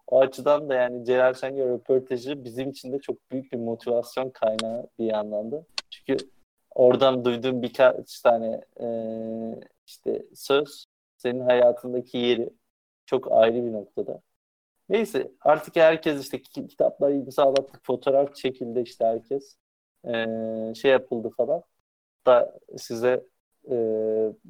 O 0.06 0.20
açıdan 0.20 0.68
da 0.68 0.74
yani 0.74 1.04
Celal 1.04 1.34
Şengör 1.34 1.68
röportajı 1.68 2.44
bizim 2.44 2.70
için 2.70 2.92
de 2.92 3.00
çok 3.00 3.30
büyük 3.30 3.52
bir 3.52 3.58
motivasyon 3.58 4.30
kaynağı 4.30 4.88
bir 4.98 5.04
yandan 5.04 5.52
da. 5.52 5.64
Çünkü 5.90 6.16
oradan 6.74 7.24
duyduğum 7.24 7.62
birkaç 7.62 8.20
tane 8.20 8.60
e, 8.80 8.86
işte 9.86 10.22
söz 10.34 10.86
senin 11.16 11.40
hayatındaki 11.40 12.18
yeri 12.18 12.50
çok 13.06 13.32
ayrı 13.32 13.66
bir 13.66 13.72
noktada. 13.72 14.22
Neyse 14.88 15.32
artık 15.40 15.76
herkes 15.76 16.22
işte 16.22 16.42
kitaplar 16.42 17.10
imzalattık, 17.10 17.86
fotoğraf 17.86 18.34
çekildi 18.34 18.80
işte 18.80 19.04
herkes. 19.04 19.56
Ee, 20.04 20.72
şey 20.74 20.90
yapıldı 20.90 21.30
falan. 21.36 21.62
Da 22.26 22.58
size 22.76 23.24
e, 23.70 23.76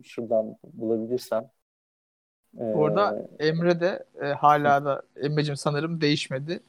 şuradan 0.02 0.56
bulabilirsem. 0.64 1.50
Orada 2.58 3.26
Emre 3.38 3.80
de 3.80 4.04
e, 4.22 4.26
hala 4.26 4.84
da 4.84 5.02
Emre'cim 5.16 5.56
sanırım 5.56 6.00
değişmedi. 6.00 6.60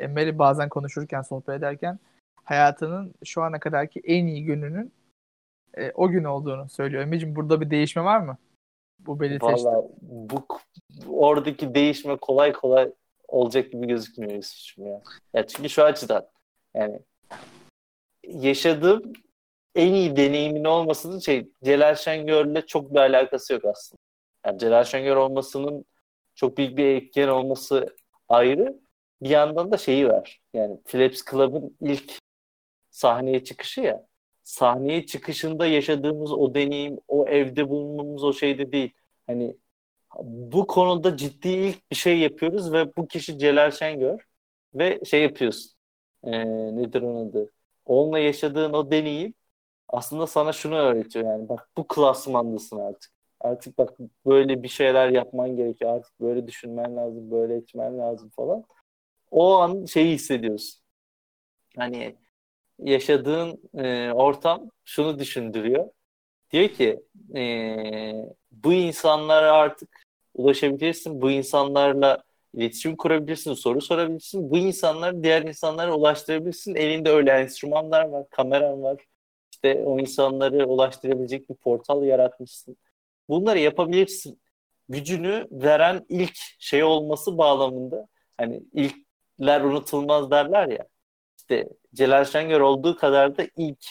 Emre 0.00 0.38
bazen 0.38 0.68
konuşurken, 0.68 1.22
sohbet 1.22 1.58
ederken 1.58 1.98
hayatının 2.44 3.14
şu 3.24 3.42
ana 3.42 3.60
kadarki 3.60 4.00
en 4.00 4.26
iyi 4.26 4.44
gününün 4.44 4.92
e, 5.76 5.92
o 5.94 6.08
gün 6.08 6.24
olduğunu 6.24 6.68
söylüyor. 6.68 7.02
Emre'cim 7.02 7.36
burada 7.36 7.60
bir 7.60 7.70
değişme 7.70 8.04
var 8.04 8.18
mı? 8.18 8.38
Bu 8.98 9.20
belirteçte. 9.20 9.68
Valla 9.68 9.88
bu 10.02 10.46
oradaki 11.08 11.74
değişme 11.74 12.16
kolay 12.16 12.52
kolay 12.52 12.92
olacak 13.28 13.72
gibi 13.72 13.86
gözükmüyor 13.86 14.32
Yusuf'cum 14.32 14.86
ya. 14.86 15.00
ya. 15.34 15.46
Çünkü 15.46 15.68
şu 15.68 15.84
açıdan 15.84 16.26
yani 16.74 17.00
yaşadığım 18.28 19.12
en 19.74 19.92
iyi 19.92 20.16
deneyimin 20.16 20.64
olmasının 20.64 21.18
şey 21.18 21.48
Celal 21.64 21.94
Şengör'le 21.94 22.66
çok 22.66 22.94
bir 22.94 22.98
alakası 22.98 23.52
yok 23.52 23.64
aslında. 23.64 24.03
Yani 24.46 24.58
Celal 24.58 24.84
Şengör 24.84 25.16
olmasının 25.16 25.84
çok 26.34 26.56
büyük 26.58 26.76
bir 26.78 26.86
etken 26.86 27.28
olması 27.28 27.96
ayrı. 28.28 28.80
Bir 29.22 29.30
yandan 29.30 29.72
da 29.72 29.76
şeyi 29.78 30.08
var. 30.08 30.40
Yani 30.54 30.80
Philips 30.86 31.22
Club'ın 31.30 31.76
ilk 31.80 32.18
sahneye 32.90 33.44
çıkışı 33.44 33.80
ya. 33.80 34.06
Sahneye 34.44 35.06
çıkışında 35.06 35.66
yaşadığımız 35.66 36.32
o 36.32 36.54
deneyim, 36.54 36.98
o 37.08 37.28
evde 37.28 37.68
bulunmamız 37.68 38.24
o 38.24 38.32
şeyde 38.32 38.72
değil. 38.72 38.92
Hani 39.26 39.56
bu 40.22 40.66
konuda 40.66 41.16
ciddi 41.16 41.48
ilk 41.48 41.90
bir 41.90 41.96
şey 41.96 42.18
yapıyoruz 42.18 42.72
ve 42.72 42.96
bu 42.96 43.08
kişi 43.08 43.38
Celal 43.38 43.70
Şengör 43.70 44.20
ve 44.74 45.00
şey 45.04 45.22
yapıyorsun. 45.22 45.72
Ee, 46.24 46.46
nedir 46.76 47.02
onun 47.02 47.30
adı? 47.30 47.52
Onunla 47.86 48.18
yaşadığın 48.18 48.72
o 48.72 48.90
deneyim 48.90 49.34
aslında 49.88 50.26
sana 50.26 50.52
şunu 50.52 50.76
öğretiyor 50.76 51.26
yani 51.26 51.48
bak 51.48 51.70
bu 51.76 51.88
klasmandasın 51.88 52.78
artık. 52.78 53.13
Artık 53.44 53.78
bak 53.78 53.98
böyle 54.26 54.62
bir 54.62 54.68
şeyler 54.68 55.08
yapman 55.08 55.56
gerekiyor. 55.56 55.90
Artık 55.96 56.20
böyle 56.20 56.46
düşünmen 56.46 56.96
lazım, 56.96 57.30
böyle 57.30 57.56
etmen 57.56 57.98
lazım 57.98 58.30
falan. 58.36 58.64
O 59.30 59.54
an 59.56 59.84
şeyi 59.84 60.14
hissediyorsun. 60.14 60.82
Hani 61.76 62.16
yaşadığın 62.78 63.60
e, 63.78 64.12
ortam 64.12 64.70
şunu 64.84 65.18
düşündürüyor. 65.18 65.88
Diyor 66.52 66.68
ki 66.68 67.00
e, 67.36 67.42
bu 68.52 68.72
insanlara 68.72 69.52
artık 69.52 70.06
ulaşabilirsin. 70.34 71.22
Bu 71.22 71.30
insanlarla 71.30 72.22
iletişim 72.54 72.96
kurabilirsin, 72.96 73.54
soru 73.54 73.80
sorabilirsin. 73.80 74.50
Bu 74.50 74.58
insanları 74.58 75.22
diğer 75.22 75.42
insanlara 75.42 75.94
ulaştırabilirsin. 75.96 76.74
Elinde 76.74 77.10
öyle 77.10 77.30
enstrümanlar 77.30 78.08
var, 78.08 78.30
kameran 78.30 78.82
var. 78.82 79.04
İşte 79.52 79.82
o 79.84 79.98
insanları 80.00 80.66
ulaştırabilecek 80.66 81.50
bir 81.50 81.54
portal 81.54 82.04
yaratmışsın. 82.04 82.76
Bunları 83.28 83.58
yapabilirsin. 83.58 84.40
Gücünü 84.88 85.46
veren 85.50 86.06
ilk 86.08 86.36
şey 86.58 86.84
olması 86.84 87.38
bağlamında 87.38 88.06
hani 88.36 88.62
ilkler 88.72 89.60
unutulmaz 89.60 90.30
derler 90.30 90.68
ya. 90.68 90.86
İşte 91.38 91.68
Celal 91.94 92.24
Şengör 92.24 92.60
olduğu 92.60 92.96
kadar 92.96 93.36
da 93.36 93.46
ilk 93.56 93.84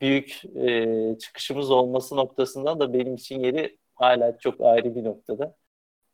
büyük 0.00 0.42
e, 0.44 1.18
çıkışımız 1.18 1.70
olması 1.70 2.16
noktasından 2.16 2.80
da 2.80 2.92
benim 2.92 3.14
için 3.14 3.40
yeri 3.40 3.78
hala 3.94 4.38
çok 4.38 4.60
ayrı 4.60 4.94
bir 4.94 5.04
noktada. 5.04 5.56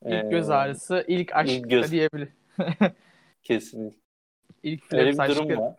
İlk 0.05 0.13
ee, 0.13 0.29
göz 0.31 0.51
ağrısı, 0.51 1.05
ilk 1.09 1.37
aşk 1.37 1.51
ilk 1.51 1.71
göz... 1.71 1.93
diyebilir. 1.93 2.29
Kesinlikle. 3.43 4.01
İlk 4.63 4.93
Öyle 4.93 5.13
bir 5.13 5.29
durum 5.29 5.59
var. 5.59 5.77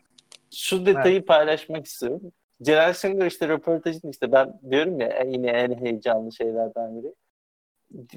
Şu 0.52 0.86
detayı 0.86 1.16
evet. 1.16 1.28
paylaşmak 1.28 1.86
istiyorum. 1.86 2.32
Celal 2.62 2.94
Şengör 2.94 3.26
işte 3.26 3.48
röportajın 3.48 4.10
işte 4.10 4.32
ben 4.32 4.60
diyorum 4.72 5.00
ya 5.00 5.22
yine 5.22 5.48
en 5.52 5.86
heyecanlı 5.86 6.32
şeylerden 6.32 6.96
biri. 6.96 7.14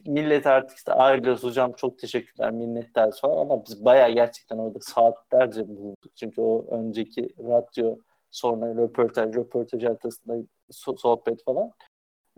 Millet 0.07 0.47
artık 0.47 0.77
işte 0.77 0.93
ayrılıyoruz 0.93 1.43
hocam 1.43 1.73
çok 1.73 1.99
teşekkürler 1.99 2.51
minnettar 2.51 3.13
falan 3.21 3.39
ama 3.39 3.65
biz 3.67 3.85
bayağı 3.85 4.11
gerçekten 4.11 4.59
orada 4.59 4.79
saatlerce 4.81 5.69
bulunduk. 5.69 6.17
Çünkü 6.17 6.41
o 6.41 6.67
önceki 6.71 7.29
radyo 7.39 7.97
sonra 8.31 8.83
röportaj, 8.83 9.35
röportaj 9.35 9.85
arasında 9.85 10.35
sohbet 10.71 11.45
falan. 11.45 11.73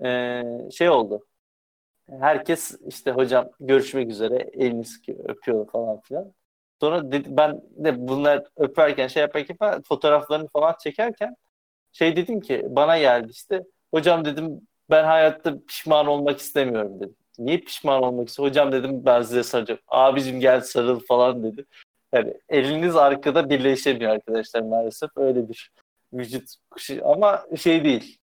Ee, 0.04 0.42
şey 0.70 0.90
oldu 0.90 1.26
herkes 2.10 2.78
işte 2.86 3.10
hocam 3.10 3.50
görüşmek 3.60 4.10
üzere 4.10 4.36
elini 4.52 4.84
sıkıyor, 4.84 5.18
öpüyor 5.28 5.70
falan 5.70 6.00
filan. 6.00 6.32
Sonra 6.80 7.12
dedi, 7.12 7.28
ben 7.36 7.60
de 7.70 8.08
bunlar 8.08 8.44
öperken 8.56 9.06
şey 9.06 9.20
yaparken 9.20 9.82
fotoğraflarını 9.82 10.48
falan 10.48 10.74
çekerken 10.82 11.36
şey 11.98 12.16
dedim 12.16 12.40
ki 12.40 12.62
bana 12.68 12.98
geldi 12.98 13.28
işte 13.30 13.64
hocam 13.94 14.24
dedim 14.24 14.60
ben 14.90 15.04
hayatta 15.04 15.54
pişman 15.68 16.06
olmak 16.06 16.38
istemiyorum 16.38 17.00
dedim. 17.00 17.16
Niye 17.38 17.58
pişman 17.58 18.02
olmak 18.02 18.28
istiyorsun? 18.28 18.50
Hocam 18.50 18.72
dedim 18.72 19.04
ben 19.04 19.22
size 19.22 19.42
saracağım. 19.42 19.80
Abicim 19.88 20.40
gel 20.40 20.60
sarıl 20.60 21.00
falan 21.00 21.42
dedi. 21.44 21.64
Yani 22.12 22.34
eliniz 22.48 22.96
arkada 22.96 23.50
birleşemiyor 23.50 24.12
arkadaşlar 24.12 24.60
maalesef. 24.60 25.10
Öyle 25.16 25.48
bir 25.48 25.70
vücut 26.12 26.54
ama 27.04 27.46
şey 27.56 27.84
değil. 27.84 28.18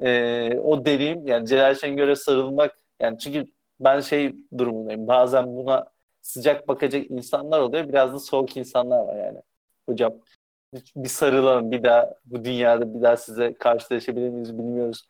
Ee, 0.00 0.58
o 0.58 0.84
deneyim 0.84 1.26
yani 1.26 1.46
Celal 1.46 1.74
Şengör'e 1.74 2.16
sarılmak 2.16 2.78
yani 3.00 3.18
çünkü 3.18 3.46
ben 3.80 4.00
şey 4.00 4.32
durumundayım. 4.58 5.08
Bazen 5.08 5.46
buna 5.56 5.86
sıcak 6.22 6.68
bakacak 6.68 7.10
insanlar 7.10 7.60
oluyor. 7.60 7.88
Biraz 7.88 8.12
da 8.14 8.18
soğuk 8.18 8.56
insanlar 8.56 8.98
var 8.98 9.16
yani. 9.16 9.38
Hocam 9.88 10.14
bir 10.96 11.08
sarılalım 11.08 11.70
bir 11.70 11.82
daha 11.82 12.14
bu 12.24 12.44
dünyada 12.44 12.94
bir 12.94 13.02
daha 13.02 13.16
size 13.16 13.54
karşılaşabilir 13.54 14.28
miyiz 14.28 14.58
bilmiyoruz 14.58 15.06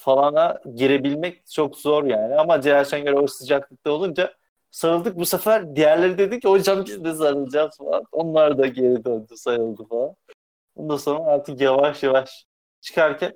falana 0.00 0.60
girebilmek 0.74 1.46
çok 1.46 1.76
zor 1.76 2.04
yani. 2.04 2.34
Ama 2.36 2.60
Celal 2.60 2.84
Şengör 2.84 3.12
o 3.14 3.26
sıcaklıkta 3.26 3.92
olunca 3.92 4.34
sarıldık. 4.70 5.16
Bu 5.16 5.26
sefer 5.26 5.76
diğerleri 5.76 6.18
dedi 6.18 6.40
ki 6.40 6.48
hocam 6.48 6.84
biz 6.86 7.04
de 7.04 7.14
sarılacağız 7.14 7.76
falan. 7.78 8.04
Onlar 8.12 8.58
da 8.58 8.66
geri 8.66 9.04
döndü 9.04 9.36
sayıldı 9.36 9.84
falan. 9.84 10.16
Ondan 10.76 10.96
sonra 10.96 11.24
artık 11.24 11.60
yavaş 11.60 12.02
yavaş 12.02 12.46
çıkarken 12.80 13.32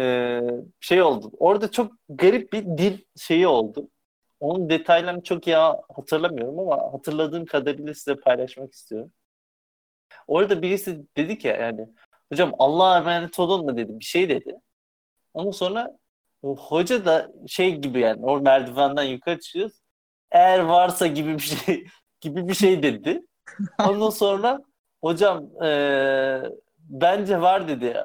e, 0.00 0.40
şey 0.80 1.02
oldu. 1.02 1.30
Orada 1.38 1.70
çok 1.70 1.92
garip 2.08 2.52
bir 2.52 2.64
dil 2.64 2.98
şeyi 3.16 3.46
oldu. 3.48 3.88
Onun 4.40 4.70
detaylarını 4.70 5.22
çok 5.22 5.46
iyi 5.46 5.56
hatırlamıyorum 5.96 6.58
ama 6.58 6.92
hatırladığım 6.92 7.46
kadarıyla 7.46 7.94
size 7.94 8.16
paylaşmak 8.16 8.72
istiyorum. 8.72 9.12
Orada 10.26 10.62
birisi 10.62 11.06
dedi 11.16 11.38
ki 11.38 11.48
yani 11.48 11.88
hocam 12.32 12.52
Allah'a 12.58 12.98
emanet 12.98 13.38
olun 13.38 13.64
mu 13.64 13.76
dedi 13.76 14.00
bir 14.00 14.04
şey 14.04 14.28
dedi. 14.28 14.54
Ama 15.34 15.52
sonra 15.52 15.98
hoca 16.42 17.04
da 17.04 17.32
şey 17.48 17.76
gibi 17.76 18.00
yani 18.00 18.24
o 18.24 18.40
merdivenden 18.40 19.02
yukarı 19.02 19.40
çıkıyoruz. 19.40 19.82
Eğer 20.30 20.58
varsa 20.58 21.06
gibi 21.06 21.34
bir 21.34 21.38
şey 21.38 21.86
gibi 22.20 22.48
bir 22.48 22.54
şey 22.54 22.82
dedi. 22.82 23.22
Ondan 23.88 24.10
sonra 24.10 24.60
hocam 25.00 25.64
e, 25.64 26.42
bence 26.78 27.40
var 27.40 27.68
dedi. 27.68 27.96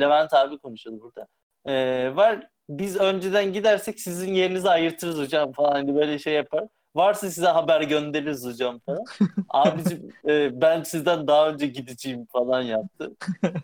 Levent 0.00 0.34
abi 0.34 0.58
konuşuyordu 0.58 1.00
burada. 1.02 1.26
E, 1.66 2.16
var 2.16 2.48
biz 2.68 2.96
önceden 2.96 3.52
gidersek 3.52 4.00
sizin 4.00 4.34
yerinizi 4.34 4.70
ayırtırız 4.70 5.18
hocam 5.18 5.52
falan 5.52 5.72
hani 5.72 5.94
böyle 5.94 6.18
şey 6.18 6.34
yapar. 6.34 6.64
Varsa 6.94 7.30
size 7.30 7.46
haber 7.46 7.80
göndeririz 7.82 8.46
hocam 8.46 8.78
falan. 8.78 9.04
Abicim 9.48 10.12
e, 10.28 10.60
ben 10.60 10.82
sizden 10.82 11.26
daha 11.26 11.48
önce 11.48 11.66
gideceğim 11.66 12.26
falan 12.32 12.62
yaptı. 12.62 13.12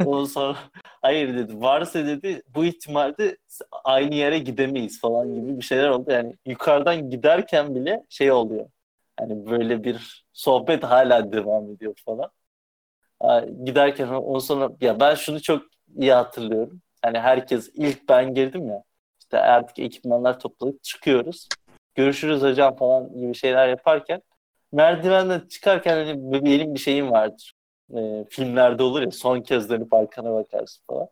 Ondan 0.04 0.24
sonra 0.24 0.56
hayır 1.02 1.36
dedi. 1.36 1.60
Varsa 1.60 2.06
dedi 2.06 2.42
bu 2.54 2.64
ihtimalde 2.64 3.36
aynı 3.84 4.14
yere 4.14 4.38
gidemeyiz 4.38 5.00
falan 5.00 5.34
gibi 5.34 5.56
bir 5.58 5.62
şeyler 5.62 5.88
oldu. 5.88 6.10
Yani 6.10 6.36
yukarıdan 6.46 7.10
giderken 7.10 7.74
bile 7.74 8.04
şey 8.08 8.32
oluyor. 8.32 8.66
Hani 9.20 9.46
böyle 9.46 9.84
bir 9.84 10.24
sohbet 10.32 10.84
hala 10.84 11.32
devam 11.32 11.70
ediyor 11.70 11.94
falan. 12.04 12.30
Giderken 13.64 14.08
ondan 14.08 14.38
sonra 14.38 14.70
ya 14.80 15.00
ben 15.00 15.14
şunu 15.14 15.42
çok 15.42 15.62
iyi 15.96 16.12
hatırlıyorum. 16.12 16.80
Hani 17.02 17.18
herkes 17.18 17.70
ilk 17.74 18.08
ben 18.08 18.34
girdim 18.34 18.68
ya. 18.68 18.82
İşte 19.20 19.38
artık 19.38 19.78
ekipmanlar 19.78 20.40
topladık 20.40 20.84
çıkıyoruz. 20.84 21.48
Görüşürüz 22.00 22.42
hocam 22.42 22.76
falan 22.76 23.20
gibi 23.20 23.34
şeyler 23.34 23.68
yaparken 23.68 24.22
merdivenden 24.72 25.48
çıkarken 25.48 25.96
hani 26.06 26.32
benim 26.44 26.74
bir 26.74 26.80
şeyim 26.80 27.10
vardır. 27.10 27.54
E, 27.96 28.24
filmlerde 28.30 28.82
olur 28.82 29.02
ya 29.02 29.10
son 29.10 29.40
kez 29.42 29.70
dönüp 29.70 29.94
arkana 29.94 30.34
bakarsın 30.34 30.84
falan. 30.86 31.08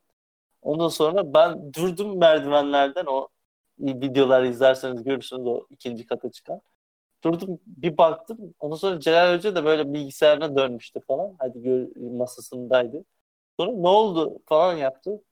Ondan 0.63 0.89
sonra 0.89 1.35
ben 1.35 1.75
durdum 1.75 2.19
merdivenlerden 2.19 3.07
o 3.07 3.29
videolar 3.81 4.45
izlerseniz 4.45 5.05
görürsünüz 5.05 5.47
o 5.47 5.67
ikinci 5.71 6.07
kata 6.07 6.31
çıkan. 6.33 6.61
durdum 7.25 7.61
bir 7.67 7.99
baktım. 7.99 8.55
Ondan 8.61 8.77
sonra 8.77 9.01
Celal 9.01 9.37
Hoca 9.39 9.55
da 9.57 9.65
böyle 9.65 9.95
bilgisayarına 9.95 10.57
dönmüştü 10.57 11.01
falan. 11.09 11.37
Hadi 11.39 11.63
gör, 11.63 11.89
masasındaydı. 11.97 13.05
Sonra 13.61 13.73
ne 13.73 13.89
oldu 13.89 14.39
falan 14.47 14.75
yaptı. 14.77 15.23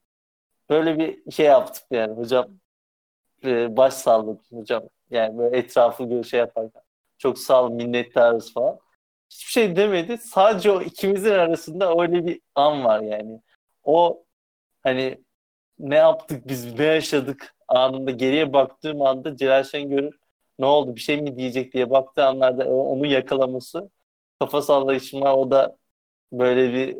Böyle 0.70 0.98
bir 0.98 1.32
şey 1.32 1.46
yaptık 1.46 1.84
yani 1.90 2.14
hocam. 2.14 2.48
E, 3.44 3.76
baş 3.76 3.94
salladım 3.94 4.40
hocam. 4.52 4.88
Yani 5.10 5.38
böyle 5.38 5.58
etrafı 5.58 6.24
şey 6.24 6.40
yaparken. 6.40 6.82
Çok 7.18 7.38
sağ 7.38 7.64
ol 7.64 7.70
minnettarız 7.72 8.52
falan. 8.52 8.78
Hiçbir 9.30 9.50
şey 9.50 9.76
demedi. 9.76 10.18
Sadece 10.18 10.70
o 10.70 10.82
ikimizin 10.82 11.30
arasında 11.30 11.94
öyle 12.00 12.26
bir 12.26 12.40
an 12.54 12.84
var 12.84 13.00
yani. 13.00 13.40
O 13.84 14.24
hani 14.82 15.24
ne 15.78 15.94
yaptık 15.96 16.48
biz 16.48 16.78
ne 16.78 16.84
yaşadık 16.84 17.54
anında 17.68 18.10
geriye 18.10 18.52
baktığım 18.52 19.02
anda 19.02 19.36
Celal 19.36 19.64
Şengör'ün 19.64 20.14
ne 20.58 20.66
oldu 20.66 20.96
bir 20.96 21.00
şey 21.00 21.22
mi 21.22 21.36
diyecek 21.36 21.72
diye 21.72 21.90
baktığı 21.90 22.24
anlarda 22.24 22.68
onu 22.68 23.06
yakalaması 23.06 23.90
kafa 24.38 24.62
sallayışıma 24.62 25.36
o 25.36 25.50
da 25.50 25.76
böyle 26.32 26.72
bir 26.72 26.96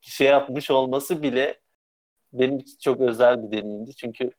şey 0.00 0.26
yapmış 0.26 0.70
olması 0.70 1.22
bile 1.22 1.60
benim 2.32 2.58
için 2.58 2.78
çok 2.80 3.00
özel 3.00 3.42
bir 3.42 3.58
deneyimdi. 3.58 3.96
Çünkü 3.96 4.30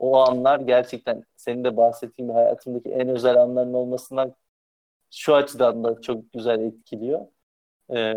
o 0.00 0.16
anlar 0.18 0.60
gerçekten 0.60 1.24
senin 1.36 1.64
de 1.64 1.76
bahsettiğin 1.76 2.28
hayatımdaki 2.30 2.90
en 2.90 3.08
özel 3.08 3.36
anların 3.42 3.74
olmasından 3.74 4.34
şu 5.10 5.34
açıdan 5.34 5.84
da 5.84 6.00
çok 6.02 6.32
güzel 6.32 6.60
etkiliyor. 6.60 7.26
Ee, 7.94 8.14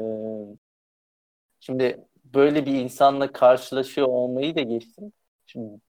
şimdi 1.60 2.06
böyle 2.26 2.66
bir 2.66 2.74
insanla 2.74 3.32
karşılaşıyor 3.32 4.08
olmayı 4.08 4.56
da 4.56 4.62
geçtim. 4.62 5.14
Şimdi 5.46 5.82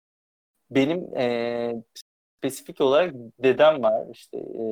benim 0.70 1.16
e, 1.16 1.74
spesifik 2.38 2.80
olarak 2.80 3.14
dedem 3.42 3.82
var 3.82 4.06
işte 4.12 4.38
e, 4.38 4.64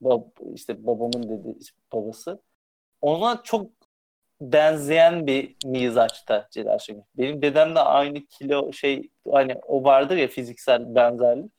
bab, 0.00 0.22
işte 0.54 0.86
babamın 0.86 1.22
dedi 1.28 1.58
babası. 1.92 2.42
Ona 3.00 3.42
çok 3.42 3.79
benzeyen 4.40 5.26
bir 5.26 5.56
mizaçta 5.64 6.48
Celal 6.50 6.78
Şengör. 6.78 7.02
Benim 7.18 7.42
dedem 7.42 7.74
de 7.74 7.80
aynı 7.80 8.26
kilo 8.26 8.72
şey 8.72 9.10
hani 9.32 9.54
o 9.54 9.84
vardır 9.84 10.16
ya 10.16 10.28
fiziksel 10.28 10.94
benzerlik. 10.94 11.52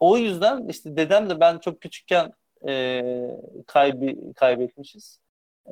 O 0.00 0.16
yüzden 0.18 0.68
işte 0.68 0.96
dedem 0.96 1.30
de 1.30 1.40
ben 1.40 1.58
çok 1.58 1.80
küçükken 1.80 2.32
e, 2.68 3.02
kaybi, 3.66 4.32
kaybetmişiz. 4.32 5.20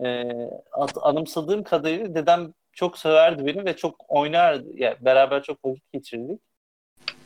E, 0.05 0.25
anımsadığım 1.03 1.63
kadarıyla 1.63 2.15
dedem 2.15 2.53
çok 2.73 2.99
severdi 2.99 3.47
beni 3.47 3.65
ve 3.65 3.77
çok 3.77 4.05
oynardı. 4.09 4.69
Yani 4.75 4.97
beraber 5.01 5.43
çok 5.43 5.65
vakit 5.65 5.93
geçirdik. 5.93 6.41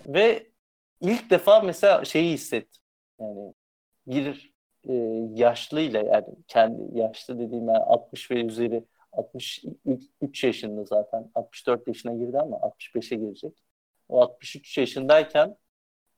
Ve 0.07 0.47
ilk 1.01 1.31
defa 1.31 1.61
mesela 1.61 2.05
şeyi 2.05 2.33
hissettim. 2.33 2.83
Yani 3.21 3.55
bir 4.07 4.53
e, 4.89 4.93
yaşlıyla 5.35 6.01
yani 6.01 6.27
kendi 6.49 6.99
yaşlı 6.99 7.39
dediğim 7.39 7.69
yani 7.69 7.79
60 7.79 8.31
ve 8.31 8.45
üzeri 8.45 8.85
63 9.13 10.45
yaşında 10.45 10.85
zaten 10.85 11.31
64 11.35 11.89
yaşına 11.89 12.15
girdi 12.15 12.39
ama 12.39 12.57
65'e 12.57 13.17
girecek. 13.17 13.53
O 14.09 14.21
63 14.21 14.79
yaşındayken 14.79 15.57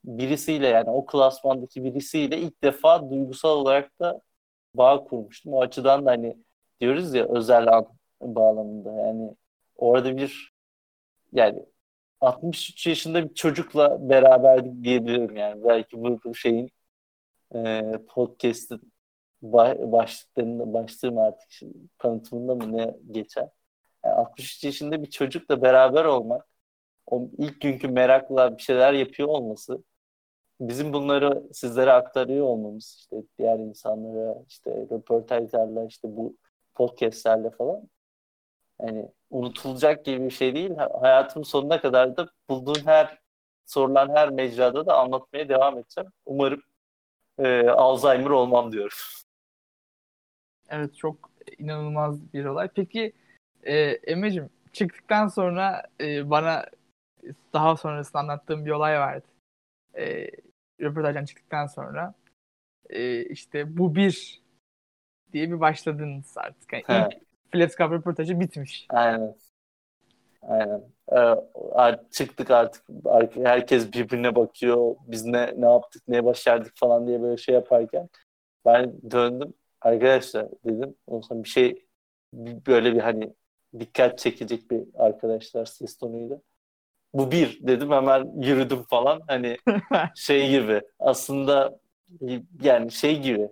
birisiyle 0.04 0.68
yani 0.68 0.90
o 0.90 1.06
klasmandaki 1.06 1.84
birisiyle 1.84 2.38
ilk 2.38 2.62
defa 2.62 3.10
duygusal 3.10 3.50
olarak 3.58 4.00
da 4.00 4.20
bağ 4.74 5.04
kurmuştum. 5.04 5.52
O 5.54 5.60
açıdan 5.62 6.06
da 6.06 6.10
hani 6.10 6.36
diyoruz 6.80 7.14
ya 7.14 7.28
özel 7.28 7.68
an 7.68 7.86
bağlamında 8.22 8.92
yani 8.92 9.36
orada 9.76 10.16
bir 10.16 10.52
yani 11.32 11.66
63 12.20 12.86
yaşında 12.86 13.30
bir 13.30 13.34
çocukla 13.34 14.08
beraberdik 14.10 14.84
diyebilirim 14.84 15.36
yani. 15.36 15.64
Belki 15.64 16.02
bu, 16.02 16.20
bu 16.24 16.34
şeyin 16.34 16.70
e, 17.54 17.82
podcast'ın 18.08 18.91
başlıklarında 19.42 20.72
başlığım 20.72 21.18
artık 21.18 21.50
şimdi, 21.50 21.78
tanıtımında 21.98 22.54
mı 22.54 22.76
ne 22.76 22.96
geçer. 23.10 23.48
Yani 24.04 24.14
63 24.14 24.64
yaşında 24.64 25.02
bir 25.02 25.10
çocukla 25.10 25.62
beraber 25.62 26.04
olmak, 26.04 26.46
o 27.06 27.28
ilk 27.38 27.60
günkü 27.60 27.88
merakla 27.88 28.58
bir 28.58 28.62
şeyler 28.62 28.92
yapıyor 28.92 29.28
olması, 29.28 29.84
bizim 30.60 30.92
bunları 30.92 31.42
sizlere 31.52 31.92
aktarıyor 31.92 32.46
olmamız, 32.46 32.96
işte 33.00 33.16
diğer 33.38 33.58
insanlara, 33.58 34.36
işte 34.48 34.70
röportajlarla, 34.90 35.86
işte 35.86 36.16
bu 36.16 36.36
podcastlerle 36.74 37.50
falan 37.50 37.88
yani 38.80 39.08
unutulacak 39.30 40.04
gibi 40.04 40.24
bir 40.24 40.30
şey 40.30 40.54
değil. 40.54 40.70
Hayatımın 41.00 41.44
sonuna 41.44 41.80
kadar 41.80 42.16
da 42.16 42.28
bulduğum 42.48 42.86
her 42.86 43.18
sorulan 43.66 44.08
her 44.16 44.30
mecrada 44.30 44.86
da 44.86 44.96
anlatmaya 44.98 45.48
devam 45.48 45.78
edeceğim. 45.78 46.10
Umarım 46.26 46.62
e, 47.38 47.68
Alzheimer 47.68 48.30
olmam 48.30 48.72
diyorum. 48.72 48.96
Evet 50.72 50.96
çok 50.96 51.30
inanılmaz 51.58 52.32
bir 52.34 52.44
olay. 52.44 52.68
Peki 52.74 53.12
e, 53.62 53.74
Emre'cim 53.90 54.50
çıktıktan 54.72 55.28
sonra 55.28 55.82
e, 56.00 56.30
bana 56.30 56.66
daha 57.52 57.76
sonrasında 57.76 58.18
anlattığım 58.18 58.64
bir 58.64 58.70
olay 58.70 58.98
vardı. 58.98 59.26
E, 59.94 60.30
röportajdan 60.80 61.24
çıktıktan 61.24 61.66
sonra 61.66 62.14
e, 62.90 63.24
işte 63.24 63.78
bu 63.78 63.94
bir 63.94 64.42
diye 65.32 65.50
bir 65.50 65.60
başladınız 65.60 66.34
artık. 66.36 66.72
Yani 66.88 67.14
ilk 67.14 67.22
Flaps 67.52 67.76
Cup 67.76 67.92
röportajı 67.92 68.40
bitmiş. 68.40 68.86
Aynen. 68.88 69.34
Aynen. 70.42 70.82
Ee, 71.12 72.00
çıktık 72.10 72.50
artık. 72.50 72.84
Herkes 73.36 73.92
birbirine 73.92 74.34
bakıyor. 74.34 74.96
Biz 75.06 75.24
ne 75.24 75.54
ne 75.56 75.66
yaptık, 75.66 76.02
ne 76.08 76.24
başardık 76.24 76.72
falan 76.76 77.06
diye 77.06 77.22
böyle 77.22 77.36
şey 77.36 77.54
yaparken 77.54 78.08
ben 78.64 79.10
döndüm. 79.10 79.54
Arkadaşlar 79.84 80.48
dedim. 80.64 80.94
Ondan 81.06 81.44
bir 81.44 81.48
şey 81.48 81.86
böyle 82.66 82.94
bir 82.94 83.00
hani 83.00 83.34
dikkat 83.80 84.18
çekecek 84.18 84.70
bir 84.70 84.82
arkadaşlar 84.94 85.64
ses 85.64 85.98
tonuyla. 85.98 86.40
Bu 87.14 87.30
bir 87.30 87.66
dedim 87.66 87.90
hemen 87.90 88.42
yürüdüm 88.42 88.82
falan. 88.82 89.20
Hani 89.28 89.56
şey 90.16 90.50
gibi 90.50 90.82
aslında 90.98 91.78
yani 92.62 92.92
şey 92.92 93.20
gibi. 93.20 93.48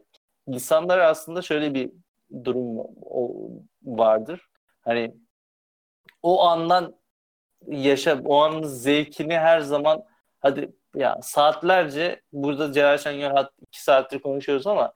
İnsanlar 0.47 0.99
aslında 0.99 1.43
şöyle 1.43 1.75
bir 1.75 1.91
durum 2.45 2.87
vardır. 3.83 4.49
Hani 4.81 5.15
o 6.23 6.43
andan 6.43 6.95
yaşa, 7.67 8.21
o 8.25 8.43
anın 8.43 8.63
zevkini 8.63 9.39
her 9.39 9.61
zaman 9.61 10.05
hadi 10.41 10.73
ya 10.97 11.19
saatlerce 11.23 12.23
burada 12.33 12.73
Celal 12.73 12.99
Şengör 12.99 13.47
iki 13.61 13.83
saattir 13.83 14.21
konuşuyoruz 14.21 14.67
ama 14.67 14.93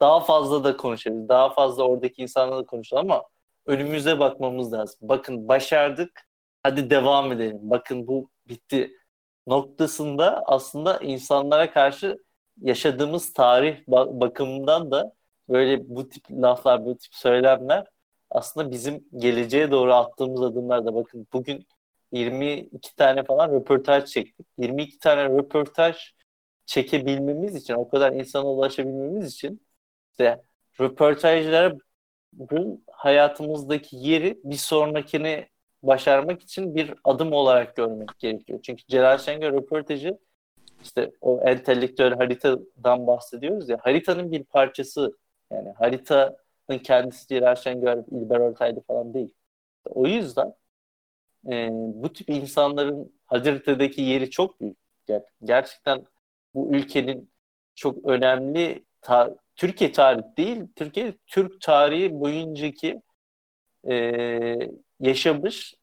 daha 0.00 0.20
fazla 0.20 0.64
da 0.64 0.76
konuşabiliriz. 0.76 1.28
Daha 1.28 1.50
fazla 1.50 1.82
oradaki 1.84 2.22
insanlarla 2.22 2.62
da 2.62 2.66
konuşalım 2.66 3.10
ama 3.10 3.24
önümüze 3.66 4.18
bakmamız 4.18 4.72
lazım. 4.72 4.98
Bakın 5.02 5.48
başardık. 5.48 6.22
Hadi 6.62 6.90
devam 6.90 7.32
edelim. 7.32 7.58
Bakın 7.62 8.06
bu 8.06 8.30
bitti 8.48 8.92
noktasında 9.46 10.42
aslında 10.46 10.98
insanlara 10.98 11.72
karşı 11.72 12.18
yaşadığımız 12.62 13.32
tarih 13.32 13.76
bakımından 13.88 14.90
da 14.90 15.12
böyle 15.48 15.88
bu 15.88 16.08
tip 16.08 16.30
laflar, 16.30 16.84
bu 16.86 16.96
tip 16.98 17.14
söylemler 17.14 17.86
aslında 18.30 18.70
bizim 18.70 19.04
geleceğe 19.16 19.70
doğru 19.70 19.94
attığımız 19.94 20.42
adımlar 20.42 20.86
da 20.86 20.94
bakın 20.94 21.26
bugün 21.32 21.66
22 22.12 22.96
tane 22.96 23.24
falan 23.24 23.50
röportaj 23.52 24.04
çektik. 24.10 24.46
22 24.58 24.98
tane 24.98 25.24
röportaj 25.24 25.96
çekebilmemiz 26.66 27.54
için, 27.56 27.74
o 27.74 27.88
kadar 27.88 28.12
insana 28.12 28.46
ulaşabilmemiz 28.46 29.34
için 29.34 29.65
işte 30.18 30.42
röportajların 30.80 31.82
hayatımızdaki 32.92 33.96
yeri 33.96 34.40
bir 34.44 34.56
sonrakini 34.56 35.46
başarmak 35.82 36.42
için 36.42 36.74
bir 36.74 36.94
adım 37.04 37.32
olarak 37.32 37.76
görmek 37.76 38.18
gerekiyor. 38.18 38.60
Çünkü 38.62 38.86
Celal 38.86 39.18
Şengör 39.18 39.52
röportajı 39.52 40.18
işte 40.82 41.12
o 41.20 41.40
entelektüel 41.40 42.14
haritadan 42.14 43.06
bahsediyoruz 43.06 43.68
ya 43.68 43.78
haritanın 43.80 44.32
bir 44.32 44.44
parçası 44.44 45.18
yani 45.50 45.72
haritanın 45.72 46.78
kendisi 46.82 47.28
Celal 47.28 47.54
Şengör, 47.54 48.04
İlber 48.10 48.40
Ortaylı 48.40 48.80
falan 48.80 49.14
değil. 49.14 49.34
O 49.84 50.06
yüzden 50.06 50.54
e, 51.50 51.68
bu 51.72 52.12
tip 52.12 52.30
insanların 52.30 53.12
haritadaki 53.26 54.02
yeri 54.02 54.30
çok 54.30 54.60
büyük. 54.60 54.78
Yani 55.08 55.22
gerçekten 55.44 56.06
bu 56.54 56.74
ülkenin 56.74 57.30
çok 57.74 58.04
önemli 58.06 58.84
ta- 59.00 59.36
Türkiye 59.56 59.92
tarihi 59.92 60.36
değil, 60.36 60.62
Türkiye 60.76 61.14
Türk 61.26 61.60
tarihi 61.60 62.20
boyuncaki 62.20 63.02
e, 63.88 63.94
yaşamış 65.00 65.74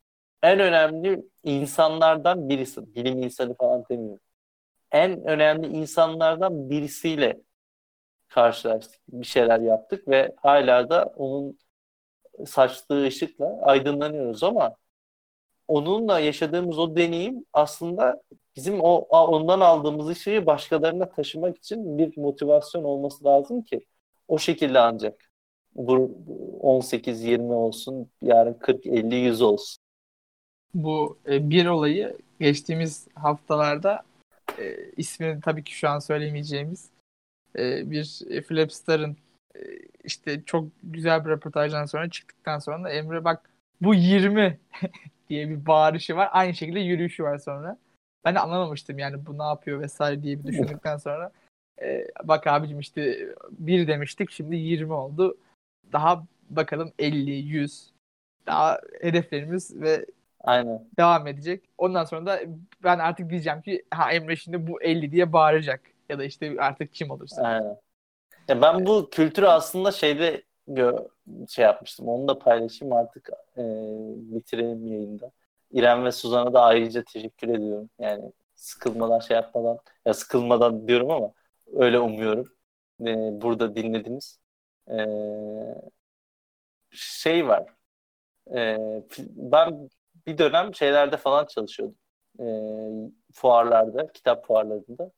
en 0.43 0.59
önemli 0.59 1.23
insanlardan 1.43 2.49
birisi. 2.49 2.95
Bilim 2.95 3.23
insanı 3.23 3.55
falan 3.55 3.85
demiyorum. 3.89 4.19
En 4.91 5.23
önemli 5.25 5.67
insanlardan 5.67 6.69
birisiyle 6.69 7.41
karşılaştık. 8.27 9.01
Bir 9.07 9.25
şeyler 9.25 9.59
yaptık 9.59 10.07
ve 10.07 10.35
hala 10.37 10.89
da 10.89 11.05
onun 11.15 11.59
saçtığı 12.45 13.03
ışıkla 13.03 13.59
aydınlanıyoruz 13.61 14.43
ama 14.43 14.75
onunla 15.67 16.19
yaşadığımız 16.19 16.79
o 16.79 16.95
deneyim 16.95 17.45
aslında 17.53 18.21
bizim 18.55 18.81
o 18.81 18.95
ondan 19.09 19.59
aldığımız 19.59 20.07
ışığı 20.07 20.45
başkalarına 20.45 21.09
taşımak 21.09 21.57
için 21.57 21.97
bir 21.97 22.17
motivasyon 22.17 22.84
olması 22.84 23.25
lazım 23.25 23.61
ki 23.61 23.85
o 24.27 24.38
şekilde 24.38 24.80
ancak 24.80 25.30
bu 25.75 26.17
18-20 26.61 27.41
olsun 27.53 28.09
yarın 28.21 28.53
40-50-100 28.53 29.43
olsun. 29.43 29.84
Bu 30.73 31.17
e, 31.27 31.49
bir 31.49 31.65
olayı 31.65 32.17
geçtiğimiz 32.39 33.07
haftalarda 33.15 34.03
e, 34.59 34.91
ismini 34.97 35.41
tabii 35.41 35.63
ki 35.63 35.75
şu 35.75 35.89
an 35.89 35.99
söylemeyeceğimiz 35.99 36.89
e, 37.55 37.91
bir 37.91 38.19
e, 38.30 38.41
Flapstar'ın 38.41 39.17
e, 39.55 39.59
işte 40.03 40.43
çok 40.45 40.67
güzel 40.84 41.25
bir 41.25 41.30
röportajdan 41.30 41.85
sonra 41.85 42.09
çıktıktan 42.09 42.59
sonra 42.59 42.91
Emre 42.91 43.23
bak 43.23 43.49
bu 43.81 43.95
20 43.95 44.59
diye 45.30 45.49
bir 45.49 45.65
bağırışı 45.65 46.15
var. 46.15 46.30
Aynı 46.31 46.53
şekilde 46.53 46.80
yürüyüşü 46.80 47.23
var 47.23 47.38
sonra. 47.38 47.77
Ben 48.25 48.35
de 48.35 48.39
anlamamıştım 48.39 48.99
yani 48.99 49.25
bu 49.25 49.37
ne 49.37 49.43
yapıyor 49.43 49.81
vesaire 49.81 50.23
diye 50.23 50.39
bir 50.39 50.47
düşündükten 50.47 50.97
sonra 50.97 51.31
e, 51.81 52.07
bak 52.23 52.47
abicim 52.47 52.79
işte 52.79 53.29
bir 53.51 53.87
demiştik 53.87 54.31
şimdi 54.31 54.55
20 54.55 54.93
oldu. 54.93 55.37
Daha 55.91 56.25
bakalım 56.49 56.91
50, 56.99 57.31
100 57.31 57.93
daha 58.47 58.79
hedeflerimiz 59.01 59.81
ve 59.81 60.05
Aynen. 60.43 60.85
devam 60.97 61.27
edecek. 61.27 61.63
Ondan 61.77 62.05
sonra 62.05 62.25
da 62.25 62.39
ben 62.83 62.99
artık 62.99 63.29
diyeceğim 63.29 63.61
ki 63.61 63.83
ha 63.91 64.11
Emre 64.11 64.35
şimdi 64.35 64.67
bu 64.67 64.81
50 64.81 65.11
diye 65.11 65.33
bağıracak 65.33 65.81
ya 66.09 66.19
da 66.19 66.23
işte 66.23 66.55
artık 66.59 66.93
kim 66.93 67.11
olursa. 67.11 67.41
Aynen. 67.41 67.77
Ya 68.47 68.61
ben 68.61 68.85
bu 68.85 69.09
kültürü 69.09 69.45
aslında 69.45 69.91
şeyde 69.91 70.43
şey 71.49 71.65
yapmıştım. 71.65 72.07
Onu 72.07 72.27
da 72.27 72.39
paylaşayım 72.39 72.95
artık 72.95 73.29
e, 73.57 73.63
bitirelim 74.15 74.87
yayında. 74.87 75.31
İrem 75.73 76.05
ve 76.05 76.11
Suzan'a 76.11 76.53
da 76.53 76.61
ayrıca 76.61 77.03
teşekkür 77.03 77.49
ediyorum. 77.49 77.89
Yani 77.99 78.31
sıkılmadan 78.55 79.19
şey 79.19 79.35
yapmadan 79.35 79.79
ya 80.05 80.13
sıkılmadan 80.13 80.87
diyorum 80.87 81.11
ama 81.11 81.33
öyle 81.73 81.99
umuyorum. 81.99 82.45
E, 83.01 83.41
burada 83.41 83.75
dinlediniz. 83.75 84.39
E, 84.89 84.97
şey 86.91 87.47
var. 87.47 87.65
E, 88.55 88.77
ben 89.19 89.89
bir 90.27 90.37
dönem 90.37 90.75
şeylerde 90.75 91.17
falan 91.17 91.45
çalışıyordum. 91.45 91.97
E, 92.39 92.45
fuarlarda, 93.33 94.11
kitap 94.11 94.47
fuarlarında. 94.47 95.11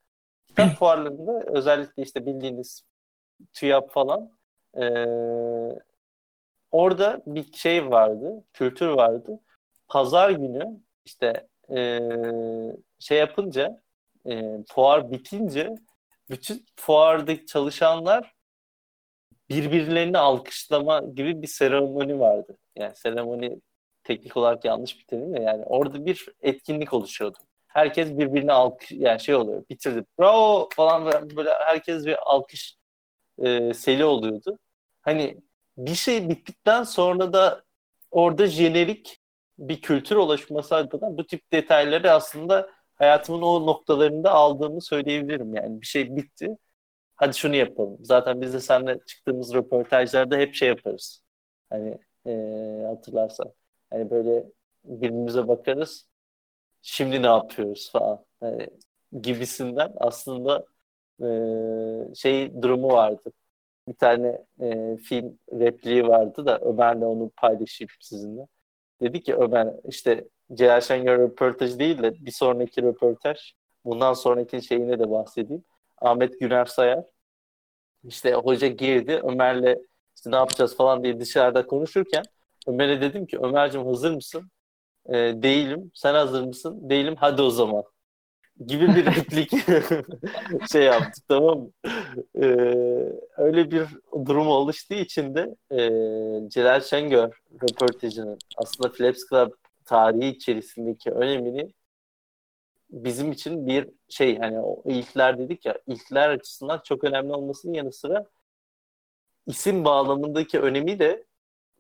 Kitap 0.47 0.69
fuarlarında 0.75 1.43
özellikle 1.47 2.03
işte 2.03 2.25
bildiğiniz 2.25 2.83
TÜYAP 3.53 3.91
falan 3.91 4.31
e, 4.77 4.85
orada 6.71 7.21
bir 7.25 7.53
şey 7.53 7.89
vardı, 7.91 8.43
kültür 8.53 8.87
vardı. 8.87 9.39
Pazar 9.95 10.29
günü 10.29 10.79
işte 11.05 11.47
e, 11.75 11.99
şey 12.99 13.17
yapınca 13.17 13.81
e, 14.29 14.43
fuar 14.69 15.11
bitince 15.11 15.75
bütün 16.29 16.65
fuardaki 16.75 17.45
çalışanlar 17.45 18.33
birbirlerini 19.49 20.17
alkışlama 20.17 20.99
gibi 20.99 21.41
bir 21.41 21.47
seremoni 21.47 22.19
vardı. 22.19 22.57
Yani 22.75 22.95
seremoni 22.95 23.61
teknik 24.03 24.37
olarak 24.37 24.65
yanlış 24.65 24.99
bir 24.99 25.05
terim 25.05 25.33
de 25.33 25.41
yani 25.41 25.65
orada 25.65 26.05
bir 26.05 26.25
etkinlik 26.41 26.93
oluşuyordu. 26.93 27.37
Herkes 27.67 28.17
birbirine 28.17 28.51
alkış 28.51 28.91
yani 28.91 29.19
şey 29.19 29.35
oluyor 29.35 29.63
bitirdi 29.69 30.05
bravo 30.19 30.69
falan 30.71 31.05
böyle, 31.05 31.35
böyle 31.35 31.49
herkes 31.53 32.05
bir 32.05 32.31
alkış 32.31 32.77
e, 33.37 33.73
seli 33.73 34.05
oluyordu. 34.05 34.59
Hani 35.01 35.37
bir 35.77 35.95
şey 35.95 36.29
bittikten 36.29 36.83
sonra 36.83 37.33
da 37.33 37.63
orada 38.11 38.47
jenerik 38.47 39.21
bir 39.57 39.81
kültür 39.81 40.15
oluşması 40.15 40.75
adına 40.75 41.17
bu 41.17 41.27
tip 41.27 41.51
detayları 41.51 42.11
aslında 42.11 42.69
hayatımın 42.95 43.41
o 43.41 43.65
noktalarında 43.65 44.31
aldığımı 44.31 44.81
söyleyebilirim. 44.81 45.55
Yani 45.55 45.81
bir 45.81 45.85
şey 45.85 46.15
bitti. 46.15 46.57
Hadi 47.15 47.37
şunu 47.37 47.55
yapalım. 47.55 47.97
Zaten 48.01 48.41
biz 48.41 48.53
de 48.53 48.59
seninle 48.59 48.99
çıktığımız 49.07 49.53
röportajlarda 49.53 50.37
hep 50.37 50.55
şey 50.55 50.67
yaparız. 50.69 51.23
Hani 51.69 51.99
e, 52.27 52.31
hatırlarsan. 52.87 53.53
Hani 53.89 54.09
böyle 54.11 54.45
birbirimize 54.85 55.47
bakarız. 55.47 56.07
Şimdi 56.81 57.23
ne 57.23 57.27
yapıyoruz 57.27 57.91
falan. 57.91 58.25
Hani 58.39 58.67
gibisinden 59.21 59.93
aslında 59.97 60.65
e, 61.23 62.15
şey 62.15 62.61
durumu 62.61 62.87
vardı. 62.87 63.31
Bir 63.87 63.93
tane 63.93 64.45
e, 64.61 64.97
film 64.97 65.39
repliği 65.53 66.07
vardı 66.07 66.45
da 66.45 66.59
Ömer'le 66.59 67.01
onu 67.05 67.31
paylaşayım 67.37 67.89
sizinle. 67.99 68.47
Dedi 69.01 69.23
ki 69.23 69.35
Ömer 69.35 69.67
işte 69.89 70.27
Celal 70.53 70.81
Şengör 70.81 71.19
röportajı 71.19 71.79
değil 71.79 72.03
de 72.03 72.25
bir 72.25 72.31
sonraki 72.31 72.83
röportaj 72.83 73.53
bundan 73.85 74.13
sonraki 74.13 74.61
şeyine 74.61 74.99
de 74.99 75.11
bahsedeyim. 75.11 75.63
Ahmet 76.01 76.39
Güner 76.39 76.65
Sayar 76.65 77.03
işte 78.03 78.33
hoca 78.33 78.67
girdi 78.67 79.21
Ömer'le 79.23 79.77
işte 80.15 80.31
ne 80.31 80.35
yapacağız 80.35 80.77
falan 80.77 81.03
diye 81.03 81.19
dışarıda 81.19 81.67
konuşurken 81.67 82.23
Ömer'e 82.67 83.01
dedim 83.01 83.25
ki 83.25 83.39
Ömer'cim 83.39 83.85
hazır 83.85 84.11
mısın? 84.11 84.51
E, 85.09 85.13
değilim. 85.15 85.91
Sen 85.93 86.13
hazır 86.13 86.43
mısın? 86.43 86.89
Değilim. 86.89 87.15
Hadi 87.19 87.41
o 87.41 87.49
zaman. 87.49 87.83
Gibi 88.67 88.87
bir 88.87 89.05
replik 89.15 89.51
şey 90.71 90.83
yaptık 90.83 91.23
tamam 91.27 91.59
mı? 91.59 91.69
E, 92.35 92.45
öyle 93.37 93.71
bir 93.71 93.87
durum 94.25 94.47
oluştuğu 94.47 94.93
için 94.93 95.35
de 95.35 95.55
e, 95.71 95.79
Celal 96.49 96.81
Şengör 96.81 97.41
röportajının 97.63 98.37
aslında 98.57 98.89
Flaps 98.89 99.29
Club 99.29 99.51
tarihi 99.85 100.29
içerisindeki 100.29 101.11
önemini 101.11 101.73
bizim 102.89 103.31
için 103.31 103.67
bir 103.67 103.89
şey 104.09 104.37
hani 104.37 104.59
o 104.59 104.83
ilkler 104.85 105.39
dedik 105.39 105.65
ya 105.65 105.77
ilkler 105.87 106.29
açısından 106.29 106.81
çok 106.83 107.03
önemli 107.03 107.33
olmasının 107.33 107.73
yanı 107.73 107.91
sıra 107.91 108.25
isim 109.47 109.85
bağlamındaki 109.85 110.59
önemi 110.59 110.99
de 110.99 111.25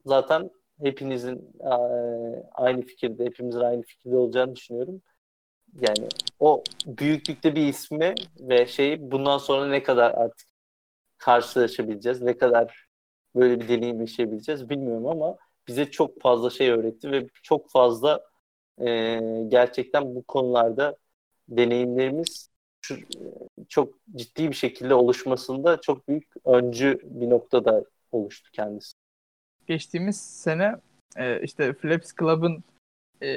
zaten 0.05 0.49
hepinizin 0.81 1.49
aynı 2.53 2.81
fikirde, 2.81 3.25
hepimizin 3.25 3.59
aynı 3.59 3.81
fikirde 3.81 4.17
olacağını 4.17 4.55
düşünüyorum. 4.55 5.01
Yani 5.81 6.07
o 6.39 6.63
büyüklükte 6.85 7.55
bir 7.55 7.67
ismi 7.67 8.15
ve 8.39 8.65
şey 8.65 9.11
bundan 9.11 9.37
sonra 9.37 9.67
ne 9.67 9.83
kadar 9.83 10.11
artık 10.11 10.47
karşılaşabileceğiz, 11.17 12.21
ne 12.21 12.37
kadar 12.37 12.87
böyle 13.35 13.59
bir 13.59 13.67
deneyim 13.67 14.01
yaşayabileceğiz 14.01 14.69
bilmiyorum 14.69 15.07
ama 15.07 15.37
bize 15.67 15.91
çok 15.91 16.21
fazla 16.21 16.49
şey 16.49 16.69
öğretti 16.69 17.11
ve 17.11 17.27
çok 17.43 17.71
fazla 17.71 18.23
e, 18.81 19.19
gerçekten 19.47 20.15
bu 20.15 20.23
konularda 20.23 20.95
deneyimlerimiz 21.49 22.49
çok 23.69 23.93
ciddi 24.15 24.49
bir 24.49 24.55
şekilde 24.55 24.93
oluşmasında 24.93 25.81
çok 25.81 26.07
büyük 26.07 26.27
öncü 26.45 26.99
bir 27.03 27.29
noktada 27.29 27.85
oluştu 28.11 28.49
kendisi. 28.53 28.93
Geçtiğimiz 29.67 30.21
sene 30.21 30.75
e, 31.17 31.41
işte 31.41 31.73
Flaps 31.73 32.13
Club'ın 32.19 32.63
e, 33.21 33.27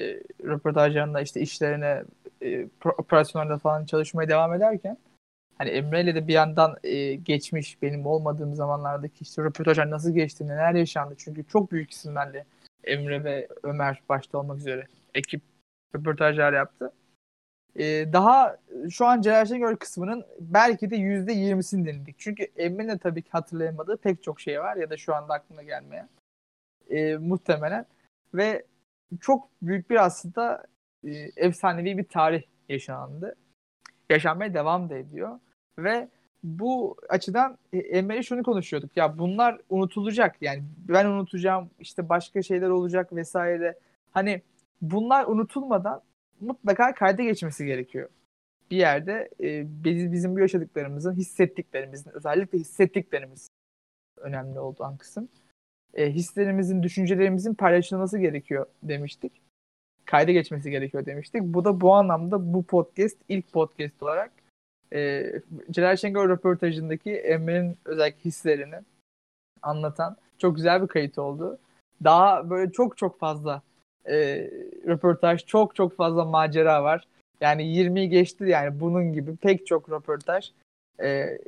röportajlarında 0.45 1.21
işte 1.21 1.41
işlerine 1.41 2.05
e, 2.43 2.69
operasyonlarda 2.99 3.59
falan 3.59 3.85
çalışmaya 3.85 4.29
devam 4.29 4.55
ederken 4.55 4.99
hani 5.59 5.71
Emre 5.71 6.03
ile 6.03 6.15
de 6.15 6.29
bir 6.29 6.33
yandan 6.33 6.77
e, 6.85 7.15
geçmiş 7.15 7.83
benim 7.83 8.07
olmadığım 8.07 8.55
zamanlardaki 8.55 9.23
işte 9.23 9.43
röportajlar 9.43 9.91
nasıl 9.91 10.15
geçti 10.15 10.49
neler 10.49 10.75
yaşandı 10.75 11.15
çünkü 11.19 11.45
çok 11.45 11.73
büyük 11.73 11.91
isimlerle 11.91 12.45
Emre 12.85 13.25
ve 13.25 13.49
Ömer 13.63 14.03
başta 14.09 14.39
olmak 14.39 14.59
üzere 14.59 14.87
ekip 15.15 15.43
röportajlar 15.95 16.53
yaptı. 16.53 16.93
Ee, 17.79 18.13
daha 18.13 18.57
şu 18.91 19.07
an 19.07 19.23
Celal 19.23 19.47
Şengör 19.47 19.77
kısmının 19.77 20.27
belki 20.41 20.91
de 20.91 20.97
yüzde 20.97 21.33
yirmisini 21.33 21.87
dinledik. 21.87 22.19
Çünkü 22.19 22.45
Emre'nin 22.57 22.89
de 22.89 22.99
tabii 22.99 23.23
ki 23.23 23.31
hatırlayamadığı 23.31 23.97
pek 23.97 24.23
çok 24.23 24.41
şey 24.41 24.61
var 24.61 24.77
ya 24.77 24.91
da 24.91 24.97
şu 24.97 25.15
anda 25.15 25.35
aklına 25.35 25.63
gelmeyen 25.63 26.09
e, 26.91 27.17
muhtemelen 27.17 27.87
ve 28.35 28.65
çok 29.21 29.49
büyük 29.63 29.91
bir 29.91 30.05
aslında 30.05 30.65
e, 31.05 31.11
efsanevi 31.37 31.99
bir 31.99 32.05
tarih 32.05 32.43
yaşandı. 32.69 33.37
Yaşanmaya 34.11 34.55
devam 34.55 34.91
da 34.91 34.97
ediyor 34.97 35.41
ve 35.79 36.09
bu 36.43 36.97
açıdan 37.09 37.59
e, 37.73 37.79
Emre'yle 37.79 38.23
şunu 38.23 38.43
konuşuyorduk. 38.43 38.97
Ya 38.97 39.19
bunlar 39.19 39.61
unutulacak. 39.69 40.37
Yani 40.41 40.63
ben 40.89 41.07
unutacağım. 41.07 41.71
işte 41.81 42.09
başka 42.09 42.43
şeyler 42.43 42.69
olacak 42.69 43.13
vesaire. 43.13 43.79
Hani 44.11 44.43
bunlar 44.83 45.27
unutulmadan 45.27 46.03
mutlaka 46.41 46.95
kayda 46.95 47.23
geçmesi 47.23 47.67
gerekiyor. 47.67 48.09
Bir 48.71 48.77
yerde 48.77 49.29
e, 49.41 49.65
biz, 49.85 50.13
bizim 50.13 50.37
bu 50.37 50.41
yaşadıklarımızın, 50.41 51.15
hissettiklerimizin, 51.15 52.11
özellikle 52.11 52.59
hissettiklerimiz 52.59 53.51
önemli 54.17 54.59
olduğu 54.61 54.97
kısım 54.99 55.29
e, 55.95 56.11
hislerimizin, 56.11 56.83
düşüncelerimizin 56.83 57.55
paylaşılması 57.55 58.19
gerekiyor 58.19 58.67
demiştik. 58.83 59.33
Kayda 60.09 60.33
geçmesi 60.33 60.71
gerekiyor 60.71 61.07
demiştik. 61.07 61.43
Bu 61.43 61.65
da 61.65 61.81
bu 61.81 61.95
anlamda 61.95 62.55
bu 62.55 62.63
podcast 62.63 63.17
ilk 63.29 63.53
podcast 63.53 64.03
olarak 64.03 64.33
e, 64.93 65.33
Celal 65.71 65.97
Şengör 65.97 66.29
röportajındaki 66.29 67.17
Emre'nin 67.17 67.77
özellikle 67.85 68.25
hislerini 68.25 68.77
anlatan 69.63 70.17
çok 70.39 70.57
güzel 70.57 70.83
bir 70.83 70.89
kayıt 70.89 71.19
oldu. 71.19 71.59
Daha 72.05 72.51
böyle 72.51 72.73
çok 72.73 72.97
çok 72.97 73.19
fazla 73.19 73.63
e, 74.07 74.17
röportaj, 74.87 75.47
çok 75.47 75.75
çok 75.75 75.97
fazla 75.97 76.25
macera 76.25 76.83
var. 76.83 77.05
Yani 77.41 77.63
20'yi 77.63 78.09
geçti 78.09 78.45
yani 78.45 78.81
bunun 78.81 79.13
gibi 79.13 79.37
pek 79.37 79.67
çok 79.67 79.91
röportaj. 79.91 80.51
E, 81.03 81.39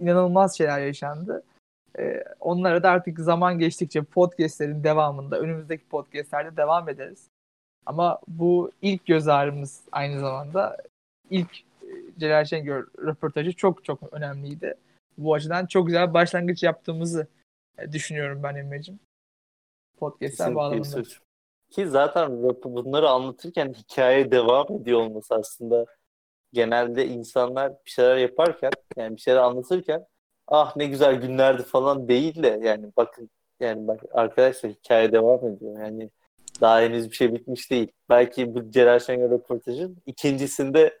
inanılmaz 0.00 0.58
şeyler 0.58 0.80
yaşandı. 0.80 1.42
E, 1.98 2.24
onlara 2.40 2.82
da 2.82 2.90
artık 2.90 3.18
zaman 3.20 3.58
geçtikçe 3.58 4.02
podcastlerin 4.02 4.84
devamında 4.84 5.40
önümüzdeki 5.40 5.84
podcastlerde 5.84 6.56
devam 6.56 6.88
ederiz. 6.88 7.31
Ama 7.86 8.18
bu 8.28 8.72
ilk 8.82 9.06
göz 9.06 9.28
ağrımız 9.28 9.80
aynı 9.92 10.20
zamanda 10.20 10.76
ilk 11.30 11.60
e, 11.82 11.86
Celal 12.18 12.44
Şengör 12.44 12.86
röportajı 12.98 13.52
çok 13.52 13.84
çok 13.84 14.12
önemliydi. 14.12 14.74
Bu 15.18 15.34
açıdan 15.34 15.66
çok 15.66 15.86
güzel 15.86 16.14
başlangıç 16.14 16.62
yaptığımızı 16.62 17.26
e, 17.78 17.92
düşünüyorum 17.92 18.42
ben 18.42 18.54
Emre'cim. 18.54 19.00
Podcast'ler 19.98 20.54
bağlamında. 20.54 21.02
Ki 21.70 21.88
zaten 21.88 22.42
bunları 22.64 23.08
anlatırken 23.08 23.72
hikaye 23.72 24.30
devam 24.30 24.66
ediyor 24.72 25.00
olması 25.00 25.34
aslında 25.34 25.86
genelde 26.52 27.06
insanlar 27.06 27.72
bir 27.86 27.90
şeyler 27.90 28.16
yaparken 28.16 28.70
yani 28.96 29.16
bir 29.16 29.20
şeyler 29.20 29.40
anlatırken 29.40 30.06
ah 30.46 30.76
ne 30.76 30.86
güzel 30.86 31.14
günlerdi 31.14 31.62
falan 31.62 32.08
değil 32.08 32.42
de 32.42 32.60
yani 32.62 32.92
bakın 32.96 33.30
yani 33.60 33.88
bak 33.88 34.00
arkadaşlar 34.12 34.72
hikaye 34.72 35.12
devam 35.12 35.46
ediyor. 35.46 35.80
Yani 35.80 36.10
daha 36.60 36.80
henüz 36.80 37.10
bir 37.10 37.16
şey 37.16 37.34
bitmiş 37.34 37.70
değil. 37.70 37.92
Belki 38.08 38.54
bu 38.54 38.70
Celal 38.70 38.98
Şengör 38.98 39.30
röportajın 39.30 39.96
ikincisinde 40.06 40.98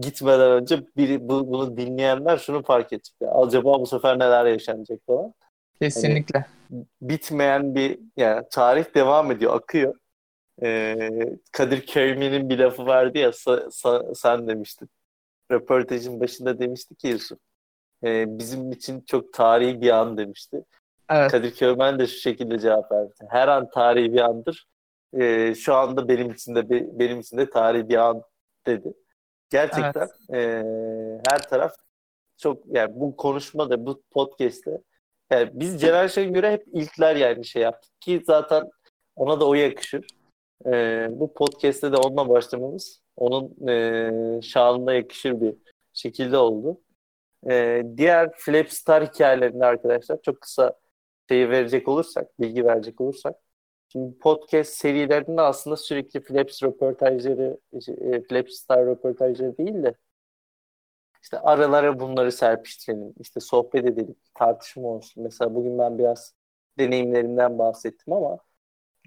gitmeden 0.00 0.50
önce 0.50 0.86
biri 0.96 1.28
bu, 1.28 1.48
bunu 1.48 1.76
dinleyenler 1.76 2.38
şunu 2.38 2.62
fark 2.62 2.92
edecek. 2.92 3.16
Acaba 3.32 3.80
bu 3.80 3.86
sefer 3.86 4.18
neler 4.18 4.44
yaşanacak 4.44 5.00
falan. 5.06 5.34
Kesinlikle. 5.80 6.44
Yani 6.70 6.84
bitmeyen 7.02 7.74
bir 7.74 7.98
yani 8.16 8.46
tarih 8.50 8.94
devam 8.94 9.30
ediyor, 9.30 9.56
akıyor. 9.56 9.94
Ee, 10.62 11.10
Kadir 11.52 11.86
Köymi'nin 11.86 12.48
bir 12.48 12.58
lafı 12.58 12.86
vardı 12.86 13.18
ya 13.18 13.32
sa, 13.32 13.70
sa, 13.70 14.14
sen 14.14 14.48
demiştin. 14.48 14.88
Röportajın 15.50 16.20
başında 16.20 16.58
demişti 16.58 16.94
ki 16.94 17.08
Yusuf. 17.08 17.38
E, 18.04 18.38
bizim 18.38 18.72
için 18.72 19.00
çok 19.00 19.32
tarihi 19.32 19.80
bir 19.80 19.90
an 19.90 20.16
demişti. 20.16 20.64
Evet. 21.10 21.30
Kadir 21.30 21.54
Köymen 21.54 21.98
de 21.98 22.06
şu 22.06 22.20
şekilde 22.20 22.58
cevap 22.58 22.92
verdi. 22.92 23.14
Her 23.28 23.48
an 23.48 23.68
tarihi 23.70 24.12
bir 24.12 24.20
andır. 24.20 24.66
E, 25.18 25.54
şu 25.54 25.74
anda 25.74 26.08
benim 26.08 26.30
için 26.30 26.54
de 26.54 26.70
benim 26.98 27.20
için 27.20 27.38
de 27.38 27.50
tarihi 27.50 27.88
bir 27.88 27.96
an 27.96 28.22
dedi. 28.66 28.94
Gerçekten 29.50 30.08
evet. 30.30 30.64
e, 30.64 31.20
her 31.30 31.48
taraf 31.48 31.72
çok 32.38 32.62
yani 32.66 32.92
bu 32.94 33.16
konuşmada 33.16 33.86
bu 33.86 34.02
podcast'te 34.10 34.80
yani 35.30 35.50
biz 35.52 35.80
Celal 35.80 36.08
Şengör'e 36.08 36.52
hep 36.52 36.64
ilkler 36.72 37.16
yani 37.16 37.44
şey 37.44 37.62
yaptık 37.62 38.00
ki 38.00 38.22
zaten 38.26 38.70
ona 39.16 39.40
da 39.40 39.46
o 39.48 39.54
yakışır. 39.54 40.06
E, 40.66 41.06
bu 41.10 41.34
podcast'te 41.34 41.92
de 41.92 41.96
onunla 41.96 42.28
başlamamız 42.28 43.00
onun 43.16 43.68
e, 43.68 44.42
şanına 44.42 44.94
yakışır 44.94 45.40
bir 45.40 45.54
şekilde 45.92 46.36
oldu. 46.36 46.80
E, 47.50 47.82
diğer 47.96 48.30
Flapstar 48.36 49.06
hikayelerinde 49.06 49.66
arkadaşlar 49.66 50.22
çok 50.22 50.40
kısa 50.40 50.74
şeyi 51.28 51.50
verecek 51.50 51.88
olursak, 51.88 52.40
bilgi 52.40 52.64
verecek 52.64 53.00
olursak 53.00 53.34
Şimdi 53.94 54.18
podcast 54.18 54.72
serilerinde 54.72 55.40
aslında 55.40 55.76
sürekli 55.76 56.20
Flaps 56.20 56.62
röportajları, 56.62 57.58
e, 57.88 58.22
Flapstar 58.22 58.86
röportajları 58.86 59.58
değil 59.58 59.82
de 59.82 59.94
işte 61.22 61.38
aralara 61.38 62.00
bunları 62.00 62.32
serpiştirelim, 62.32 63.14
işte 63.20 63.40
sohbet 63.40 63.84
edelim, 63.84 64.16
tartışma 64.34 64.88
olsun. 64.88 65.22
Mesela 65.22 65.54
bugün 65.54 65.78
ben 65.78 65.98
biraz 65.98 66.34
deneyimlerimden 66.78 67.58
bahsettim 67.58 68.12
ama 68.12 68.38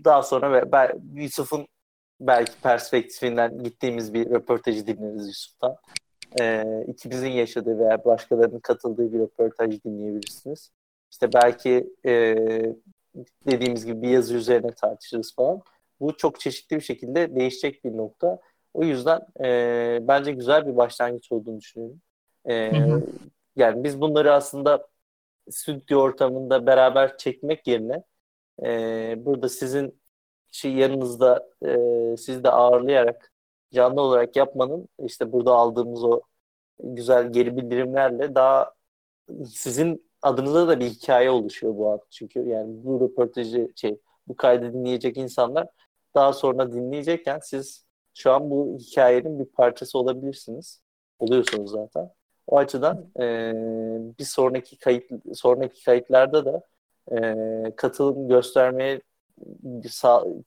daha 0.03 0.23
sonra 0.23 0.71
ben, 0.71 1.01
Yusuf'un 1.13 1.67
belki 2.19 2.61
perspektifinden 2.61 3.63
gittiğimiz 3.63 4.13
bir 4.13 4.29
röportajı 4.29 4.87
dinleriz 4.87 5.27
Yusuf'tan. 5.27 5.77
Ee, 6.41 6.85
ikimizin 6.87 7.31
yaşadığı 7.31 7.79
veya 7.79 8.05
başkalarının 8.05 8.59
katıldığı 8.59 9.13
bir 9.13 9.19
röportaj 9.19 9.83
dinleyebilirsiniz. 9.83 10.71
İşte 11.11 11.33
belki 11.33 11.93
e, 12.05 12.35
dediğimiz 13.47 13.85
gibi 13.85 14.01
bir 14.01 14.09
yazı 14.09 14.35
üzerine 14.35 14.71
tartışırız 14.71 15.35
falan. 15.35 15.61
Bu 15.99 16.17
çok 16.17 16.39
çeşitli 16.39 16.75
bir 16.75 16.81
şekilde 16.81 17.35
değişecek 17.35 17.83
bir 17.83 17.97
nokta. 17.97 18.39
O 18.73 18.83
yüzden 18.83 19.21
e, 19.43 19.99
bence 20.01 20.31
güzel 20.31 20.67
bir 20.67 20.77
başlangıç 20.77 21.31
olduğunu 21.31 21.59
düşünüyorum. 21.59 22.01
E, 22.45 22.71
hı 22.71 22.93
hı. 22.93 23.03
Yani 23.55 23.83
biz 23.83 24.01
bunları 24.01 24.33
aslında 24.33 24.87
stüdyo 25.49 25.99
ortamında 25.99 26.65
beraber 26.65 27.17
çekmek 27.17 27.67
yerine 27.67 28.03
e, 28.63 29.15
burada 29.25 29.49
sizin 29.49 30.01
şey 30.51 30.73
yanınızda 30.73 31.49
e, 31.65 31.77
sizi 32.17 32.43
de 32.43 32.51
ağırlayarak 32.51 33.31
canlı 33.73 34.01
olarak 34.01 34.35
yapmanın 34.35 34.89
işte 35.05 35.31
burada 35.31 35.53
aldığımız 35.53 36.03
o 36.03 36.21
güzel 36.83 37.33
geri 37.33 37.57
bildirimlerle 37.57 38.35
daha 38.35 38.73
sizin 39.45 40.06
adınıza 40.27 40.67
da 40.67 40.79
bir 40.79 40.85
hikaye 40.85 41.29
oluşuyor 41.29 41.77
bu 41.77 41.91
an. 41.91 41.99
Çünkü 42.11 42.39
yani 42.39 42.83
bu 42.83 43.01
röportajı 43.01 43.71
şey 43.75 43.99
bu 44.27 44.35
kaydı 44.35 44.73
dinleyecek 44.73 45.17
insanlar 45.17 45.67
daha 46.15 46.33
sonra 46.33 46.71
dinleyecekken 46.71 47.39
siz 47.43 47.85
şu 48.13 48.31
an 48.31 48.49
bu 48.49 48.77
hikayenin 48.79 49.39
bir 49.39 49.45
parçası 49.45 49.99
olabilirsiniz. 49.99 50.81
Oluyorsunuz 51.19 51.71
zaten. 51.71 52.11
O 52.47 52.57
açıdan 52.57 53.11
e, 53.19 53.53
bir 54.19 54.23
sonraki 54.23 54.77
kayıt 54.77 55.11
sonraki 55.33 55.83
kayıtlarda 55.83 56.45
da 56.45 56.61
e, 57.11 57.75
katılım 57.75 58.27
göstermeye 58.27 59.01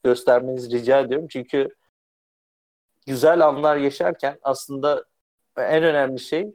göstermenizi 0.05 0.71
rica 0.71 1.01
ediyorum. 1.01 1.27
Çünkü 1.31 1.69
güzel 3.07 3.47
anlar 3.47 3.77
yaşarken 3.77 4.39
aslında 4.43 5.05
en 5.57 5.83
önemli 5.83 6.21
şey 6.21 6.55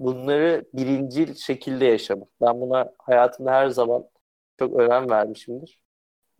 bunları 0.00 0.64
birincil 0.74 1.34
şekilde 1.34 1.84
yaşamak. 1.84 2.28
Ben 2.40 2.60
buna 2.60 2.92
hayatımda 2.98 3.52
her 3.52 3.68
zaman 3.68 4.04
çok 4.58 4.80
önem 4.80 5.10
vermişimdir. 5.10 5.80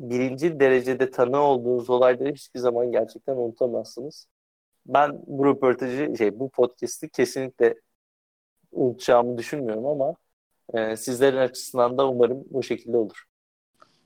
Birinci 0.00 0.60
derecede 0.60 1.10
tanı 1.10 1.40
olduğunuz 1.40 1.90
olayları 1.90 2.34
hiçbir 2.34 2.60
zaman 2.60 2.92
gerçekten 2.92 3.36
unutamazsınız. 3.36 4.26
Ben 4.86 5.22
bu 5.26 5.46
röportajı, 5.46 6.16
şey, 6.18 6.38
bu 6.38 6.50
podcast'i 6.50 7.08
kesinlikle 7.08 7.74
unutacağımı 8.72 9.38
düşünmüyorum 9.38 9.86
ama 9.86 10.14
e, 10.74 10.96
sizlerin 10.96 11.36
açısından 11.36 11.98
da 11.98 12.08
umarım 12.08 12.44
bu 12.50 12.62
şekilde 12.62 12.96
olur. 12.96 13.24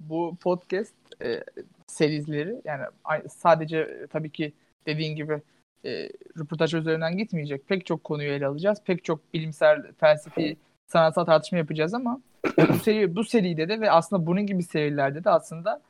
Bu 0.01 0.36
podcast 0.40 0.94
e, 1.22 1.44
serizleri 1.86 2.60
yani 2.64 2.85
sadece 3.28 4.06
tabii 4.10 4.31
ki 4.31 4.52
dediğin 4.86 5.16
gibi 5.16 5.43
e, 5.85 6.09
röportaj 6.39 6.74
üzerinden 6.74 7.16
gitmeyecek. 7.16 7.69
Pek 7.69 7.86
çok 7.86 8.05
konuyu 8.05 8.28
ele 8.28 8.47
alacağız. 8.47 8.78
Pek 8.85 9.05
çok 9.05 9.35
bilimsel, 9.35 9.93
felsefi, 10.01 10.56
sanatsal 10.86 11.24
tartışma 11.24 11.59
yapacağız 11.59 11.94
ama 11.94 12.20
bu 12.69 12.78
seri 12.82 13.16
bu 13.16 13.24
seride 13.24 13.69
de 13.69 13.81
ve 13.81 13.90
aslında 13.90 14.27
bunun 14.27 14.47
gibi 14.47 14.62
serilerde 14.62 15.24
de 15.24 15.31
aslında 15.31 15.81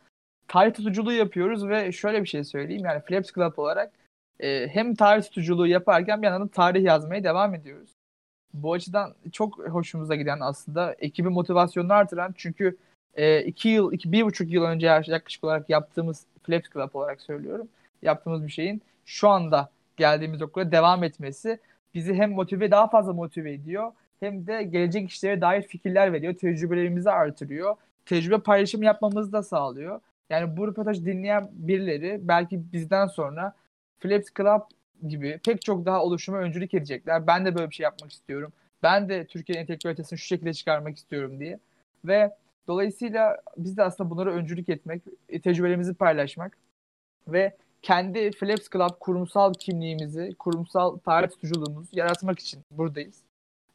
tarih 0.48 0.74
tutuculuğu 0.74 1.12
yapıyoruz 1.12 1.68
ve 1.68 1.92
şöyle 1.92 2.22
bir 2.22 2.28
şey 2.28 2.44
söyleyeyim 2.44 2.84
yani 2.84 3.00
Flaps 3.00 3.32
Club 3.32 3.58
olarak 3.58 3.92
e, 4.40 4.68
hem 4.68 4.94
tarih 4.94 5.22
tutuculuğu 5.22 5.66
yaparken 5.66 6.22
bir 6.22 6.26
yandan 6.26 6.48
da 6.48 6.52
tarih 6.52 6.84
yazmaya 6.84 7.24
devam 7.24 7.54
ediyoruz. 7.54 7.90
Bu 8.54 8.72
açıdan 8.72 9.14
çok 9.32 9.58
hoşumuza 9.68 10.14
giden 10.14 10.40
aslında 10.40 10.94
ekibi 10.98 11.28
motivasyonunu 11.28 11.92
artıran 11.92 12.34
çünkü 12.36 12.76
e, 13.14 13.42
iki 13.44 13.68
yıl, 13.68 13.92
iki, 13.92 14.12
bir 14.12 14.22
buçuk 14.24 14.50
yıl 14.50 14.62
önce 14.62 14.86
yaklaşık 14.86 15.44
olarak 15.44 15.70
yaptığımız 15.70 16.26
Flaps 16.42 16.70
Club 16.72 16.94
olarak 16.94 17.20
söylüyorum. 17.20 17.68
Yaptığımız 18.02 18.46
bir 18.46 18.52
şeyin 18.52 18.82
şu 19.04 19.28
anda 19.28 19.70
geldiğimiz 19.96 20.42
okula 20.42 20.72
devam 20.72 21.04
etmesi 21.04 21.58
bizi 21.94 22.14
hem 22.14 22.32
motive 22.32 22.70
daha 22.70 22.88
fazla 22.88 23.12
motive 23.12 23.52
ediyor 23.52 23.92
hem 24.20 24.46
de 24.46 24.62
gelecek 24.62 25.10
işlere 25.10 25.40
dair 25.40 25.62
fikirler 25.62 26.12
veriyor. 26.12 26.34
Tecrübelerimizi 26.34 27.10
artırıyor. 27.10 27.76
Tecrübe 28.06 28.38
paylaşımı 28.38 28.84
yapmamızı 28.84 29.32
da 29.32 29.42
sağlıyor. 29.42 30.00
Yani 30.30 30.56
bu 30.56 30.68
röportajı 30.68 31.06
dinleyen 31.06 31.48
birileri 31.52 32.20
belki 32.22 32.72
bizden 32.72 33.06
sonra 33.06 33.54
Flaps 33.98 34.28
Club 34.36 34.60
gibi 35.08 35.40
pek 35.44 35.62
çok 35.62 35.86
daha 35.86 36.02
oluşuma 36.04 36.38
öncülük 36.38 36.74
edecekler. 36.74 37.26
Ben 37.26 37.46
de 37.46 37.54
böyle 37.54 37.70
bir 37.70 37.74
şey 37.74 37.84
yapmak 37.84 38.12
istiyorum. 38.12 38.52
Ben 38.82 39.08
de 39.08 39.24
Türkiye'nin 39.26 39.62
entelektüelitesini 39.62 40.18
şu 40.18 40.26
şekilde 40.26 40.52
çıkarmak 40.52 40.96
istiyorum 40.96 41.40
diye. 41.40 41.58
Ve 42.04 42.34
dolayısıyla 42.68 43.36
biz 43.56 43.76
de 43.76 43.82
aslında 43.82 44.10
bunlara 44.10 44.30
öncülük 44.30 44.68
etmek, 44.68 45.02
tecrübelerimizi 45.42 45.94
paylaşmak 45.94 46.58
ve 47.28 47.56
kendi 47.84 48.30
Flaps 48.30 48.68
Club 48.72 48.98
kurumsal 49.00 49.52
kimliğimizi, 49.54 50.34
kurumsal 50.38 50.98
tarih 50.98 51.30
tutuculuğumuzu 51.30 51.88
yaratmak 51.92 52.38
için 52.38 52.60
buradayız. 52.70 53.22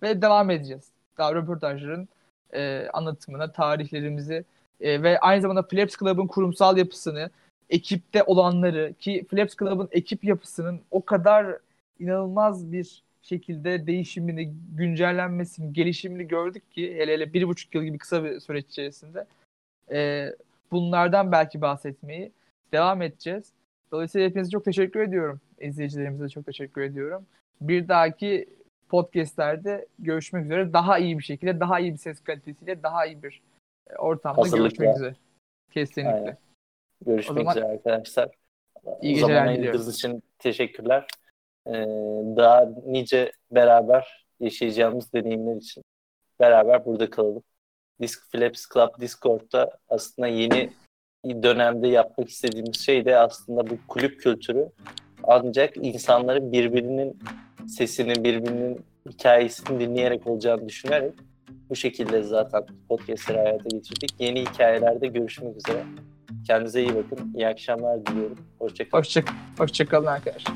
Ve 0.03 0.21
devam 0.21 0.51
edeceğiz. 0.51 0.91
Daha 1.17 1.35
röportajların 1.35 2.09
e, 2.53 2.87
anlatımına, 2.93 3.51
tarihlerimizi 3.51 4.45
e, 4.81 5.03
ve 5.03 5.19
aynı 5.19 5.41
zamanda 5.41 5.63
Flaps 5.63 5.97
Club'ın 5.99 6.27
kurumsal 6.27 6.77
yapısını, 6.77 7.29
ekipte 7.69 8.23
olanları 8.23 8.93
ki 8.99 9.25
Flaps 9.29 9.55
Club'ın 9.59 9.89
ekip 9.91 10.23
yapısının 10.23 10.81
o 10.91 11.05
kadar 11.05 11.57
inanılmaz 11.99 12.71
bir 12.71 13.03
şekilde 13.21 13.87
değişimini, 13.87 14.53
güncellenmesini, 14.75 15.73
gelişimini 15.73 16.27
gördük 16.27 16.71
ki 16.71 16.95
hele 16.95 17.13
hele 17.13 17.33
bir 17.33 17.47
buçuk 17.47 17.75
yıl 17.75 17.83
gibi 17.83 17.97
kısa 17.97 18.23
bir 18.23 18.39
süreç 18.39 18.65
içerisinde 18.65 19.25
e, 19.91 20.29
bunlardan 20.71 21.31
belki 21.31 21.61
bahsetmeyi 21.61 22.31
devam 22.71 23.01
edeceğiz. 23.01 23.53
Dolayısıyla 23.91 24.27
hepinize 24.29 24.49
çok 24.51 24.65
teşekkür 24.65 24.99
ediyorum. 24.99 25.41
izleyicilerimize 25.59 26.23
de 26.23 26.29
çok 26.29 26.45
teşekkür 26.45 26.81
ediyorum. 26.81 27.25
Bir 27.61 27.87
dahaki 27.87 28.49
podcastlerde 28.89 29.87
görüşmek 29.99 30.45
üzere. 30.45 30.73
Daha 30.73 30.97
iyi 30.99 31.17
bir 31.19 31.23
şekilde, 31.23 31.59
daha 31.59 31.79
iyi 31.79 31.93
bir 31.93 31.97
ses 31.97 32.19
kalitesiyle, 32.23 32.83
daha 32.83 33.05
iyi 33.05 33.23
bir 33.23 33.41
e, 33.89 33.95
ortamda 33.95 34.37
Hazırlıkla. 34.41 34.67
görüşmek 34.67 34.95
üzere. 34.95 35.15
Kesinlikle. 35.71 36.11
Aynen. 36.13 36.37
Görüşmek 37.05 37.31
O 37.37 37.41
zaman- 37.43 37.57
üzere 37.57 37.65
arkadaşlar. 37.71 38.29
İyi 39.01 39.13
geceler 39.15 39.55
diliyorum. 39.57 39.89
için 39.89 40.23
teşekkürler. 40.39 41.07
Ee, 41.67 41.71
daha 42.35 42.65
nice 42.85 43.31
beraber 43.51 44.25
yaşayacağımız 44.39 45.13
deneyimler 45.13 45.55
için 45.55 45.83
beraber 46.39 46.85
burada 46.85 47.09
kalalım. 47.09 47.43
Disc 48.01 48.19
Flaps 48.31 48.65
Club 48.73 49.01
Discord'da 49.01 49.77
aslında 49.89 50.27
yeni 50.27 50.69
dönemde 51.25 51.87
yapmak 51.87 52.29
istediğimiz 52.29 52.79
şey 52.79 53.05
de 53.05 53.17
aslında 53.17 53.69
bu 53.69 53.77
kulüp 53.87 54.19
kültürü 54.19 54.69
ancak 55.23 55.77
insanların 55.77 56.51
birbirinin 56.51 57.19
sesini, 57.67 58.23
birbirinin 58.23 58.85
hikayesini 59.09 59.79
dinleyerek 59.79 60.27
olacağını 60.27 60.69
düşünerek 60.69 61.13
bu 61.69 61.75
şekilde 61.75 62.23
zaten 62.23 62.65
podcastleri 62.89 63.37
hayata 63.37 63.69
geçirdik. 63.69 64.15
Yeni 64.19 64.41
hikayelerde 64.41 65.07
görüşmek 65.07 65.57
üzere. 65.57 65.83
Kendinize 66.47 66.81
iyi 66.81 66.95
bakın. 66.95 67.33
İyi 67.35 67.47
akşamlar 67.47 68.05
diliyorum. 68.05 68.37
Hoşçakalın. 68.59 69.01
Hoşça, 69.01 69.21
hoşça 69.57 69.85
kalın 69.85 70.05
arkadaşlar. 70.05 70.53